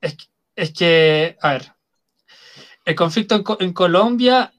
es, 0.00 0.16
es, 0.56 0.72
que, 0.72 1.36
a 1.42 1.52
ver, 1.52 1.72
el 2.84 2.94
conflicto 2.94 3.34
en, 3.34 3.44
en, 3.60 3.72
Colombia, 3.72 4.52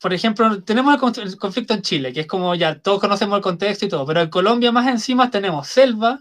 por 0.00 0.12
ejemplo, 0.12 0.62
tenemos 0.62 1.18
el, 1.18 1.22
el, 1.24 1.36
conflicto 1.38 1.72
en 1.72 1.82
Chile, 1.82 2.12
que 2.12 2.20
es 2.20 2.26
como 2.26 2.54
ya 2.54 2.78
todos 2.78 3.00
conocemos 3.00 3.36
el 3.36 3.42
contexto 3.42 3.86
y 3.86 3.88
todo, 3.88 4.04
pero 4.06 4.20
en 4.20 4.30
Colombia 4.30 4.70
más 4.70 4.86
encima 4.86 5.30
tenemos 5.30 5.66
selva, 5.66 6.20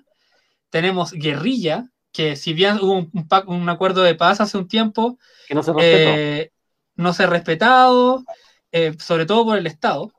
tenemos 0.76 1.14
guerrilla, 1.14 1.88
que 2.12 2.36
si 2.36 2.52
bien 2.52 2.80
hubo 2.82 2.98
un, 2.98 3.10
un, 3.14 3.56
un 3.62 3.70
acuerdo 3.70 4.04
de 4.04 4.14
paz 4.14 4.42
hace 4.42 4.58
un 4.58 4.68
tiempo, 4.68 5.18
que 5.48 5.56
no 5.56 5.64
se 5.64 5.72
respetó, 5.72 6.10
eh, 6.10 6.52
no 6.98 7.14
se 7.14 7.24
ha 7.24 7.28
respetado, 7.28 8.26
eh, 8.74 8.94
sobre 9.00 9.26
todo 9.26 9.46
por 9.46 9.58
el 9.58 9.68
Estado, 9.68 10.12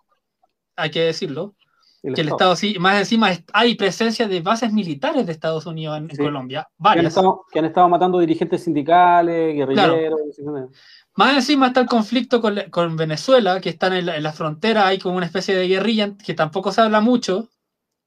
hay 0.74 0.91
que 0.91 1.03
decirlo. 1.03 1.55
El 2.03 2.15
que 2.15 2.23
el 2.23 2.28
Estado, 2.28 2.57
sí, 2.57 2.78
más 2.78 2.99
encima 2.99 3.33
hay 3.53 3.74
presencia 3.74 4.28
de 4.28 4.41
bases 4.41 4.73
militares 4.73 5.27
de 5.27 5.33
Estados 5.33 5.66
Unidos 5.66 5.99
en, 5.99 6.09
sí. 6.09 6.16
Colombia, 6.16 6.66
varias. 6.78 6.95
Que 6.95 7.01
han, 7.01 7.07
estado, 7.09 7.45
que 7.53 7.59
han, 7.59 7.65
estado, 7.66 7.89
matando 7.91 8.19
dirigentes 8.19 8.65
sindicales, 8.65 9.55
guerrilleros. 9.55 10.16
Claro. 10.39 10.70
Más 11.16 11.35
encima 11.35 11.66
está 11.66 11.81
el 11.81 11.87
conflicto 11.87 12.41
con, 12.41 12.59
con 12.70 12.97
Venezuela, 12.97 13.61
que 13.61 13.69
están 13.69 13.93
en 13.93 14.07
la, 14.07 14.16
en 14.16 14.23
la, 14.23 14.33
frontera, 14.33 14.87
hay 14.87 14.99
como 14.99 15.19
una 15.19 15.27
especie 15.27 15.55
de 15.55 15.69
guerrilla 15.69 16.16
que 16.16 16.33
tampoco 16.33 16.73
se 16.73 16.81
habla 16.81 17.03
mucho. 17.03 17.51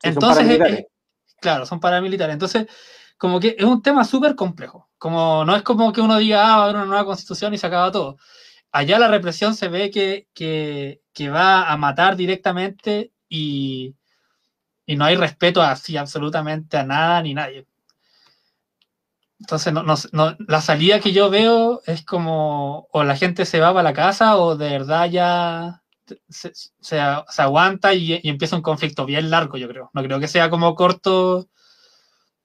Sí, 0.01 0.09
Entonces, 0.09 0.49
es, 0.49 0.59
es, 0.61 0.85
claro, 1.41 1.65
son 1.65 1.79
paramilitares. 1.79 2.33
Entonces, 2.33 2.67
como 3.17 3.39
que 3.39 3.55
es 3.57 3.65
un 3.65 3.81
tema 3.81 4.05
súper 4.05 4.35
complejo. 4.35 4.89
Como, 4.97 5.45
no 5.45 5.55
es 5.55 5.63
como 5.63 5.93
que 5.93 6.01
uno 6.01 6.17
diga, 6.17 6.41
ah, 6.41 6.57
va 6.57 6.61
a 6.61 6.63
haber 6.65 6.75
una 6.77 6.85
nueva 6.85 7.05
constitución 7.05 7.53
y 7.53 7.57
se 7.57 7.67
acaba 7.67 7.91
todo. 7.91 8.17
Allá 8.71 8.99
la 8.99 9.07
represión 9.09 9.55
se 9.55 9.67
ve 9.69 9.91
que, 9.91 10.27
que, 10.33 11.01
que 11.13 11.29
va 11.29 11.69
a 11.71 11.77
matar 11.77 12.15
directamente 12.15 13.11
y, 13.27 13.95
y 14.85 14.95
no 14.95 15.05
hay 15.05 15.15
respeto 15.15 15.61
así 15.61 15.97
absolutamente 15.97 16.77
a 16.77 16.83
nada 16.83 17.21
ni 17.21 17.33
nadie. 17.33 17.67
Entonces, 19.39 19.71
no, 19.73 19.83
no, 19.83 20.37
la 20.47 20.61
salida 20.61 20.99
que 20.99 21.13
yo 21.13 21.29
veo 21.29 21.81
es 21.85 22.03
como 22.03 22.87
o 22.91 23.03
la 23.03 23.15
gente 23.15 23.45
se 23.45 23.59
va 23.59 23.73
para 23.73 23.83
la 23.83 23.93
casa 23.93 24.37
o 24.37 24.57
de 24.57 24.69
verdad 24.69 25.09
ya 25.09 25.83
se, 26.29 26.51
se, 26.53 26.69
se 26.79 27.41
aguanta 27.41 27.93
y, 27.93 28.19
y, 28.23 28.29
empieza 28.29 28.55
un 28.55 28.61
conflicto 28.61 29.05
bien 29.05 29.29
largo, 29.29 29.57
yo 29.57 29.67
creo. 29.67 29.89
No 29.93 30.03
creo 30.03 30.19
que 30.19 30.27
sea 30.27 30.49
como 30.49 30.75
corto, 30.75 31.47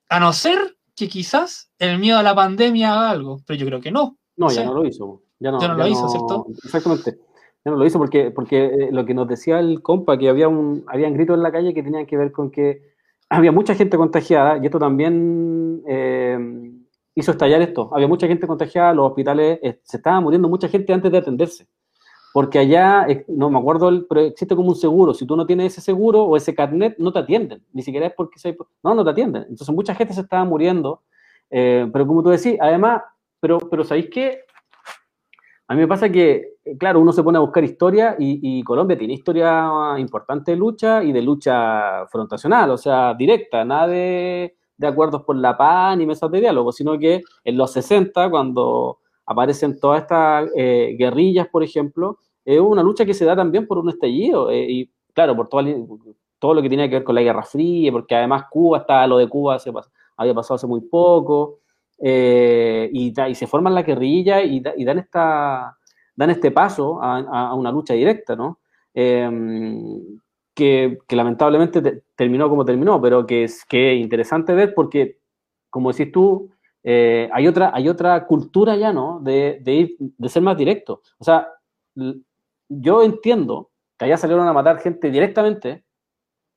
a 0.09 0.20
no 0.20 0.32
ser 0.32 0.77
que 0.95 1.09
quizás 1.09 1.70
el 1.78 1.99
miedo 1.99 2.19
a 2.19 2.23
la 2.23 2.35
pandemia 2.35 2.93
haga 2.93 3.11
algo, 3.11 3.41
pero 3.47 3.59
yo 3.59 3.66
creo 3.66 3.81
que 3.81 3.91
no. 3.91 4.16
No, 4.36 4.51
ya 4.51 4.65
no 4.65 4.74
lo 4.74 4.86
hizo. 4.86 5.23
Ya 5.39 5.51
no, 5.51 5.61
ya 5.61 5.69
no 5.69 5.78
ya 5.78 5.85
lo 5.85 5.91
hizo, 5.91 6.09
¿cierto? 6.09 6.47
Exactamente 6.65 7.19
ya 7.65 7.70
no 7.70 7.78
lo 7.78 7.86
hizo 7.86 7.99
porque, 7.99 8.31
porque 8.31 8.66
eh, 8.66 8.89
lo 8.93 9.07
que 9.07 9.15
nos 9.15 9.27
decía 9.27 9.59
el 9.59 9.81
compa, 9.81 10.19
que 10.19 10.28
había 10.28 10.49
un, 10.49 10.85
habían 10.86 11.15
gritos 11.15 11.36
en 11.36 11.43
la 11.43 11.53
calle 11.53 11.73
que 11.73 11.82
tenían 11.82 12.07
que 12.07 12.16
ver 12.16 12.31
con 12.31 12.51
que 12.51 12.93
había 13.31 13.53
mucha 13.53 13.74
gente 13.74 13.97
contagiada 13.97 14.59
y 14.59 14.66
esto 14.66 14.78
también 14.78 15.82
eh, 15.89 16.39
hizo 17.15 17.31
estallar 17.31 17.62
esto. 17.62 17.91
Había 17.95 18.07
mucha 18.07 18.27
gente 18.27 18.47
contagiada, 18.47 18.93
los 18.93 19.09
hospitales 19.09 19.59
eh, 19.62 19.81
se 19.82 19.97
estaba 19.97 20.20
muriendo 20.20 20.49
mucha 20.49 20.69
gente 20.69 20.93
antes 20.93 21.11
de 21.11 21.19
atenderse. 21.19 21.66
Porque 22.35 22.59
allá, 22.59 23.06
eh, 23.09 23.24
no 23.28 23.48
me 23.48 23.61
acuerdo, 23.61 24.09
pero 24.09 24.23
existe 24.23 24.56
como 24.56 24.70
un 24.70 24.74
seguro. 24.74 25.15
Si 25.15 25.24
tú 25.24 25.36
no 25.36 25.47
tienes 25.47 25.73
ese 25.73 25.81
seguro 25.81 26.24
o 26.24 26.36
ese 26.36 26.52
carnet, 26.52 26.97
no 26.98 27.12
te 27.12 27.20
atienden. 27.20 27.62
Ni 27.73 27.81
siquiera 27.81 28.09
es 28.09 28.12
porque 28.12 28.40
se... 28.40 28.59
No, 28.82 28.93
no 28.93 29.05
te 29.05 29.11
atienden. 29.11 29.43
Entonces 29.43 29.73
mucha 29.73 29.94
gente 29.94 30.15
se 30.15 30.23
estaba 30.23 30.44
muriendo. 30.44 31.02
Eh, 31.48 31.89
pero 31.93 32.05
como 32.05 32.24
tú 32.24 32.31
decís, 32.31 32.56
además, 32.61 33.02
pero, 33.39 33.61
pero 33.61 33.85
¿sabéis 33.85 34.09
qué? 34.11 34.40
A 35.69 35.74
mí 35.74 35.82
me 35.82 35.86
pasa 35.86 36.09
que, 36.09 36.56
claro, 36.77 36.98
uno 36.98 37.12
se 37.12 37.23
pone 37.23 37.39
a 37.39 37.40
buscar 37.40 37.62
historia 37.62 38.16
y, 38.19 38.40
y, 38.43 38.65
Colombia 38.65 38.98
tiene 38.98 39.15
historia 39.15 39.94
importante 39.98 40.51
de 40.51 40.56
lucha 40.56 41.05
y 41.05 41.12
de 41.12 41.23
lucha 41.23 42.05
frontacional, 42.09 42.69
o 42.70 42.77
sea, 42.77 43.15
directa, 43.15 43.65
nada 43.65 43.86
de, 43.86 44.56
de 44.77 44.86
acuerdos 44.89 45.23
por 45.23 45.36
la 45.36 45.56
paz 45.56 45.97
ni 45.97 46.05
mesas 46.05 46.28
de 46.32 46.40
diálogo, 46.40 46.73
sino 46.73 46.98
que 46.98 47.23
en 47.44 47.56
los 47.56 47.73
60, 47.73 48.28
cuando 48.28 48.98
aparecen 49.27 49.79
todas 49.79 50.03
estas 50.03 50.51
eh, 50.57 50.95
guerrillas, 50.99 51.49
por 51.49 51.63
ejemplo, 51.63 52.19
es 52.45 52.61
una 52.61 52.83
lucha 52.83 53.05
que 53.05 53.15
se 53.15 53.25
da 53.25 53.35
también 53.35 53.67
por 53.67 53.79
un 53.79 53.89
estallido 53.89 54.51
eh, 54.51 54.67
y, 54.69 54.91
claro, 55.15 55.35
por 55.35 55.49
todo, 55.49 55.63
todo, 56.39 56.55
lo 56.55 56.63
que 56.63 56.69
tiene 56.69 56.89
que 56.89 56.97
ver 56.97 57.05
con 57.05 57.15
la 57.15 57.23
Guerra 57.23 57.43
Fría, 57.43 57.91
porque 57.91 58.15
además 58.15 58.45
Cuba 58.51 58.79
está, 58.79 59.07
lo 59.07 59.19
de 59.19 59.29
Cuba 59.29 59.59
se, 59.59 59.73
había 60.17 60.35
pasado 60.35 60.57
hace 60.57 60.67
muy 60.67 60.83
poco. 60.83 61.61
eh, 61.99 62.91
y, 62.93 63.15
se 63.35 63.47
forman 63.47 63.75
la 63.75 63.83
guerrilla 63.83 64.43
y, 64.43 64.61
dan, 64.61 64.99
esta, 64.99 65.77
dan 66.15 66.31
este 66.31 66.51
paso 66.51 66.99
a, 67.03 67.55
una 67.55 67.71
lucha 67.71 67.95
directa, 67.95 68.37
¿no? 68.37 68.61
Em, 68.93 70.19
que, 70.55 70.99
lamentablemente 71.11 72.03
terminó 72.15 72.49
como 72.49 72.65
terminó, 72.65 73.01
pero 73.01 73.27
que 73.27 73.45
es, 73.45 73.65
que 73.65 73.95
interesante 73.95 74.55
ver 74.55 74.75
porque, 74.75 75.19
como 75.71 75.93
decís 75.93 76.13
tú, 76.13 76.51
eh, 76.85 77.28
hay, 77.32 77.48
otra, 77.48 77.73
hay 77.74 77.89
otra 77.89 78.27
cultura 78.27 78.77
ya, 78.77 78.93
¿no? 78.93 79.19
De, 79.20 79.61
de 79.98 80.28
ser 80.28 80.43
más 80.43 80.56
directo. 80.56 81.01
O 81.19 81.24
sea, 81.24 81.48
yo 82.69 83.02
entiendo 83.02 83.70
que 83.98 84.05
allá 84.05 84.16
salieron 84.16 84.47
a 84.47 84.52
matar 84.52 84.78
gente 84.78 85.11
directamente, 85.11 85.85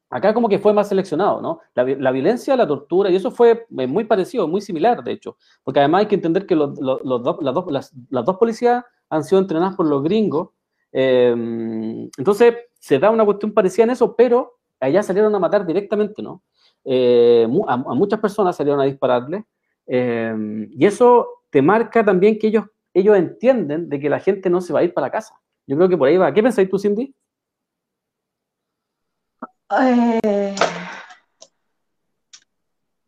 acá 0.10 0.34
como 0.34 0.50
que 0.50 0.60
fue 0.60 0.74
más 0.74 0.90
seleccionado, 0.90 1.42
¿no? 1.42 1.60
La, 1.74 2.12
violencia, 2.12 2.56
la 2.56 2.68
tortura, 2.68 3.10
y 3.10 3.16
eso 3.16 3.32
fue 3.32 3.66
eh, 3.78 3.88
muy 3.88 4.06
parecido, 4.06 4.48
muy 4.48 4.62
similar, 4.62 5.04
de 5.04 5.14
hecho, 5.14 5.38
porque 5.64 5.80
además 5.80 6.02
hay 6.02 6.08
que 6.08 6.16
entender 6.16 6.46
que 6.46 6.56
los, 6.56 6.80
los, 6.80 7.02
dos, 7.04 7.38
las, 7.42 7.54
dos, 7.54 7.66
las, 8.10 8.26
dos 8.26 8.38
policías 8.38 8.84
han 9.10 9.24
sido 9.24 9.42
entrenadas 9.42 9.76
por 9.76 9.86
los 9.86 10.04
gringos, 10.04 10.50
em, 10.92 12.10
entonces 12.18 12.56
se 12.80 13.00
da 13.00 13.10
una 13.10 13.26
cuestión 13.26 13.54
parecida 13.54 13.84
en 13.86 13.92
eso, 13.92 14.16
pero 14.16 14.60
allá 14.80 15.04
salieron 15.04 15.34
a 15.36 15.40
matar 15.40 15.66
directamente, 15.66 16.22
¿no? 16.22 16.44
Eh, 16.86 17.48
a, 17.68 17.78
muchas 17.78 18.20
personas 18.20 18.56
salieron 18.56 18.80
a 18.80 18.86
dispararle, 18.86 19.46
em, 19.88 20.70
y 20.72 20.86
eso 20.86 21.44
te 21.50 21.62
marca 21.62 22.04
también 22.04 22.38
que 22.38 22.48
ellos, 22.48 22.66
ellos 22.94 23.18
entienden 23.18 23.90
de 23.90 24.00
que 24.00 24.10
la 24.10 24.20
gente 24.20 24.50
no 24.50 24.62
se 24.62 24.74
va 24.74 24.80
a 24.80 24.84
ir 24.84 24.94
para 24.94 25.08
la 25.08 25.12
casa. 25.12 25.40
Yo 25.66 25.76
creo 25.76 25.90
que 25.90 25.98
por 25.98 26.08
ahí 26.08 26.18
va. 26.18 26.34
¿Qué 26.34 26.42
pensáis 26.42 26.70
tú, 26.70 26.80
Cindy? 26.80 27.14
Eh, 29.82 30.56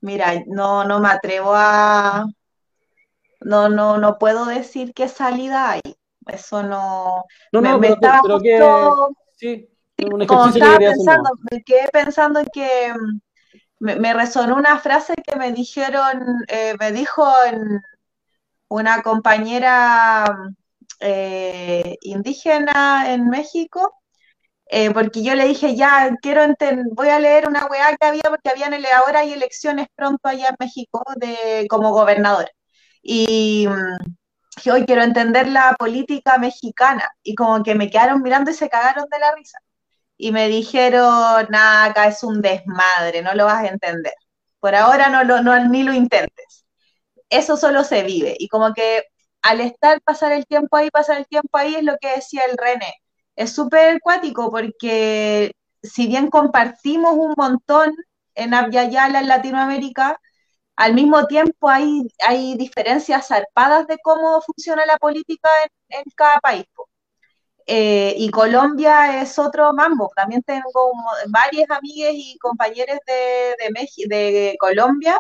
mira, 0.02 0.34
no, 0.48 0.84
no 0.84 1.00
me 1.00 1.10
atrevo 1.10 1.52
a. 1.54 2.26
No, 3.42 3.70
no, 3.70 3.98
no 3.98 4.18
puedo 4.18 4.46
decir 4.46 4.94
qué 4.94 5.08
salida 5.08 5.72
hay. 5.72 5.82
Eso 6.28 6.62
no. 6.64 7.24
No, 7.52 7.62
no, 7.62 7.80
me, 7.80 7.96
pero, 7.96 8.20
pero 8.22 8.40
que, 8.40 8.60
sí, 9.36 9.70
un 10.12 10.22
ejercicio 10.22 10.64
estaba 10.64 10.78
pensando, 10.78 11.30
me 11.50 11.64
quedé 11.64 11.88
pensando 11.92 12.40
en 12.40 12.48
que 12.54 12.94
me, 13.80 14.14
resonó 14.14 14.56
una 14.56 14.80
frase 14.80 15.16
que 15.16 15.36
me 15.38 15.52
dijeron, 15.52 16.44
eh, 16.48 16.76
me 16.80 16.92
dijo 16.92 17.26
una 18.68 19.02
compañera 19.02 20.26
eh, 21.00 21.98
indígena 22.02 23.14
en 23.14 23.30
México, 23.30 23.96
eh, 24.68 24.92
porque 24.92 25.24
yo 25.24 25.36
le 25.36 25.48
dije, 25.48 25.76
ya, 25.76 26.12
quiero 26.22 26.46
voy 26.94 27.10
a 27.10 27.20
leer 27.20 27.48
una 27.48 27.66
weá 27.68 27.96
que 27.98 28.06
había, 28.08 28.24
porque 28.24 28.50
habían 28.50 28.74
ahora 28.96 29.20
hay 29.22 29.34
elecciones 29.34 29.88
pronto 29.96 30.28
allá 30.30 30.50
en 30.50 30.56
México 30.60 31.04
de, 31.18 31.68
como 31.70 31.92
gobernador. 31.92 32.50
Y 33.02 33.68
hoy 34.72 34.86
quiero 34.86 35.04
entender 35.04 35.48
la 35.48 35.76
política 35.78 36.38
mexicana. 36.38 37.10
Y 37.24 37.36
como 37.36 37.64
que 37.64 37.76
me 37.76 37.90
quedaron 37.90 38.22
mirando 38.22 38.52
y 38.52 38.54
se 38.54 38.70
cagaron 38.70 39.06
de 39.10 39.20
la 39.20 39.34
risa. 39.36 39.60
Y 40.20 40.32
me 40.34 40.50
dijeron, 40.50 41.48
nada, 41.50 41.86
acá 41.86 42.08
es 42.08 42.24
un 42.24 42.42
desmadre, 42.42 43.22
no 43.24 43.36
lo 43.36 43.46
vas 43.46 43.64
a 43.64 43.68
entender. 43.70 44.14
Por 44.60 44.76
ahora 44.76 45.10
no, 45.10 45.24
lo, 45.24 45.42
no 45.44 45.58
ni 45.70 45.84
lo 45.84 45.94
intentes. 45.94 46.66
Eso 47.30 47.58
solo 47.58 47.84
se 47.84 48.04
vive. 48.04 48.36
Y 48.40 48.50
como 48.50 48.74
que 48.74 49.04
al 49.42 49.62
estar, 49.62 50.02
pasar 50.02 50.34
el 50.34 50.46
tiempo 50.48 50.78
ahí, 50.78 50.90
pasar 50.92 51.18
el 51.20 51.28
tiempo 51.28 51.58
ahí, 51.58 51.76
es 51.76 51.84
lo 51.84 51.98
que 52.02 52.16
decía 52.16 52.44
el 52.46 52.58
René. 52.58 52.94
Es 53.36 53.54
súper 53.54 54.02
cuático 54.02 54.52
porque 54.52 55.54
si 55.84 56.08
bien 56.08 56.30
compartimos 56.30 57.14
un 57.16 57.34
montón 57.38 57.94
en 58.36 58.54
Abyayala, 58.54 59.20
en 59.22 59.28
Latinoamérica, 59.30 60.20
al 60.76 60.94
mismo 60.94 61.28
tiempo 61.28 61.70
hay, 61.70 62.08
hay 62.28 62.56
diferencias 62.58 63.28
zarpadas 63.28 63.88
de 63.88 63.98
cómo 64.04 64.42
funciona 64.42 64.86
la 64.86 64.98
política 64.98 65.50
en, 65.90 66.04
cada 66.16 66.40
país. 66.40 66.66
Eh, 67.72 68.16
y 68.18 68.32
Colombia 68.32 69.22
es 69.22 69.38
otro 69.38 69.74
mambo. 69.74 70.12
También 70.16 70.42
tengo 70.44 70.92
varias 71.30 71.70
amigas 71.70 72.14
y 72.16 72.38
compañeros 72.40 72.98
de, 73.06 73.56
de, 73.60 74.08
de 74.08 74.58
Colombia 74.60 75.20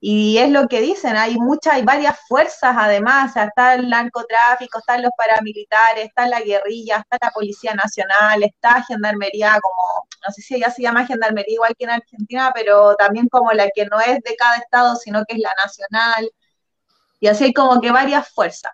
y 0.00 0.38
es 0.38 0.50
lo 0.50 0.68
que 0.68 0.80
dicen, 0.80 1.16
hay 1.16 1.36
muchas, 1.36 1.74
hay 1.74 1.82
varias 1.82 2.18
fuerzas 2.28 2.76
además, 2.78 3.34
está 3.36 3.74
el 3.74 3.88
narcotráfico, 3.88 4.78
están 4.78 5.02
los 5.02 5.10
paramilitares, 5.16 6.06
está 6.06 6.28
la 6.28 6.40
guerrilla, 6.40 6.98
está 6.98 7.18
la 7.26 7.32
Policía 7.32 7.74
Nacional, 7.74 8.42
está 8.42 8.84
Gendarmería 8.84 9.58
como, 9.60 10.06
no 10.26 10.32
sé 10.34 10.42
si 10.42 10.56
ella 10.56 10.70
se 10.70 10.82
llama 10.82 11.06
Gendarmería 11.06 11.54
igual 11.54 11.74
que 11.76 11.84
en 11.84 11.90
Argentina, 11.90 12.52
pero 12.54 12.96
también 12.96 13.28
como 13.28 13.50
la 13.52 13.70
que 13.74 13.86
no 13.86 13.98
es 14.00 14.20
de 14.22 14.36
cada 14.36 14.56
estado, 14.58 14.94
sino 14.96 15.24
que 15.24 15.36
es 15.36 15.40
la 15.40 15.52
nacional, 15.62 16.30
y 17.20 17.28
así 17.28 17.44
hay 17.44 17.52
como 17.54 17.80
que 17.80 17.90
varias 17.92 18.28
fuerzas. 18.28 18.72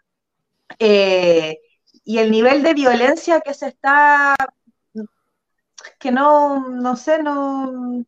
Eh, 0.78 1.58
y 2.04 2.18
el 2.18 2.30
nivel 2.30 2.62
de 2.62 2.74
violencia 2.74 3.40
que 3.40 3.54
se 3.54 3.68
está, 3.68 4.36
que 5.98 6.12
no, 6.12 6.68
no 6.70 6.96
sé, 6.96 7.22
no, 7.22 8.04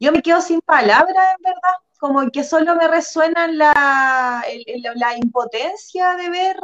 yo 0.00 0.12
me 0.12 0.22
quedo 0.22 0.40
sin 0.40 0.60
palabras 0.60 1.36
en 1.36 1.42
verdad 1.42 1.74
como 1.98 2.30
que 2.30 2.44
solo 2.44 2.76
me 2.76 2.88
resuena 2.88 3.48
la, 3.48 4.44
la 4.94 5.16
impotencia 5.16 6.14
de 6.14 6.30
ver 6.30 6.56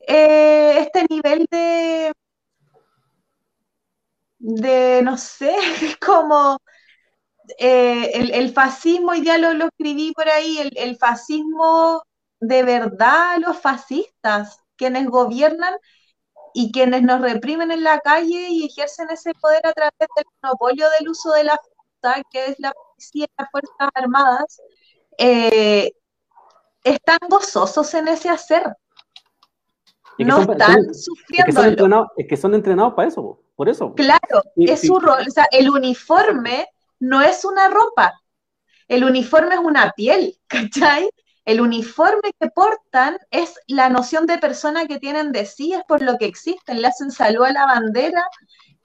eh, 0.00 0.78
este 0.80 1.06
nivel 1.08 1.46
de, 1.50 2.12
de, 4.38 5.02
no 5.02 5.16
sé, 5.18 5.56
como 6.04 6.58
eh, 7.58 8.10
el, 8.14 8.52
fascismo, 8.52 9.14
y 9.14 9.24
ya 9.24 9.38
lo, 9.38 9.66
escribí 9.66 10.12
por 10.12 10.28
ahí, 10.28 10.58
el, 10.58 10.72
el, 10.76 10.96
fascismo 10.96 12.02
de 12.40 12.62
verdad, 12.62 13.38
los 13.38 13.58
fascistas, 13.58 14.60
quienes 14.76 15.06
gobiernan 15.08 15.74
y 16.54 16.72
quienes 16.72 17.02
nos 17.02 17.20
reprimen 17.20 17.70
en 17.70 17.84
la 17.84 18.00
calle 18.00 18.48
y 18.48 18.64
ejercen 18.64 19.10
ese 19.10 19.34
poder 19.34 19.66
a 19.66 19.72
través 19.72 19.92
del 19.98 20.24
monopolio 20.42 20.86
del 20.98 21.08
uso 21.10 21.32
de 21.32 21.44
la 21.44 21.58
fuerza, 21.58 22.22
que 22.30 22.46
es 22.46 22.58
la 22.58 22.72
policía 22.72 23.26
las 23.36 23.50
Fuerzas 23.50 23.90
Armadas, 23.94 24.60
eh, 25.18 25.92
están 26.82 27.18
gozosos 27.28 27.92
en 27.94 28.08
ese 28.08 28.30
hacer. 28.30 28.74
no 30.18 30.40
están 30.40 30.94
sufriendo. 30.94 32.08
Es, 32.16 32.26
que 32.26 32.36
son 32.36 32.54
entrenados 32.54 32.94
para 32.94 33.08
eso, 33.08 33.40
por 33.54 33.68
eso. 33.68 33.94
Claro, 33.94 34.42
es 34.56 34.80
su 34.80 34.98
rol. 34.98 35.24
O 35.26 35.30
sea, 35.30 35.46
el 35.50 35.68
uniforme 35.68 36.68
no 37.00 37.20
es 37.22 37.44
una 37.44 37.68
ropa. 37.68 38.14
El 38.88 39.04
uniforme 39.04 39.56
es 39.56 39.60
una 39.60 39.92
piel, 39.92 40.38
¿cachai? 40.46 41.10
El 41.46 41.62
uniforme 41.62 42.32
que 42.38 42.48
portan 42.50 43.16
es 43.30 43.54
la 43.66 43.88
noción 43.88 44.26
de 44.26 44.36
persona 44.36 44.86
que 44.86 44.98
tienen 44.98 45.32
de 45.32 45.46
sí, 45.46 45.72
es 45.72 45.82
por 45.88 46.02
lo 46.02 46.18
que 46.18 46.26
existen, 46.26 46.82
le 46.82 46.88
hacen 46.88 47.10
salud 47.10 47.44
a 47.44 47.52
la 47.52 47.64
bandera 47.64 48.22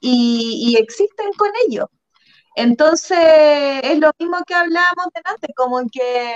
y, 0.00 0.70
y 0.70 0.76
existen 0.76 1.30
con 1.36 1.50
ello. 1.68 1.90
Entonces, 2.54 3.18
es 3.82 3.98
lo 3.98 4.10
mismo 4.18 4.38
que 4.46 4.54
hablábamos 4.54 5.08
delante, 5.14 5.52
como 5.54 5.80
que 5.90 6.34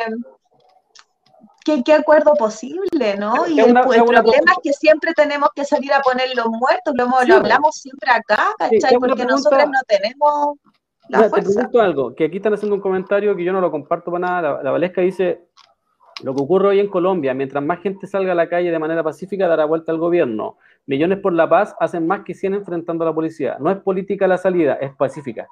¿Qué, 1.85 1.93
acuerdo 1.93 2.35
posible, 2.35 3.16
¿no? 3.19 3.47
Y 3.48 3.59
el, 3.59 3.73
problema 3.74 4.53
es 4.53 4.59
que 4.62 4.73
siempre 4.73 5.12
tenemos 5.15 5.48
que 5.55 5.65
salir 5.65 5.93
a 5.93 6.01
poner 6.01 6.28
los 6.36 6.47
muertos, 6.47 6.94
lo, 6.97 7.09
hablamos 7.35 7.74
siempre 7.74 8.09
acá, 8.09 8.55
¿cachai? 8.57 8.97
Porque 9.01 9.24
nosotros 9.24 9.65
no 9.66 9.81
tenemos 9.89 10.59
la 11.09 11.28
fuerza. 11.28 11.48
Te 11.48 11.55
pregunto 11.55 11.81
algo, 11.81 12.15
que 12.15 12.27
aquí 12.27 12.36
están 12.36 12.55
haciendo 12.55 12.77
un 12.77 12.81
comentario 12.81 13.35
que 13.35 13.43
yo 13.43 13.53
no 13.53 13.61
lo 13.61 13.73
comparto 13.73 14.12
para 14.12 14.27
nada, 14.27 14.43
la, 14.43 14.62
la 14.62 14.70
Valesca 14.70 15.01
dice, 15.01 15.48
lo 16.22 16.34
que 16.34 16.43
ocurre 16.43 16.68
hoy 16.68 16.80
en 16.80 16.88
Colombia, 16.88 17.34
mientras 17.34 17.62
más 17.62 17.80
gente 17.80 18.06
salga 18.06 18.32
a 18.32 18.34
la 18.34 18.48
calle 18.48 18.70
de 18.70 18.78
manera 18.78 19.02
pacífica, 19.02 19.48
dará 19.48 19.64
vuelta 19.64 19.93
al 19.93 19.98
gobierno. 19.98 20.56
Millones 20.86 21.18
por 21.20 21.32
la 21.32 21.48
paz 21.48 21.74
hacen 21.78 22.06
más 22.06 22.24
que 22.24 22.34
100 22.34 22.55
enfrentando 22.55 23.05
a 23.05 23.09
la 23.09 23.14
policía. 23.14 23.56
No 23.60 23.70
es 23.70 23.78
política 23.78 24.26
la 24.26 24.38
salida, 24.38 24.74
es 24.74 24.94
pacífica 24.94 25.47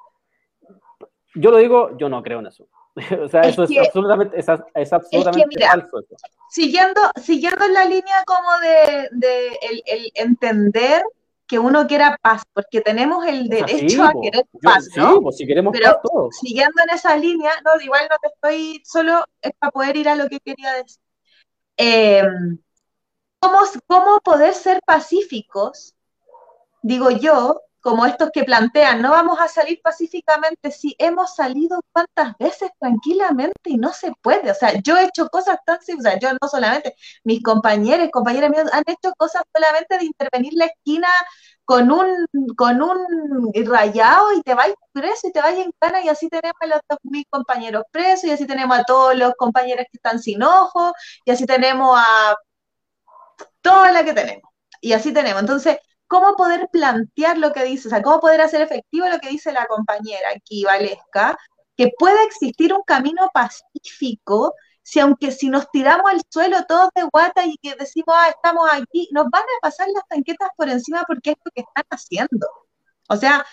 yo 1.35 1.51
lo 1.51 1.57
digo, 1.57 1.95
yo 1.97 2.09
no 2.09 2.23
creo 2.23 2.39
en 2.39 2.47
eso. 2.47 2.67
o 3.23 3.27
sea, 3.27 3.41
eso 3.41 3.63
es 3.63 3.77
absolutamente, 3.77 4.39
es, 4.39 4.93
absolutamente 4.93 5.65
falso. 5.65 6.03
Siguiendo, 6.49 7.01
siguiendo 7.21 7.67
la 7.67 7.85
línea 7.85 8.23
como 8.25 8.49
de, 8.59 9.57
el, 9.85 10.11
entender 10.15 11.03
que 11.47 11.59
uno 11.59 11.85
quiera 11.85 12.17
paz, 12.21 12.43
porque 12.53 12.81
tenemos 12.81 13.25
el 13.25 13.47
derecho 13.47 14.03
a 14.03 14.13
querer 14.19 14.45
paz, 14.61 14.87
¿no? 14.95 15.21
Pues, 15.21 15.37
si 15.37 15.45
queremos 15.45 15.73
Pero 15.73 16.01
paz 16.01 16.37
siguiendo 16.39 16.81
en 16.87 16.95
esa 16.95 17.15
línea, 17.15 17.51
no, 17.63 17.79
igual 17.81 18.07
no 18.09 18.17
te 18.21 18.27
estoy, 18.29 18.81
solo 18.83 19.23
es 19.41 19.51
para 19.59 19.71
poder 19.71 19.97
ir 19.97 20.09
a 20.09 20.15
lo 20.15 20.27
que 20.27 20.39
quería 20.39 20.73
decir. 20.73 21.01
Em, 21.77 22.57
¿cómo, 23.39 23.59
¿Cómo 23.87 24.19
poder 24.21 24.53
ser 24.53 24.79
pacíficos, 24.85 25.93
digo 26.81 27.11
yo, 27.11 27.61
como 27.85 28.07
estos 28.07 28.31
que 28.33 28.43
plantean, 28.43 28.99
no 29.03 29.11
vamos 29.11 29.39
a 29.39 29.47
salir 29.47 29.79
pacíficamente, 29.83 30.71
si 30.71 30.95
hemos 30.97 31.35
salido 31.35 31.81
cuántas 31.93 32.35
veces 32.39 32.71
tranquilamente 32.79 33.53
y 33.65 33.77
no 33.77 33.93
se 33.93 34.11
puede. 34.23 34.49
O 34.49 34.55
sea, 34.55 34.73
yo 34.83 34.97
he 34.97 35.05
hecho 35.05 35.27
cosas 35.29 35.59
tan 35.67 35.77
o 35.77 36.01
sea, 36.01 36.17
yo 36.17 36.29
no 36.41 36.47
solamente, 36.49 36.95
mis 37.23 37.43
compañeros, 37.43 38.09
compañeras 38.11 38.49
mías 38.49 38.73
han 38.73 38.83
hecho 38.87 39.13
cosas 39.15 39.43
solamente 39.55 39.99
de 39.99 40.05
intervenir 40.05 40.53
la 40.55 40.65
esquina 40.65 41.07
con 41.63 41.91
un, 41.91 42.25
con 42.57 42.81
un 42.81 43.51
rayado 43.53 44.33
y 44.33 44.41
te 44.41 44.55
vas 44.55 44.69
preso 44.91 45.27
y 45.27 45.31
te 45.31 45.41
vas 45.41 45.53
en 45.53 45.71
cana 45.79 46.01
y 46.03 46.09
así 46.09 46.27
tenemos 46.27 46.57
a 46.61 46.65
los 46.65 46.79
dos 46.89 46.97
mil 47.03 47.25
compañeros 47.29 47.83
presos 47.91 48.25
y 48.25 48.31
así 48.31 48.47
tenemos 48.47 48.79
a 48.79 48.83
todos 48.83 49.15
los 49.15 49.33
compañeros 49.37 49.85
que 49.91 49.97
están 49.97 50.19
sin 50.19 50.41
ojos 50.41 50.91
y 51.23 51.29
así 51.31 51.45
tenemos 51.45 51.95
a 51.99 52.35
toda 53.61 53.91
la 53.91 54.03
que 54.03 54.13
tenemos. 54.13 54.49
Y 54.81 54.93
así 54.93 55.13
tenemos. 55.13 55.41
Entonces, 55.41 55.77
¿cómo 56.15 56.37
poder 56.37 56.69
plantear 56.71 57.37
lo 57.37 57.51
que 57.51 57.65
dice? 57.65 57.89
O 57.89 57.91
sea, 57.91 58.01
¿cómo 58.01 58.21
poder 58.21 58.39
hacer 58.39 58.61
efectivo 58.61 59.05
lo 59.07 59.19
que 59.19 59.27
dice 59.29 59.51
la 59.51 59.65
compañera 59.65 60.29
aquí, 60.33 60.63
Valesca? 60.63 61.37
Que 61.75 61.91
pueda 61.99 62.23
existir 62.23 62.73
un 62.73 62.83
camino 62.83 63.29
pacífico 63.33 64.53
si 64.81 65.01
aunque 65.01 65.31
si 65.31 65.49
nos 65.49 65.69
tiramos 65.71 66.09
al 66.09 66.21
suelo 66.29 66.63
todos 66.69 66.89
de 66.95 67.03
guata 67.11 67.45
y 67.45 67.57
que 67.57 67.75
decimos, 67.75 68.15
ah, 68.17 68.29
estamos 68.29 68.69
aquí, 68.71 69.09
nos 69.11 69.25
van 69.29 69.41
a 69.41 69.59
pasar 69.61 69.87
las 69.93 70.07
tanquetas 70.07 70.49
por 70.55 70.69
encima 70.69 71.03
porque 71.05 71.31
es 71.31 71.37
lo 71.43 71.51
que 71.51 71.61
están 71.61 71.83
haciendo. 71.89 72.47
O 73.09 73.17
sea, 73.17 73.45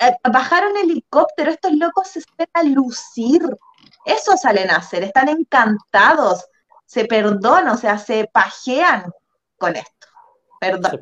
eh, 0.00 0.16
bajaron 0.32 0.76
helicóptero, 0.78 1.52
estos 1.52 1.72
locos 1.74 2.08
se 2.08 2.18
esperan 2.20 2.74
lucir. 2.74 3.42
Eso 4.04 4.36
salen 4.36 4.68
a 4.70 4.78
hacer, 4.78 5.04
están 5.04 5.28
encantados, 5.28 6.44
se 6.86 7.04
perdonan, 7.04 7.68
o 7.68 7.76
sea, 7.76 7.98
se 7.98 8.28
pajean 8.32 9.12
con 9.58 9.76
esto. 9.76 10.08
Perdón, 10.60 11.00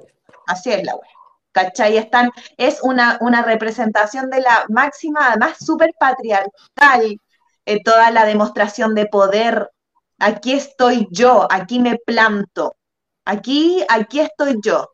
así 0.49 0.73
es 0.73 0.85
la 0.85 0.95
web. 0.95 1.07
¿Cachai? 1.53 1.97
Están, 1.97 2.31
es 2.57 2.81
una, 2.83 3.19
una 3.21 3.43
representación 3.43 4.31
de 4.31 4.41
la 4.41 4.65
máxima, 4.69 5.29
además 5.29 5.59
súper 5.59 5.93
patriarcal, 5.99 7.19
eh, 7.65 7.83
toda 7.83 8.11
la 8.11 8.25
demostración 8.25 8.95
de 8.95 9.07
poder. 9.07 9.71
Aquí 10.19 10.53
estoy 10.53 11.09
yo, 11.11 11.47
aquí 11.51 11.81
me 11.81 11.97
planto. 11.99 12.77
Aquí, 13.25 13.85
aquí 13.89 14.21
estoy 14.21 14.57
yo. 14.63 14.89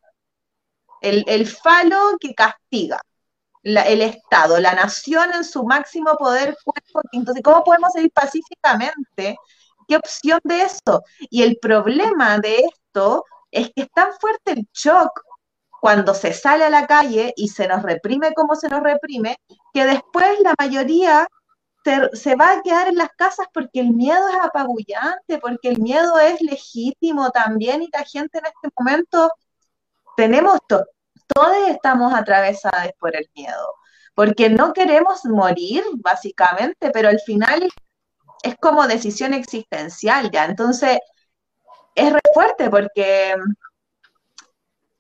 El, 1.01 1.47
falo 1.47 2.16
que 2.20 2.35
castiga. 2.35 3.01
el 3.62 4.02
Estado, 4.02 4.59
la 4.60 4.74
nación 4.74 5.35
en 5.35 5.44
su 5.44 5.64
máximo 5.64 6.16
poder 6.16 6.56
cuerpo. 6.64 7.01
Entonces, 7.12 7.43
¿cómo 7.44 7.62
podemos 7.64 7.93
seguir 7.93 8.10
pacíficamente? 8.12 9.36
¿Qué 9.86 9.97
opción 9.97 10.40
de 10.44 10.62
eso? 10.62 11.02
Y 11.31 11.43
el 11.43 11.59
problema 11.60 12.39
de 12.39 12.56
esto 12.56 13.24
es 13.51 13.68
que 13.74 13.82
es 13.82 13.90
tan 13.93 14.12
fuerte 14.18 14.52
el 14.52 14.68
shock 14.72 15.20
cuando 15.85 16.15
se 16.15 16.32
sale 16.32 16.65
a 16.65 16.70
la 16.70 16.86
calle 16.86 17.35
y 17.36 17.48
se 17.48 17.69
nos 17.69 17.82
reprime 17.82 18.32
como 18.32 18.55
se 18.55 18.70
nos 18.70 18.82
reprime, 18.82 19.36
que 19.74 19.85
después 19.85 20.40
la 20.40 20.55
mayoría 20.59 21.27
se, 22.15 22.36
va 22.36 22.52
a 22.52 22.62
quedar 22.62 22.89
en 22.89 22.97
las 22.97 23.11
casas 23.11 23.48
porque 23.52 23.81
el 23.81 23.90
miedo 23.90 24.27
es 24.31 24.36
apabullante, 24.40 25.36
porque 25.43 25.69
el 25.69 25.82
miedo 25.82 26.19
es 26.19 26.40
legítimo 26.40 27.28
también 27.32 27.82
y 27.82 27.90
la 27.93 28.02
gente 28.02 28.39
en 28.39 28.47
este 28.47 28.69
momento 28.78 29.28
tenemos, 30.16 30.59
todos 30.66 31.69
estamos 31.69 32.15
atravesados 32.15 32.93
por 32.98 33.15
el 33.15 33.28
miedo, 33.35 33.74
porque 34.15 34.48
no 34.48 34.73
queremos 34.73 35.27
morir 35.27 35.85
básicamente, 35.97 36.93
pero 36.93 37.11
al 37.11 37.20
final 37.20 37.69
es 38.43 38.56
como 38.56 38.86
decisión 38.86 39.35
existencial 39.35 40.31
ya, 40.31 40.47
entonces 40.47 40.98
es 41.94 42.11
re 42.11 42.20
fuerte 42.32 42.70
porque 42.70 43.35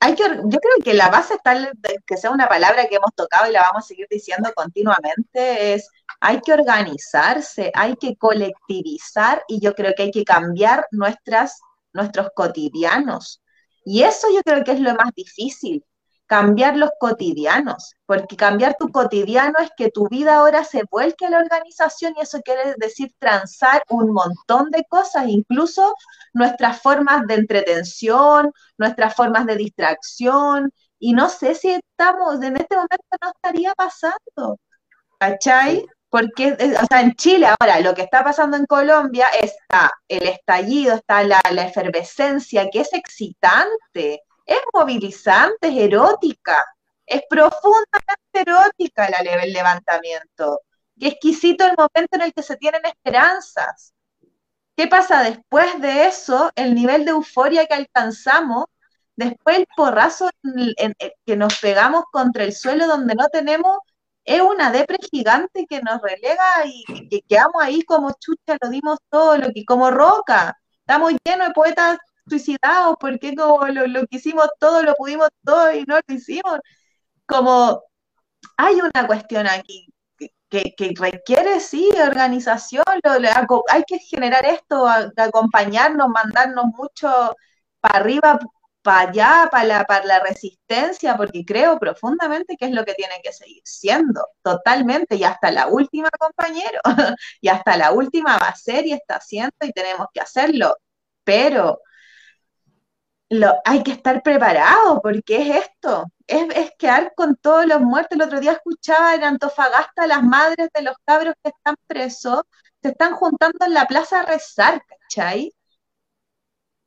hay 0.00 0.14
que, 0.14 0.22
yo 0.22 0.58
creo 0.60 0.76
que 0.84 0.94
la 0.94 1.08
base 1.08 1.36
tal 1.42 1.72
que 2.06 2.16
sea 2.16 2.30
una 2.30 2.48
palabra 2.48 2.86
que 2.86 2.96
hemos 2.96 3.14
tocado 3.14 3.48
y 3.48 3.52
la 3.52 3.62
vamos 3.62 3.84
a 3.84 3.88
seguir 3.88 4.06
diciendo 4.10 4.50
continuamente, 4.54 5.74
es 5.74 5.88
hay 6.20 6.40
que 6.40 6.52
organizarse, 6.52 7.70
hay 7.74 7.96
que 7.96 8.16
colectivizar 8.16 9.42
y 9.48 9.60
yo 9.60 9.74
creo 9.74 9.92
que 9.96 10.04
hay 10.04 10.10
que 10.10 10.24
cambiar 10.24 10.86
nuestras, 10.90 11.60
nuestros 11.92 12.28
cotidianos. 12.34 13.42
Y 13.84 14.02
eso 14.02 14.28
yo 14.34 14.42
creo 14.42 14.64
que 14.64 14.72
es 14.72 14.80
lo 14.80 14.94
más 14.94 15.12
difícil, 15.14 15.84
cambiar 16.26 16.76
los 16.76 16.90
cotidianos, 16.98 17.94
porque 18.06 18.36
cambiar 18.36 18.76
tu 18.78 18.90
cotidiano 18.90 19.54
es 19.60 19.70
que 19.76 19.90
tu 19.90 20.08
vida 20.08 20.36
ahora 20.36 20.64
se 20.64 20.82
vuelque 20.90 21.26
a 21.26 21.30
la 21.30 21.38
organización 21.38 22.14
y 22.16 22.22
eso 22.22 22.40
quiere 22.40 22.74
decir 22.78 23.12
transar 23.18 23.82
un 23.90 24.12
montón 24.12 24.70
de 24.70 24.84
cosas, 24.88 25.26
incluso 25.28 25.94
nuestras 26.32 26.80
formas 26.80 27.26
de 27.26 27.34
entretención, 27.34 28.52
nuestras 28.78 29.14
formas 29.14 29.46
de 29.46 29.56
distracción, 29.56 30.72
y 30.98 31.12
no 31.12 31.28
sé 31.28 31.54
si 31.54 31.70
estamos, 31.70 32.42
en 32.42 32.56
este 32.56 32.76
momento 32.76 33.04
no 33.20 33.30
estaría 33.30 33.74
pasando, 33.74 34.58
¿cachai? 35.18 35.84
Porque, 36.08 36.56
eh, 36.58 36.74
o 36.80 36.86
sea, 36.86 37.00
en 37.02 37.14
Chile 37.14 37.48
ahora 37.48 37.80
lo 37.80 37.94
que 37.94 38.02
está 38.02 38.24
pasando 38.24 38.56
en 38.56 38.66
Colombia 38.66 39.26
está 39.40 39.90
el 40.08 40.26
estallido, 40.28 40.94
está 40.94 41.24
la, 41.24 41.40
la 41.50 41.66
efervescencia, 41.66 42.68
que 42.70 42.80
es 42.80 42.92
excitante, 42.94 44.22
es 44.46 44.60
movilizante, 44.72 45.68
es 45.68 45.76
erótica, 45.76 46.64
es 47.06 47.22
profundamente 47.28 48.32
erótica 48.32 49.06
el 49.06 49.52
levantamiento. 49.52 50.60
Qué 50.98 51.08
exquisito 51.08 51.64
el 51.64 51.74
momento 51.76 52.16
en 52.16 52.22
el 52.22 52.32
que 52.32 52.42
se 52.42 52.56
tienen 52.56 52.84
esperanzas. 52.86 53.94
¿Qué 54.76 54.86
pasa 54.88 55.22
después 55.22 55.80
de 55.80 56.06
eso? 56.06 56.50
El 56.56 56.74
nivel 56.74 57.04
de 57.04 57.12
euforia 57.12 57.66
que 57.66 57.74
alcanzamos, 57.74 58.66
después 59.16 59.58
el 59.58 59.66
porrazo 59.76 60.30
que 61.24 61.36
nos 61.36 61.58
pegamos 61.60 62.04
contra 62.10 62.44
el 62.44 62.52
suelo 62.52 62.86
donde 62.86 63.14
no 63.14 63.28
tenemos, 63.28 63.78
es 64.24 64.40
una 64.40 64.72
depre 64.72 64.98
gigante 65.10 65.66
que 65.68 65.80
nos 65.82 66.00
relega 66.00 66.64
y 66.64 67.08
que 67.08 67.20
quedamos 67.22 67.62
ahí 67.62 67.82
como 67.82 68.12
chucha, 68.18 68.56
lo 68.60 68.70
dimos 68.70 68.98
todo, 69.10 69.36
lo 69.36 69.48
como 69.66 69.90
roca. 69.90 70.58
Estamos 70.80 71.12
llenos 71.24 71.48
de 71.48 71.54
poetas 71.54 71.98
suicidados, 72.28 72.96
porque 73.00 73.34
como 73.34 73.66
lo, 73.68 73.86
lo 73.86 74.00
que 74.06 74.16
hicimos 74.16 74.48
todo, 74.58 74.82
lo 74.82 74.94
pudimos 74.94 75.28
todo 75.44 75.72
y 75.72 75.84
no 75.84 75.96
lo 75.96 76.14
hicimos. 76.14 76.58
Como 77.26 77.82
hay 78.56 78.76
una 78.80 79.06
cuestión 79.06 79.46
aquí 79.46 79.88
que, 80.76 80.94
requiere, 80.98 81.60
sí, 81.60 81.90
organización, 82.00 82.84
hay 83.70 83.82
que 83.86 83.98
generar 83.98 84.46
esto, 84.46 84.86
acompañarnos, 85.16 86.08
mandarnos 86.08 86.66
mucho 86.66 87.34
para 87.80 87.98
arriba, 87.98 88.38
para 88.82 89.10
allá, 89.10 89.48
para 89.50 89.64
la, 89.64 89.84
para 89.84 90.04
la 90.06 90.20
resistencia, 90.20 91.16
porque 91.16 91.44
creo 91.44 91.78
profundamente 91.78 92.56
que 92.56 92.66
es 92.66 92.72
lo 92.72 92.84
que 92.84 92.94
tiene 92.94 93.14
que 93.22 93.32
seguir 93.32 93.62
siendo, 93.64 94.26
totalmente, 94.42 95.16
y 95.16 95.24
hasta 95.24 95.50
la 95.50 95.66
última, 95.68 96.10
compañero, 96.18 96.80
y 97.40 97.48
hasta 97.48 97.76
la 97.76 97.92
última 97.92 98.38
va 98.38 98.48
a 98.48 98.56
ser 98.56 98.86
y 98.86 98.92
está 98.92 99.16
haciendo 99.16 99.56
y 99.62 99.72
tenemos 99.72 100.06
que 100.12 100.20
hacerlo, 100.20 100.76
pero 101.24 101.80
hay 103.64 103.82
que 103.82 103.92
estar 103.92 104.22
preparado, 104.22 105.00
porque 105.02 105.36
es 105.42 105.66
esto, 105.66 106.06
es, 106.26 106.46
es, 106.56 106.72
quedar 106.78 107.14
con 107.14 107.36
todos 107.36 107.66
los 107.66 107.80
muertos. 107.80 108.16
El 108.16 108.22
otro 108.22 108.40
día 108.40 108.52
escuchaba 108.52 109.14
en 109.14 109.24
Antofagasta 109.24 110.06
las 110.06 110.22
madres 110.22 110.68
de 110.74 110.82
los 110.82 110.96
cabros 111.04 111.34
que 111.42 111.50
están 111.50 111.76
presos, 111.86 112.42
se 112.82 112.90
están 112.90 113.14
juntando 113.14 113.64
en 113.66 113.74
la 113.74 113.86
plaza 113.86 114.20
a 114.20 114.26
rezar, 114.26 114.82
¿cachai? 114.86 115.52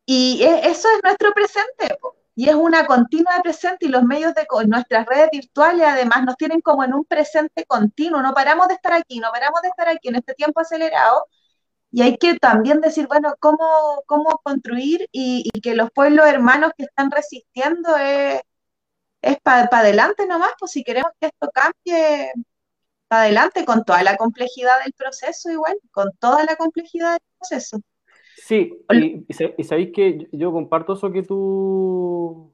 Y 0.06 0.44
e, 0.44 0.70
eso 0.70 0.88
es 0.90 1.04
nuestro 1.04 1.34
presente, 1.34 1.98
y 2.36 2.50
es 2.50 2.56
una 2.56 2.86
continua 2.86 3.42
presente, 3.44 3.88
y 3.88 3.90
los 3.90 4.04
medios 4.04 4.34
de 4.36 4.48
nuestras 4.68 5.06
redes 5.06 5.30
virtuales 5.32 5.86
además 5.88 6.24
nos 6.24 6.38
tienen 6.38 6.62
como 6.62 6.84
en 6.84 6.94
un 6.94 7.04
presente 7.06 7.66
continuo, 7.66 8.22
no 8.22 8.34
paramos 8.34 8.68
de 8.68 8.76
estar 8.76 8.94
aquí, 8.94 9.20
no 9.20 9.32
paramos 9.32 9.62
de 9.62 9.70
estar 9.70 9.90
aquí 9.90 10.08
en 10.10 10.16
este 10.16 10.34
tiempo 10.36 10.62
acelerado, 10.62 11.26
y 11.92 12.02
hay 12.02 12.18
que 12.18 12.38
también 12.38 12.82
decir, 12.82 13.08
bueno, 13.08 13.34
cómo, 13.40 14.04
cómo 14.06 14.40
construir 14.44 15.08
y, 15.12 15.50
que 15.62 15.76
los 15.76 15.90
pueblos 15.92 16.28
hermanos 16.28 16.72
que 16.78 16.84
están 16.84 17.12
resistiendo 17.12 17.96
es, 17.98 18.42
es 19.22 19.38
para 19.42 19.68
adelante 19.72 20.26
nomás, 20.28 20.52
pues 20.60 20.72
si 20.72 20.84
queremos 20.84 21.12
que 21.20 21.28
esto 21.28 21.50
cambie, 21.54 22.32
para 23.08 23.24
adelante 23.24 23.66
con 23.66 23.84
toda 23.84 24.04
la 24.04 24.18
complejidad 24.18 24.84
del 24.84 24.94
proceso 24.94 25.50
igual, 25.50 25.78
con 25.92 26.12
toda 26.20 26.44
la 26.44 26.56
complejidad 26.56 27.12
del 27.14 27.22
proceso. 27.40 27.80
Sí, 28.36 28.72
y, 28.92 29.26
y 29.58 29.64
sabéis 29.64 29.92
que 29.94 30.28
yo 30.32 30.52
comparto 30.52 30.94
eso 30.94 31.12
que 31.12 31.24
tú 31.24 32.54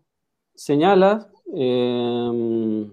señalas. 0.56 1.28
Eh, 1.56 2.90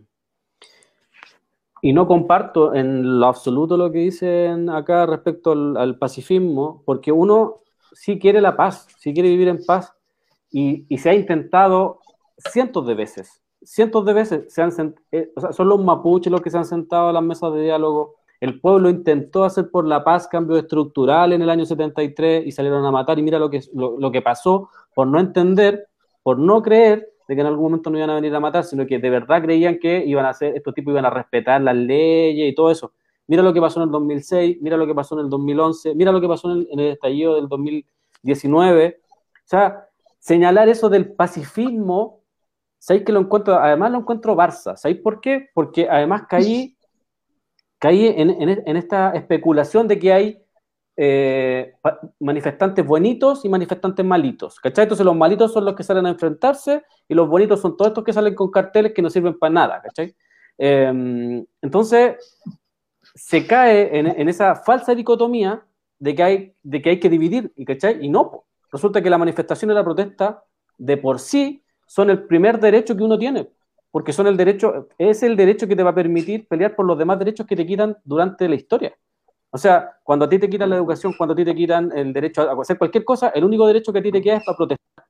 y 1.82 1.92
no 1.92 2.06
comparto 2.06 2.74
en 2.74 3.20
lo 3.20 3.26
absoluto 3.26 3.76
lo 3.76 3.90
que 3.90 3.98
dicen 3.98 4.68
acá 4.68 5.06
respecto 5.06 5.52
al, 5.52 5.98
pacifismo, 5.98 6.82
porque 6.84 7.12
uno 7.12 7.60
sí 7.92 8.18
quiere 8.18 8.40
la 8.40 8.56
paz, 8.56 8.86
sí 8.98 9.14
quiere 9.14 9.30
vivir 9.30 9.48
en 9.48 9.64
paz, 9.64 9.94
y, 10.50 10.84
y 10.88 10.98
se 10.98 11.10
ha 11.10 11.14
intentado 11.14 12.00
cientos 12.36 12.86
de 12.86 12.94
veces, 12.94 13.42
cientos 13.62 14.04
de 14.04 14.12
veces, 14.12 14.52
se 14.52 14.62
han, 14.62 14.94
eh, 15.12 15.32
o 15.34 15.40
sea, 15.40 15.52
son 15.52 15.68
los 15.68 15.82
mapuches 15.82 16.30
los 16.30 16.42
que 16.42 16.50
se 16.50 16.58
han 16.58 16.64
sentado 16.64 17.08
a 17.08 17.12
las 17.12 17.22
mesas 17.22 17.52
de 17.54 17.62
diálogo, 17.62 18.16
el 18.40 18.60
pueblo 18.60 18.88
intentó 18.88 19.44
hacer 19.44 19.70
por 19.70 19.86
la 19.86 20.02
paz 20.02 20.26
cambio 20.26 20.56
estructural 20.56 21.34
en 21.34 21.42
el 21.42 21.50
año 21.50 21.66
73 21.66 22.46
y 22.46 22.52
salieron 22.52 22.84
a 22.84 22.90
matar, 22.90 23.18
y 23.18 23.22
mira 23.22 23.38
lo 23.38 23.50
que, 23.50 23.60
lo, 23.74 23.98
lo 23.98 24.10
que 24.10 24.22
pasó 24.22 24.68
por 24.94 25.06
no 25.06 25.20
entender, 25.20 25.88
por 26.22 26.38
no 26.38 26.62
creer 26.62 27.10
de 27.30 27.36
que 27.36 27.42
en 27.42 27.46
algún 27.46 27.66
momento 27.66 27.90
no 27.90 27.96
iban 27.96 28.10
a 28.10 28.16
venir 28.16 28.34
a 28.34 28.40
matar, 28.40 28.64
sino 28.64 28.84
que 28.88 28.98
de 28.98 29.08
verdad 29.08 29.40
creían 29.40 29.78
que 29.78 30.04
iban 30.04 30.26
a 30.26 30.30
hacer, 30.30 30.56
estos 30.56 30.74
tipos 30.74 30.90
iban 30.90 31.04
a 31.04 31.10
respetar 31.10 31.60
las 31.60 31.76
leyes 31.76 32.50
y 32.50 32.54
todo 32.56 32.72
eso. 32.72 32.92
Mira 33.28 33.40
lo 33.40 33.52
que 33.52 33.60
pasó 33.60 33.78
en 33.78 33.84
el 33.84 33.92
2006, 33.92 34.58
mira 34.60 34.76
lo 34.76 34.84
que 34.84 34.96
pasó 34.96 35.14
en 35.14 35.26
el 35.26 35.30
2011, 35.30 35.94
mira 35.94 36.10
lo 36.10 36.20
que 36.20 36.26
pasó 36.26 36.50
en 36.50 36.80
el, 36.80 36.88
estallido 36.88 37.36
del 37.36 37.46
2019. 37.46 39.00
O 39.00 39.42
sea, 39.44 39.86
señalar 40.18 40.68
eso 40.68 40.88
del 40.88 41.12
pacifismo 41.12 42.24
¿sabéis 42.80 43.04
que 43.04 43.12
lo 43.12 43.20
encuentro? 43.20 43.54
Además 43.54 43.92
lo 43.92 43.98
encuentro 43.98 44.34
Barça. 44.34 44.76
¿Sabéis 44.76 45.00
por 45.00 45.20
qué? 45.20 45.50
Porque 45.54 45.88
además 45.88 46.22
caí, 46.28 46.76
caí 47.78 48.08
en, 48.08 48.76
esta 48.76 49.12
especulación 49.12 49.86
de 49.86 50.00
que 50.00 50.12
hay 50.12 50.42
eh, 51.02 51.76
manifestantes 52.18 52.84
buenitos 52.84 53.46
y 53.46 53.48
manifestantes 53.48 54.04
malitos. 54.04 54.60
¿Cachai? 54.60 54.82
Entonces 54.82 55.06
los 55.06 55.16
malitos 55.16 55.50
son 55.50 55.64
los 55.64 55.74
que 55.74 55.82
salen 55.82 56.04
a 56.04 56.10
enfrentarse 56.10 56.84
y 57.08 57.14
los 57.14 57.26
bonitos 57.26 57.58
son 57.58 57.74
todos 57.74 57.92
estos 57.92 58.04
que 58.04 58.12
salen 58.12 58.34
con 58.34 58.50
carteles 58.50 58.92
que 58.92 59.00
no 59.00 59.08
sirven 59.08 59.38
para 59.38 59.50
nada. 59.50 59.80
¿Cachai? 59.80 60.14
Em, 60.58 61.42
entonces 61.62 62.38
se 63.14 63.46
cae 63.46 63.98
en, 63.98 64.28
esa 64.28 64.56
falsa 64.56 64.94
dicotomía 64.94 65.64
de 65.98 66.14
que 66.14 66.22
hay, 66.22 66.54
de 66.62 66.82
que, 66.82 66.90
hay 66.90 67.00
que 67.00 67.08
dividir, 67.08 67.50
¿cachai? 67.66 68.04
Y 68.04 68.10
no, 68.10 68.44
resulta 68.70 69.00
que 69.00 69.08
la 69.08 69.16
manifestación 69.16 69.70
y 69.70 69.74
la 69.74 69.82
protesta 69.82 70.44
de 70.76 70.98
por 70.98 71.18
sí 71.18 71.64
son 71.86 72.10
el 72.10 72.24
primer 72.24 72.60
derecho 72.60 72.94
que 72.94 73.04
uno 73.04 73.18
tiene, 73.18 73.48
porque 73.90 74.12
son 74.12 74.26
el 74.26 74.36
derecho, 74.36 74.88
es 74.98 75.22
el 75.22 75.34
derecho 75.34 75.66
que 75.66 75.76
te 75.76 75.82
va 75.82 75.90
a 75.90 75.94
permitir 75.94 76.46
pelear 76.46 76.76
por 76.76 76.84
los 76.84 76.98
demás 76.98 77.18
derechos 77.18 77.46
que 77.46 77.56
te 77.56 77.66
quitan 77.66 77.96
durante 78.04 78.46
la 78.46 78.56
historia. 78.56 78.94
O 79.50 79.58
sea, 79.58 79.98
cuando 80.04 80.24
a 80.24 80.28
ti 80.28 80.38
te 80.38 80.48
quitan 80.48 80.70
la 80.70 80.76
educación, 80.76 81.14
cuando 81.16 81.32
a 81.32 81.36
ti 81.36 81.44
te 81.44 81.54
quitan 81.54 81.90
el 81.96 82.12
derecho 82.12 82.42
a 82.42 82.60
hacer 82.60 82.78
cualquier 82.78 83.04
cosa, 83.04 83.30
el 83.30 83.44
único 83.44 83.66
derecho 83.66 83.92
que 83.92 83.98
a 83.98 84.02
ti 84.02 84.12
te 84.12 84.22
queda 84.22 84.36
es 84.36 84.44
para 84.44 84.56
protestar. 84.56 85.06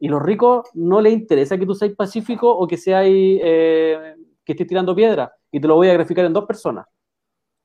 Y 0.00 0.08
los 0.08 0.22
ricos 0.22 0.68
no 0.74 1.00
les 1.00 1.12
interesa 1.12 1.56
que 1.56 1.66
tú 1.66 1.74
seas 1.74 1.92
pacífico 1.92 2.50
o 2.50 2.66
que 2.66 2.76
seas 2.76 3.04
eh, 3.06 4.16
que 4.44 4.52
estés 4.52 4.66
tirando 4.66 4.94
piedra. 4.94 5.32
Y 5.50 5.60
te 5.60 5.68
lo 5.68 5.76
voy 5.76 5.88
a 5.88 5.94
graficar 5.94 6.24
en 6.24 6.32
dos 6.32 6.44
personas. 6.44 6.86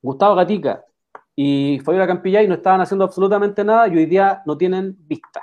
Gustavo 0.02 0.36
Gatica 0.36 0.86
y 1.36 1.80
Fabiola 1.80 2.08
Campillay 2.08 2.48
no 2.48 2.56
estaban 2.56 2.82
haciendo 2.82 3.06
absolutamente 3.06 3.64
nada 3.64 3.88
y 3.88 3.98
hoy 3.98 4.06
día 4.06 4.42
no 4.46 4.58
tienen 4.58 4.96
vista. 5.00 5.42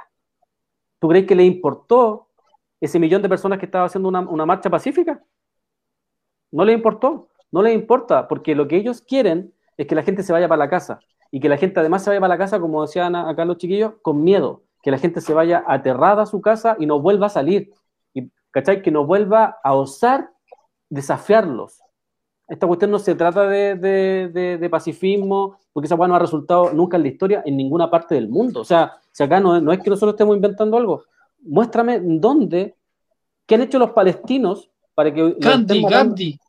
¿Tú 0.99 1.09
crees 1.09 1.27
que 1.27 1.35
le 1.35 1.45
importó 1.45 2.29
ese 2.81 2.99
millón 2.99 3.23
de 3.23 3.29
personas 3.29 3.59
que 3.59 3.67
estaba 3.67 3.87
haciendo 3.87 4.09
una, 4.09 4.47
marcha 4.47 4.71
pacífica? 4.71 5.23
No 6.53 6.65
le 6.65 6.73
importó, 6.73 7.29
no 7.51 7.63
les 7.63 7.75
importa, 7.75 8.29
porque 8.29 8.55
lo 8.55 8.69
que 8.69 8.77
ellos 8.77 9.03
quieren 9.03 9.53
es 9.77 9.87
que 9.87 9.95
la 9.95 10.03
gente 10.03 10.23
se 10.23 10.33
vaya 10.33 10.49
para 10.49 10.59
la 10.59 10.71
casa 10.71 11.01
y 11.31 11.41
que 11.41 11.49
la 11.49 11.57
gente 11.57 11.81
además 11.81 12.03
se 12.03 12.11
vaya 12.11 12.21
para 12.21 12.35
la 12.35 12.39
casa, 12.39 12.61
como 12.61 12.83
decían 12.83 13.15
acá 13.15 13.45
los 13.45 13.59
chiquillos, 13.59 13.95
con 14.03 14.23
miedo, 14.23 14.63
que 14.83 14.91
la 14.91 14.99
gente 14.99 15.21
se 15.21 15.35
vaya 15.35 15.65
aterrada 15.67 16.23
a 16.23 16.27
su 16.27 16.41
casa 16.41 16.77
y 16.79 16.87
no 16.87 17.01
vuelva 17.01 17.27
a 17.27 17.31
salir, 17.31 17.73
y, 18.15 18.31
¿cachai? 18.51 18.83
Que 18.83 18.91
no 18.91 19.05
vuelva 19.05 19.59
a 19.63 19.75
osar 19.75 20.31
desafiarlos, 20.89 21.81
esta 22.49 22.67
cuestión 22.67 22.93
no 22.93 22.99
se 22.99 23.15
trata 23.15 23.49
de, 23.49 24.69
pacifismo, 24.71 25.59
porque 25.73 25.87
esa 25.87 25.97
hueá 25.97 26.09
no 26.09 26.15
ha 26.15 26.21
resultado 26.21 26.73
nunca 26.73 26.97
en 26.97 27.03
la 27.03 27.09
historia 27.09 27.43
en 27.45 27.57
ninguna 27.57 27.91
parte 27.91 28.15
del 28.15 28.29
mundo. 28.29 28.61
O 28.61 28.65
sea, 28.65 28.99
si 29.11 29.23
acá 29.23 29.41
no, 29.41 29.61
no 29.61 29.73
es 29.73 29.81
que 29.81 29.91
nosotros 29.91 30.15
estemos 30.15 30.37
inventando 30.37 30.77
algo, 30.77 31.03
muéstrame 31.43 32.01
dónde, 32.01 32.77
qué 33.47 33.57
han 33.57 33.63
hecho 33.63 33.79
los 33.79 33.91
palestinos 33.91 34.71
para 34.95 35.13
que... 35.13 35.37
Gandhi, 35.39 35.83
Gandhi. 35.83 36.41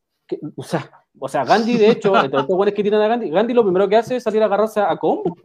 o, 0.56 0.64
sea, 0.64 0.90
o 1.20 1.28
sea, 1.28 1.44
Gandhi, 1.44 1.78
de 1.78 1.90
hecho, 1.92 2.16
entre 2.24 2.40
los 2.48 2.66
que 2.74 2.84
tiran 2.84 3.02
a 3.02 3.08
Gandhi, 3.08 3.30
Gandhi 3.30 3.54
lo 3.54 3.64
primero 3.64 3.88
que 3.88 3.98
hace 3.98 4.16
es 4.16 4.24
salir 4.24 4.42
a 4.42 4.46
agarrarse 4.46 4.80
a, 4.80 4.96
combo. 4.98 5.36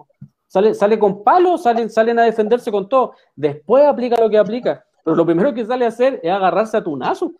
Sale, 0.46 0.74
sale 0.74 0.98
con 0.98 1.22
palos, 1.22 1.62
salen, 1.62 1.88
salen 1.88 2.18
a 2.18 2.24
defenderse 2.24 2.70
con 2.70 2.88
todo. 2.88 3.14
Después 3.34 3.84
aplica 3.84 4.20
lo 4.20 4.28
que 4.28 4.38
aplica. 4.38 4.84
Pero 5.04 5.16
lo 5.16 5.24
primero 5.26 5.52
que 5.52 5.64
sale 5.64 5.84
a 5.84 5.88
hacer 5.88 6.20
es 6.22 6.30
agarrarse 6.30 6.76
a 6.76 6.84
tunazos, 6.84 7.32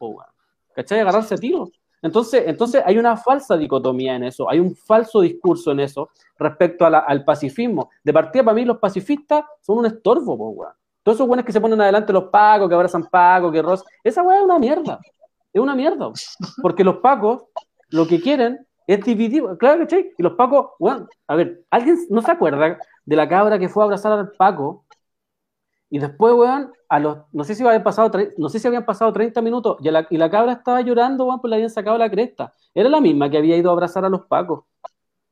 ¿cachai? 0.75 1.01
Agarrarse 1.01 1.35
a 1.35 1.39
tiros. 1.39 1.71
Entonces, 2.03 2.43
entonces 2.47 2.83
hay 2.85 2.99
una 2.99 3.17
falsa 3.17 3.57
dicotomía 3.57 4.17
en 4.17 4.25
eso, 4.25 4.51
hay 4.51 4.59
un 4.59 4.75
falso 4.75 5.21
discurso 5.21 5.71
en 5.71 5.81
eso 5.81 6.11
respecto 6.37 6.85
al 6.85 7.25
pacifismo. 7.25 7.91
De 8.03 8.13
partida, 8.13 8.43
para 8.43 8.57
mí, 8.57 8.65
los 8.65 8.79
pacifistas 8.79 9.45
son 9.61 9.79
un 9.79 9.87
estorbo, 9.87 10.37
po, 10.37 10.67
Todos 11.05 11.17
esos 11.17 11.29
buenos 11.29 11.47
que 11.47 11.53
se 11.53 11.61
ponen 11.61 11.81
adelante, 11.81 12.13
los 12.13 12.25
pacos, 12.25 12.69
que 12.69 12.75
abrazan 12.75 13.09
pacos, 13.09 13.53
que 13.53 13.63
Ross, 13.63 13.85
esa 14.03 14.23
weá 14.23 14.39
es 14.39 14.45
una 14.45 14.59
mierda. 14.59 14.99
Es 15.53 15.61
una 15.63 15.77
mierda. 15.77 16.11
Porque 16.61 16.83
los 16.83 16.97
pacos 16.97 17.45
lo 17.93 18.07
que 18.07 18.21
quieren 18.21 18.67
es 18.87 19.05
dividir. 19.05 19.45
Claro 19.59 19.87
que 19.87 20.13
Y 20.19 20.23
los 20.23 20.35
pacos, 20.35 20.71
bueno, 20.79 21.07
a 21.27 21.37
ver, 21.37 21.65
¿alguien 21.71 21.99
no 22.11 22.23
se 22.23 22.31
acuerda 22.31 22.79
de 23.05 23.17
la 23.17 23.29
cabra 23.29 23.59
que 23.59 23.69
fue 23.69 23.83
a 23.83 23.87
abrazar 23.87 24.13
al 24.13 24.33
paco 24.33 24.85
y 25.91 25.99
después, 25.99 26.33
weón, 26.33 26.73
a 26.89 26.99
los, 26.99 27.19
no 27.33 27.45
sé 27.45 27.55
si 27.55 27.63
habían 27.63 27.83
pasado, 27.83 28.11
no 28.39 28.49
sé 28.49 28.59
si 28.59 28.67
habían 28.67 28.87
pasado 28.87 29.13
30 29.13 29.43
minutos 29.43 29.77
y 29.81 29.91
la, 29.91 30.07
y 30.09 30.17
la 30.17 30.31
cabra 30.31 30.53
estaba 30.53 30.81
llorando, 30.81 31.27
weón, 31.27 31.41
pues 31.41 31.51
le 31.51 31.57
habían 31.57 31.71
sacado 31.71 31.99
la 31.99 32.11
cresta. 32.11 32.55
Era 32.75 32.89
la 32.89 33.01
misma 33.01 33.31
que 33.31 33.37
había 33.37 33.57
ido 33.59 33.69
a 33.71 33.75
abrazar 33.75 34.05
a 34.05 34.09
los 34.09 34.23
pacos. 34.27 34.65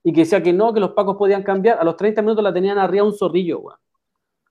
Y 0.03 0.13
que 0.13 0.21
decía 0.21 0.43
que 0.43 0.53
no, 0.53 0.73
que 0.75 0.81
los 0.81 0.93
pacos 0.93 1.17
podían 1.17 1.43
cambiar. 1.43 1.79
A 1.79 1.85
los 1.85 1.97
30 1.97 2.23
minutos 2.23 2.45
la 2.45 2.53
tenían 2.53 2.79
arriba 2.79 3.05
un 3.05 3.15
zorrillo, 3.15 3.61
weón. 3.61 3.79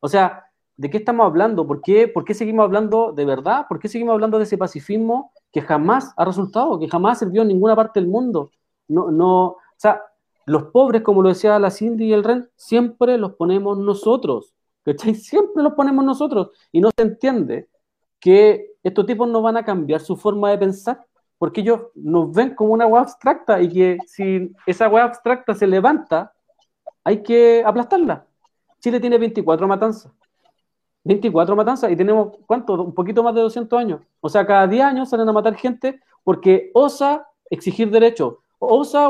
O 0.01 0.07
sea, 0.09 0.45
¿de 0.77 0.89
qué 0.89 0.97
estamos 0.97 1.25
hablando? 1.25 1.67
¿Por 1.67 1.81
qué, 1.81 2.07
¿Por 2.07 2.25
qué 2.25 2.33
seguimos 2.33 2.63
hablando 2.65 3.11
de 3.13 3.25
verdad? 3.25 3.67
¿Por 3.69 3.79
qué 3.79 3.87
seguimos 3.87 4.13
hablando 4.13 4.39
de 4.39 4.45
ese 4.45 4.57
pacifismo 4.57 5.31
que 5.51 5.61
jamás 5.61 6.13
ha 6.17 6.25
resultado, 6.25 6.79
que 6.79 6.87
jamás 6.87 7.19
sirvió 7.19 7.41
en 7.41 7.49
ninguna 7.49 7.75
parte 7.75 7.99
del 7.99 8.09
mundo? 8.09 8.51
No, 8.87 9.11
no, 9.11 9.45
o 9.45 9.57
sea, 9.77 10.01
los 10.45 10.63
pobres, 10.65 11.03
como 11.03 11.21
lo 11.21 11.29
decía 11.29 11.59
la 11.59 11.71
Cindy 11.71 12.05
y 12.05 12.13
el 12.13 12.23
Ren, 12.23 12.49
siempre 12.55 13.17
los 13.17 13.33
ponemos 13.33 13.77
nosotros. 13.77 14.53
Siempre 15.13 15.61
los 15.61 15.73
ponemos 15.73 16.03
nosotros 16.03 16.49
y 16.71 16.81
no 16.81 16.89
se 16.95 17.03
entiende 17.03 17.69
que 18.19 18.71
estos 18.83 19.05
tipos 19.05 19.27
no 19.27 19.41
van 19.41 19.57
a 19.57 19.63
cambiar 19.63 20.01
su 20.01 20.15
forma 20.15 20.49
de 20.49 20.57
pensar 20.57 21.05
porque 21.37 21.61
ellos 21.61 21.81
nos 21.95 22.33
ven 22.33 22.53
como 22.53 22.73
una 22.73 22.85
web 22.85 23.01
abstracta 23.01 23.61
y 23.61 23.69
que 23.69 23.97
si 24.05 24.51
esa 24.65 24.87
web 24.87 25.03
abstracta 25.03 25.53
se 25.55 25.67
levanta, 25.67 26.33
hay 27.03 27.23
que 27.23 27.63
aplastarla. 27.65 28.25
Chile 28.79 28.99
tiene 28.99 29.17
24 29.17 29.67
matanzas. 29.67 30.11
24 31.03 31.55
matanzas 31.55 31.91
y 31.91 31.95
tenemos, 31.95 32.37
¿cuánto? 32.45 32.73
Un 32.73 32.93
poquito 32.93 33.23
más 33.23 33.33
de 33.33 33.41
200 33.41 33.79
años. 33.79 34.01
O 34.21 34.29
sea, 34.29 34.45
cada 34.45 34.67
10 34.67 34.83
años 34.83 35.09
salen 35.09 35.29
a 35.29 35.33
matar 35.33 35.55
gente 35.55 35.99
porque 36.23 36.71
osa 36.73 37.27
exigir 37.49 37.89
derechos. 37.89 38.35
Osa, 38.59 39.09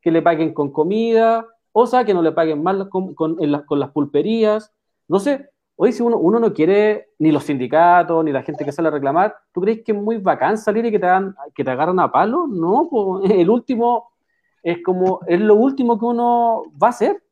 que 0.00 0.10
le 0.10 0.22
paguen 0.22 0.52
con 0.52 0.70
comida, 0.70 1.46
osa 1.72 2.04
que 2.04 2.14
no 2.14 2.22
le 2.22 2.32
paguen 2.32 2.62
mal 2.62 2.88
con, 2.88 3.14
con 3.14 3.36
las 3.40 3.90
pulperías, 3.90 4.72
no 5.08 5.18
sé, 5.18 5.48
hoy 5.76 5.92
si 5.92 6.02
uno, 6.02 6.18
uno 6.18 6.38
no 6.38 6.52
quiere 6.52 7.10
ni 7.18 7.32
los 7.32 7.44
sindicatos, 7.44 8.24
ni 8.24 8.32
la 8.32 8.42
gente 8.42 8.64
que 8.64 8.72
sale 8.72 8.88
a 8.88 8.90
reclamar, 8.90 9.36
¿tú 9.52 9.60
crees 9.60 9.82
que 9.84 9.92
es 9.92 9.98
muy 9.98 10.18
bacán 10.18 10.58
salir 10.58 10.84
y 10.84 10.90
que 10.90 10.98
te, 10.98 11.06
hagan, 11.06 11.34
que 11.54 11.64
te 11.64 11.70
agarran 11.70 11.98
a 12.00 12.12
palo? 12.12 12.46
No, 12.46 13.22
el 13.24 13.48
último 13.48 14.10
es 14.62 14.82
como, 14.84 15.20
es 15.26 15.40
lo 15.40 15.54
último 15.54 15.98
que 15.98 16.04
uno 16.04 16.64
va 16.80 16.88
a 16.88 16.90
hacer, 16.90 17.22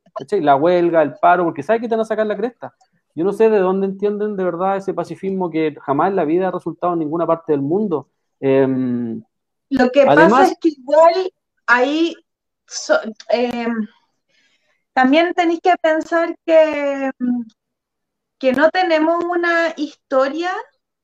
La 0.40 0.56
huelga, 0.56 1.02
el 1.02 1.14
paro, 1.20 1.44
porque 1.44 1.62
sabe 1.62 1.80
que 1.80 1.88
te 1.88 1.94
van 1.94 2.00
a 2.00 2.04
sacar 2.06 2.26
la 2.26 2.36
cresta. 2.36 2.72
Yo 3.16 3.24
no 3.24 3.32
sé 3.32 3.50
de 3.50 3.58
dónde 3.58 3.86
entienden 3.86 4.36
de 4.36 4.44
verdad 4.44 4.76
ese 4.76 4.94
pacifismo 4.94 5.50
que 5.50 5.74
jamás 5.82 6.10
en 6.10 6.16
la 6.16 6.24
vida 6.24 6.48
ha 6.48 6.52
resultado 6.52 6.92
en 6.92 7.00
ninguna 7.00 7.26
parte 7.26 7.52
del 7.52 7.62
mundo. 7.62 8.08
Em, 8.38 9.20
lo 9.70 9.90
que 9.90 10.06
pasa 10.06 10.44
es 10.44 10.56
que 10.60 10.68
igual 10.68 11.32
ahí 11.66 12.14
em, 13.30 13.88
también 14.92 15.34
tenéis 15.34 15.60
que 15.60 15.74
pensar 15.82 16.36
que 16.46 17.10
que 18.38 18.52
no 18.52 18.70
tenemos 18.70 19.24
una 19.24 19.72
historia 19.76 20.50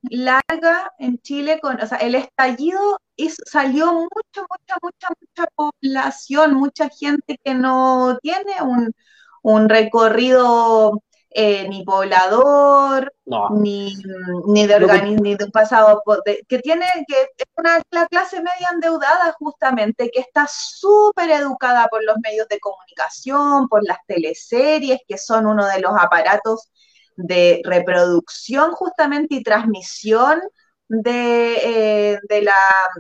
larga 0.03 0.93
en 0.99 1.19
Chile 1.19 1.61
con, 1.61 1.81
o 1.81 1.87
sea, 1.87 1.99
el 1.99 2.15
estallido 2.15 2.99
salió 3.47 3.93
mucha, 3.93 4.47
mucha, 4.49 4.77
mucha, 4.83 5.09
mucha 5.21 5.49
población, 5.55 6.55
mucha 6.55 6.89
gente 6.89 7.39
que 7.43 7.55
no 7.55 8.19
tiene 8.21 8.55
un, 8.63 9.69
recorrido 9.69 11.03
eh, 11.35 11.69
ni 11.69 11.85
poblador, 11.85 13.13
ni, 13.51 13.95
de 14.67 14.75
organismo, 14.75 15.23
ni 15.23 15.35
de 15.35 15.45
un 15.45 15.51
pasado, 15.51 16.03
que 16.49 16.59
tiene, 16.59 16.87
que 17.07 17.23
es 17.37 17.47
una 17.57 17.81
la 17.91 18.07
clase 18.07 18.37
media 18.39 18.69
endeudada 18.73 19.35
justamente, 19.39 20.11
que 20.11 20.21
está 20.21 20.47
súper 20.49 21.31
educada 21.31 21.89
por 21.89 22.05
los 22.05 22.17
medios 22.23 22.49
de 22.49 22.61
comunicación, 22.61 23.69
por 23.69 23.83
las 23.85 23.99
teleseries, 24.07 25.01
que 25.07 25.19
son 25.19 25.47
uno 25.47 25.67
de 25.67 25.81
los 25.81 25.93
aparatos 25.99 26.69
de 27.17 27.61
reproducción 27.65 28.73
justamente 28.73 29.37
y 29.37 29.43
transmisión 29.43 30.41
de, 30.89 32.15
eh, 32.15 32.43
la 32.43 32.55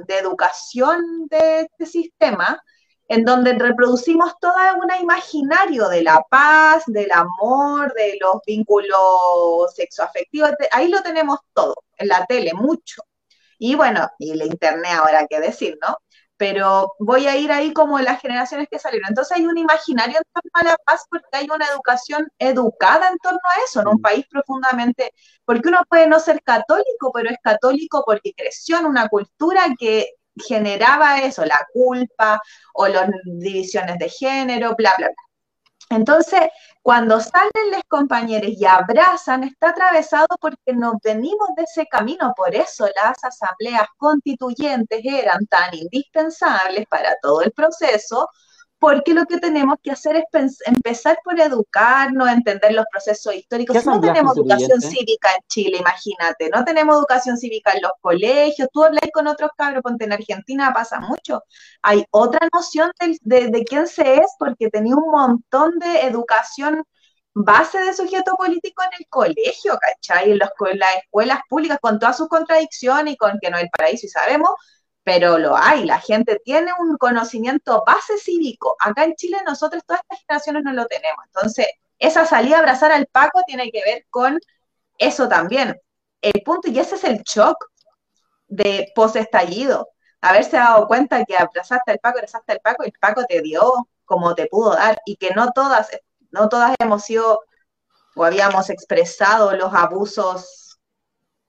de 0.06 0.18
educación 0.18 1.26
de 1.28 1.60
este 1.62 1.86
sistema, 1.86 2.62
en 3.12 3.24
donde 3.24 3.52
reproducimos 3.52 4.32
todo 4.40 4.54
un 4.82 4.90
imaginario 5.02 5.88
de 5.88 6.02
la 6.02 6.22
paz, 6.30 6.84
del 6.86 7.12
amor, 7.12 7.92
de 7.92 8.16
los 8.18 8.36
vínculos 8.46 9.74
sexoafectivos, 9.76 10.52
ahí 10.70 10.88
lo 10.88 11.02
tenemos 11.02 11.38
todo, 11.52 11.74
en 11.98 12.08
la 12.08 12.24
tele, 12.24 12.54
mucho. 12.54 13.02
Y 13.58 13.74
bueno, 13.74 14.08
y 14.18 14.34
la 14.34 14.46
internet 14.46 14.92
ahora 14.94 15.26
qué 15.28 15.40
decir, 15.40 15.78
¿no? 15.82 15.98
pero 16.38 16.94
voy 16.98 17.28
a 17.28 17.36
ir 17.36 17.52
ahí 17.52 17.72
como 17.72 18.00
las 18.00 18.20
generaciones 18.20 18.66
que 18.68 18.78
salieron. 18.78 19.10
Entonces 19.10 19.36
hay 19.36 19.46
un 19.46 19.58
imaginario 19.58 20.16
en 20.18 20.24
torno 20.32 20.50
a 20.54 20.72
la 20.72 20.76
paz 20.84 21.04
porque 21.08 21.28
hay 21.32 21.46
una 21.54 21.66
educación 21.66 22.28
educada 22.38 23.08
en 23.10 23.18
torno 23.18 23.38
a 23.38 23.64
eso, 23.64 23.80
en 23.80 23.86
un 23.88 24.00
país 24.00 24.26
profundamente, 24.28 25.12
porque 25.44 25.68
uno 25.68 25.82
puede 25.88 26.08
no 26.08 26.18
ser 26.18 26.42
católico, 26.42 27.12
pero 27.14 27.30
es 27.30 27.36
católico 27.42 28.02
porque 28.04 28.32
creció 28.36 28.78
en 28.78 28.86
una 28.86 29.08
cultura 29.08 29.66
que 29.78 30.14
generaba 30.36 31.18
eso, 31.20 31.44
la 31.44 31.66
culpa 31.72 32.40
o 32.74 32.88
las 32.88 33.10
divisiones 33.24 33.98
de 33.98 34.08
género, 34.08 34.74
bla, 34.76 34.94
bla, 34.96 35.08
bla. 35.08 35.96
Entonces, 35.96 36.40
cuando 36.80 37.20
salen 37.20 37.70
los 37.70 37.82
compañeros 37.86 38.52
y 38.56 38.64
abrazan, 38.64 39.44
está 39.44 39.70
atravesado 39.70 40.26
porque 40.40 40.72
nos 40.72 40.94
venimos 41.02 41.50
de 41.56 41.64
ese 41.64 41.86
camino. 41.86 42.32
Por 42.36 42.54
eso 42.54 42.86
las 42.96 43.22
asambleas 43.22 43.86
constituyentes 43.98 45.00
eran 45.04 45.46
tan 45.46 45.74
indispensables 45.74 46.86
para 46.88 47.14
todo 47.20 47.42
el 47.42 47.52
proceso, 47.52 48.28
porque 48.82 49.14
lo 49.14 49.26
que 49.26 49.38
tenemos 49.38 49.76
que 49.80 49.92
hacer 49.92 50.16
es 50.16 50.60
empezar 50.66 51.16
por 51.22 51.38
educarnos, 51.38 52.28
entender 52.28 52.72
los 52.72 52.84
procesos 52.90 53.32
históricos. 53.32 53.86
no 53.86 54.00
tenemos 54.00 54.36
educación 54.36 54.80
cívica 54.80 55.28
en 55.36 55.46
Chile, 55.46 55.76
imagínate, 55.78 56.50
no 56.52 56.64
tenemos 56.64 56.96
educación 56.96 57.38
cívica 57.38 57.70
en 57.74 57.82
los 57.82 57.92
colegios, 58.00 58.68
tú 58.72 58.82
hablas 58.82 59.08
con 59.14 59.28
otros 59.28 59.52
cabros, 59.56 59.84
ponte 59.84 60.04
en 60.04 60.12
Argentina 60.12 60.72
pasa 60.74 60.98
mucho. 60.98 61.44
Hay 61.80 62.04
otra 62.10 62.40
noción 62.52 62.90
de, 63.20 63.64
quién 63.68 63.86
se 63.86 64.16
es, 64.16 64.34
porque 64.36 64.68
tenía 64.68 64.96
un 64.96 65.12
montón 65.12 65.78
de 65.78 66.00
educación 66.00 66.82
base 67.34 67.78
de 67.78 67.94
sujeto 67.94 68.34
político 68.34 68.82
en 68.82 68.90
el 68.98 69.06
colegio, 69.08 69.78
¿cachai? 69.80 70.32
En, 70.32 70.38
las 70.38 70.50
escuelas 70.50 71.40
públicas, 71.48 71.78
con 71.80 72.00
todas 72.00 72.16
sus 72.16 72.26
contradicciones 72.26 73.14
y 73.14 73.16
con 73.16 73.38
que 73.40 73.48
no 73.48 73.58
es 73.58 73.62
el 73.62 73.70
paraíso, 73.70 74.06
y 74.06 74.08
sabemos, 74.08 74.50
pero 75.04 75.38
lo 75.38 75.56
hay, 75.56 75.84
la 75.84 76.00
gente 76.00 76.40
tiene 76.44 76.72
un 76.78 76.96
conocimiento 76.96 77.82
base 77.86 78.18
cívico. 78.18 78.76
Acá 78.80 79.04
en 79.04 79.14
Chile 79.16 79.38
nosotros 79.46 79.82
todas 79.86 80.02
estas 80.02 80.20
generaciones 80.20 80.62
no 80.64 80.72
lo 80.72 80.86
tenemos. 80.86 81.24
Entonces, 81.26 81.66
esa 81.98 82.26
salida 82.26 82.56
a 82.56 82.60
abrazar 82.60 82.92
al 82.92 83.06
Paco 83.06 83.42
tiene 83.46 83.70
que 83.70 83.82
ver 83.84 84.06
con 84.10 84.38
eso 84.98 85.28
también. 85.28 85.80
El 86.20 86.42
punto, 86.44 86.70
y 86.70 86.78
ese 86.78 86.94
es 86.96 87.04
el 87.04 87.22
shock 87.22 87.68
de 88.48 88.92
post-estallido. 88.94 89.88
Haberse 90.20 90.56
dado 90.56 90.86
cuenta 90.86 91.24
que 91.24 91.36
abrazaste 91.36 91.90
al 91.92 91.98
Paco, 91.98 92.18
abrazaste 92.18 92.52
al 92.52 92.60
Paco, 92.60 92.84
y 92.84 92.88
el 92.88 92.98
Paco 93.00 93.24
te 93.28 93.40
dio 93.42 93.88
como 94.04 94.34
te 94.34 94.46
pudo 94.46 94.74
dar, 94.74 95.00
y 95.06 95.16
que 95.16 95.30
no 95.30 95.50
todas, 95.52 95.88
no 96.30 96.48
todas 96.48 96.74
hemos 96.78 97.04
sido 97.04 97.40
o 98.14 98.24
habíamos 98.24 98.70
expresado 98.70 99.52
los 99.56 99.72
abusos 99.74 100.61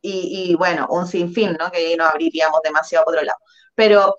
y, 0.03 0.55
bueno, 0.55 0.88
un 0.89 1.07
sinfín, 1.07 1.53
¿no? 1.59 1.71
Que 1.71 1.77
ahí 1.77 1.95
nos 1.95 2.09
abriríamos 2.09 2.59
demasiado 2.63 3.05
por 3.05 3.15
otro 3.15 3.25
lado. 3.25 3.39
Pero 3.75 4.15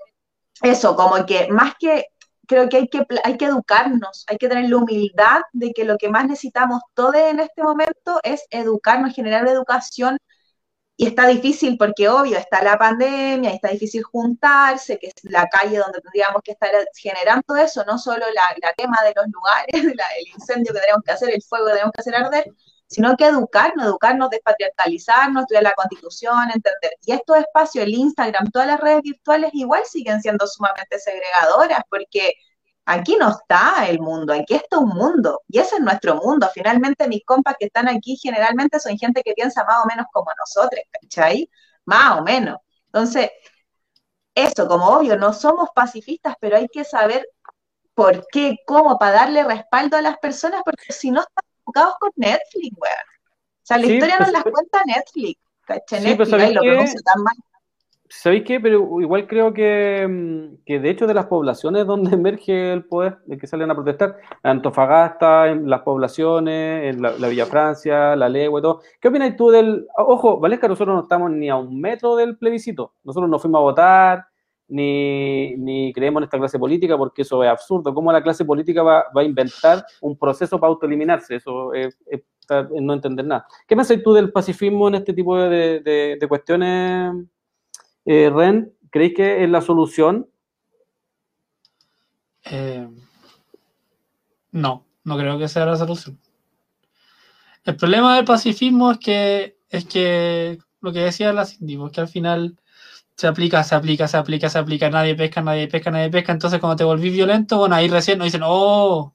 eso, 0.63 0.97
como 0.97 1.25
que 1.27 1.49
más 1.49 1.75
que, 1.79 2.07
creo 2.47 2.69
que 2.69 2.79
hay 2.79 2.89
que, 2.89 3.07
hay 3.23 3.37
que 3.37 3.47
educarnos, 3.47 4.25
hay 4.29 4.39
que 4.39 4.49
tener 4.49 4.71
la 4.71 4.79
humildad 4.79 5.43
de 5.53 5.73
que 5.73 5.85
lo 5.85 5.99
que 5.99 6.09
más 6.09 6.27
necesitamos 6.27 6.81
todos 6.95 7.17
en 7.17 7.41
este 7.41 7.63
momento 7.63 8.21
es 8.23 8.45
educarnos, 8.51 9.15
generar 9.15 9.47
educación. 9.49 10.19
Y 10.97 11.09
está 11.09 11.27
difícil 11.27 11.77
porque, 11.77 12.09
obvio, 12.09 12.39
está 12.39 12.63
la 12.63 12.79
pandemia, 12.79 13.51
está 13.51 13.69
difícil 13.69 14.03
juntarse, 14.05 14.99
que 14.99 15.09
es 15.09 15.15
la 15.25 15.49
calle 15.49 15.79
donde 15.79 16.01
tendríamos 16.01 16.41
que 16.43 16.53
estar 16.53 16.71
generando 16.97 17.57
eso, 17.57 17.85
no 17.85 17.99
solo 17.99 18.25
la, 18.33 18.43
la 18.63 18.73
quema 18.75 18.99
de 19.05 19.13
los 19.17 19.27
lugares, 19.27 19.73
el 20.19 20.29
incendio 20.35 20.73
que 20.73 20.81
tenemos 20.81 21.03
que 21.05 21.13
hacer, 21.13 21.31
el 21.35 21.43
fuego 21.43 21.67
que 21.67 21.73
tenemos 21.73 21.93
que 21.93 22.01
hacer 22.01 22.15
arder, 22.15 22.47
sino 22.95 23.17
que 23.17 23.27
educarnos, 23.27 23.87
educarnos, 23.87 24.31
despatriarcalizarnos, 24.31 25.43
estudiar 25.43 25.65
la 25.65 25.75
constitución, 25.75 26.45
entender. 26.45 26.93
Y 27.05 27.13
estos 27.13 27.39
espacios, 27.39 27.85
el 27.85 27.95
Instagram, 27.95 28.53
todas 28.53 28.69
las 28.69 28.81
redes 28.81 29.03
virtuales 29.03 29.51
igual 29.53 29.83
siguen 29.85 30.23
siendo 30.23 30.47
sumamente 30.47 31.01
segregadoras, 31.01 31.81
porque 31.91 32.35
aquí 32.85 33.17
no 33.19 33.31
está 33.31 33.87
el 33.89 33.99
mundo, 33.99 34.33
aquí 34.33 34.55
está 34.55 34.79
un 34.79 34.91
mundo, 34.91 35.43
y 35.49 35.59
ese 35.59 35.75
es 35.77 35.81
nuestro 35.81 36.15
mundo. 36.17 36.49
Finalmente 36.55 37.09
mis 37.09 37.25
compas 37.25 37.57
que 37.59 37.67
están 37.67 37.89
aquí 37.89 38.17
generalmente 38.17 38.79
son 38.79 38.97
gente 38.97 39.23
que 39.25 39.33
piensa 39.33 39.65
más 39.65 39.79
o 39.85 39.89
menos 39.89 40.07
como 40.13 40.31
nosotros, 40.39 40.81
¿cachai? 40.93 41.51
Más 41.87 42.21
o 42.21 42.23
menos. 42.23 42.59
Entonces, 42.87 43.31
eso, 44.37 44.69
como 44.69 44.87
obvio, 44.89 45.17
no 45.17 45.33
somos 45.33 45.71
pacifistas, 45.75 46.37
pero 46.41 46.57
hay 46.57 46.69
que 46.69 46.85
saber 46.85 47.27
por 47.95 48.25
qué, 48.31 48.59
cómo, 48.67 48.99
para 48.99 49.13
darle 49.17 49.43
respaldo 49.45 49.97
a 49.97 50.03
las 50.03 50.19
personas, 50.19 50.63
porque 50.65 50.93
si 50.93 51.11
no 51.11 51.25
jugados 51.65 51.95
con 52.01 52.11
Netflix, 52.17 52.77
weón. 52.77 52.95
O 52.95 53.67
sea, 53.67 53.79
la 53.79 53.87
historia 53.87 54.19
nos 54.19 54.31
pues, 54.31 54.33
las 54.33 54.45
cuenta 54.45 54.83
Netflix. 54.87 55.41
¿cachai? 55.67 56.01
Sí, 56.01 56.07
Netflix 56.09 56.55
lo 56.55 56.61
produce 56.61 56.97
tan 57.03 57.23
mal. 57.23 57.35
¿Sabéis 58.09 58.45
qué? 58.45 58.61
Pero 58.61 59.01
igual 59.01 59.27
creo 59.27 59.53
que, 59.53 60.07
mm, 60.09 60.65
que, 60.65 60.79
de 60.79 60.91
hecho 60.91 61.07
de 61.07 61.15
las 61.15 61.27
poblaciones 61.27 61.87
donde 61.87 62.15
emerge 62.15 62.73
el 62.73 62.85
poder, 62.85 63.19
de 63.27 63.39
que 63.39 63.47
salen 63.47 63.71
a 63.71 63.75
protestar, 63.75 64.19
Antofagasta, 64.43 65.49
en 65.49 65.69
las 65.69 65.83
poblaciones, 65.83 66.95
en 66.95 67.03
la, 67.03 67.29
Villa 67.29 67.47
Francia, 67.47 68.15
la 68.15 68.29
Legua 68.29 68.61
y 68.61 68.63
todo. 68.63 68.83
¿Qué 69.01 69.09
opinas 69.09 69.37
tú 69.37 69.51
del... 69.51 69.87
Ojo, 69.97 70.39
Valesca, 70.39 70.69
nosotros 70.69 70.95
no 70.95 71.03
estamos 71.03 71.31
ni 71.31 71.49
a 71.49 71.57
un 71.57 71.81
metro 71.81 72.15
del 72.17 72.37
plebiscito. 72.37 72.95
Nosotros 73.03 73.29
no 73.31 73.39
fuimos 73.39 73.59
a 73.59 73.63
votar, 73.63 74.27
ni, 74.69 75.93
creemos 75.95 76.21
en 76.21 76.25
esta 76.25 76.39
clase 76.39 76.59
política, 76.59 76.97
porque 76.97 77.23
eso 77.23 77.43
es 77.43 77.51
absurdo. 77.51 77.93
¿Cómo 77.95 78.13
la 78.13 78.23
clase 78.23 78.45
política 78.45 78.83
va, 78.83 79.05
a 79.15 79.23
inventar 79.23 79.85
un 80.01 80.17
proceso 80.17 80.59
para 80.59 80.73
autoeliminarse? 80.73 81.37
Eso 81.37 81.73
es, 81.75 81.99
no 82.81 82.95
entender 82.95 83.27
nada. 83.27 83.47
¿Qué 83.67 83.77
pensáis 83.77 84.03
tú 84.03 84.13
del 84.13 84.33
pacifismo 84.33 84.89
en 84.89 84.97
este 84.97 85.13
tipo 85.13 85.37
de, 85.37 86.19
cuestiones, 86.29 87.27
eh, 88.05 88.31
Ren? 88.31 88.73
¿Creéis 88.91 89.15
que 89.15 89.45
es 89.45 89.51
la 89.51 89.61
solución? 89.61 90.29
Eh, 92.45 92.89
no, 94.53 94.87
no 95.05 95.19
creo 95.19 95.39
que 95.39 95.49
sea 95.49 95.67
la 95.67 95.77
solución. 95.77 96.19
El 97.65 97.77
problema 97.77 98.17
del 98.17 98.27
pacifismo 98.27 98.91
es 98.91 98.99
que, 98.99 99.59
es 99.71 99.87
que 99.87 100.59
lo 100.81 100.93
que 100.93 101.01
decía 101.01 101.33
la 101.33 101.47
Cindy, 101.47 101.83
es 101.83 101.93
que 101.93 102.01
al 102.03 102.09
final 102.09 102.59
se 103.17 103.27
aplica, 103.27 103.63
se 103.65 103.75
aplica, 103.75 104.09
se 104.09 104.17
aplica, 104.17 104.49
se 104.51 104.59
aplica, 104.59 104.91
nadie 104.91 105.15
pesca, 105.15 105.41
nadie 105.43 105.69
pesca, 105.69 105.91
nadie 105.91 106.11
pesca. 106.11 106.33
Entonces, 106.33 106.61
cuando 106.61 106.77
te 106.77 106.85
volví 106.85 107.11
violento, 107.11 107.59
bueno, 107.59 107.77
ahí 107.77 107.89
recién 107.89 108.19
nos 108.19 108.27
dicen, 108.27 108.43
oh, 108.45 109.15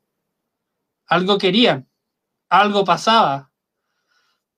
algo 1.08 1.38
querían, 1.38 1.88
algo 2.50 2.86
pasaba. 2.86 3.52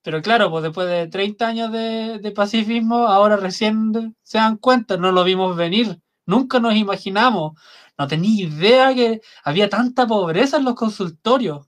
Pero 0.03 0.21
claro, 0.21 0.49
pues 0.51 0.63
después 0.63 0.87
de 0.87 1.07
30 1.07 1.47
años 1.47 1.71
de, 1.71 2.33
pacifismo, 2.35 3.07
ahora 3.07 3.37
recién 3.37 4.15
se 4.23 4.37
dan 4.39 4.57
cuenta, 4.57 4.97
no 4.97 5.11
lo 5.11 5.23
vimos 5.23 5.55
venir, 5.55 6.01
nunca 6.25 6.59
nos 6.59 6.75
imaginamos, 6.75 7.53
no 7.97 8.07
tenía 8.07 8.45
idea 8.45 8.95
que 8.95 9.21
había 9.43 9.69
tanta 9.69 10.07
pobreza 10.07 10.57
en 10.57 10.65
los 10.65 10.75
consultorios. 10.75 11.67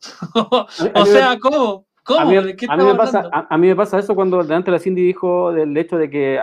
o 0.94 1.06
sea, 1.06 1.38
¿cómo? 1.38 1.86
A 2.04 2.24
mí, 2.24 2.34
me 2.34 2.94
pasa, 2.96 3.30
a, 3.32 3.58
mí 3.58 3.68
me 3.68 3.76
pasa 3.76 3.98
eso 3.98 4.16
cuando 4.16 4.42
delante 4.42 4.72
la 4.72 4.80
Cindy 4.80 5.02
dijo 5.02 5.52
del 5.52 5.76
hecho 5.76 5.96
de 5.96 6.10
que 6.10 6.40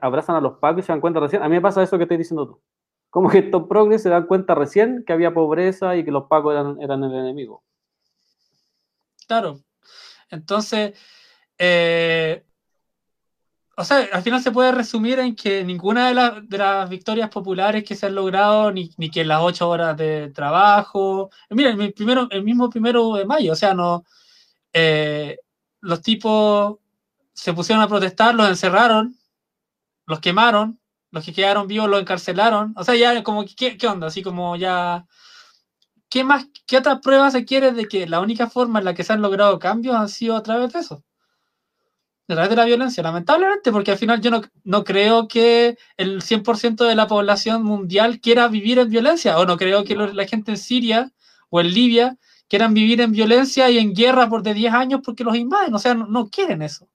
abrazan 0.00 0.36
a 0.36 0.40
los 0.40 0.54
pacos 0.58 0.82
y 0.82 0.86
se 0.86 0.92
dan 0.92 1.02
cuenta 1.02 1.20
recién. 1.20 1.42
A 1.42 1.48
mí 1.48 1.54
me 1.54 1.60
pasa 1.60 1.82
eso 1.82 1.98
que 1.98 2.04
estoy 2.04 2.16
diciendo 2.16 2.46
tú. 2.46 2.62
Como 3.10 3.28
que 3.28 3.38
estos 3.38 3.66
progres 3.68 4.02
se 4.02 4.08
dan 4.08 4.26
cuenta 4.26 4.54
recién 4.54 5.04
que 5.06 5.12
había 5.12 5.34
pobreza 5.34 5.96
y 5.96 6.04
que 6.04 6.10
los 6.10 6.24
pacos 6.24 6.54
eran, 6.54 6.80
eran 6.80 7.04
el 7.04 7.12
enemigo. 7.12 7.62
Claro. 9.26 9.60
Entonces, 10.30 10.98
eh, 11.58 12.42
o 13.76 13.84
sea, 13.84 14.08
al 14.10 14.22
final 14.22 14.42
se 14.42 14.50
puede 14.50 14.72
resumir 14.72 15.18
en 15.18 15.36
que 15.36 15.62
ninguna 15.62 16.08
de, 16.08 16.40
de 16.42 16.58
las 16.58 16.88
victorias 16.88 17.28
populares 17.28 17.84
que 17.84 17.94
se 17.94 18.06
han 18.06 18.14
logrado, 18.14 18.72
ni, 18.72 18.90
ni, 18.96 19.10
que 19.10 19.26
las 19.26 19.42
ocho 19.42 19.68
horas 19.68 19.94
de 19.98 20.30
trabajo. 20.30 21.30
Mira, 21.50 21.70
el, 21.70 21.92
primero, 21.92 22.26
el 22.30 22.42
mismo 22.42 22.70
primero 22.70 23.14
de 23.14 23.26
mayo, 23.26 23.52
o 23.52 23.56
sea, 23.56 23.74
no 23.74 24.04
eh, 24.78 25.38
los 25.80 26.02
tipos 26.02 26.76
se 27.32 27.54
pusieron 27.54 27.82
a 27.82 27.88
protestar, 27.88 28.34
los 28.34 28.46
encerraron, 28.46 29.16
los 30.04 30.20
quemaron, 30.20 30.78
los 31.10 31.24
que 31.24 31.32
quedaron 31.32 31.66
vivos 31.66 31.88
los 31.88 31.98
encarcelaron. 31.98 32.74
O 32.76 32.84
sea, 32.84 32.94
ya 32.94 33.22
como, 33.22 33.46
¿qué, 33.56 33.78
qué 33.78 33.86
onda? 33.86 34.08
Así 34.08 34.22
como 34.22 34.54
ya... 34.56 35.06
¿Qué 36.10 36.24
más, 36.24 36.46
qué 36.66 36.76
otras 36.76 37.00
pruebas 37.00 37.32
se 37.32 37.46
quiere 37.46 37.72
de 37.72 37.88
que 37.88 38.06
la 38.06 38.20
única 38.20 38.50
forma 38.50 38.78
en 38.78 38.84
la 38.84 38.94
que 38.94 39.02
se 39.02 39.14
han 39.14 39.22
logrado 39.22 39.58
cambios 39.58 39.96
han 39.96 40.10
sido 40.10 40.36
a 40.36 40.42
través 40.42 40.72
de 40.74 40.80
eso? 40.80 41.02
A 42.28 42.34
través 42.34 42.50
de 42.50 42.56
la 42.56 42.64
violencia, 42.66 43.02
lamentablemente, 43.02 43.72
porque 43.72 43.92
al 43.92 43.98
final 43.98 44.20
yo 44.20 44.30
no, 44.30 44.42
no 44.62 44.84
creo 44.84 45.26
que 45.26 45.78
el 45.96 46.20
100% 46.20 46.84
de 46.84 46.94
la 46.94 47.06
población 47.06 47.62
mundial 47.62 48.20
quiera 48.20 48.48
vivir 48.48 48.78
en 48.78 48.90
violencia, 48.90 49.38
o 49.38 49.46
no 49.46 49.56
creo 49.56 49.84
que 49.84 49.96
la 49.96 50.26
gente 50.26 50.50
en 50.50 50.58
Siria 50.58 51.12
o 51.48 51.60
en 51.60 51.72
Libia 51.72 52.18
quieran 52.48 52.74
vivir 52.74 53.00
en 53.00 53.12
violencia 53.12 53.70
y 53.70 53.78
en 53.78 53.94
guerra 53.94 54.28
por 54.28 54.42
de 54.42 54.54
10 54.54 54.72
años 54.72 55.00
porque 55.04 55.24
los 55.24 55.36
invaden. 55.36 55.74
O 55.74 55.78
sea, 55.78 55.94
no, 55.94 56.28
quieren 56.28 56.62
eso. 56.62 56.88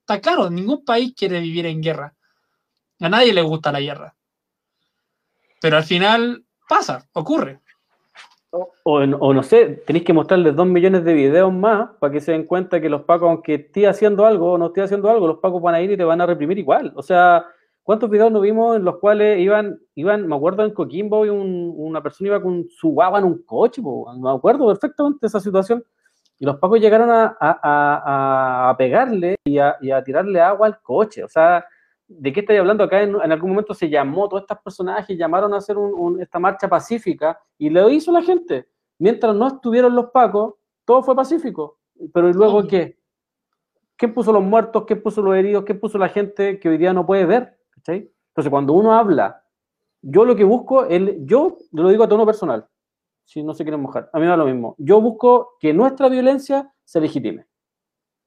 Está 0.00 0.20
claro, 0.20 0.50
ningún 0.50 0.84
país 0.84 1.14
quiere 1.16 1.40
vivir 1.40 1.66
en 1.66 1.82
guerra. 1.82 2.14
A 3.00 3.08
nadie 3.08 3.32
le 3.32 3.42
gusta 3.42 3.72
la 3.72 3.80
guerra. 3.80 4.14
Pero 5.60 5.76
al 5.76 5.84
final 5.84 6.44
pasa, 6.68 7.06
ocurre. 7.12 7.60
O, 8.84 9.06
no 9.06 9.42
sé, 9.42 9.82
tenéis 9.86 10.04
que 10.04 10.12
mostrarles 10.12 10.54
dos 10.54 10.66
millones 10.66 11.04
de 11.04 11.14
videos 11.14 11.52
más 11.52 11.88
para 11.98 12.12
que 12.12 12.20
se 12.20 12.32
den 12.32 12.44
cuenta 12.44 12.82
que 12.82 12.90
los 12.90 13.02
pacos, 13.02 13.30
aunque 13.30 13.54
esté 13.54 13.86
haciendo 13.86 14.26
algo 14.26 14.52
o 14.52 14.58
no 14.58 14.66
esté 14.66 14.82
haciendo 14.82 15.08
algo, 15.08 15.26
los 15.26 15.38
pacos 15.38 15.62
van 15.62 15.74
a 15.74 15.80
ir 15.80 15.90
y 15.90 15.96
te 15.96 16.04
van 16.04 16.20
a 16.20 16.26
reprimir 16.26 16.58
igual. 16.58 16.92
O 16.94 17.02
sea, 17.02 17.46
¿Cuántos 17.82 18.08
videos 18.10 18.30
nos 18.30 18.42
vimos 18.42 18.76
en 18.76 18.84
los 18.84 18.98
cuales 18.98 19.40
iban, 19.40 19.80
iban 19.96 20.28
me 20.28 20.36
acuerdo 20.36 20.64
en 20.64 20.72
Coquimbo, 20.72 21.26
y 21.26 21.30
una 21.30 22.00
persona 22.00 22.28
iba 22.28 22.42
con 22.42 22.68
su 22.70 22.90
guagua 22.90 23.18
en 23.18 23.24
un 23.24 23.42
coche, 23.42 23.82
me 23.82 24.30
acuerdo 24.30 24.68
perfectamente 24.68 25.18
de 25.22 25.26
esa 25.26 25.40
situación, 25.40 25.84
y 26.38 26.44
los 26.44 26.58
pacos 26.58 26.80
llegaron 26.80 27.08
a, 27.10 28.74
pegarle 28.78 29.36
y, 29.44 29.58
a, 29.58 30.02
tirarle 30.04 30.40
agua 30.40 30.68
al 30.68 30.80
coche, 30.80 31.24
o 31.24 31.28
sea, 31.28 31.64
¿de 32.06 32.32
qué 32.32 32.40
estoy 32.40 32.56
hablando? 32.56 32.84
Acá 32.84 33.02
en, 33.02 33.16
algún 33.16 33.50
momento 33.50 33.74
se 33.74 33.90
llamó, 33.90 34.28
todos 34.28 34.42
estos 34.42 34.58
personajes 34.58 35.18
llamaron 35.18 35.52
a 35.52 35.56
hacer 35.56 35.76
esta 36.20 36.38
marcha 36.38 36.68
pacífica, 36.68 37.40
y 37.58 37.68
lo 37.68 37.90
hizo 37.90 38.12
la 38.12 38.22
gente, 38.22 38.68
mientras 38.98 39.34
no 39.34 39.48
estuvieron 39.48 39.96
los 39.96 40.10
pacos, 40.10 40.54
todo 40.84 41.02
fue 41.02 41.16
pacífico. 41.16 41.78
Pero 42.12 42.28
¿y 42.28 42.32
luego 42.32 42.66
qué? 42.66 42.98
¿Quién 43.96 44.14
puso 44.14 44.32
los 44.32 44.42
muertos? 44.42 44.84
¿Quién 44.86 45.02
puso 45.02 45.22
los 45.22 45.36
heridos? 45.36 45.64
¿Quién 45.64 45.78
puso 45.78 45.98
la 45.98 46.08
gente 46.08 46.58
que 46.58 46.68
hoy 46.68 46.78
día 46.78 46.92
no 46.92 47.06
puede 47.06 47.24
ver? 47.24 47.56
Entonces, 47.86 48.50
cuando 48.50 48.72
uno 48.72 48.94
habla, 48.94 49.44
yo 50.00 50.24
lo 50.24 50.34
que 50.34 50.44
busco, 50.44 50.84
el, 50.86 51.24
yo 51.26 51.58
lo 51.72 51.88
digo 51.88 52.04
a 52.04 52.08
tono 52.08 52.26
personal, 52.26 52.66
si 53.24 53.42
no 53.42 53.54
se 53.54 53.64
quieren 53.64 53.80
mojar, 53.80 54.10
a 54.12 54.18
mí 54.18 54.24
me 54.24 54.30
da 54.30 54.36
lo 54.36 54.46
mismo. 54.46 54.74
Yo 54.78 55.00
busco 55.00 55.56
que 55.60 55.72
nuestra 55.72 56.08
violencia 56.08 56.72
se 56.84 57.00
legitime. 57.00 57.46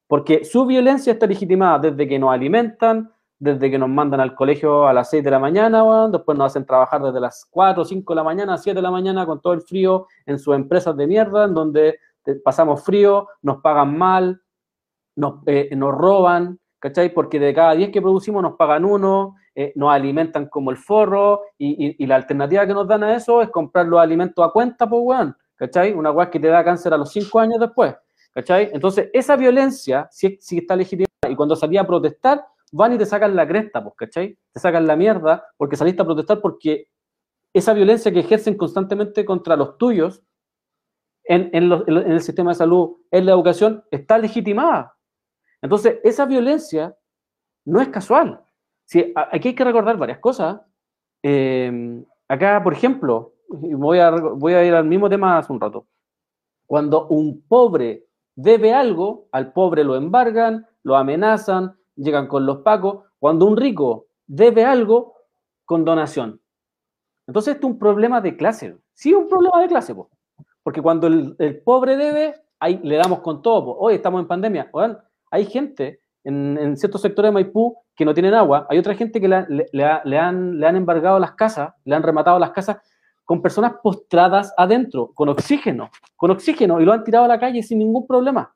Porque 0.07 0.45
su 0.45 0.65
violencia 0.65 1.13
está 1.13 1.27
legitimada 1.27 1.79
desde 1.79 2.07
que 2.07 2.19
nos 2.19 2.31
alimentan, 2.31 3.11
desde 3.37 3.69
que 3.69 3.77
nos 3.77 3.89
mandan 3.89 4.21
al 4.21 4.35
colegio 4.35 4.87
a 4.87 4.93
las 4.93 5.09
6 5.09 5.23
de 5.23 5.31
la 5.31 5.39
mañana, 5.39 6.07
después 6.07 6.37
nos 6.37 6.47
hacen 6.47 6.65
trabajar 6.65 7.01
desde 7.01 7.19
las 7.19 7.45
4 7.49 7.81
o 7.81 7.85
5 7.85 8.13
de 8.13 8.15
la 8.15 8.23
mañana, 8.23 8.57
7 8.57 8.75
de 8.75 8.81
la 8.81 8.91
mañana 8.91 9.25
con 9.25 9.41
todo 9.41 9.53
el 9.53 9.61
frío 9.61 10.07
en 10.25 10.39
sus 10.39 10.55
empresas 10.55 10.95
de 10.95 11.07
mierda, 11.07 11.45
en 11.45 11.53
donde 11.53 11.99
pasamos 12.43 12.83
frío, 12.83 13.27
nos 13.41 13.61
pagan 13.61 13.97
mal, 13.97 14.41
nos, 15.15 15.39
eh, 15.47 15.69
nos 15.75 15.93
roban, 15.93 16.59
¿cachai? 16.79 17.13
Porque 17.13 17.39
de 17.39 17.53
cada 17.53 17.75
10 17.75 17.91
que 17.91 18.01
producimos 18.01 18.41
nos 18.41 18.53
pagan 18.53 18.85
uno, 18.85 19.35
eh, 19.57 19.71
nos 19.75 19.91
alimentan 19.93 20.47
como 20.49 20.69
el 20.69 20.77
forro, 20.77 21.43
y, 21.57 22.05
la 22.05 22.17
alternativa 22.17 22.67
que 22.67 22.73
nos 22.73 22.87
dan 22.87 23.03
a 23.03 23.15
eso 23.15 23.41
es 23.41 23.49
comprar 23.49 23.85
los 23.85 23.99
alimentos 24.01 24.45
a 24.45 24.51
cuenta, 24.51 24.87
pues, 24.87 25.01
weón, 25.03 25.37
¿cachai? 25.55 25.93
Una 25.93 26.11
weá 26.11 26.29
que 26.29 26.41
te 26.41 26.47
da 26.47 26.63
cáncer 26.63 26.93
a 26.93 26.97
los 26.97 27.09
5 27.11 27.39
años 27.39 27.59
después, 27.59 27.95
¿cachai? 28.33 28.69
Entonces, 28.73 29.09
esa 29.13 29.37
violencia 29.37 30.09
sí, 30.11 30.37
está 30.51 30.75
legitimada, 30.75 31.29
y 31.29 31.35
cuando 31.35 31.55
salía 31.55 31.81
a 31.81 31.87
protestar, 31.87 32.45
van 32.73 32.93
y 32.93 32.97
te 32.97 33.05
sacan 33.05 33.33
la 33.33 33.47
cresta, 33.47 33.81
pues, 33.81 33.95
¿cachai? 33.95 34.37
Te 34.51 34.59
sacan 34.59 34.85
la 34.85 34.97
mierda 34.97 35.45
porque 35.55 35.77
saliste 35.77 36.01
a 36.01 36.05
protestar 36.05 36.41
porque 36.41 36.89
esa 37.53 37.73
violencia 37.73 38.11
que 38.11 38.19
ejercen 38.19 38.57
constantemente 38.57 39.23
contra 39.23 39.55
los 39.55 39.77
tuyos 39.77 40.21
en, 41.23 41.49
el 41.53 42.21
sistema 42.21 42.51
de 42.51 42.55
salud, 42.55 42.97
en 43.09 43.25
la 43.25 43.31
educación, 43.31 43.83
está 43.89 44.17
legitimada. 44.17 44.95
Entonces, 45.61 45.99
esa 46.03 46.25
violencia 46.25 46.95
no 47.63 47.81
es 47.81 47.87
casual. 47.87 48.44
Si, 48.85 49.13
aquí 49.15 49.49
hay 49.49 49.55
que 49.55 49.63
recordar 49.63 49.97
varias 49.97 50.19
cosas. 50.19 50.61
Eh, 51.23 52.03
acá, 52.27 52.61
por 52.63 52.73
ejemplo, 52.73 53.33
voy 53.49 53.99
a, 53.99 54.11
voy 54.11 54.53
a 54.53 54.63
ir 54.63 54.73
al 54.73 54.85
mismo 54.85 55.09
tema 55.09 55.37
hace 55.37 55.51
un 55.51 55.59
rato. 55.59 55.87
Cuando 56.65 57.07
un 57.07 57.43
pobre 57.47 58.05
debe 58.35 58.73
algo, 58.73 59.27
al 59.31 59.53
pobre 59.53 59.83
lo 59.83 59.95
embargan, 59.95 60.67
lo 60.83 60.95
amenazan, 60.95 61.77
llegan 61.95 62.27
con 62.27 62.45
los 62.45 62.59
pacos, 62.59 63.05
cuando 63.19 63.45
un 63.45 63.57
rico 63.57 64.07
debe 64.27 64.65
algo 64.65 65.13
con 65.65 65.85
donación. 65.85 66.41
Entonces, 67.27 67.55
esto 67.55 67.67
es 67.67 67.73
un 67.73 67.79
problema 67.79 68.21
de 68.21 68.35
clase. 68.35 68.77
Sí, 68.93 69.13
un 69.13 69.27
problema 69.27 69.59
de 69.61 69.67
clase, 69.67 69.95
porque 70.63 70.81
cuando 70.81 71.07
el, 71.07 71.61
pobre 71.63 71.97
debe, 71.97 72.35
le 72.83 72.97
damos 72.97 73.19
con 73.19 73.41
todo. 73.41 73.77
Hoy 73.77 73.95
estamos 73.95 74.21
en 74.21 74.27
pandemia. 74.27 74.71
hay 75.31 75.45
gente 75.45 76.01
en, 76.23 76.77
ciertos 76.77 77.01
sectores 77.01 77.29
de 77.29 77.33
Maipú 77.33 77.77
que 77.95 78.05
no 78.05 78.13
tienen 78.13 78.33
agua. 78.33 78.67
Hay 78.69 78.77
otra 78.77 78.95
gente 78.95 79.21
que 79.21 79.27
le, 79.27 79.83
han, 79.83 80.59
le 80.59 80.67
han 80.67 80.75
embargado 80.75 81.19
las 81.19 81.33
casas, 81.33 81.73
le 81.85 81.95
han 81.95 82.03
rematado 82.03 82.37
las 82.39 82.51
casas 82.51 82.77
con 83.23 83.41
personas 83.41 83.73
postradas 83.81 84.53
adentro, 84.55 85.11
con 85.13 85.29
oxígeno, 85.29 85.89
con 86.15 86.31
oxígeno, 86.31 86.79
y 86.79 86.85
lo 86.85 86.93
han 86.93 87.03
tirado 87.03 87.25
a 87.25 87.27
la 87.27 87.39
calle 87.39 87.63
sin 87.63 87.79
ningún 87.79 88.05
problema. 88.05 88.55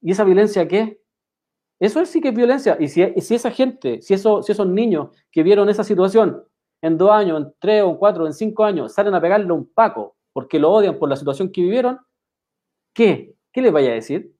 ¿Y 0.00 0.10
esa 0.10 0.24
violencia 0.24 0.66
qué? 0.66 1.00
Eso 1.78 2.04
sí 2.04 2.20
que 2.20 2.28
es 2.28 2.34
violencia. 2.34 2.76
Y 2.78 2.88
si, 2.88 3.02
esa 3.02 3.50
gente, 3.50 4.02
si, 4.02 4.14
eso, 4.14 4.42
si 4.42 4.52
esos 4.52 4.66
niños 4.66 5.08
que 5.30 5.42
vieron 5.42 5.68
esa 5.68 5.84
situación 5.84 6.44
en 6.80 6.98
dos 6.98 7.10
años, 7.12 7.40
en 7.40 7.54
tres 7.60 7.82
o 7.84 7.96
cuatro, 7.98 8.26
en 8.26 8.32
cinco 8.32 8.64
años, 8.64 8.92
salen 8.92 9.14
a 9.14 9.20
pegarle 9.20 9.52
un 9.52 9.72
paco 9.72 10.16
porque 10.32 10.58
lo 10.58 10.70
odian 10.70 10.98
por 10.98 11.08
la 11.08 11.16
situación 11.16 11.52
que 11.52 11.60
vivieron, 11.60 12.00
¿qué? 12.94 13.34
¿Qué 13.52 13.62
le 13.62 13.70
vaya 13.70 13.90
a 13.90 13.94
decir? 13.94 14.34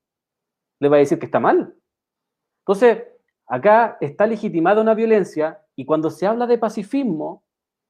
¿Le 0.80 0.88
va 0.88 0.96
a 0.96 1.00
decir 1.00 1.18
que 1.18 1.26
está 1.26 1.38
mal? 1.38 1.74
Entonces, 2.62 3.04
acá 3.52 3.98
está 4.00 4.26
legitimada 4.26 4.80
una 4.80 4.94
violencia 4.94 5.60
y 5.76 5.84
cuando 5.84 6.08
se 6.08 6.26
habla 6.26 6.46
de 6.46 6.56
pacifismo, 6.56 7.42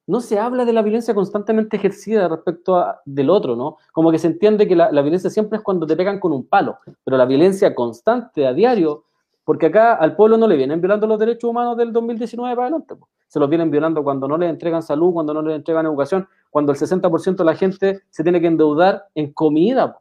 no 0.09 0.21
se 0.21 0.37
habla 0.41 0.65
de 0.65 0.73
la 0.73 0.83
violencia 0.83 1.15
constantemente 1.15 1.77
ejercida 1.77 2.27
respecto 2.27 2.85
del 3.05 3.31
otro, 3.31 3.55
¿no? 3.55 3.77
Como 3.93 4.11
que 4.11 4.19
se 4.19 4.27
entiende 4.27 4.67
que 4.67 4.75
la, 4.75 4.91
violencia 4.91 5.31
siempre 5.31 5.59
es 5.59 5.63
cuando 5.63 5.87
te 5.87 5.95
pegan 5.95 6.19
con 6.19 6.33
un 6.33 6.49
palo, 6.49 6.79
pero 7.05 7.17
la 7.17 7.27
violencia 7.27 7.77
constante 7.77 8.45
a 8.45 8.53
diario 8.53 9.05
porque 9.45 9.67
acá 9.67 9.95
al 9.95 10.17
pueblo 10.17 10.37
no 10.37 10.49
le 10.49 10.57
vienen 10.57 10.81
violando 10.81 11.07
los 11.07 11.19
derechos 11.21 11.49
humanos 11.49 11.77
del 11.77 11.93
2019 11.93 12.57
para 12.57 12.67
adelante. 12.67 12.97
Se 13.29 13.39
los 13.39 13.49
vienen 13.49 13.71
violando 13.71 14.03
cuando 14.03 14.27
no 14.27 14.37
le 14.37 14.49
entregan 14.49 14.83
salud, 14.83 15.13
cuando 15.13 15.33
no 15.33 15.43
le 15.43 15.55
entregan 15.55 15.87
educación, 15.87 16.27
cuando 16.51 16.73
el 16.73 16.79
60% 16.79 17.37
de 17.37 17.45
la 17.45 17.55
gente 17.55 18.03
se 18.11 18.25
tiene 18.25 18.41
que 18.41 18.49
endeudar 18.49 19.07
en 19.15 19.33
comida. 19.33 19.97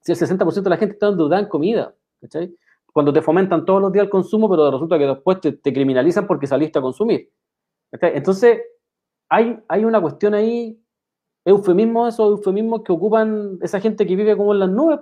Si 0.00 0.12
el 0.12 0.18
60% 0.18 0.62
de 0.62 0.70
la 0.70 0.76
gente 0.78 0.94
está 0.94 1.08
endeudada 1.08 1.42
en 1.42 1.48
comida. 1.48 1.94
Cuando 2.92 3.12
te 3.12 3.22
fomentan 3.22 3.64
todos 3.64 3.80
los 3.80 3.92
días 3.92 4.04
el 4.04 4.10
consumo, 4.10 4.50
pero 4.50 4.70
resulta 4.70 4.98
que 4.98 5.06
después 5.06 5.40
te, 5.40 5.72
criminalizan 5.72 6.26
porque 6.26 6.46
saliste 6.46 6.78
a 6.78 6.82
consumir. 6.82 7.30
Entonces, 7.90 8.60
hay, 9.28 9.58
hay 9.68 9.84
una 9.84 10.00
cuestión 10.00 10.34
ahí, 10.34 10.78
eufemismo, 11.44 12.06
esos 12.06 12.38
eufemismos 12.38 12.82
que 12.82 12.92
ocupan 12.92 13.58
esa 13.62 13.80
gente 13.80 14.06
que 14.06 14.14
vive 14.14 14.36
como 14.36 14.52
en 14.52 14.60
las 14.60 14.70
nubes, 14.70 15.00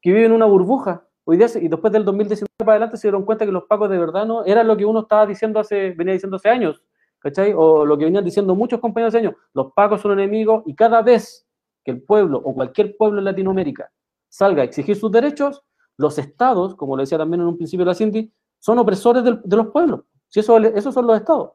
que 0.00 0.12
vive 0.12 0.26
en 0.26 0.32
una 0.32 0.46
burbuja. 0.46 1.06
Hoy 1.24 1.36
día, 1.36 1.46
y 1.54 1.68
después 1.68 1.92
del 1.92 2.04
2019 2.04 2.48
para 2.58 2.72
adelante, 2.72 2.96
se 2.96 3.06
dieron 3.06 3.24
cuenta 3.24 3.46
que 3.46 3.52
los 3.52 3.64
pacos 3.64 3.88
de 3.88 3.98
verdad 3.98 4.26
no 4.26 4.44
eran 4.44 4.66
lo 4.66 4.76
que 4.76 4.84
uno 4.84 5.00
estaba 5.00 5.24
diciendo 5.24 5.60
hace, 5.60 5.92
venía 5.92 6.14
diciendo 6.14 6.36
hace 6.36 6.48
años, 6.48 6.82
¿cachai? 7.20 7.52
O 7.56 7.86
lo 7.86 7.96
que 7.96 8.04
venían 8.04 8.24
diciendo 8.24 8.56
muchos 8.56 8.80
compañeros 8.80 9.14
hace 9.14 9.24
años. 9.24 9.36
Los 9.54 9.72
pacos 9.72 10.00
son 10.00 10.18
enemigos 10.18 10.64
y 10.66 10.74
cada 10.74 11.00
vez 11.02 11.46
que 11.84 11.92
el 11.92 12.02
pueblo 12.02 12.38
o 12.38 12.52
cualquier 12.54 12.96
pueblo 12.96 13.20
en 13.20 13.26
Latinoamérica 13.26 13.90
salga 14.28 14.62
a 14.62 14.64
exigir 14.64 14.96
sus 14.96 15.12
derechos, 15.12 15.62
los 16.02 16.18
estados, 16.18 16.74
como 16.74 16.96
lo 16.96 17.02
decía 17.02 17.16
también 17.16 17.40
en 17.40 17.46
un 17.46 17.56
principio 17.56 17.86
la 17.86 17.94
Cindy, 17.94 18.30
son 18.58 18.78
opresores 18.78 19.24
de, 19.24 19.56
los 19.56 19.68
pueblos. 19.68 20.02
Si 20.28 20.40
eso, 20.40 20.58
esos 20.58 20.92
son 20.92 21.06
los 21.06 21.16
estados. 21.16 21.52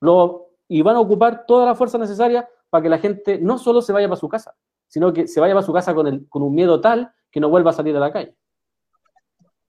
Lo, 0.00 0.50
y 0.68 0.82
van 0.82 0.96
a 0.96 1.00
ocupar 1.00 1.46
toda 1.46 1.64
la 1.64 1.74
fuerza 1.74 1.96
necesaria 1.96 2.48
para 2.68 2.82
que 2.82 2.88
la 2.88 2.98
gente 2.98 3.38
no 3.38 3.58
solo 3.58 3.80
se 3.80 3.92
vaya 3.92 4.08
para 4.08 4.20
su 4.20 4.28
casa, 4.28 4.54
sino 4.86 5.12
que 5.12 5.26
se 5.26 5.40
vaya 5.40 5.54
para 5.54 5.64
su 5.64 5.72
casa 5.72 5.94
con, 5.94 6.06
el, 6.06 6.28
con 6.28 6.42
un 6.42 6.54
miedo 6.54 6.80
tal 6.80 7.12
que 7.30 7.40
no 7.40 7.48
vuelva 7.48 7.70
a 7.70 7.74
salir 7.74 7.96
a 7.96 8.00
la 8.00 8.12
calle. 8.12 8.36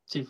Sí. 0.05 0.27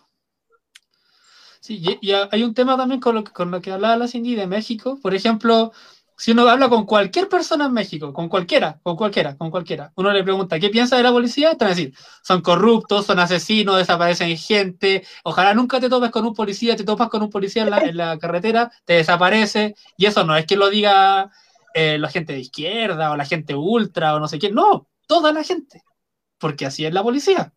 Sí, 1.59 1.83
y, 2.01 2.11
hay 2.11 2.43
un 2.43 2.53
tema 2.53 2.77
también 2.77 2.99
con 2.99 3.15
lo, 3.15 3.23
con 3.23 3.51
lo 3.51 3.61
que 3.61 3.71
hablaba 3.71 3.97
la 3.97 4.07
Cindy 4.07 4.35
de 4.35 4.47
México. 4.47 4.99
Por 5.01 5.13
ejemplo, 5.13 5.71
si 6.17 6.31
uno 6.31 6.47
habla 6.47 6.69
con 6.69 6.85
cualquier 6.85 7.29
persona 7.29 7.65
en 7.67 7.73
México, 7.73 8.11
con 8.13 8.27
cualquiera, 8.27 8.79
con 8.83 8.95
cualquiera, 8.95 9.37
con 9.37 9.51
cualquiera, 9.51 9.91
uno 9.95 10.11
le 10.11 10.23
pregunta, 10.23 10.59
¿qué 10.59 10.69
piensa 10.69 10.97
de 10.97 11.03
la 11.03 11.11
policía? 11.11 11.53
Van 11.59 11.67
a 11.67 11.69
decir, 11.69 11.93
son 12.23 12.41
corruptos, 12.41 13.05
son 13.05 13.19
asesinos, 13.19 13.77
desaparecen 13.77 14.35
gente, 14.37 15.05
ojalá 15.23 15.53
nunca 15.53 15.79
te 15.79 15.89
topes 15.89 16.11
con 16.11 16.25
un 16.25 16.33
policía, 16.33 16.75
te 16.75 16.83
topas 16.83 17.09
con 17.09 17.21
un 17.21 17.29
policía 17.29 17.63
en 17.63 17.97
la, 17.97 18.17
carretera, 18.17 18.71
te 18.85 18.93
desaparece, 18.93 19.75
y 19.95 20.05
eso 20.07 20.23
no 20.23 20.35
es 20.35 20.45
que 20.45 20.57
lo 20.57 20.69
diga 20.69 21.31
eh, 21.73 21.97
la 21.99 22.09
gente 22.09 22.33
de 22.33 22.39
izquierda 22.39 23.11
o 23.11 23.15
la 23.17 23.25
gente 23.25 23.55
ultra 23.55 24.15
o 24.15 24.19
no 24.19 24.27
sé 24.27 24.39
quién, 24.39 24.55
no, 24.55 24.87
toda 25.07 25.31
la 25.31 25.43
gente, 25.43 25.83
porque 26.39 26.65
así 26.65 26.85
es 26.85 26.93
la 26.93 27.03
policía 27.03 27.53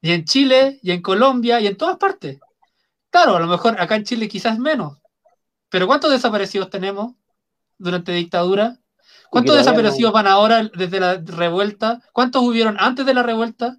y 0.00 0.12
en 0.12 0.24
Chile, 0.24 0.78
y 0.82 0.92
en 0.92 1.02
Colombia, 1.02 1.60
y 1.60 1.66
en 1.66 1.76
todas 1.76 1.98
partes. 1.98 2.38
Claro, 3.10 3.36
a 3.36 3.40
lo 3.40 3.46
mejor 3.46 3.80
acá 3.80 3.96
en 3.96 4.04
Chile 4.04 4.28
quizás 4.28 4.58
menos. 4.58 4.98
Pero 5.68 5.86
¿cuántos 5.86 6.10
desaparecidos 6.10 6.70
tenemos 6.70 7.14
durante 7.80 8.12
dictadura? 8.12 8.78
¿Cuántos 9.30 9.56
desaparecidos 9.56 10.12
van 10.12 10.26
ahora 10.26 10.70
desde 10.74 11.00
la 11.00 11.14
revuelta? 11.14 12.02
¿Cuántos 12.12 12.42
hubieron 12.42 12.76
antes 12.78 13.06
de 13.06 13.14
la 13.14 13.22
revuelta? 13.22 13.76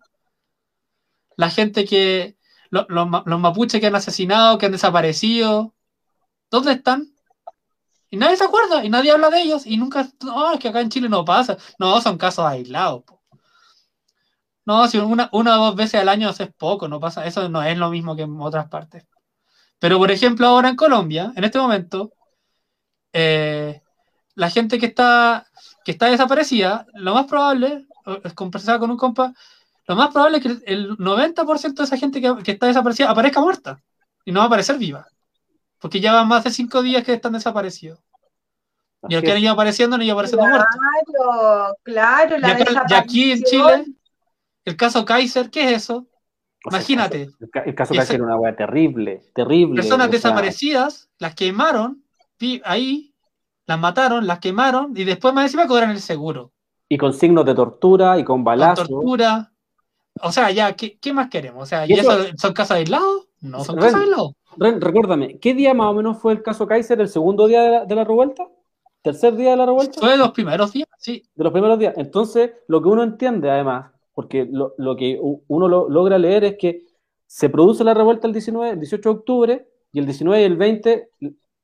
La 1.38 1.50
gente 1.50 1.86
que. 1.86 2.38
Los, 2.70 2.88
mapuches 2.88 3.82
que 3.82 3.88
han 3.88 3.96
asesinado, 3.96 4.58
que 4.58 4.66
han 4.66 4.72
desaparecido. 4.72 5.74
¿Dónde 6.50 6.74
están? 6.74 7.14
Y 8.10 8.18
nadie 8.18 8.38
se 8.38 8.44
acuerda, 8.44 8.84
y 8.84 8.90
nadie 8.90 9.12
habla 9.12 9.30
de 9.30 9.42
ellos, 9.42 9.66
y 9.66 9.78
nunca. 9.78 10.08
No, 10.24 10.54
es 10.54 10.60
que 10.60 10.70
acá 10.70 10.82
en 10.82 10.90
Chile 10.90 11.10
no 11.10 11.26
pasa. 11.26 11.58
No, 11.80 12.00
son 12.02 12.18
casos 12.18 12.46
aislados. 12.46 13.04
No, 14.66 14.88
si 14.88 14.98
una, 15.00 15.30
una 15.34 15.60
o 15.60 15.66
dos 15.66 15.76
veces 15.76 16.02
al 16.02 16.10
año 16.10 16.30
es 16.30 16.54
poco, 16.58 16.88
no 16.88 17.00
pasa, 17.00 17.26
eso 17.26 17.50
no 17.50 17.64
es 17.64 17.78
lo 17.78 17.90
mismo 17.90 18.16
que 18.16 18.24
en 18.24 18.40
otras 18.40 18.70
partes. 18.70 19.06
Pero, 19.80 19.98
por 19.98 20.12
ejemplo, 20.12 20.48
ahora 20.48 20.70
en 20.70 20.76
Colombia, 20.76 21.34
en 21.36 21.44
este 21.44 21.58
momento, 21.60 22.14
eh, 23.14 23.82
la 24.36 24.50
gente 24.50 24.80
que 24.80 24.88
está, 24.88 25.48
que 25.84 25.92
está 25.92 26.08
desaparecida, 26.08 26.86
lo 26.94 27.14
más 27.14 27.26
probable, 27.26 27.86
conversaba 28.36 28.80
con 28.80 28.92
un 28.92 28.98
compa, 28.98 29.34
lo 29.88 29.96
más 29.96 30.10
probable 30.10 30.38
es 30.38 30.44
que 30.44 30.72
el 30.72 30.98
90% 30.98 31.74
de 31.74 31.84
esa 31.84 31.98
gente 31.98 32.22
que, 32.22 32.52
está 32.52 32.68
desaparecida 32.68 33.10
aparezca 33.10 33.42
muerta 33.42 33.82
y 34.26 34.32
no 34.32 34.40
va 34.40 34.46
a 34.46 34.48
aparecer 34.48 34.78
viva. 34.78 35.08
Porque 35.80 36.00
ya 36.00 36.14
van 36.14 36.28
más 36.28 36.44
de 36.44 36.52
cinco 36.52 36.82
días 36.82 37.04
que 37.04 37.14
están 37.14 37.34
desaparecidos. 37.34 38.00
Y 39.10 39.16
el 39.16 39.24
que 39.24 39.32
han 39.32 39.40
ido 39.40 39.54
apareciendo 39.54 39.98
no 39.98 40.04
ido 40.04 40.14
apareciendo. 40.14 40.46
Claro, 40.46 41.76
claro. 41.82 42.38
La 42.38 42.60
y, 42.60 42.94
aquí 42.94 43.32
en 43.32 43.44
Chile 43.44 43.86
el 44.66 44.76
caso 44.76 45.06
Kaiser, 45.06 45.50
¿qué 45.50 45.64
es 45.66 45.84
eso? 45.84 46.08
Imagínate. 46.66 47.32
El, 47.66 47.76
caso 47.76 47.96
Kaiser 47.96 48.18
era 48.18 48.26
una 48.26 48.38
weá 48.38 48.56
terrible, 48.56 49.24
terrible. 49.34 49.82
Personas 49.82 50.12
desaparecidas, 50.12 51.10
las 51.18 51.34
quemaron, 51.34 52.04
ahí, 52.64 53.11
las 53.66 53.80
mataron, 53.80 54.28
las 54.28 54.40
quemaron 54.40 54.94
y 54.96 55.04
después 55.04 55.34
más 55.34 55.46
encima 55.46 55.68
cobran 55.68 55.92
el 55.92 56.00
seguro. 56.00 56.52
Y 56.90 56.98
con 56.98 57.14
signos 57.14 57.46
de 57.46 57.56
tortura 57.56 58.20
y 58.20 58.24
con 58.24 58.44
balazos. 58.44 58.88
tortura. 58.88 59.52
O 60.22 60.32
sea, 60.32 60.52
ya, 60.52 60.76
¿qué, 60.76 61.14
más 61.14 61.30
queremos? 61.30 61.64
O 61.64 61.66
sea, 61.66 61.88
¿y 61.88 61.94
eso, 61.94 62.12
son 62.38 62.54
casos 62.54 62.78
aislados? 62.78 63.28
No 63.40 63.64
son 63.64 63.78
casos 63.78 64.02
aislados. 64.02 64.34
recuérdame, 64.58 65.40
¿qué 65.40 65.54
día 65.54 65.74
más 65.74 65.88
o 65.88 65.94
menos 65.94 66.18
fue 66.18 66.34
el 66.34 66.44
caso 66.44 66.68
Kaiser? 66.68 67.00
¿El 67.00 67.08
segundo 67.08 67.48
día 67.48 67.86
de 67.86 67.96
la, 67.96 68.04
revuelta? 68.04 68.48
¿Tercer 69.02 69.36
día 69.36 69.52
de 69.52 69.58
la 69.58 69.66
revuelta? 69.66 70.00
Fue 70.00 70.12
de 70.12 70.18
los 70.18 70.32
primeros 70.32 70.74
días, 70.74 70.90
sí. 70.98 71.24
De 71.34 71.44
los 71.44 71.54
primeros 71.54 71.80
días. 71.80 71.94
Entonces, 71.98 72.52
lo 72.68 72.82
que 72.82 72.90
uno 72.90 73.04
entiende, 73.04 73.50
además, 73.50 73.92
porque 74.14 74.48
lo, 74.52 74.96
que 74.96 75.18
uno 75.48 75.68
logra 75.68 76.20
leer 76.20 76.44
es 76.44 76.58
que 76.58 76.86
se 77.26 77.50
produce 77.50 77.86
la 77.86 77.94
revuelta 77.94 78.28
el 78.28 78.34
19, 78.34 78.72
el 78.72 78.80
18 78.80 79.10
de 79.10 79.16
octubre, 79.16 79.68
y 79.94 80.00
el 80.00 80.06
19 80.06 80.42
y 80.42 80.46
el 80.46 80.58
20 80.58 81.10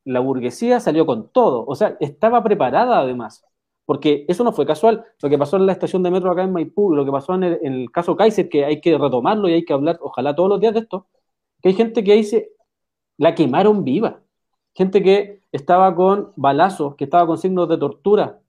la 0.08 0.20
burguesía 0.22 0.80
salió 0.80 1.06
con 1.06 1.30
todo. 1.30 1.66
O 1.68 1.76
sea, 1.76 1.98
estaba 2.00 2.44
preparada 2.44 3.00
además. 3.00 3.46
Porque 3.86 4.26
eso 4.28 4.44
no 4.44 4.52
fue 4.54 4.66
casual. 4.66 5.06
Lo 5.22 5.30
que 5.30 5.38
pasó 5.38 5.58
en 5.58 5.66
la 5.66 5.74
estación 5.74 6.04
de 6.04 6.12
metro 6.12 6.32
acá 6.32 6.44
en 6.44 6.52
Maipú, 6.54 6.94
lo 6.94 7.06
que 7.06 7.12
pasó 7.12 7.36
en 7.36 7.44
el, 7.44 7.92
caso 7.92 8.18
Kaiser, 8.18 8.50
que 8.50 8.66
hay 8.66 8.82
que 8.82 8.98
retomarlo 8.98 9.48
y 9.50 9.54
hay 9.54 9.66
que 9.66 9.74
hablar, 9.74 9.98
ojalá 10.02 10.36
todos 10.36 10.50
los 10.50 10.60
días 10.60 10.74
de 10.74 10.82
esto, 10.82 11.08
que 11.62 11.70
hay 11.70 11.76
gente 11.76 12.04
que 12.04 12.14
dice, 12.16 12.52
la 13.18 13.36
quemaron 13.36 13.84
viva. 13.84 14.22
Gente 14.74 15.04
que 15.04 15.42
estaba 15.52 15.96
con 15.96 16.34
balazos, 16.36 16.96
que 16.96 17.06
estaba 17.06 17.28
con 17.28 17.38
signos 17.38 17.70
de 17.70 17.78
tortura, 17.78 18.40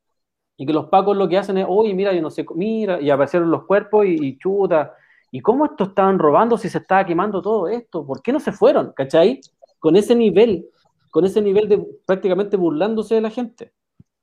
y 0.57 0.67
que 0.67 0.73
los 0.73 0.87
pacos 0.87 1.17
lo 1.17 1.29
que 1.29 1.39
hacen 1.39 1.59
es, 1.59 1.67
oye, 1.69 1.95
mira, 1.95 2.13
yo 2.13 2.23
no 2.23 2.31
sé, 2.31 2.45
mira, 2.55 3.01
y 3.01 3.11
aparecieron 3.11 3.51
los 3.51 3.65
cuerpos 3.65 4.07
y, 4.07 4.17
y 4.21 4.39
chuta. 4.39 4.95
¿Y 5.31 5.41
cómo 5.41 5.67
esto 5.67 5.85
estaban 5.85 6.19
robando 6.19 6.59
si 6.59 6.69
se 6.69 6.79
estaba 6.79 7.05
quemando 7.07 7.43
todo 7.43 7.69
esto? 7.69 8.05
¿Por 8.05 8.23
qué 8.23 8.33
no 8.33 8.41
se 8.41 8.53
fueron? 8.53 8.93
¿Cachai? 8.93 9.41
Con 9.79 9.95
ese 9.97 10.17
nivel, 10.17 10.69
con 11.11 11.25
ese 11.25 11.41
nivel 11.41 11.69
de 11.69 11.85
prácticamente 12.07 12.57
burlándose 12.57 13.15
de 13.15 13.21
la 13.21 13.31
gente. 13.31 13.73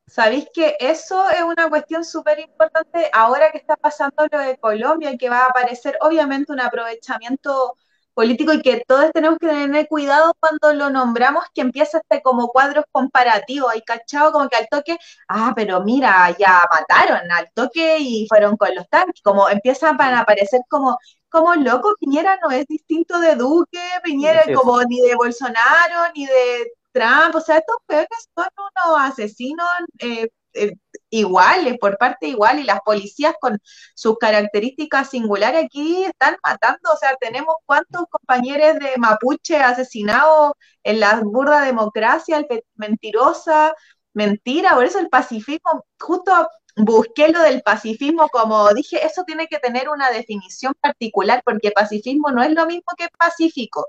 Sabéis 0.07 0.48
que 0.53 0.76
eso 0.80 1.30
es 1.32 1.41
una 1.41 1.68
cuestión 1.68 2.06
súper 2.06 2.40
importante 2.40 3.10
ahora 3.12 3.52
que 3.52 3.57
está 3.57 3.76
pasando 3.76 4.28
lo 4.32 4.40
de 4.40 4.57
Colombia 4.57 5.12
y 5.12 5.18
que 5.18 5.30
va 5.30 5.40
a 5.40 5.45
aparecer 5.48 5.98
obviamente 6.02 6.52
un 6.52 6.62
aprovechamiento 6.62 7.76
político 8.16 8.53
y 8.53 8.62
que 8.62 8.84
todos 8.88 9.12
tenemos 9.12 9.38
que 9.40 9.48
tener 9.48 9.88
cuidado 9.88 10.34
cuando 10.40 10.74
lo 10.74 10.90
nombramos, 10.90 11.44
que 11.53 11.62
empieza 11.62 11.99
este 11.99 12.22
como 12.22 12.48
cuadros 12.48 12.86
comparativos, 12.91 13.72
hay 13.74 13.82
cachado 13.82 14.32
como 14.32 14.48
que 14.49 14.57
al 14.57 14.68
toque, 14.70 14.98
ah, 15.28 15.53
pero 15.56 15.82
mira, 15.84 16.36
ya 16.40 16.62
mataron 16.72 17.30
al 17.32 17.52
toque 17.53 17.98
y 17.99 18.26
fueron 18.28 18.57
con 18.57 18.74
los 18.74 18.88
tanques, 18.90 19.22
como 19.22 19.49
empiezan 19.49 19.99
a 20.02 20.20
aparecer 20.22 20.62
como, 20.70 20.98
como 21.36 21.53
loco, 21.56 21.94
Piñera 21.99 22.40
no 22.41 22.49
es 22.49 22.66
distinto 22.66 23.20
de 23.20 23.36
Duque, 23.36 23.80
Piñera 24.03 24.44
como 24.53 24.82
ni 24.84 25.02
de 25.02 25.16
Bolsonaro, 25.16 26.12
ni 26.16 26.26
de 26.26 26.72
Trump, 26.94 27.36
o 27.36 27.41
sea, 27.41 27.57
estos 27.57 27.76
peores 27.86 28.07
son 28.34 28.48
unos 28.57 29.02
asesinos 29.02 29.68
eh, 29.99 30.30
eh, 30.53 30.72
iguales, 31.10 31.78
por 31.78 31.98
parte 31.98 32.28
igual, 32.28 32.60
y 32.60 32.64
las 32.64 32.80
policías 32.86 33.34
con 33.41 33.60
sus 33.94 34.18
características 34.18 35.10
singulares 35.10 35.66
aquí 35.66 36.06
están 36.06 36.38
matando, 36.41 36.94
o 36.94 36.98
sea, 36.98 37.18
tenemos 37.20 37.56
cuántos 37.66 38.06
compañeros 38.10 38.80
de 38.80 38.94
Mapuche 38.98 39.57
asesinados 39.57 40.53
en 40.84 41.02
la 41.02 41.20
burda 41.22 41.62
democracia, 41.66 42.38
el 42.38 42.64
mentirosa, 42.76 43.74
mentira, 44.14 44.74
por 44.76 44.86
eso 44.86 44.99
el 44.99 45.10
pacifismo, 45.10 45.86
justo 45.99 46.48
busqué 46.76 47.30
lo 47.30 47.41
del 47.41 47.61
pacifismo, 47.61 48.30
como 48.30 48.73
dije, 48.73 49.06
eso 49.06 49.23
tiene 49.23 49.47
que 49.47 49.60
tener 49.60 49.89
una 49.89 50.10
definición 50.11 50.73
particular, 50.80 51.41
porque 51.45 51.72
pacifismo 51.72 52.31
no 52.31 52.43
es 52.43 52.52
lo 52.52 52.65
mismo 52.65 52.91
que 52.97 53.07
pacífico. 53.18 53.88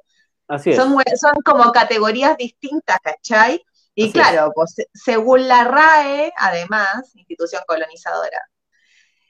Son, 0.48 0.96
son 1.20 1.42
como 1.44 1.72
categorías 1.72 2.36
distintas, 2.36 2.98
¿cachai? 3.02 3.60
Y 3.94 4.12
claro, 4.12 4.52
pues 4.54 4.76
según 4.92 5.48
la 5.48 5.64
RAE, 5.64 6.32
además, 6.36 7.14
institución 7.14 7.62
colonizadora, 7.66 8.40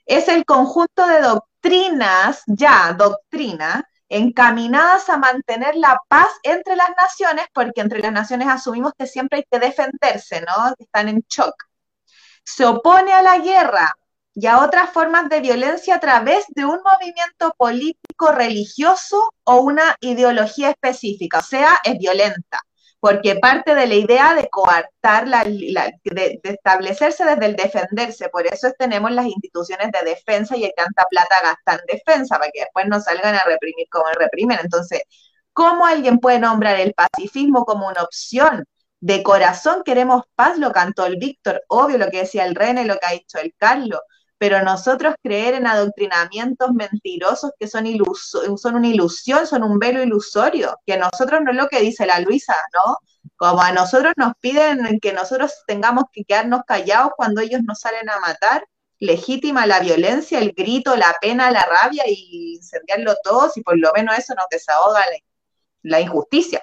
es 0.05 0.29
el 0.29 0.45
conjunto 0.45 1.07
de 1.07 1.21
doctrinas, 1.21 2.43
ya 2.47 2.93
doctrina, 2.93 3.89
encaminadas 4.09 5.09
a 5.09 5.19
mantener 5.19 5.77
la 5.77 5.99
paz 6.09 6.29
entre 6.43 6.77
las 6.77 6.91
naciones, 6.97 7.47
porque 7.53 7.81
entre 7.81 8.01
las 8.01 8.13
naciones 8.13 8.49
asumimos 8.49 8.93
que 8.99 9.07
siempre 9.07 9.39
hay 9.39 9.45
que 9.51 9.59
defenderse, 9.59 10.41
¿no? 10.43 10.75
Están 10.79 11.09
en 11.09 11.25
shock. 11.29 11.55
Se 12.47 12.65
opone 12.65 13.13
a 13.13 13.21
la 13.21 13.39
guerra, 13.41 13.95
y 14.37 14.47
a 14.47 14.63
otras 14.63 14.91
formas 14.91 15.31
de 15.31 15.41
violencia 15.41 15.95
a 15.95 16.01
través 16.01 16.45
de 16.49 16.67
un 16.67 16.79
movimiento 16.85 17.55
político, 17.57 18.33
religioso 18.33 19.33
o 19.45 19.61
una 19.63 19.97
ideología 20.01 20.71
específica, 20.71 21.39
o 21.39 21.43
sea, 21.43 21.81
es 21.83 21.97
violenta, 21.99 22.61
porque 23.01 23.37
parte 23.37 23.75
de 23.75 23.87
la 23.87 23.95
idea 23.95 24.35
de 24.35 24.49
coartar, 24.51 25.27
la, 25.27 25.43
de, 25.45 26.41
establecerse 26.43 27.25
desde 27.25 27.47
el 27.47 27.57
defenderse, 27.57 28.29
por 28.29 28.47
eso 28.47 28.71
tenemos 28.79 29.11
las 29.11 29.25
instituciones 29.25 29.91
de 29.91 30.11
defensa 30.11 30.55
y 30.55 30.65
hay 30.65 30.73
tanta 30.77 31.05
plata 31.09 31.37
gastada 31.43 31.81
en 31.89 31.97
defensa, 31.97 32.39
para 32.39 32.51
que 32.51 32.61
después 32.61 32.85
no 32.89 33.01
salgan 33.01 33.37
a 33.37 33.45
reprimir 33.45 33.87
como 33.91 34.05
reprimen. 34.13 34.59
Entonces, 34.63 35.01
¿cómo 35.55 35.87
alguien 35.87 36.19
puede 36.19 36.41
nombrar 36.41 36.79
el 36.79 36.93
pacifismo 36.93 37.65
como 37.65 37.89
una 37.89 38.03
opción? 38.03 38.67
De 39.07 39.23
corazón 39.23 39.85
queremos 39.85 40.25
paz, 40.35 40.59
lo 40.59 40.73
cantó 40.73 41.07
el 41.07 41.17
Víctor, 41.17 41.63
obvio 41.69 41.97
lo 41.97 42.11
que 42.11 42.23
decía 42.23 42.45
el 42.45 42.57
René, 42.57 42.85
lo 42.85 42.99
que 42.99 43.07
ha 43.07 43.13
dicho 43.13 43.39
el 43.39 43.55
Carlos, 43.57 44.01
pero 44.37 44.65
nosotros 44.65 45.15
creer 45.23 45.55
en 45.55 45.69
adoctrinamientos 45.69 46.73
mentirosos 46.73 47.53
que 47.57 47.69
son, 47.69 47.87
son 48.57 48.75
una 48.75 48.89
ilusión, 48.89 49.47
son 49.47 49.63
un 49.63 49.79
velo 49.79 50.03
ilusorio, 50.03 50.77
que 50.85 50.97
nosotros 50.97 51.41
no 51.45 51.53
es 51.53 51.57
lo 51.57 51.69
que 51.69 51.83
dice 51.83 52.05
la 52.05 52.19
Luisa, 52.19 52.57
¿no? 52.75 52.97
Como 53.37 53.63
a 53.63 53.71
nosotros 53.71 54.13
nos 54.17 54.33
piden 54.41 54.99
que 54.99 55.13
nosotros 55.13 55.55
tengamos 55.69 56.07
que 56.11 56.25
quedarnos 56.25 56.63
callados 56.67 57.13
cuando 57.17 57.41
ellos 57.43 57.61
nos 57.63 57.79
salen 57.79 58.11
a 58.11 58.19
matar, 58.19 58.67
legítima 58.99 59.67
la 59.67 59.79
violencia, 59.79 60.41
el 60.41 60.51
grito, 60.51 60.97
la 60.97 61.15
pena, 61.21 61.53
la 61.53 61.65
rabia 61.65 62.03
y 62.09 62.57
incendiarlo 62.57 63.15
todo, 63.23 63.51
si 63.51 63.63
por 63.63 63.79
lo 63.79 63.93
menos 63.95 64.19
eso 64.19 64.35
nos 64.35 64.47
desahoga 64.51 65.05
la, 65.83 66.01
injusticia. 66.01 66.61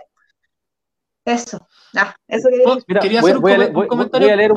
Eso. 1.24 1.65
Ah, 1.95 2.15
eso 2.28 2.49
quería, 3.02 3.20
hacer 3.20 3.38
un, 3.38 3.88
comentario. 3.88 4.53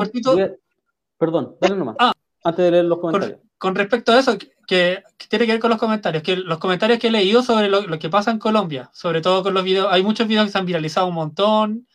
perdón, 1.17 1.55
dale 1.61 1.75
nomás. 1.75 1.95
Ah, 1.99 2.11
antes 2.43 2.65
de 2.65 2.71
leer 2.71 2.85
los 2.85 2.99
comentarios. 2.99 3.39
Con, 3.57 3.75
respecto 3.75 4.11
a 4.11 4.19
eso, 4.19 4.37
que, 4.67 5.03
tiene 5.29 5.45
que 5.45 5.53
ver 5.53 5.61
con 5.61 5.69
los 5.69 5.79
comentarios, 5.79 6.23
que 6.23 6.35
los 6.35 6.59
comentarios 6.59 6.99
que 6.99 7.07
he 7.07 7.11
leído 7.11 7.41
sobre 7.41 7.69
lo, 7.69 7.99
que 7.99 8.09
pasa 8.09 8.31
en 8.31 8.39
Colombia, 8.39 8.89
sobre 8.93 9.21
todo 9.21 9.43
con 9.43 9.53
los 9.53 9.63
videos, 9.63 9.87
hay 9.91 10.03
muchos 10.03 10.27
videos 10.27 10.45
que 10.45 10.51
se 10.51 10.57
han 10.57 10.65
viralizado 10.65 11.07
un 11.07 11.15
montón, 11.15 11.87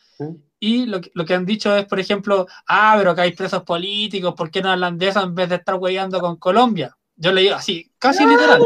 y 0.59 0.85
lo, 0.85 1.01
que 1.01 1.33
han 1.33 1.45
dicho 1.45 1.75
es, 1.75 1.85
por 1.85 1.99
ejemplo, 1.99 2.47
ah, 2.67 2.95
pero 2.97 3.11
acá 3.11 3.23
hay 3.23 3.33
presos 3.33 3.63
políticos, 3.63 4.33
¿por 4.35 4.49
qué 4.49 4.61
no 4.61 4.71
hablan 4.71 4.97
de 4.97 5.09
eso 5.09 5.21
en 5.21 5.35
vez 5.35 5.49
de 5.49 5.55
estar 5.55 5.75
hueveando 5.75 6.19
con 6.19 6.37
Colombia? 6.37 6.95
Yo 7.15 7.31
leí 7.31 7.49
así, 7.49 7.91
casi 7.99 8.25
literal. 8.25 8.61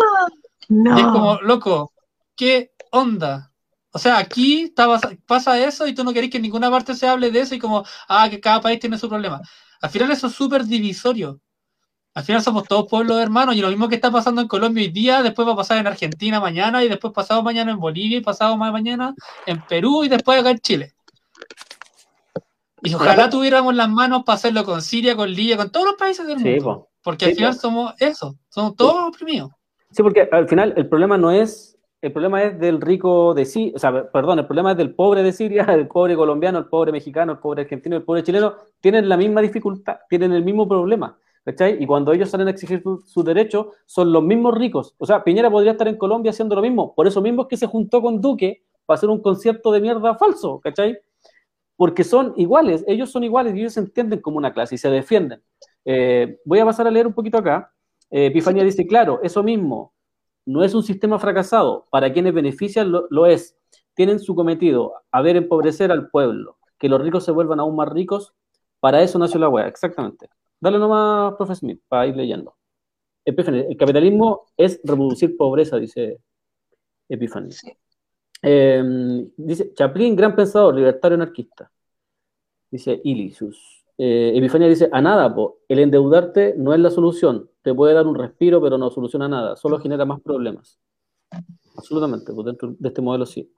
Y 0.70 1.00
es 1.00 1.06
como, 1.06 1.40
loco, 1.42 1.92
¿qué 2.36 2.72
onda? 2.92 3.52
O 3.98 4.00
sea, 4.00 4.20
aquí 4.20 4.72
pasa 5.26 5.60
eso 5.60 5.88
y 5.88 5.96
tú 5.96 6.04
no 6.04 6.14
querés 6.14 6.30
que 6.30 6.38
en 6.38 6.44
ninguna 6.44 6.70
parte 6.70 6.94
se 6.94 7.08
hable 7.08 7.32
de 7.32 7.40
eso 7.40 7.56
y 7.56 7.58
como, 7.58 7.84
ah, 8.08 8.30
que 8.30 8.40
cada 8.40 8.62
país 8.62 8.80
tiene 8.80 8.96
su 8.96 9.10
problema. 9.10 9.42
Al 9.82 9.90
final 9.90 10.12
eso 10.12 10.28
es 10.28 10.34
súper 10.34 10.66
divisorio. 10.66 11.42
Al 12.14 12.24
final 12.24 12.44
somos 12.44 12.66
todos 12.68 12.88
pueblos 12.88 13.20
hermanos 13.20 13.56
y 13.56 13.62
lo 13.62 13.70
mismo 13.70 13.90
que 13.90 13.96
está 13.96 14.12
pasando 14.12 14.40
en 14.40 14.48
Colombia 14.48 14.84
hoy 14.84 14.92
día, 14.92 15.24
después 15.24 15.48
va 15.48 15.54
a 15.54 15.56
pasar 15.56 15.80
en 15.80 15.88
Argentina 15.88 16.40
mañana 16.40 16.84
y 16.84 16.90
después 16.90 17.12
pasado 17.12 17.42
mañana 17.42 17.72
en 17.72 17.80
Bolivia 17.80 18.20
y 18.20 18.22
pasado 18.22 18.56
mañana 18.56 19.16
en 19.48 19.66
Perú 19.66 20.04
y 20.04 20.10
después 20.10 20.40
acá 20.40 20.52
en 20.52 20.60
Chile. 20.60 20.94
Y 22.84 22.94
ojalá 22.94 23.32
tuviéramos 23.32 23.74
las 23.74 23.90
manos 23.90 24.26
para 24.26 24.36
hacerlo 24.36 24.64
con 24.64 24.84
Siria, 24.84 25.16
con 25.16 25.32
Libia, 25.32 25.58
con 25.58 25.72
todos 25.72 25.88
los 25.88 25.96
países 25.96 26.28
del 26.28 26.38
mundo. 26.38 26.88
porque 27.02 27.26
al 27.26 27.34
final 27.34 27.56
somos 27.56 27.96
eso, 27.98 28.38
somos 28.48 28.76
todos 28.76 29.08
oprimidos. 29.08 29.50
Sí, 29.90 30.04
porque 30.04 30.30
al 30.32 30.48
final 30.48 30.76
el 30.78 30.88
problema 30.88 31.18
no 31.18 31.32
es, 31.32 31.77
el 32.08 32.14
problema 32.14 32.44
es 32.44 32.60
del 32.60 32.82
rico 32.82 33.34
de 33.34 33.46
Siria, 33.46 33.74
o 33.76 33.80
sea, 33.80 34.12
perdón, 34.12 34.40
el 34.40 34.46
problema 34.46 34.72
es 34.72 34.78
del 34.78 34.96
pobre 34.96 35.24
de 35.24 35.32
Siria, 35.32 35.64
el 35.70 35.88
pobre 35.88 36.16
colombiano, 36.16 36.58
el 36.60 36.66
pobre 36.66 36.92
mexicano, 36.92 37.34
el 37.34 37.40
pobre 37.40 37.64
argentino, 37.64 37.96
el 37.96 38.04
pobre 38.04 38.24
chileno, 38.24 38.56
tienen 38.82 39.08
la 39.08 39.18
misma 39.18 39.42
dificultad, 39.42 39.98
tienen 40.10 40.32
el 40.34 40.44
mismo 40.44 40.68
problema. 40.68 41.18
¿cachai? 41.48 41.82
Y 41.82 41.88
cuando 41.88 42.12
ellos 42.12 42.30
salen 42.30 42.50
a 42.50 42.52
exigir 42.52 42.84
sus 43.06 43.24
derechos, 43.24 43.68
son 43.86 44.12
los 44.12 44.22
mismos 44.22 44.54
ricos. 44.58 44.96
O 44.98 45.06
sea, 45.06 45.24
Piñera 45.24 45.50
podría 45.50 45.72
estar 45.72 45.88
en 45.88 45.98
Colombia 45.98 46.32
haciendo 46.32 46.56
lo 46.56 46.62
mismo. 46.62 46.94
Por 46.94 47.08
eso 47.08 47.22
mismo 47.22 47.44
es 47.44 47.48
que 47.48 47.56
se 47.56 47.68
juntó 47.68 48.02
con 48.02 48.20
Duque 48.20 48.64
para 48.86 48.98
hacer 48.98 49.10
un 49.10 49.22
concierto 49.22 49.72
de 49.72 49.80
mierda 49.80 50.16
falso, 50.16 50.60
¿cachai? 50.60 50.98
Porque 51.78 52.04
son 52.04 52.34
iguales, 52.36 52.84
ellos 52.86 53.12
son 53.12 53.24
iguales 53.24 53.56
y 53.56 53.60
ellos 53.60 53.74
se 53.74 53.80
entienden 53.80 54.20
como 54.20 54.38
una 54.38 54.54
clase 54.54 54.76
y 54.76 54.78
se 54.78 54.90
defienden. 54.90 55.42
Eh, 55.86 56.38
voy 56.44 56.60
a 56.60 56.66
pasar 56.66 56.86
a 56.86 56.92
leer 56.92 57.08
un 57.08 57.14
poquito 57.14 57.38
acá. 57.38 57.72
Eh, 58.10 58.26
Epifanía 58.26 58.66
dice, 58.66 58.86
claro, 58.86 59.22
eso 59.24 59.42
mismo, 59.42 59.94
no 60.48 60.64
es 60.64 60.74
un 60.74 60.82
sistema 60.82 61.20
fracasado. 61.20 61.88
Para 61.92 62.12
quienes 62.12 62.34
benefician 62.34 62.92
lo, 62.92 63.08
lo 63.10 63.26
es. 63.28 63.56
Tienen 63.94 64.20
su 64.20 64.34
cometido, 64.36 64.94
a 65.12 65.22
ver 65.22 65.36
empobrecer 65.36 65.92
al 65.92 66.10
pueblo, 66.10 66.58
que 66.80 66.90
los 66.90 67.02
ricos 67.02 67.26
se 67.26 67.32
vuelvan 67.32 67.60
aún 67.60 67.76
más 67.76 67.90
ricos. 67.90 68.34
Para 68.80 69.02
eso 69.02 69.20
nació 69.20 69.40
la 69.40 69.50
wea, 69.50 69.68
exactamente. 69.68 70.30
Dale 70.60 70.80
nomás, 70.80 71.36
profe 71.36 71.56
Smith, 71.56 71.82
para 71.88 72.08
ir 72.08 72.16
leyendo. 72.16 72.56
el 73.26 73.78
capitalismo 73.78 74.46
es 74.56 74.80
reproducir 74.84 75.36
pobreza, 75.36 75.78
dice 75.78 76.20
Epifanio. 77.10 77.52
Em, 78.42 79.30
dice 79.36 79.74
Chaplin, 79.74 80.16
gran 80.16 80.36
pensador, 80.36 80.76
libertario 80.76 81.16
anarquista. 81.16 81.70
Dice 82.72 83.02
Ilicius. 83.04 83.86
Eh, 83.98 84.34
Epifania 84.36 84.68
dice, 84.68 84.90
a 84.92 85.02
nada, 85.02 85.34
po. 85.34 85.60
el 85.68 85.80
endeudarte 85.80 86.54
no 86.56 86.74
es 86.74 86.80
la 86.80 86.92
solución, 86.92 87.50
te 87.68 87.76
puede 87.76 87.94
dar 87.94 88.08
un 88.08 88.16
respiro, 88.16 88.62
pero 88.62 88.78
no 88.78 88.90
soluciona 88.90 89.28
nada, 89.28 89.58
solo 89.58 89.78
genera 89.78 90.06
más 90.06 90.22
problemas. 90.22 90.80
Absolutamente, 91.76 92.32
pues 92.32 92.46
dentro 92.46 92.74
de 92.80 92.88
este 92.88 93.02
modelo 93.02 93.26
sí. 93.26 93.52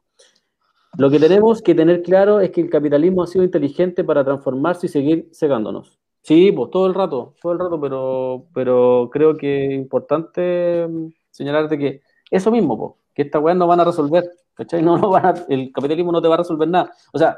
Lo 0.97 1.11
que 1.11 1.19
tenemos 1.19 1.61
que 1.61 1.75
tener 1.75 2.01
claro 2.01 2.39
es 2.39 2.49
que 2.49 2.61
el 2.61 2.71
capitalismo 2.71 3.21
ha 3.21 3.27
sido 3.27 3.45
inteligente 3.45 4.03
para 4.03 4.25
transformarse 4.25 4.87
y 4.87 4.89
seguir 4.89 5.29
cegándonos. 5.31 5.99
Sí, 6.23 6.51
pues 6.51 6.71
todo 6.71 6.87
el 6.87 6.95
rato, 6.95 7.35
todo 7.39 7.51
el 7.51 7.59
rato, 7.59 7.79
pero, 7.79 8.47
pero 8.51 9.11
creo 9.13 9.37
que 9.37 9.67
es 9.67 9.71
importante 9.73 10.87
mm, 10.89 11.09
señalarte 11.29 11.77
que 11.77 12.01
eso 12.31 12.49
mismo, 12.49 12.79
pues, 12.79 12.93
que 13.13 13.21
estas 13.21 13.43
weas 13.43 13.57
no 13.57 13.67
van 13.67 13.81
a 13.81 13.85
resolver, 13.85 14.23
¿cachai? 14.55 14.81
No, 14.81 14.97
no 14.97 15.11
van 15.11 15.35
el 15.49 15.71
capitalismo 15.71 16.11
no 16.11 16.19
te 16.19 16.27
va 16.27 16.33
a 16.33 16.39
resolver 16.39 16.67
nada. 16.67 16.91
O 17.13 17.19
sea, 17.19 17.37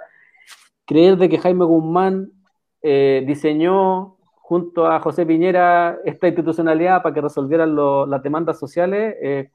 creer 0.86 1.18
de 1.18 1.28
que 1.28 1.38
Jaime 1.38 1.66
Guzmán 1.66 2.32
eh, 2.82 3.26
diseñó 3.28 4.16
junto 4.52 4.86
a 4.86 5.00
José 5.00 5.26
Piñera 5.26 6.00
esta 6.04 6.28
institucionalidad 6.28 7.02
para 7.02 7.16
que 7.16 7.22
resolvieran 7.22 7.74
las 7.74 8.22
demandas 8.22 8.60
sociales, 8.60 9.16
eh, 9.22 9.50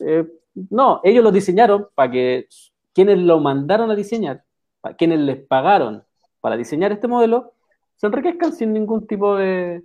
eh, 0.00 0.26
no, 0.68 1.00
ellos 1.04 1.22
lo 1.22 1.30
diseñaron 1.30 1.86
para 1.94 2.10
que 2.10 2.48
quienes 2.92 3.18
lo 3.18 3.38
mandaron 3.38 3.88
a 3.88 3.94
diseñar, 3.94 4.42
para 4.80 4.96
quienes 4.96 5.20
les 5.20 5.36
pagaron 5.46 6.02
para 6.40 6.56
diseñar 6.56 6.90
este 6.90 7.06
modelo, 7.06 7.52
se 7.94 8.08
enriquezcan 8.08 8.52
sin 8.52 8.72
ningún 8.72 9.06
tipo 9.06 9.36
de, 9.36 9.84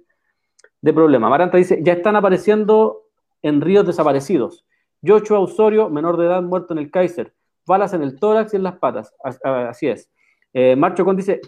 problema. 0.82 1.30
Maranta 1.30 1.58
dice, 1.58 1.80
ya 1.84 1.94
están 1.94 2.16
apareciendo 2.16 3.04
en 3.44 3.62
ríos 3.62 3.86
desaparecidos. 3.86 4.66
Yocho 5.04 5.40
Osorio, 5.40 5.88
menor 5.88 6.18
de 6.18 6.26
edad, 6.26 6.42
muerto 6.42 6.74
en 6.74 6.80
el 6.80 6.90
Kaiser. 6.90 7.32
Balas 7.68 7.94
en 7.94 8.02
el 8.02 8.20
tórax 8.20 8.54
y 8.54 8.58
en 8.58 8.64
las 8.64 8.80
patas. 8.80 9.14
Así 9.44 9.88
es. 9.88 10.10
Eh, 10.52 10.76
Marcho 10.76 11.06
Con 11.06 11.16
dice, 11.16 11.42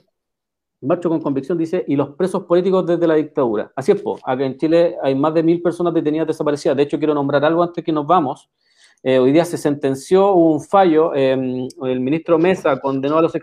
Marcho 0.84 1.10
con 1.10 1.22
convicción 1.22 1.58
dice, 1.58 1.84
y 1.88 1.96
los 1.96 2.10
presos 2.10 2.44
políticos 2.44 2.86
desde 2.86 3.08
la 3.08 3.16
dictadura. 3.16 3.72
Así 3.76 3.92
es, 3.92 4.02
po. 4.02 4.20
acá 4.24 4.46
en 4.46 4.58
Chile 4.58 4.98
hay 5.02 5.16
más 5.16 5.34
de 5.34 5.42
mil 5.42 5.62
personas 5.62 5.94
detenidas 5.94 6.28
desaparecidas. 6.28 6.76
De 6.76 6.84
hecho, 6.84 6.98
quiero 6.98 7.14
nombrar 7.14 7.44
algo 7.46 7.64
antes 7.64 7.84
que 7.84 7.92
nos 7.92 8.06
vamos. 8.06 8.50
Eh, 9.02 9.20
hoy 9.20 9.32
día 9.32 9.46
se 9.46 9.58
sentenció 9.58 10.34
un 10.34 10.62
fallo, 10.62 11.14
em, 11.14 11.68
el 11.84 12.00
ministro 12.00 12.38
Mesa 12.40 12.80
condenó 12.80 13.18
a 13.18 13.22
los 13.22 13.34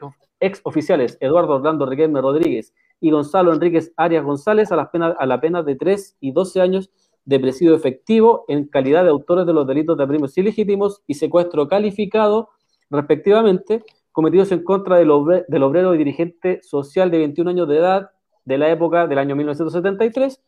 ex 0.40 0.60
oficiales 0.64 1.18
Eduardo 1.20 1.56
Orlando 1.56 1.84
Riquelme 1.84 2.20
Rodríguez 2.20 2.72
y 2.98 3.10
Gonzalo 3.10 3.52
Enríquez 3.52 3.92
Arias 3.96 4.24
González 4.24 4.72
a, 4.72 4.76
las 4.76 4.88
penas, 4.88 5.14
a 5.18 5.26
la 5.26 5.40
pena 5.40 5.62
de 5.62 5.76
3 5.76 6.16
y 6.20 6.32
12 6.32 6.60
años 6.62 6.90
de 7.26 7.38
presidio 7.38 7.74
efectivo 7.74 8.44
en 8.48 8.66
calidad 8.66 9.04
de 9.04 9.10
autores 9.10 9.46
de 9.46 9.52
los 9.52 9.66
delitos 9.66 9.96
de 9.98 10.06
primos 10.06 10.36
ilegítimos 10.36 11.02
y 11.06 11.14
secuestro 11.14 11.68
calificado, 11.68 12.48
respectivamente, 12.88 13.84
cometidos 14.12 14.52
en 14.52 14.64
contra 14.64 14.96
del, 14.96 15.08
del 15.48 15.62
obrero 15.62 15.94
y 15.94 15.98
dirigente 15.98 16.60
social 16.62 17.10
de 17.10 17.18
21 17.18 17.50
años 17.50 17.68
de 17.68 17.76
edad 17.76 18.10
de 18.44 18.58
la 18.58 18.70
época 18.70 19.06
del 19.06 19.18
año 19.18 19.36
1973, 19.36 20.40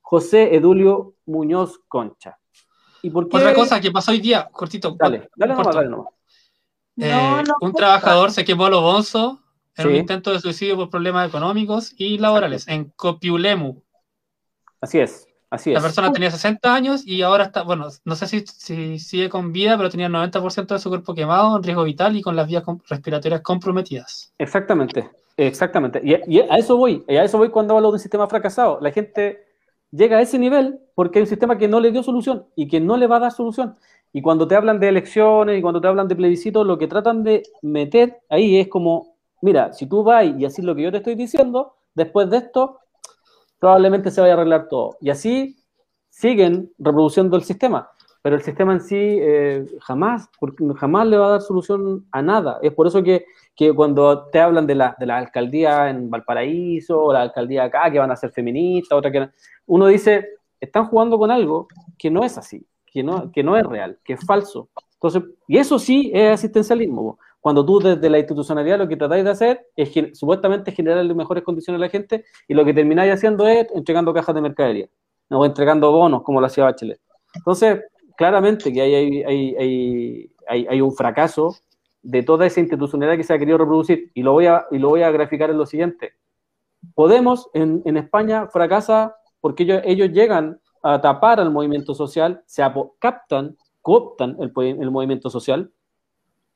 José 0.00 0.54
Edulio 0.54 1.14
Muñoz 1.26 1.80
Concha. 1.88 2.38
Otra 3.14 3.54
cosa 3.54 3.80
que 3.80 3.90
pasó 3.90 4.10
hoy 4.10 4.20
día, 4.20 4.48
cortito. 4.50 4.96
Dale, 4.98 5.28
dale 5.36 5.54
nomás, 5.54 5.74
dale 5.74 5.88
nomás. 5.88 6.06
Eh, 6.98 7.44
un 7.60 7.72
trabajador 7.72 8.30
se 8.30 8.44
quemó 8.44 8.66
a 8.66 8.70
lo 8.70 8.80
bonzo 8.80 9.42
en 9.76 9.88
un 9.88 9.94
intento 9.94 10.32
de 10.32 10.40
suicidio 10.40 10.76
por 10.76 10.88
problemas 10.88 11.28
económicos 11.28 11.92
y 11.96 12.18
laborales 12.18 12.66
en 12.68 12.90
Copiulemu. 12.96 13.82
Así 14.80 14.98
es, 14.98 15.25
así 15.50 15.70
es. 15.70 15.74
La 15.74 15.82
persona 15.82 16.12
tenía 16.12 16.30
60 16.30 16.74
años 16.74 17.06
y 17.06 17.22
ahora 17.22 17.44
está, 17.44 17.62
bueno, 17.62 17.88
no 18.04 18.16
sé 18.16 18.26
si, 18.26 18.44
si 18.46 18.98
sigue 18.98 19.28
con 19.28 19.52
vida, 19.52 19.76
pero 19.76 19.90
tenía 19.90 20.06
el 20.06 20.12
90% 20.12 20.66
de 20.66 20.78
su 20.78 20.88
cuerpo 20.88 21.14
quemado, 21.14 21.56
en 21.56 21.62
riesgo 21.62 21.84
vital 21.84 22.16
y 22.16 22.22
con 22.22 22.36
las 22.36 22.48
vías 22.48 22.64
respiratorias 22.88 23.40
comprometidas. 23.42 24.32
Exactamente, 24.38 25.10
exactamente. 25.36 26.00
Y, 26.02 26.36
y, 26.36 26.40
a 26.40 26.56
eso 26.56 26.76
voy, 26.76 27.04
a 27.08 27.24
eso 27.24 27.38
voy 27.38 27.50
cuando 27.50 27.76
hablo 27.76 27.88
de 27.88 27.94
un 27.94 28.00
sistema 28.00 28.26
fracasado. 28.26 28.78
La 28.80 28.90
gente 28.90 29.44
llega 29.90 30.18
a 30.18 30.22
ese 30.22 30.38
nivel 30.38 30.80
porque 30.94 31.18
hay 31.18 31.22
un 31.22 31.28
sistema 31.28 31.58
que 31.58 31.68
no 31.68 31.80
le 31.80 31.92
dio 31.92 32.02
solución 32.02 32.46
y 32.54 32.68
que 32.68 32.80
no 32.80 32.96
le 32.96 33.06
va 33.06 33.16
a 33.16 33.20
dar 33.20 33.32
solución. 33.32 33.76
Y 34.12 34.22
cuando 34.22 34.48
te 34.48 34.54
hablan 34.54 34.80
de 34.80 34.88
elecciones 34.88 35.58
y 35.58 35.62
cuando 35.62 35.80
te 35.80 35.88
hablan 35.88 36.08
de 36.08 36.16
plebiscitos, 36.16 36.66
lo 36.66 36.78
que 36.78 36.86
tratan 36.86 37.22
de 37.22 37.42
meter 37.62 38.18
ahí 38.28 38.58
es 38.58 38.68
como, 38.68 39.16
mira, 39.42 39.72
si 39.72 39.86
tú 39.86 40.02
vas 40.02 40.24
y 40.24 40.44
así 40.44 40.62
lo 40.62 40.74
que 40.74 40.82
yo 40.82 40.90
te 40.90 40.98
estoy 40.98 41.14
diciendo, 41.16 41.74
después 41.94 42.30
de 42.30 42.38
esto, 42.38 42.78
probablemente 43.58 44.10
se 44.10 44.20
vaya 44.20 44.34
a 44.34 44.36
arreglar 44.36 44.68
todo. 44.68 44.96
Y 45.00 45.10
así 45.10 45.56
siguen 46.10 46.72
reproduciendo 46.78 47.36
el 47.36 47.44
sistema. 47.44 47.90
Pero 48.22 48.36
el 48.36 48.42
sistema 48.42 48.72
en 48.72 48.80
sí 48.80 48.96
eh, 48.98 49.64
jamás, 49.82 50.28
jamás 50.76 51.06
le 51.06 51.16
va 51.16 51.28
a 51.28 51.30
dar 51.30 51.42
solución 51.42 52.06
a 52.10 52.22
nada. 52.22 52.58
Es 52.60 52.72
por 52.72 52.88
eso 52.88 53.02
que, 53.02 53.24
que 53.54 53.72
cuando 53.72 54.24
te 54.30 54.40
hablan 54.40 54.66
de 54.66 54.74
la, 54.74 54.96
de 54.98 55.06
la 55.06 55.18
alcaldía 55.18 55.90
en 55.90 56.10
Valparaíso 56.10 57.00
o 57.00 57.12
la 57.12 57.22
alcaldía 57.22 57.64
acá, 57.64 57.88
que 57.88 58.00
van 58.00 58.10
a 58.10 58.16
ser 58.16 58.32
feministas, 58.32 58.98
otra 58.98 59.12
que 59.12 59.28
uno 59.66 59.86
dice, 59.86 60.26
están 60.60 60.86
jugando 60.86 61.18
con 61.18 61.30
algo 61.30 61.68
que 61.96 62.10
no 62.10 62.24
es 62.24 62.36
así, 62.36 62.66
que 62.84 63.04
no, 63.04 63.30
que 63.30 63.44
no 63.44 63.56
es 63.56 63.64
real, 63.64 63.98
que 64.02 64.14
es 64.14 64.26
falso. 64.26 64.70
Entonces, 64.94 65.22
y 65.46 65.58
eso 65.58 65.78
sí 65.78 66.10
es 66.12 66.32
asistencialismo. 66.32 67.18
Cuando 67.46 67.64
tú 67.64 67.78
desde 67.78 68.10
la 68.10 68.18
institucionalidad 68.18 68.76
lo 68.76 68.88
que 68.88 68.96
tratáis 68.96 69.22
de 69.22 69.30
hacer 69.30 69.68
es 69.76 70.18
supuestamente 70.18 70.72
generarle 70.72 71.14
mejores 71.14 71.44
condiciones 71.44 71.78
a 71.78 71.84
la 71.84 71.88
gente 71.88 72.24
y 72.48 72.54
lo 72.54 72.64
que 72.64 72.74
termináis 72.74 73.12
haciendo 73.12 73.46
es 73.46 73.68
entregando 73.72 74.12
cajas 74.12 74.34
de 74.34 74.40
mercadería 74.40 74.88
o 75.30 75.46
entregando 75.46 75.92
bonos 75.92 76.24
como 76.24 76.40
lo 76.40 76.48
hacía 76.48 76.64
Bachelet. 76.64 77.00
Entonces, 77.36 77.84
claramente 78.16 78.72
que 78.72 78.80
hay, 78.80 79.22
hay, 79.22 79.54
hay, 80.48 80.66
hay, 80.66 80.80
un 80.80 80.92
fracaso 80.92 81.54
de 82.02 82.24
toda 82.24 82.46
esa 82.46 82.58
institucionalidad 82.58 83.16
que 83.16 83.22
se 83.22 83.32
ha 83.32 83.38
querido 83.38 83.58
reproducir 83.58 84.10
y 84.12 84.24
lo 84.24 84.32
voy 84.32 84.46
a, 84.46 84.66
y 84.72 84.78
lo 84.78 84.88
voy 84.88 85.02
a 85.02 85.12
graficar 85.12 85.48
en 85.48 85.58
lo 85.58 85.66
siguiente. 85.66 86.14
Podemos 86.96 87.48
en, 87.54 87.80
en 87.84 87.96
España 87.96 88.48
fracasa 88.48 89.14
porque 89.40 89.62
ellos, 89.62 89.82
ellos 89.84 90.10
llegan 90.10 90.58
a 90.82 91.00
tapar 91.00 91.38
al 91.38 91.52
movimiento 91.52 91.94
social, 91.94 92.42
se 92.44 92.64
captan, 92.98 93.56
cooptan 93.82 94.36
el, 94.40 94.52
el 94.56 94.90
movimiento 94.90 95.30
social 95.30 95.70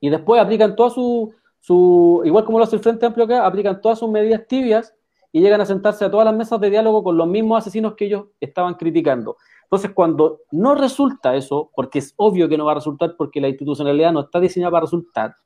y 0.00 0.10
después 0.10 0.40
aplican 0.40 0.74
toda 0.74 0.90
su, 0.90 1.32
su, 1.60 2.22
igual 2.24 2.44
como 2.44 2.58
lo 2.58 2.64
hace 2.64 2.76
el 2.76 2.82
Frente 2.82 3.06
Amplio 3.06 3.26
acá, 3.26 3.46
aplican 3.46 3.80
todas 3.80 3.98
sus 3.98 4.10
medidas 4.10 4.46
tibias 4.46 4.94
y 5.32 5.40
llegan 5.40 5.60
a 5.60 5.66
sentarse 5.66 6.04
a 6.04 6.10
todas 6.10 6.24
las 6.24 6.34
mesas 6.34 6.60
de 6.60 6.70
diálogo 6.70 7.04
con 7.04 7.16
los 7.16 7.28
mismos 7.28 7.58
asesinos 7.58 7.94
que 7.94 8.06
ellos 8.06 8.26
estaban 8.40 8.74
criticando. 8.74 9.36
Entonces, 9.64 9.92
cuando 9.94 10.40
no 10.50 10.74
resulta 10.74 11.36
eso, 11.36 11.70
porque 11.74 12.00
es 12.00 12.12
obvio 12.16 12.48
que 12.48 12.58
no 12.58 12.64
va 12.64 12.72
a 12.72 12.76
resultar 12.76 13.14
porque 13.16 13.40
la 13.40 13.48
institucionalidad 13.48 14.12
no 14.12 14.20
está 14.20 14.40
diseñada 14.40 14.72
para 14.72 14.86
resultar, 14.86 15.36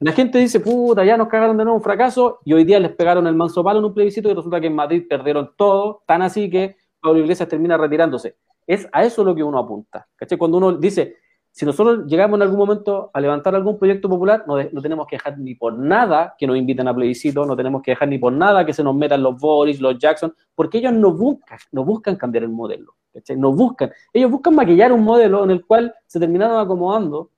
la 0.00 0.12
gente 0.12 0.38
dice, 0.38 0.60
puta, 0.60 1.04
ya 1.04 1.16
nos 1.16 1.28
cagaron 1.28 1.56
de 1.58 1.64
nuevo 1.64 1.76
un 1.76 1.82
fracaso 1.82 2.40
y 2.44 2.54
hoy 2.54 2.64
día 2.64 2.80
les 2.80 2.92
pegaron 2.92 3.26
el 3.26 3.36
manso 3.36 3.62
palo 3.62 3.80
en 3.80 3.84
un 3.84 3.94
plebiscito 3.94 4.30
y 4.30 4.34
resulta 4.34 4.60
que 4.60 4.68
en 4.68 4.74
Madrid 4.74 5.04
perdieron 5.08 5.52
todo, 5.56 6.02
tan 6.06 6.22
así 6.22 6.48
que 6.48 6.76
Pablo 7.00 7.20
Iglesias 7.20 7.48
termina 7.48 7.76
retirándose. 7.76 8.36
Es 8.66 8.88
a 8.92 9.04
eso 9.04 9.22
lo 9.22 9.34
que 9.34 9.42
uno 9.42 9.58
apunta. 9.58 10.08
¿cachai? 10.16 10.38
Cuando 10.38 10.56
uno 10.56 10.72
dice, 10.72 11.16
si 11.52 11.66
nosotros 11.66 12.06
llegamos 12.06 12.38
en 12.38 12.42
algún 12.42 12.58
momento 12.58 13.10
a 13.12 13.20
levantar 13.20 13.54
algún 13.54 13.78
proyecto 13.78 14.08
popular, 14.08 14.44
no, 14.46 14.56
no, 14.62 14.80
tenemos 14.80 15.06
que 15.06 15.16
dejar 15.16 15.38
ni 15.38 15.54
por 15.54 15.76
nada 15.76 16.34
que 16.38 16.46
nos 16.46 16.56
inviten 16.56 16.86
a 16.86 16.94
plebiscito, 16.94 17.44
no 17.44 17.56
tenemos 17.56 17.82
que 17.82 17.90
dejar 17.90 18.08
ni 18.08 18.18
por 18.18 18.32
nada 18.32 18.64
que 18.64 18.72
se 18.72 18.84
nos 18.84 18.94
metan 18.94 19.22
los 19.22 19.36
Boris, 19.36 19.80
los 19.80 19.98
Jackson, 19.98 20.32
porque 20.54 20.78
ellos 20.78 20.92
no 20.92 21.12
buscan, 21.12 21.58
no 21.72 21.84
buscan 21.84 22.16
cambiar 22.16 22.44
el 22.44 22.50
modelo, 22.50 22.94
¿cachai? 23.12 23.36
No 23.36 23.52
buscan, 23.52 23.92
ellos 24.12 24.30
buscan 24.30 24.54
maquillar 24.54 24.92
un 24.92 25.02
modelo 25.02 25.42
en 25.42 25.50
el 25.50 25.66
cual 25.66 25.92
se 26.06 26.20
terminaron 26.20 26.60
acomodando 26.60 27.30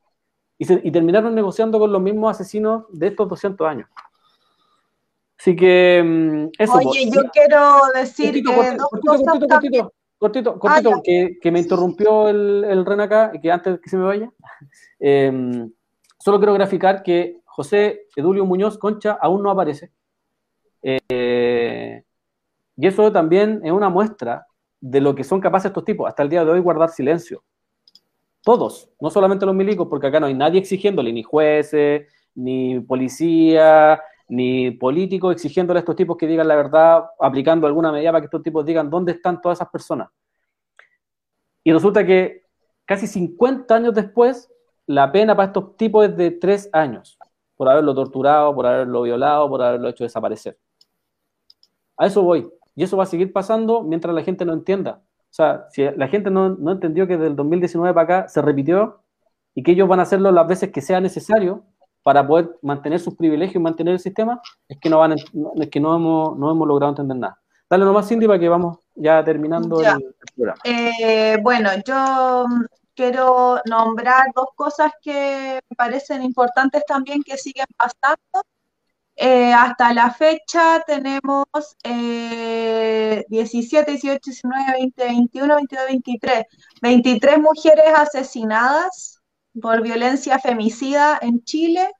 y, 0.59 0.91
terminaron 0.91 1.35
negociando 1.35 1.79
con 1.79 1.91
los 1.91 2.01
mismos 2.01 2.31
asesinos 2.31 2.85
de 2.91 3.09
estos 3.09 3.29
200 3.29 3.67
años. 3.67 3.89
Así 5.39 5.57
que 5.57 6.03
mm, 6.05 6.63
eso. 6.63 6.75
Oye, 6.75 7.09
pues. 7.11 7.15
yo 7.15 7.23
quiero 7.33 7.81
decir 7.95 8.45
que 8.45 8.77
cortito, 10.23 10.59
cortito, 10.59 10.95
ah, 10.95 11.01
que, 11.03 11.39
que, 11.41 11.51
me 11.51 11.59
interrumpió 11.59 12.29
el, 12.29 12.65
el 12.65 12.87
Ren 12.87 13.01
acá, 13.01 13.33
que 13.33 13.51
antes 13.51 13.81
que 13.81 13.91
se 13.91 13.97
me 13.97 14.05
vaya. 14.05 14.31
Em, 15.01 15.69
solo 16.19 16.39
quiero 16.39 16.55
graficar 16.55 17.03
que 17.03 17.41
José 17.45 18.07
Edulio 18.15 18.47
Muñoz 18.47 18.79
Concha 18.79 19.19
aún 19.21 19.43
no 19.43 19.51
aparece. 19.51 19.91
Eh, 20.81 22.05
y 22.77 22.87
eso 22.87 23.11
también 23.11 23.61
es 23.65 23.73
una 23.73 23.89
muestra 23.89 24.47
de 24.81 25.01
lo 25.01 25.15
que 25.15 25.25
son 25.25 25.41
capaces 25.41 25.71
estos 25.71 25.85
tipos, 25.85 26.09
hasta 26.09 26.23
el 26.23 26.29
día 26.29 26.45
de 26.45 26.53
hoy, 26.53 26.61
guardar 26.61 26.91
silencio. 26.91 27.43
Todos, 28.43 28.89
no 29.01 29.11
solamente 29.11 29.45
los 29.45 29.55
milicos, 29.57 29.89
porque 29.89 30.07
acá 30.07 30.21
no 30.21 30.27
hay 30.27 30.35
nadie 30.35 30.61
exigiéndole, 30.61 31.13
ni 31.13 31.25
jueces, 31.25 32.07
ni 32.35 32.79
policía, 32.79 34.01
ni 34.33 34.71
políticos 34.71 35.35
exigiéndole 35.35 35.79
a 35.79 35.81
estos 35.81 35.97
tipos 35.97 36.17
que 36.17 36.27
digan 36.27 36.49
la 36.49 36.57
verdad, 36.57 37.05
aplicando 37.21 37.67
alguna 37.67 37.93
medida 37.93 38.11
para 38.11 38.23
que 38.23 38.27
estos 38.27 38.43
tipos 38.43 38.65
digan 38.65 38.91
dónde 38.91 39.13
están 39.13 39.41
todas 39.41 39.59
esas 39.59 39.69
personas. 39.69 40.09
Y 41.65 41.73
resulta 41.73 42.05
que 42.05 42.47
casi 42.85 43.07
50 43.07 43.75
años 43.75 43.95
después, 43.95 44.51
la 44.87 45.13
pena 45.13 45.37
para 45.37 45.49
estos 45.49 45.77
tipos 45.77 46.07
es 46.07 46.17
de 46.17 46.31
3 46.31 46.71
años, 46.73 47.19
por 47.57 47.69
haberlo 47.69 47.95
torturado, 47.95 48.55
por 48.55 48.67
haberlo 48.67 49.03
violado, 49.03 49.49
por 49.49 49.63
haberlo 49.63 49.89
hecho 49.89 50.05
desaparecer. 50.05 50.59
A 51.97 52.07
eso 52.07 52.23
voy. 52.23 52.51
Y 52.75 52.85
eso 52.85 52.97
va 52.97 53.05
a 53.05 53.07
seguir 53.07 53.33
pasando 53.33 53.83
mientras 53.83 54.15
la 54.15 54.23
gente 54.23 54.45
no 54.45 54.55
entienda 54.55 55.03
o 55.33 55.35
sea, 55.35 55.67
si 55.71 55.83
la 55.83 56.09
gente 56.09 56.31
no, 56.31 56.59
entendió 56.71 57.07
que 57.07 57.17
del 57.17 57.35
2019 57.35 57.95
para 57.95 58.05
acá 58.05 58.29
se 58.29 58.43
repitió 58.43 59.01
y 59.55 59.63
que 59.63 59.73
ellos 59.73 59.89
van 59.89 59.99
a 60.01 60.03
hacerlo 60.03 60.31
las 60.31 60.47
veces 60.47 60.71
que 60.71 60.83
sea 60.83 61.01
necesario, 61.01 61.65
para 62.03 62.27
poder 62.27 62.59
mantener 62.63 63.01
sus 63.01 63.15
privilegios 63.15 63.57
y 63.57 63.61
mantener 63.61 63.95
el 63.95 64.01
sistema, 64.01 64.41
es 64.69 64.79
que 64.79 64.91
no, 64.91 64.99
van, 64.99 65.13
es 65.13 65.71
que 65.71 65.81
no, 65.81 65.95
hemos, 65.95 66.39
no 66.39 66.51
hemos 66.51 66.69
logrado 66.69 66.91
entender 66.91 67.17
nada. 67.17 67.39
Dale 67.71 67.85
nomás, 67.85 68.09
Cindy, 68.09 68.27
para 68.27 68.39
que 68.39 68.49
vamos 68.49 68.79
ya 68.95 69.25
terminando 69.25 69.81
El, 69.81 70.15
programa. 70.35 70.61
Eh, 70.65 71.39
bueno, 71.43 71.71
yo 71.87 72.45
quiero 72.95 73.61
nombrar 73.65 74.27
dos 74.35 74.49
cosas 74.55 74.93
que 75.01 75.61
me 75.71 75.77
parecen 75.77 76.23
importantes 76.23 76.83
también 76.87 77.23
que 77.23 77.39
siguen 77.39 77.67
pasando. 77.77 78.43
Eh, 79.15 79.53
hasta 79.53 79.93
la 79.93 80.11
fecha 80.11 80.83
tenemos 80.87 81.45
17, 81.83 83.91
18, 83.91 84.21
19, 84.23 84.73
20, 84.73 85.05
21, 85.05 85.57
22, 85.57 85.87
23. 85.87 86.45
23 86.83 87.39
mujeres 87.39 87.93
asesinadas 87.97 89.22
por 89.61 89.83
violencia 89.83 90.39
femicida 90.39 91.19
en 91.23 91.45
Chile. 91.45 91.91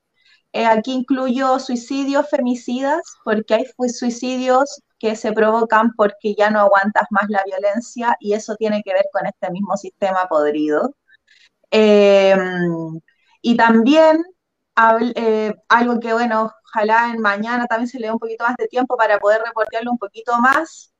Eh, 0.53 0.65
aquí 0.65 0.93
incluyo 0.93 1.59
suicidios 1.59 2.29
femicidas, 2.29 3.01
porque 3.23 3.55
hay 3.55 3.65
suicidios 3.89 4.81
que 4.99 5.15
se 5.15 5.33
provocan 5.33 5.91
porque 5.97 6.35
ya 6.35 6.49
no 6.49 6.59
aguantas 6.59 7.07
más 7.11 7.25
la 7.29 7.43
violencia 7.45 8.15
y 8.19 8.33
eso 8.33 8.55
tiene 8.55 8.83
que 8.83 8.93
ver 8.93 9.05
con 9.11 9.25
este 9.25 9.51
mismo 9.51 9.75
sistema 9.77 10.27
podrido. 10.27 10.95
Eh, 11.71 12.35
y 13.41 13.57
también 13.57 14.23
eh, 15.15 15.53
algo 15.69 15.99
que, 15.99 16.13
bueno, 16.13 16.51
ojalá 16.73 17.11
en 17.13 17.21
mañana 17.21 17.67
también 17.67 17.87
se 17.87 17.99
le 17.99 18.07
dé 18.07 18.13
un 18.13 18.19
poquito 18.19 18.45
más 18.45 18.55
de 18.57 18.67
tiempo 18.67 18.97
para 18.97 19.19
poder 19.19 19.41
reportearlo 19.45 19.91
un 19.91 19.97
poquito 19.97 20.39
más. 20.39 20.93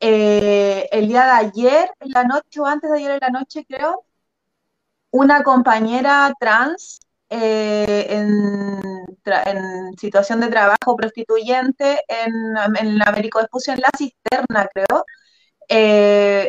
Eh, 0.00 0.88
el 0.92 1.08
día 1.08 1.24
de 1.26 1.30
ayer, 1.30 1.90
en 2.00 2.10
la 2.12 2.24
noche, 2.24 2.60
o 2.60 2.66
antes 2.66 2.90
de 2.90 2.98
ayer 2.98 3.12
en 3.12 3.18
la 3.20 3.30
noche, 3.30 3.64
creo, 3.66 4.04
una 5.12 5.42
compañera 5.44 6.32
trans 6.40 7.00
en, 7.28 8.80
situación 9.98 10.40
de 10.40 10.48
trabajo 10.48 10.96
prostituyente 10.96 12.02
en, 12.08 12.32
en 12.78 13.02
Américo 13.02 13.38
Vespucio, 13.38 13.72
en 13.72 13.80
la 13.80 13.90
cisterna, 13.96 14.68
creo, 14.72 15.04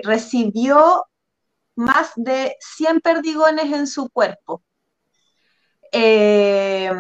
recibió 0.04 1.06
más 1.76 2.12
de 2.16 2.56
100 2.60 3.02
perdigones 3.02 3.72
en 3.74 3.88
su 3.88 4.10
cuerpo. 4.10 4.64
Eh, 5.92 6.92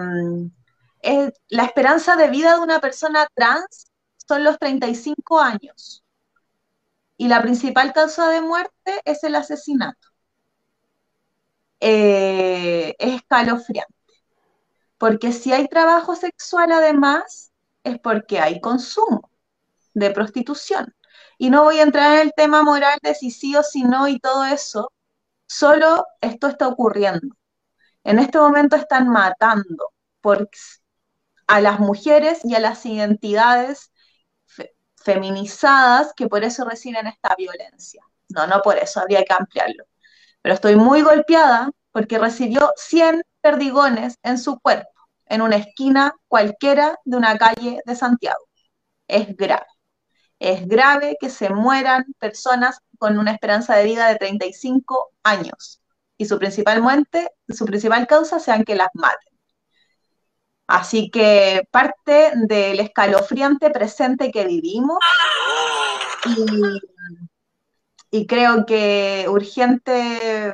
la 1.49 1.63
esperanza 1.65 2.15
de 2.15 2.29
vida 2.29 2.53
de 2.55 2.61
una 2.61 2.79
persona 2.79 3.27
trans 3.33 3.91
son 4.27 4.43
los 4.43 4.57
35 4.59 5.39
años 5.39 6.03
y 7.17 7.27
la 7.27 7.41
principal 7.41 7.91
causa 7.93 8.29
de 8.29 8.41
muerte 8.41 9.01
es 9.05 9.23
el 9.23 9.35
asesinato. 9.35 10.12
Eh, 11.85 12.95
es 12.97 13.15
escalofriante, 13.15 13.93
porque 14.97 15.31
si 15.33 15.51
hay 15.53 15.67
trabajo 15.67 16.15
sexual 16.15 16.71
además 16.71 17.51
es 17.83 17.99
porque 17.99 18.39
hay 18.39 18.61
consumo 18.61 19.29
de 19.93 20.11
prostitución. 20.11 20.95
Y 21.37 21.49
no 21.49 21.63
voy 21.63 21.79
a 21.79 21.83
entrar 21.83 22.15
en 22.15 22.21
el 22.21 22.33
tema 22.35 22.63
moral 22.63 22.99
de 23.03 23.15
si 23.15 23.31
sí 23.31 23.55
o 23.55 23.63
si 23.63 23.83
no 23.83 24.07
y 24.07 24.19
todo 24.19 24.45
eso, 24.45 24.91
solo 25.47 26.05
esto 26.21 26.47
está 26.47 26.67
ocurriendo. 26.67 27.35
En 28.03 28.19
este 28.19 28.39
momento 28.39 28.75
están 28.77 29.09
matando 29.09 29.93
a 31.47 31.61
las 31.61 31.79
mujeres 31.79 32.43
y 32.43 32.55
a 32.55 32.59
las 32.59 32.85
identidades 32.85 33.91
feminizadas 34.97 36.13
que 36.15 36.27
por 36.27 36.43
eso 36.43 36.65
reciben 36.65 37.07
esta 37.07 37.35
violencia. 37.37 38.03
No, 38.29 38.47
no 38.47 38.61
por 38.61 38.77
eso, 38.77 38.99
habría 38.99 39.23
que 39.23 39.33
ampliarlo. 39.33 39.85
Pero 40.43 40.55
estoy 40.55 40.75
muy 40.75 41.01
golpeada 41.01 41.71
porque 41.91 42.19
recibió 42.19 42.71
100 42.75 43.23
perdigones 43.41 44.17
en 44.23 44.37
su 44.37 44.59
cuerpo, 44.59 44.91
en 45.25 45.41
una 45.41 45.55
esquina 45.55 46.13
cualquiera 46.27 46.99
de 47.05 47.17
una 47.17 47.37
calle 47.37 47.81
de 47.85 47.95
Santiago. 47.95 48.45
Es 49.07 49.35
grave. 49.35 49.65
Es 50.39 50.67
grave 50.67 51.17
que 51.19 51.29
se 51.29 51.49
mueran 51.49 52.05
personas 52.19 52.79
con 52.99 53.17
una 53.17 53.31
esperanza 53.31 53.75
de 53.75 53.85
vida 53.85 54.07
de 54.09 54.17
35 54.17 55.13
años 55.23 55.81
y 56.17 56.25
su 56.25 56.37
principal 56.37 56.81
muerte, 56.81 57.29
su 57.47 57.65
principal 57.65 58.05
causa 58.05 58.39
sean 58.39 58.65
que 58.65 58.75
las 58.75 58.89
maten. 58.93 59.33
Así 60.67 61.09
que 61.09 61.67
parte 61.71 62.33
del 62.35 62.81
escalofriante 62.81 63.69
presente 63.69 64.31
que 64.31 64.45
vivimos 64.45 64.97
y 68.13 68.27
creo 68.27 68.63
que 68.67 69.25
urgente 69.27 70.53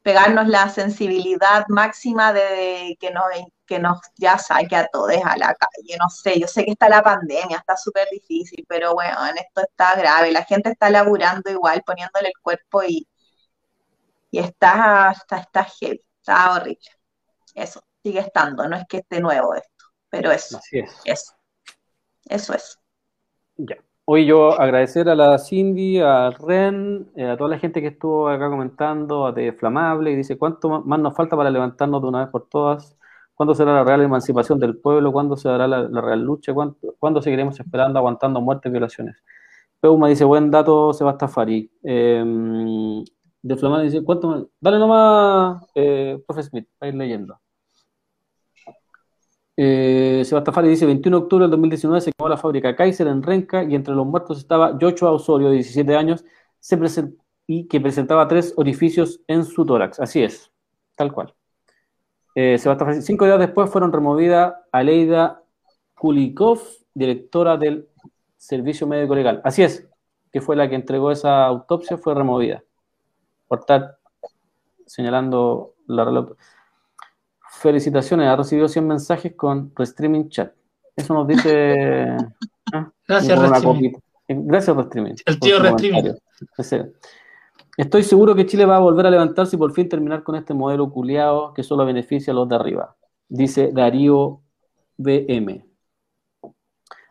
pegarnos 0.00 0.48
la 0.48 0.70
sensibilidad 0.70 1.66
máxima 1.68 2.32
de 2.32 2.96
que 2.98 3.10
nos, 3.10 3.24
que 3.66 3.78
nos 3.78 3.98
ya 4.16 4.38
saque 4.38 4.74
a 4.74 4.86
todos 4.86 5.12
a 5.22 5.36
la 5.36 5.54
calle, 5.54 5.98
no 6.00 6.08
sé, 6.08 6.40
yo 6.40 6.46
sé 6.46 6.64
que 6.64 6.70
está 6.70 6.88
la 6.88 7.02
pandemia, 7.02 7.58
está 7.58 7.76
súper 7.76 8.08
difícil, 8.10 8.64
pero 8.66 8.94
bueno, 8.94 9.26
en 9.26 9.36
esto 9.36 9.60
está 9.60 9.96
grave, 9.96 10.32
la 10.32 10.44
gente 10.44 10.70
está 10.70 10.88
laburando 10.88 11.50
igual, 11.50 11.82
poniéndole 11.84 12.28
el 12.28 12.40
cuerpo 12.40 12.82
y, 12.84 13.06
y 14.30 14.38
está, 14.38 15.12
está, 15.14 15.36
está 15.36 15.64
heavy, 15.64 16.00
está 16.20 16.54
horrible. 16.54 16.88
Eso, 17.54 17.84
sigue 18.02 18.20
estando, 18.20 18.66
no 18.66 18.76
es 18.76 18.84
que 18.88 18.98
esté 18.98 19.20
nuevo 19.20 19.54
esto, 19.54 19.84
pero 20.08 20.32
eso, 20.32 20.56
Así 20.56 20.78
es. 20.78 20.90
eso, 21.04 21.34
eso 22.24 22.54
es. 22.54 22.78
Ya. 23.58 23.76
Hoy 24.08 24.24
yo 24.24 24.52
agradecer 24.60 25.08
a 25.08 25.16
la 25.16 25.36
Cindy, 25.36 25.98
a 25.98 26.30
Ren, 26.30 27.08
eh, 27.16 27.26
a 27.26 27.36
toda 27.36 27.50
la 27.50 27.58
gente 27.58 27.80
que 27.80 27.88
estuvo 27.88 28.28
acá 28.28 28.48
comentando, 28.48 29.26
a 29.26 29.32
de 29.32 29.52
Flamable, 29.52 30.12
y 30.12 30.16
dice, 30.16 30.38
¿cuánto 30.38 30.82
más 30.84 31.00
nos 31.00 31.12
falta 31.14 31.36
para 31.36 31.50
levantarnos 31.50 32.00
de 32.00 32.08
una 32.08 32.20
vez 32.20 32.28
por 32.28 32.48
todas? 32.48 32.96
¿Cuándo 33.34 33.54
será 33.56 33.74
la 33.74 33.82
real 33.82 34.02
emancipación 34.02 34.60
del 34.60 34.76
pueblo? 34.78 35.12
¿Cuándo 35.12 35.36
se 35.36 35.48
dará 35.48 35.66
la, 35.66 36.00
real 36.00 36.22
lucha? 36.22 36.54
¿Cuándo, 36.54 37.20
seguiremos 37.20 37.58
esperando, 37.58 37.98
aguantando 37.98 38.40
muertes, 38.40 38.70
violaciones? 38.70 39.16
Peuma 39.80 40.08
dice, 40.08 40.24
buen 40.24 40.52
dato, 40.52 40.92
Sebastafari. 40.92 41.70
Eh, 41.82 42.24
de 43.42 43.56
Flamable 43.56 43.84
dice, 43.86 44.04
¿cuánto 44.04 44.28
más? 44.28 44.44
Dale 44.60 44.78
nomás, 44.78 45.64
eh, 45.74 46.22
profe 46.26 46.44
Smith, 46.44 46.68
para 46.78 46.90
ir 46.90 46.96
leyendo. 46.96 47.40
Eh, 49.56 50.22
Sebastafari 50.24 50.68
dice, 50.68 50.84
21 50.84 51.16
de 51.16 51.22
octubre 51.22 51.44
del 51.44 51.50
2019 51.52 52.00
se 52.02 52.12
quemó 52.12 52.28
la 52.28 52.36
fábrica 52.36 52.76
Kaiser 52.76 53.06
en 53.06 53.22
Renca 53.22 53.64
y 53.64 53.74
entre 53.74 53.94
los 53.94 54.06
muertos 54.06 54.38
estaba 54.38 54.76
Joshua 54.78 55.12
Osorio, 55.12 55.48
de 55.48 55.54
17 55.54 55.96
años, 55.96 56.24
y 57.46 57.66
que 57.68 57.80
presentaba 57.80 58.28
tres 58.28 58.52
orificios 58.56 59.20
en 59.26 59.44
su 59.44 59.64
tórax. 59.64 60.00
Así 60.00 60.22
es, 60.22 60.52
tal 60.94 61.12
cual. 61.12 61.34
Eh, 62.34 62.58
Sebastafari, 62.58 63.00
cinco 63.00 63.24
días 63.24 63.38
después 63.38 63.70
fueron 63.70 63.92
removidas 63.92 64.54
Aleida 64.72 65.42
Kulikov, 65.94 66.60
directora 66.92 67.56
del 67.56 67.88
Servicio 68.36 68.86
Médico 68.86 69.14
Legal. 69.14 69.40
Así 69.42 69.62
es, 69.62 69.88
que 70.30 70.42
fue 70.42 70.54
la 70.56 70.68
que 70.68 70.74
entregó 70.74 71.10
esa 71.10 71.46
autopsia, 71.46 71.96
fue 71.96 72.14
removida. 72.14 72.62
Por 73.48 73.60
estar 73.60 73.96
señalando 74.84 75.74
la 75.86 76.04
Felicitaciones, 77.60 78.28
ha 78.28 78.36
recibido 78.36 78.68
100 78.68 78.86
mensajes 78.86 79.34
con 79.34 79.72
Restreaming 79.74 80.28
Chat. 80.28 80.52
Eso 80.94 81.14
nos 81.14 81.26
dice. 81.26 82.16
¿ah? 82.72 82.90
Gracias, 83.08 83.38
Restreaming. 83.38 84.02
Gracias, 84.28 84.76
Restreaming. 84.76 85.16
El 85.24 85.40
tío 85.40 85.58
Restreaming. 85.60 86.14
Estoy 87.76 88.02
seguro 88.02 88.34
que 88.34 88.46
Chile 88.46 88.66
va 88.66 88.76
a 88.76 88.80
volver 88.80 89.06
a 89.06 89.10
levantarse 89.10 89.56
y 89.56 89.58
por 89.58 89.72
fin 89.72 89.88
terminar 89.88 90.22
con 90.22 90.34
este 90.34 90.54
modelo 90.54 90.90
culiado 90.90 91.52
que 91.54 91.62
solo 91.62 91.84
beneficia 91.84 92.32
a 92.32 92.36
los 92.36 92.48
de 92.48 92.56
arriba. 92.56 92.96
Dice 93.28 93.70
Darío 93.72 94.40
BM. 94.96 95.64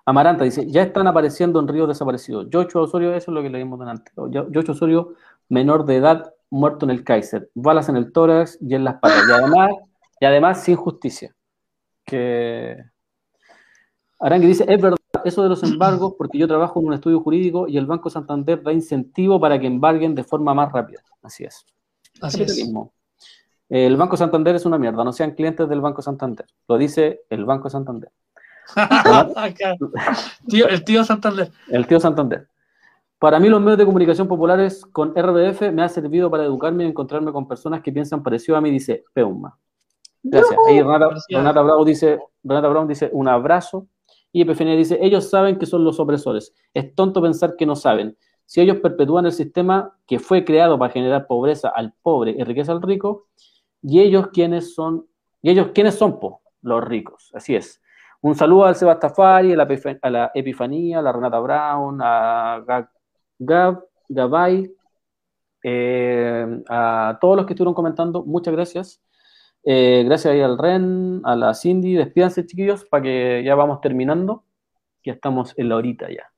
Amaranta 0.08 0.44
dice, 0.44 0.70
ya 0.70 0.84
están 0.84 1.08
apareciendo 1.08 1.60
en 1.60 1.68
ríos 1.68 1.88
desaparecidos. 1.88 2.48
Yocho 2.50 2.82
Osorio, 2.82 3.14
eso 3.16 3.32
es 3.32 3.36
lo 3.36 3.42
que 3.42 3.50
leímos 3.50 3.80
delante. 3.80 4.12
Yocho 4.30 4.74
Osorio, 4.74 5.14
menor 5.50 5.86
de 5.86 5.98
edad, 5.98 6.34
muerto 6.52 6.86
en 6.86 6.92
el 6.92 7.04
Kaiser. 7.04 7.50
Balas 7.56 7.90
en 7.90 7.96
el 7.96 8.12
tórax 8.12 8.60
y 8.62 8.76
en 8.76 8.84
las 8.84 8.96
patas. 8.96 9.24
Y 9.28 9.32
además 9.32 9.72
y 10.20 10.26
además 10.26 10.64
sin 10.64 10.76
justicia. 10.76 11.36
Que 12.06 12.78
Arangui 14.20 14.48
dice, 14.48 14.66
es 14.68 14.82
verdad 14.82 14.98
eso 15.24 15.44
de 15.44 15.50
los 15.50 15.64
embargos 15.64 16.14
porque 16.18 16.38
yo 16.38 16.48
trabajo 16.48 16.80
en 16.80 16.88
un 16.88 16.94
estudio 16.94 17.20
jurídico 17.20 17.68
y 17.68 17.78
el 17.78 17.86
Banco 17.86 18.10
Santander 18.10 18.62
da 18.62 18.72
incentivo 18.72 19.40
para 19.40 19.60
que 19.60 19.68
embarguen 19.68 20.16
de 20.16 20.24
forma 20.24 20.54
más 20.54 20.72
rápida. 20.72 21.02
Así 21.22 21.44
es. 21.44 21.66
Así 22.22 22.44
es. 22.44 22.72
El 23.68 23.98
Banco 23.98 24.16
Santander 24.16 24.56
es 24.56 24.66
una 24.66 24.78
mierda, 24.78 25.04
no 25.04 25.12
sean 25.12 25.32
clientes 25.32 25.68
del 25.68 25.82
Banco 25.82 26.02
Santander. 26.02 26.46
Lo 26.68 26.78
dice 26.78 27.22
el 27.30 27.46
Banco 27.46 27.70
Santander. 27.70 28.12
el 30.48 30.84
tío 30.84 31.04
Santander. 31.04 31.52
El 31.70 31.88
tío 31.88 32.00
Santander. 32.00 32.48
Para 33.18 33.40
mí 33.40 33.50
los 33.50 33.62
medios 33.62 33.78
de 33.80 33.86
comunicación 33.86 34.28
populares 34.28 34.86
con 34.86 35.16
RBF 35.16 35.72
me 35.72 35.82
ha 35.82 35.90
servido 35.90 36.30
para 36.30 36.44
educarme 36.44 36.84
y 36.84 36.88
encontrarme 36.88 37.32
con 37.32 37.48
personas 37.48 37.82
que 37.82 37.92
piensan 37.92 38.22
parecido 38.22 38.58
a 38.58 38.62
mí, 38.62 38.70
dice 38.70 39.04
Peuma. 39.14 39.58
Gracias. 40.27 40.60
Ahí 40.68 40.81
Renata, 40.81 41.61
Bravo 41.61 41.85
dice, 41.85 42.19
Renata 42.43 42.68
Brown 42.68 42.88
dice 42.88 43.10
un 43.14 43.27
abrazo. 43.27 43.88
Y 44.31 44.41
Epifania 44.41 44.76
dice, 44.76 44.97
ellos 45.02 45.30
saben 45.30 45.57
que 45.57 45.65
son 45.65 45.84
los 45.84 45.99
opresores. 45.99 46.53
Es 46.73 46.93
tonto 46.93 47.22
pensar 47.22 47.56
que 47.56 47.65
no 47.65 47.76
saben. 47.76 48.18
Si 48.45 48.60
ellos 48.60 48.77
perpetúan 48.81 49.26
el 49.26 49.31
sistema 49.31 49.97
que 50.06 50.19
fue 50.19 50.43
creado 50.43 50.77
para 50.77 50.91
generar 50.91 51.26
pobreza 51.26 51.69
al 51.69 51.93
pobre 52.02 52.35
y 52.38 52.43
riqueza 52.43 52.73
al 52.73 52.81
rico, 52.81 53.27
y 53.81 54.02
ellos 54.02 54.27
quienes 54.34 54.73
son 54.73 55.06
¿Y 55.45 55.52
ellos 55.52 55.68
quiénes 55.76 55.93
son? 55.93 56.19
Po? 56.19 56.41
Los 56.64 56.84
ricos, 56.84 57.31
así 57.35 57.56
es. 57.56 57.80
Un 58.22 58.34
saludo 58.34 58.65
al 58.65 58.76
Sebastafari, 58.76 59.53
a 59.53 59.57
la, 59.57 59.68
a 60.02 60.10
la 60.10 60.31
Epifanía, 60.34 60.97
a 60.97 61.02
la 61.03 61.11
Renata 61.11 61.39
Brown, 61.39 61.99
a 62.02 62.64
Gab, 63.38 63.85
Gabay, 64.10 64.73
eh, 65.64 66.64
a 66.68 67.15
todos 67.22 67.38
los 67.38 67.45
que 67.45 67.53
estuvieron 67.53 67.76
comentando, 67.76 68.23
muchas 68.23 68.56
gracias. 68.56 69.03
Eh, 69.66 70.04
gracias 70.06 70.34
ahí 70.34 70.42
al 70.42 70.58
Ren, 70.58 71.22
a 71.24 71.36
la 71.36 71.56
Cindy, 71.56 71.96
despídanse 71.96 72.46
chiquillos 72.46 72.86
para 72.86 73.04
que 73.04 73.44
ya 73.44 73.56
vamos 73.56 73.82
terminando. 73.82 74.44
Ya 75.04 75.14
estamos 75.14 75.54
en 75.58 75.70
la 75.70 75.78
horita 75.78 76.08
ya. 76.10 76.32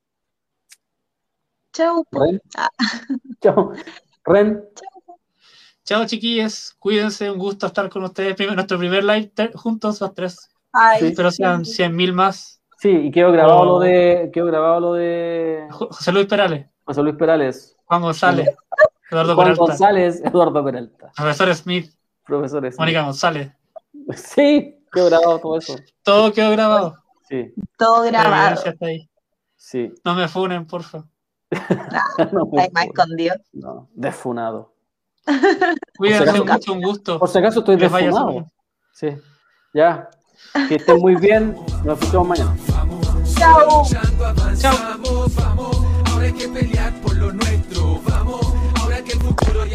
Chau. 1.74 2.06
Ren. 2.12 2.42
Chau. 3.42 3.74
Ren. 4.26 4.64
Chao 5.84 6.06
chiquillos, 6.06 6.76
cuídense, 6.80 7.30
un 7.30 7.38
gusto 7.38 7.68
estar 7.68 7.90
con 7.90 8.04
ustedes. 8.04 8.36
nuestro 8.54 8.78
primer 8.78 9.04
live 9.04 9.32
juntos 9.56 10.02
los 10.02 10.14
tres. 10.14 10.50
Ay, 10.72 11.08
Espero 11.08 11.32
sean 11.32 11.66
100 11.66 11.96
mil 11.96 12.14
más. 12.14 12.62
Sí, 12.78 12.90
y 12.90 13.12
quedó 13.12 13.32
grabado 13.32 13.66
lo 13.66 13.80
de. 13.80 14.30
Quedó 14.34 14.46
grabado 14.46 14.80
lo 14.80 14.94
de. 14.94 15.68
José 15.72 16.12
Luis 16.12 16.28
Perales. 16.28 16.68
José 16.84 17.04
Luis 17.04 17.16
Perales. 17.16 17.76
Juan 17.86 18.02
González. 18.02 18.50
Eduardo 19.12 19.36
Juan 19.36 19.46
Peralta. 19.46 19.62
González, 19.62 20.22
Eduardo 20.24 20.64
Peralta. 20.64 21.12
Profesor 21.16 21.56
Smith. 21.56 21.97
Profesor 22.28 22.62
Smith. 22.62 22.80
Mónica 22.80 23.04
González. 23.04 23.52
Sí, 24.16 24.80
quedó 24.94 25.08
grabado 25.08 25.40
todo 25.40 25.58
eso. 25.58 25.76
Todo 26.04 26.32
quedó 26.32 26.52
grabado. 26.52 26.96
Sí. 27.28 27.54
Todo 27.78 28.04
grabado. 28.04 28.62
Ahí. 28.82 29.10
Sí. 29.56 29.92
No 30.06 30.14
me 30.14 30.28
funen, 30.28 30.66
porfa. 30.66 31.04
No, 32.20 32.26
no 32.32 32.60
está 32.60 32.72
más 32.74 32.86
escondido. 32.86 33.36
No, 33.54 33.90
desfunado. 33.94 34.74
Cuídense 35.98 36.42
mucho, 36.42 36.74
un 36.74 36.82
gusto. 36.82 37.20
Por 37.20 37.30
si 37.30 37.38
acaso 37.40 37.60
estoy 37.60 37.76
desfunado. 37.76 38.50
Sí. 38.94 39.10
Ya. 39.74 40.10
Que 40.68 40.76
estén 40.76 41.00
muy 41.00 41.16
bien. 41.16 41.56
Nos 41.84 42.00
escuchamos 42.00 42.28
mañana. 42.30 42.56
Chao. 43.36 43.84
Chao. 44.58 44.76
Ahora 46.12 46.26
hay 46.26 46.34
que 46.34 46.48
pelear 46.48 46.94
por 47.02 47.16
lo 47.18 47.34
nuestro. 47.34 47.57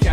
que 0.00 0.01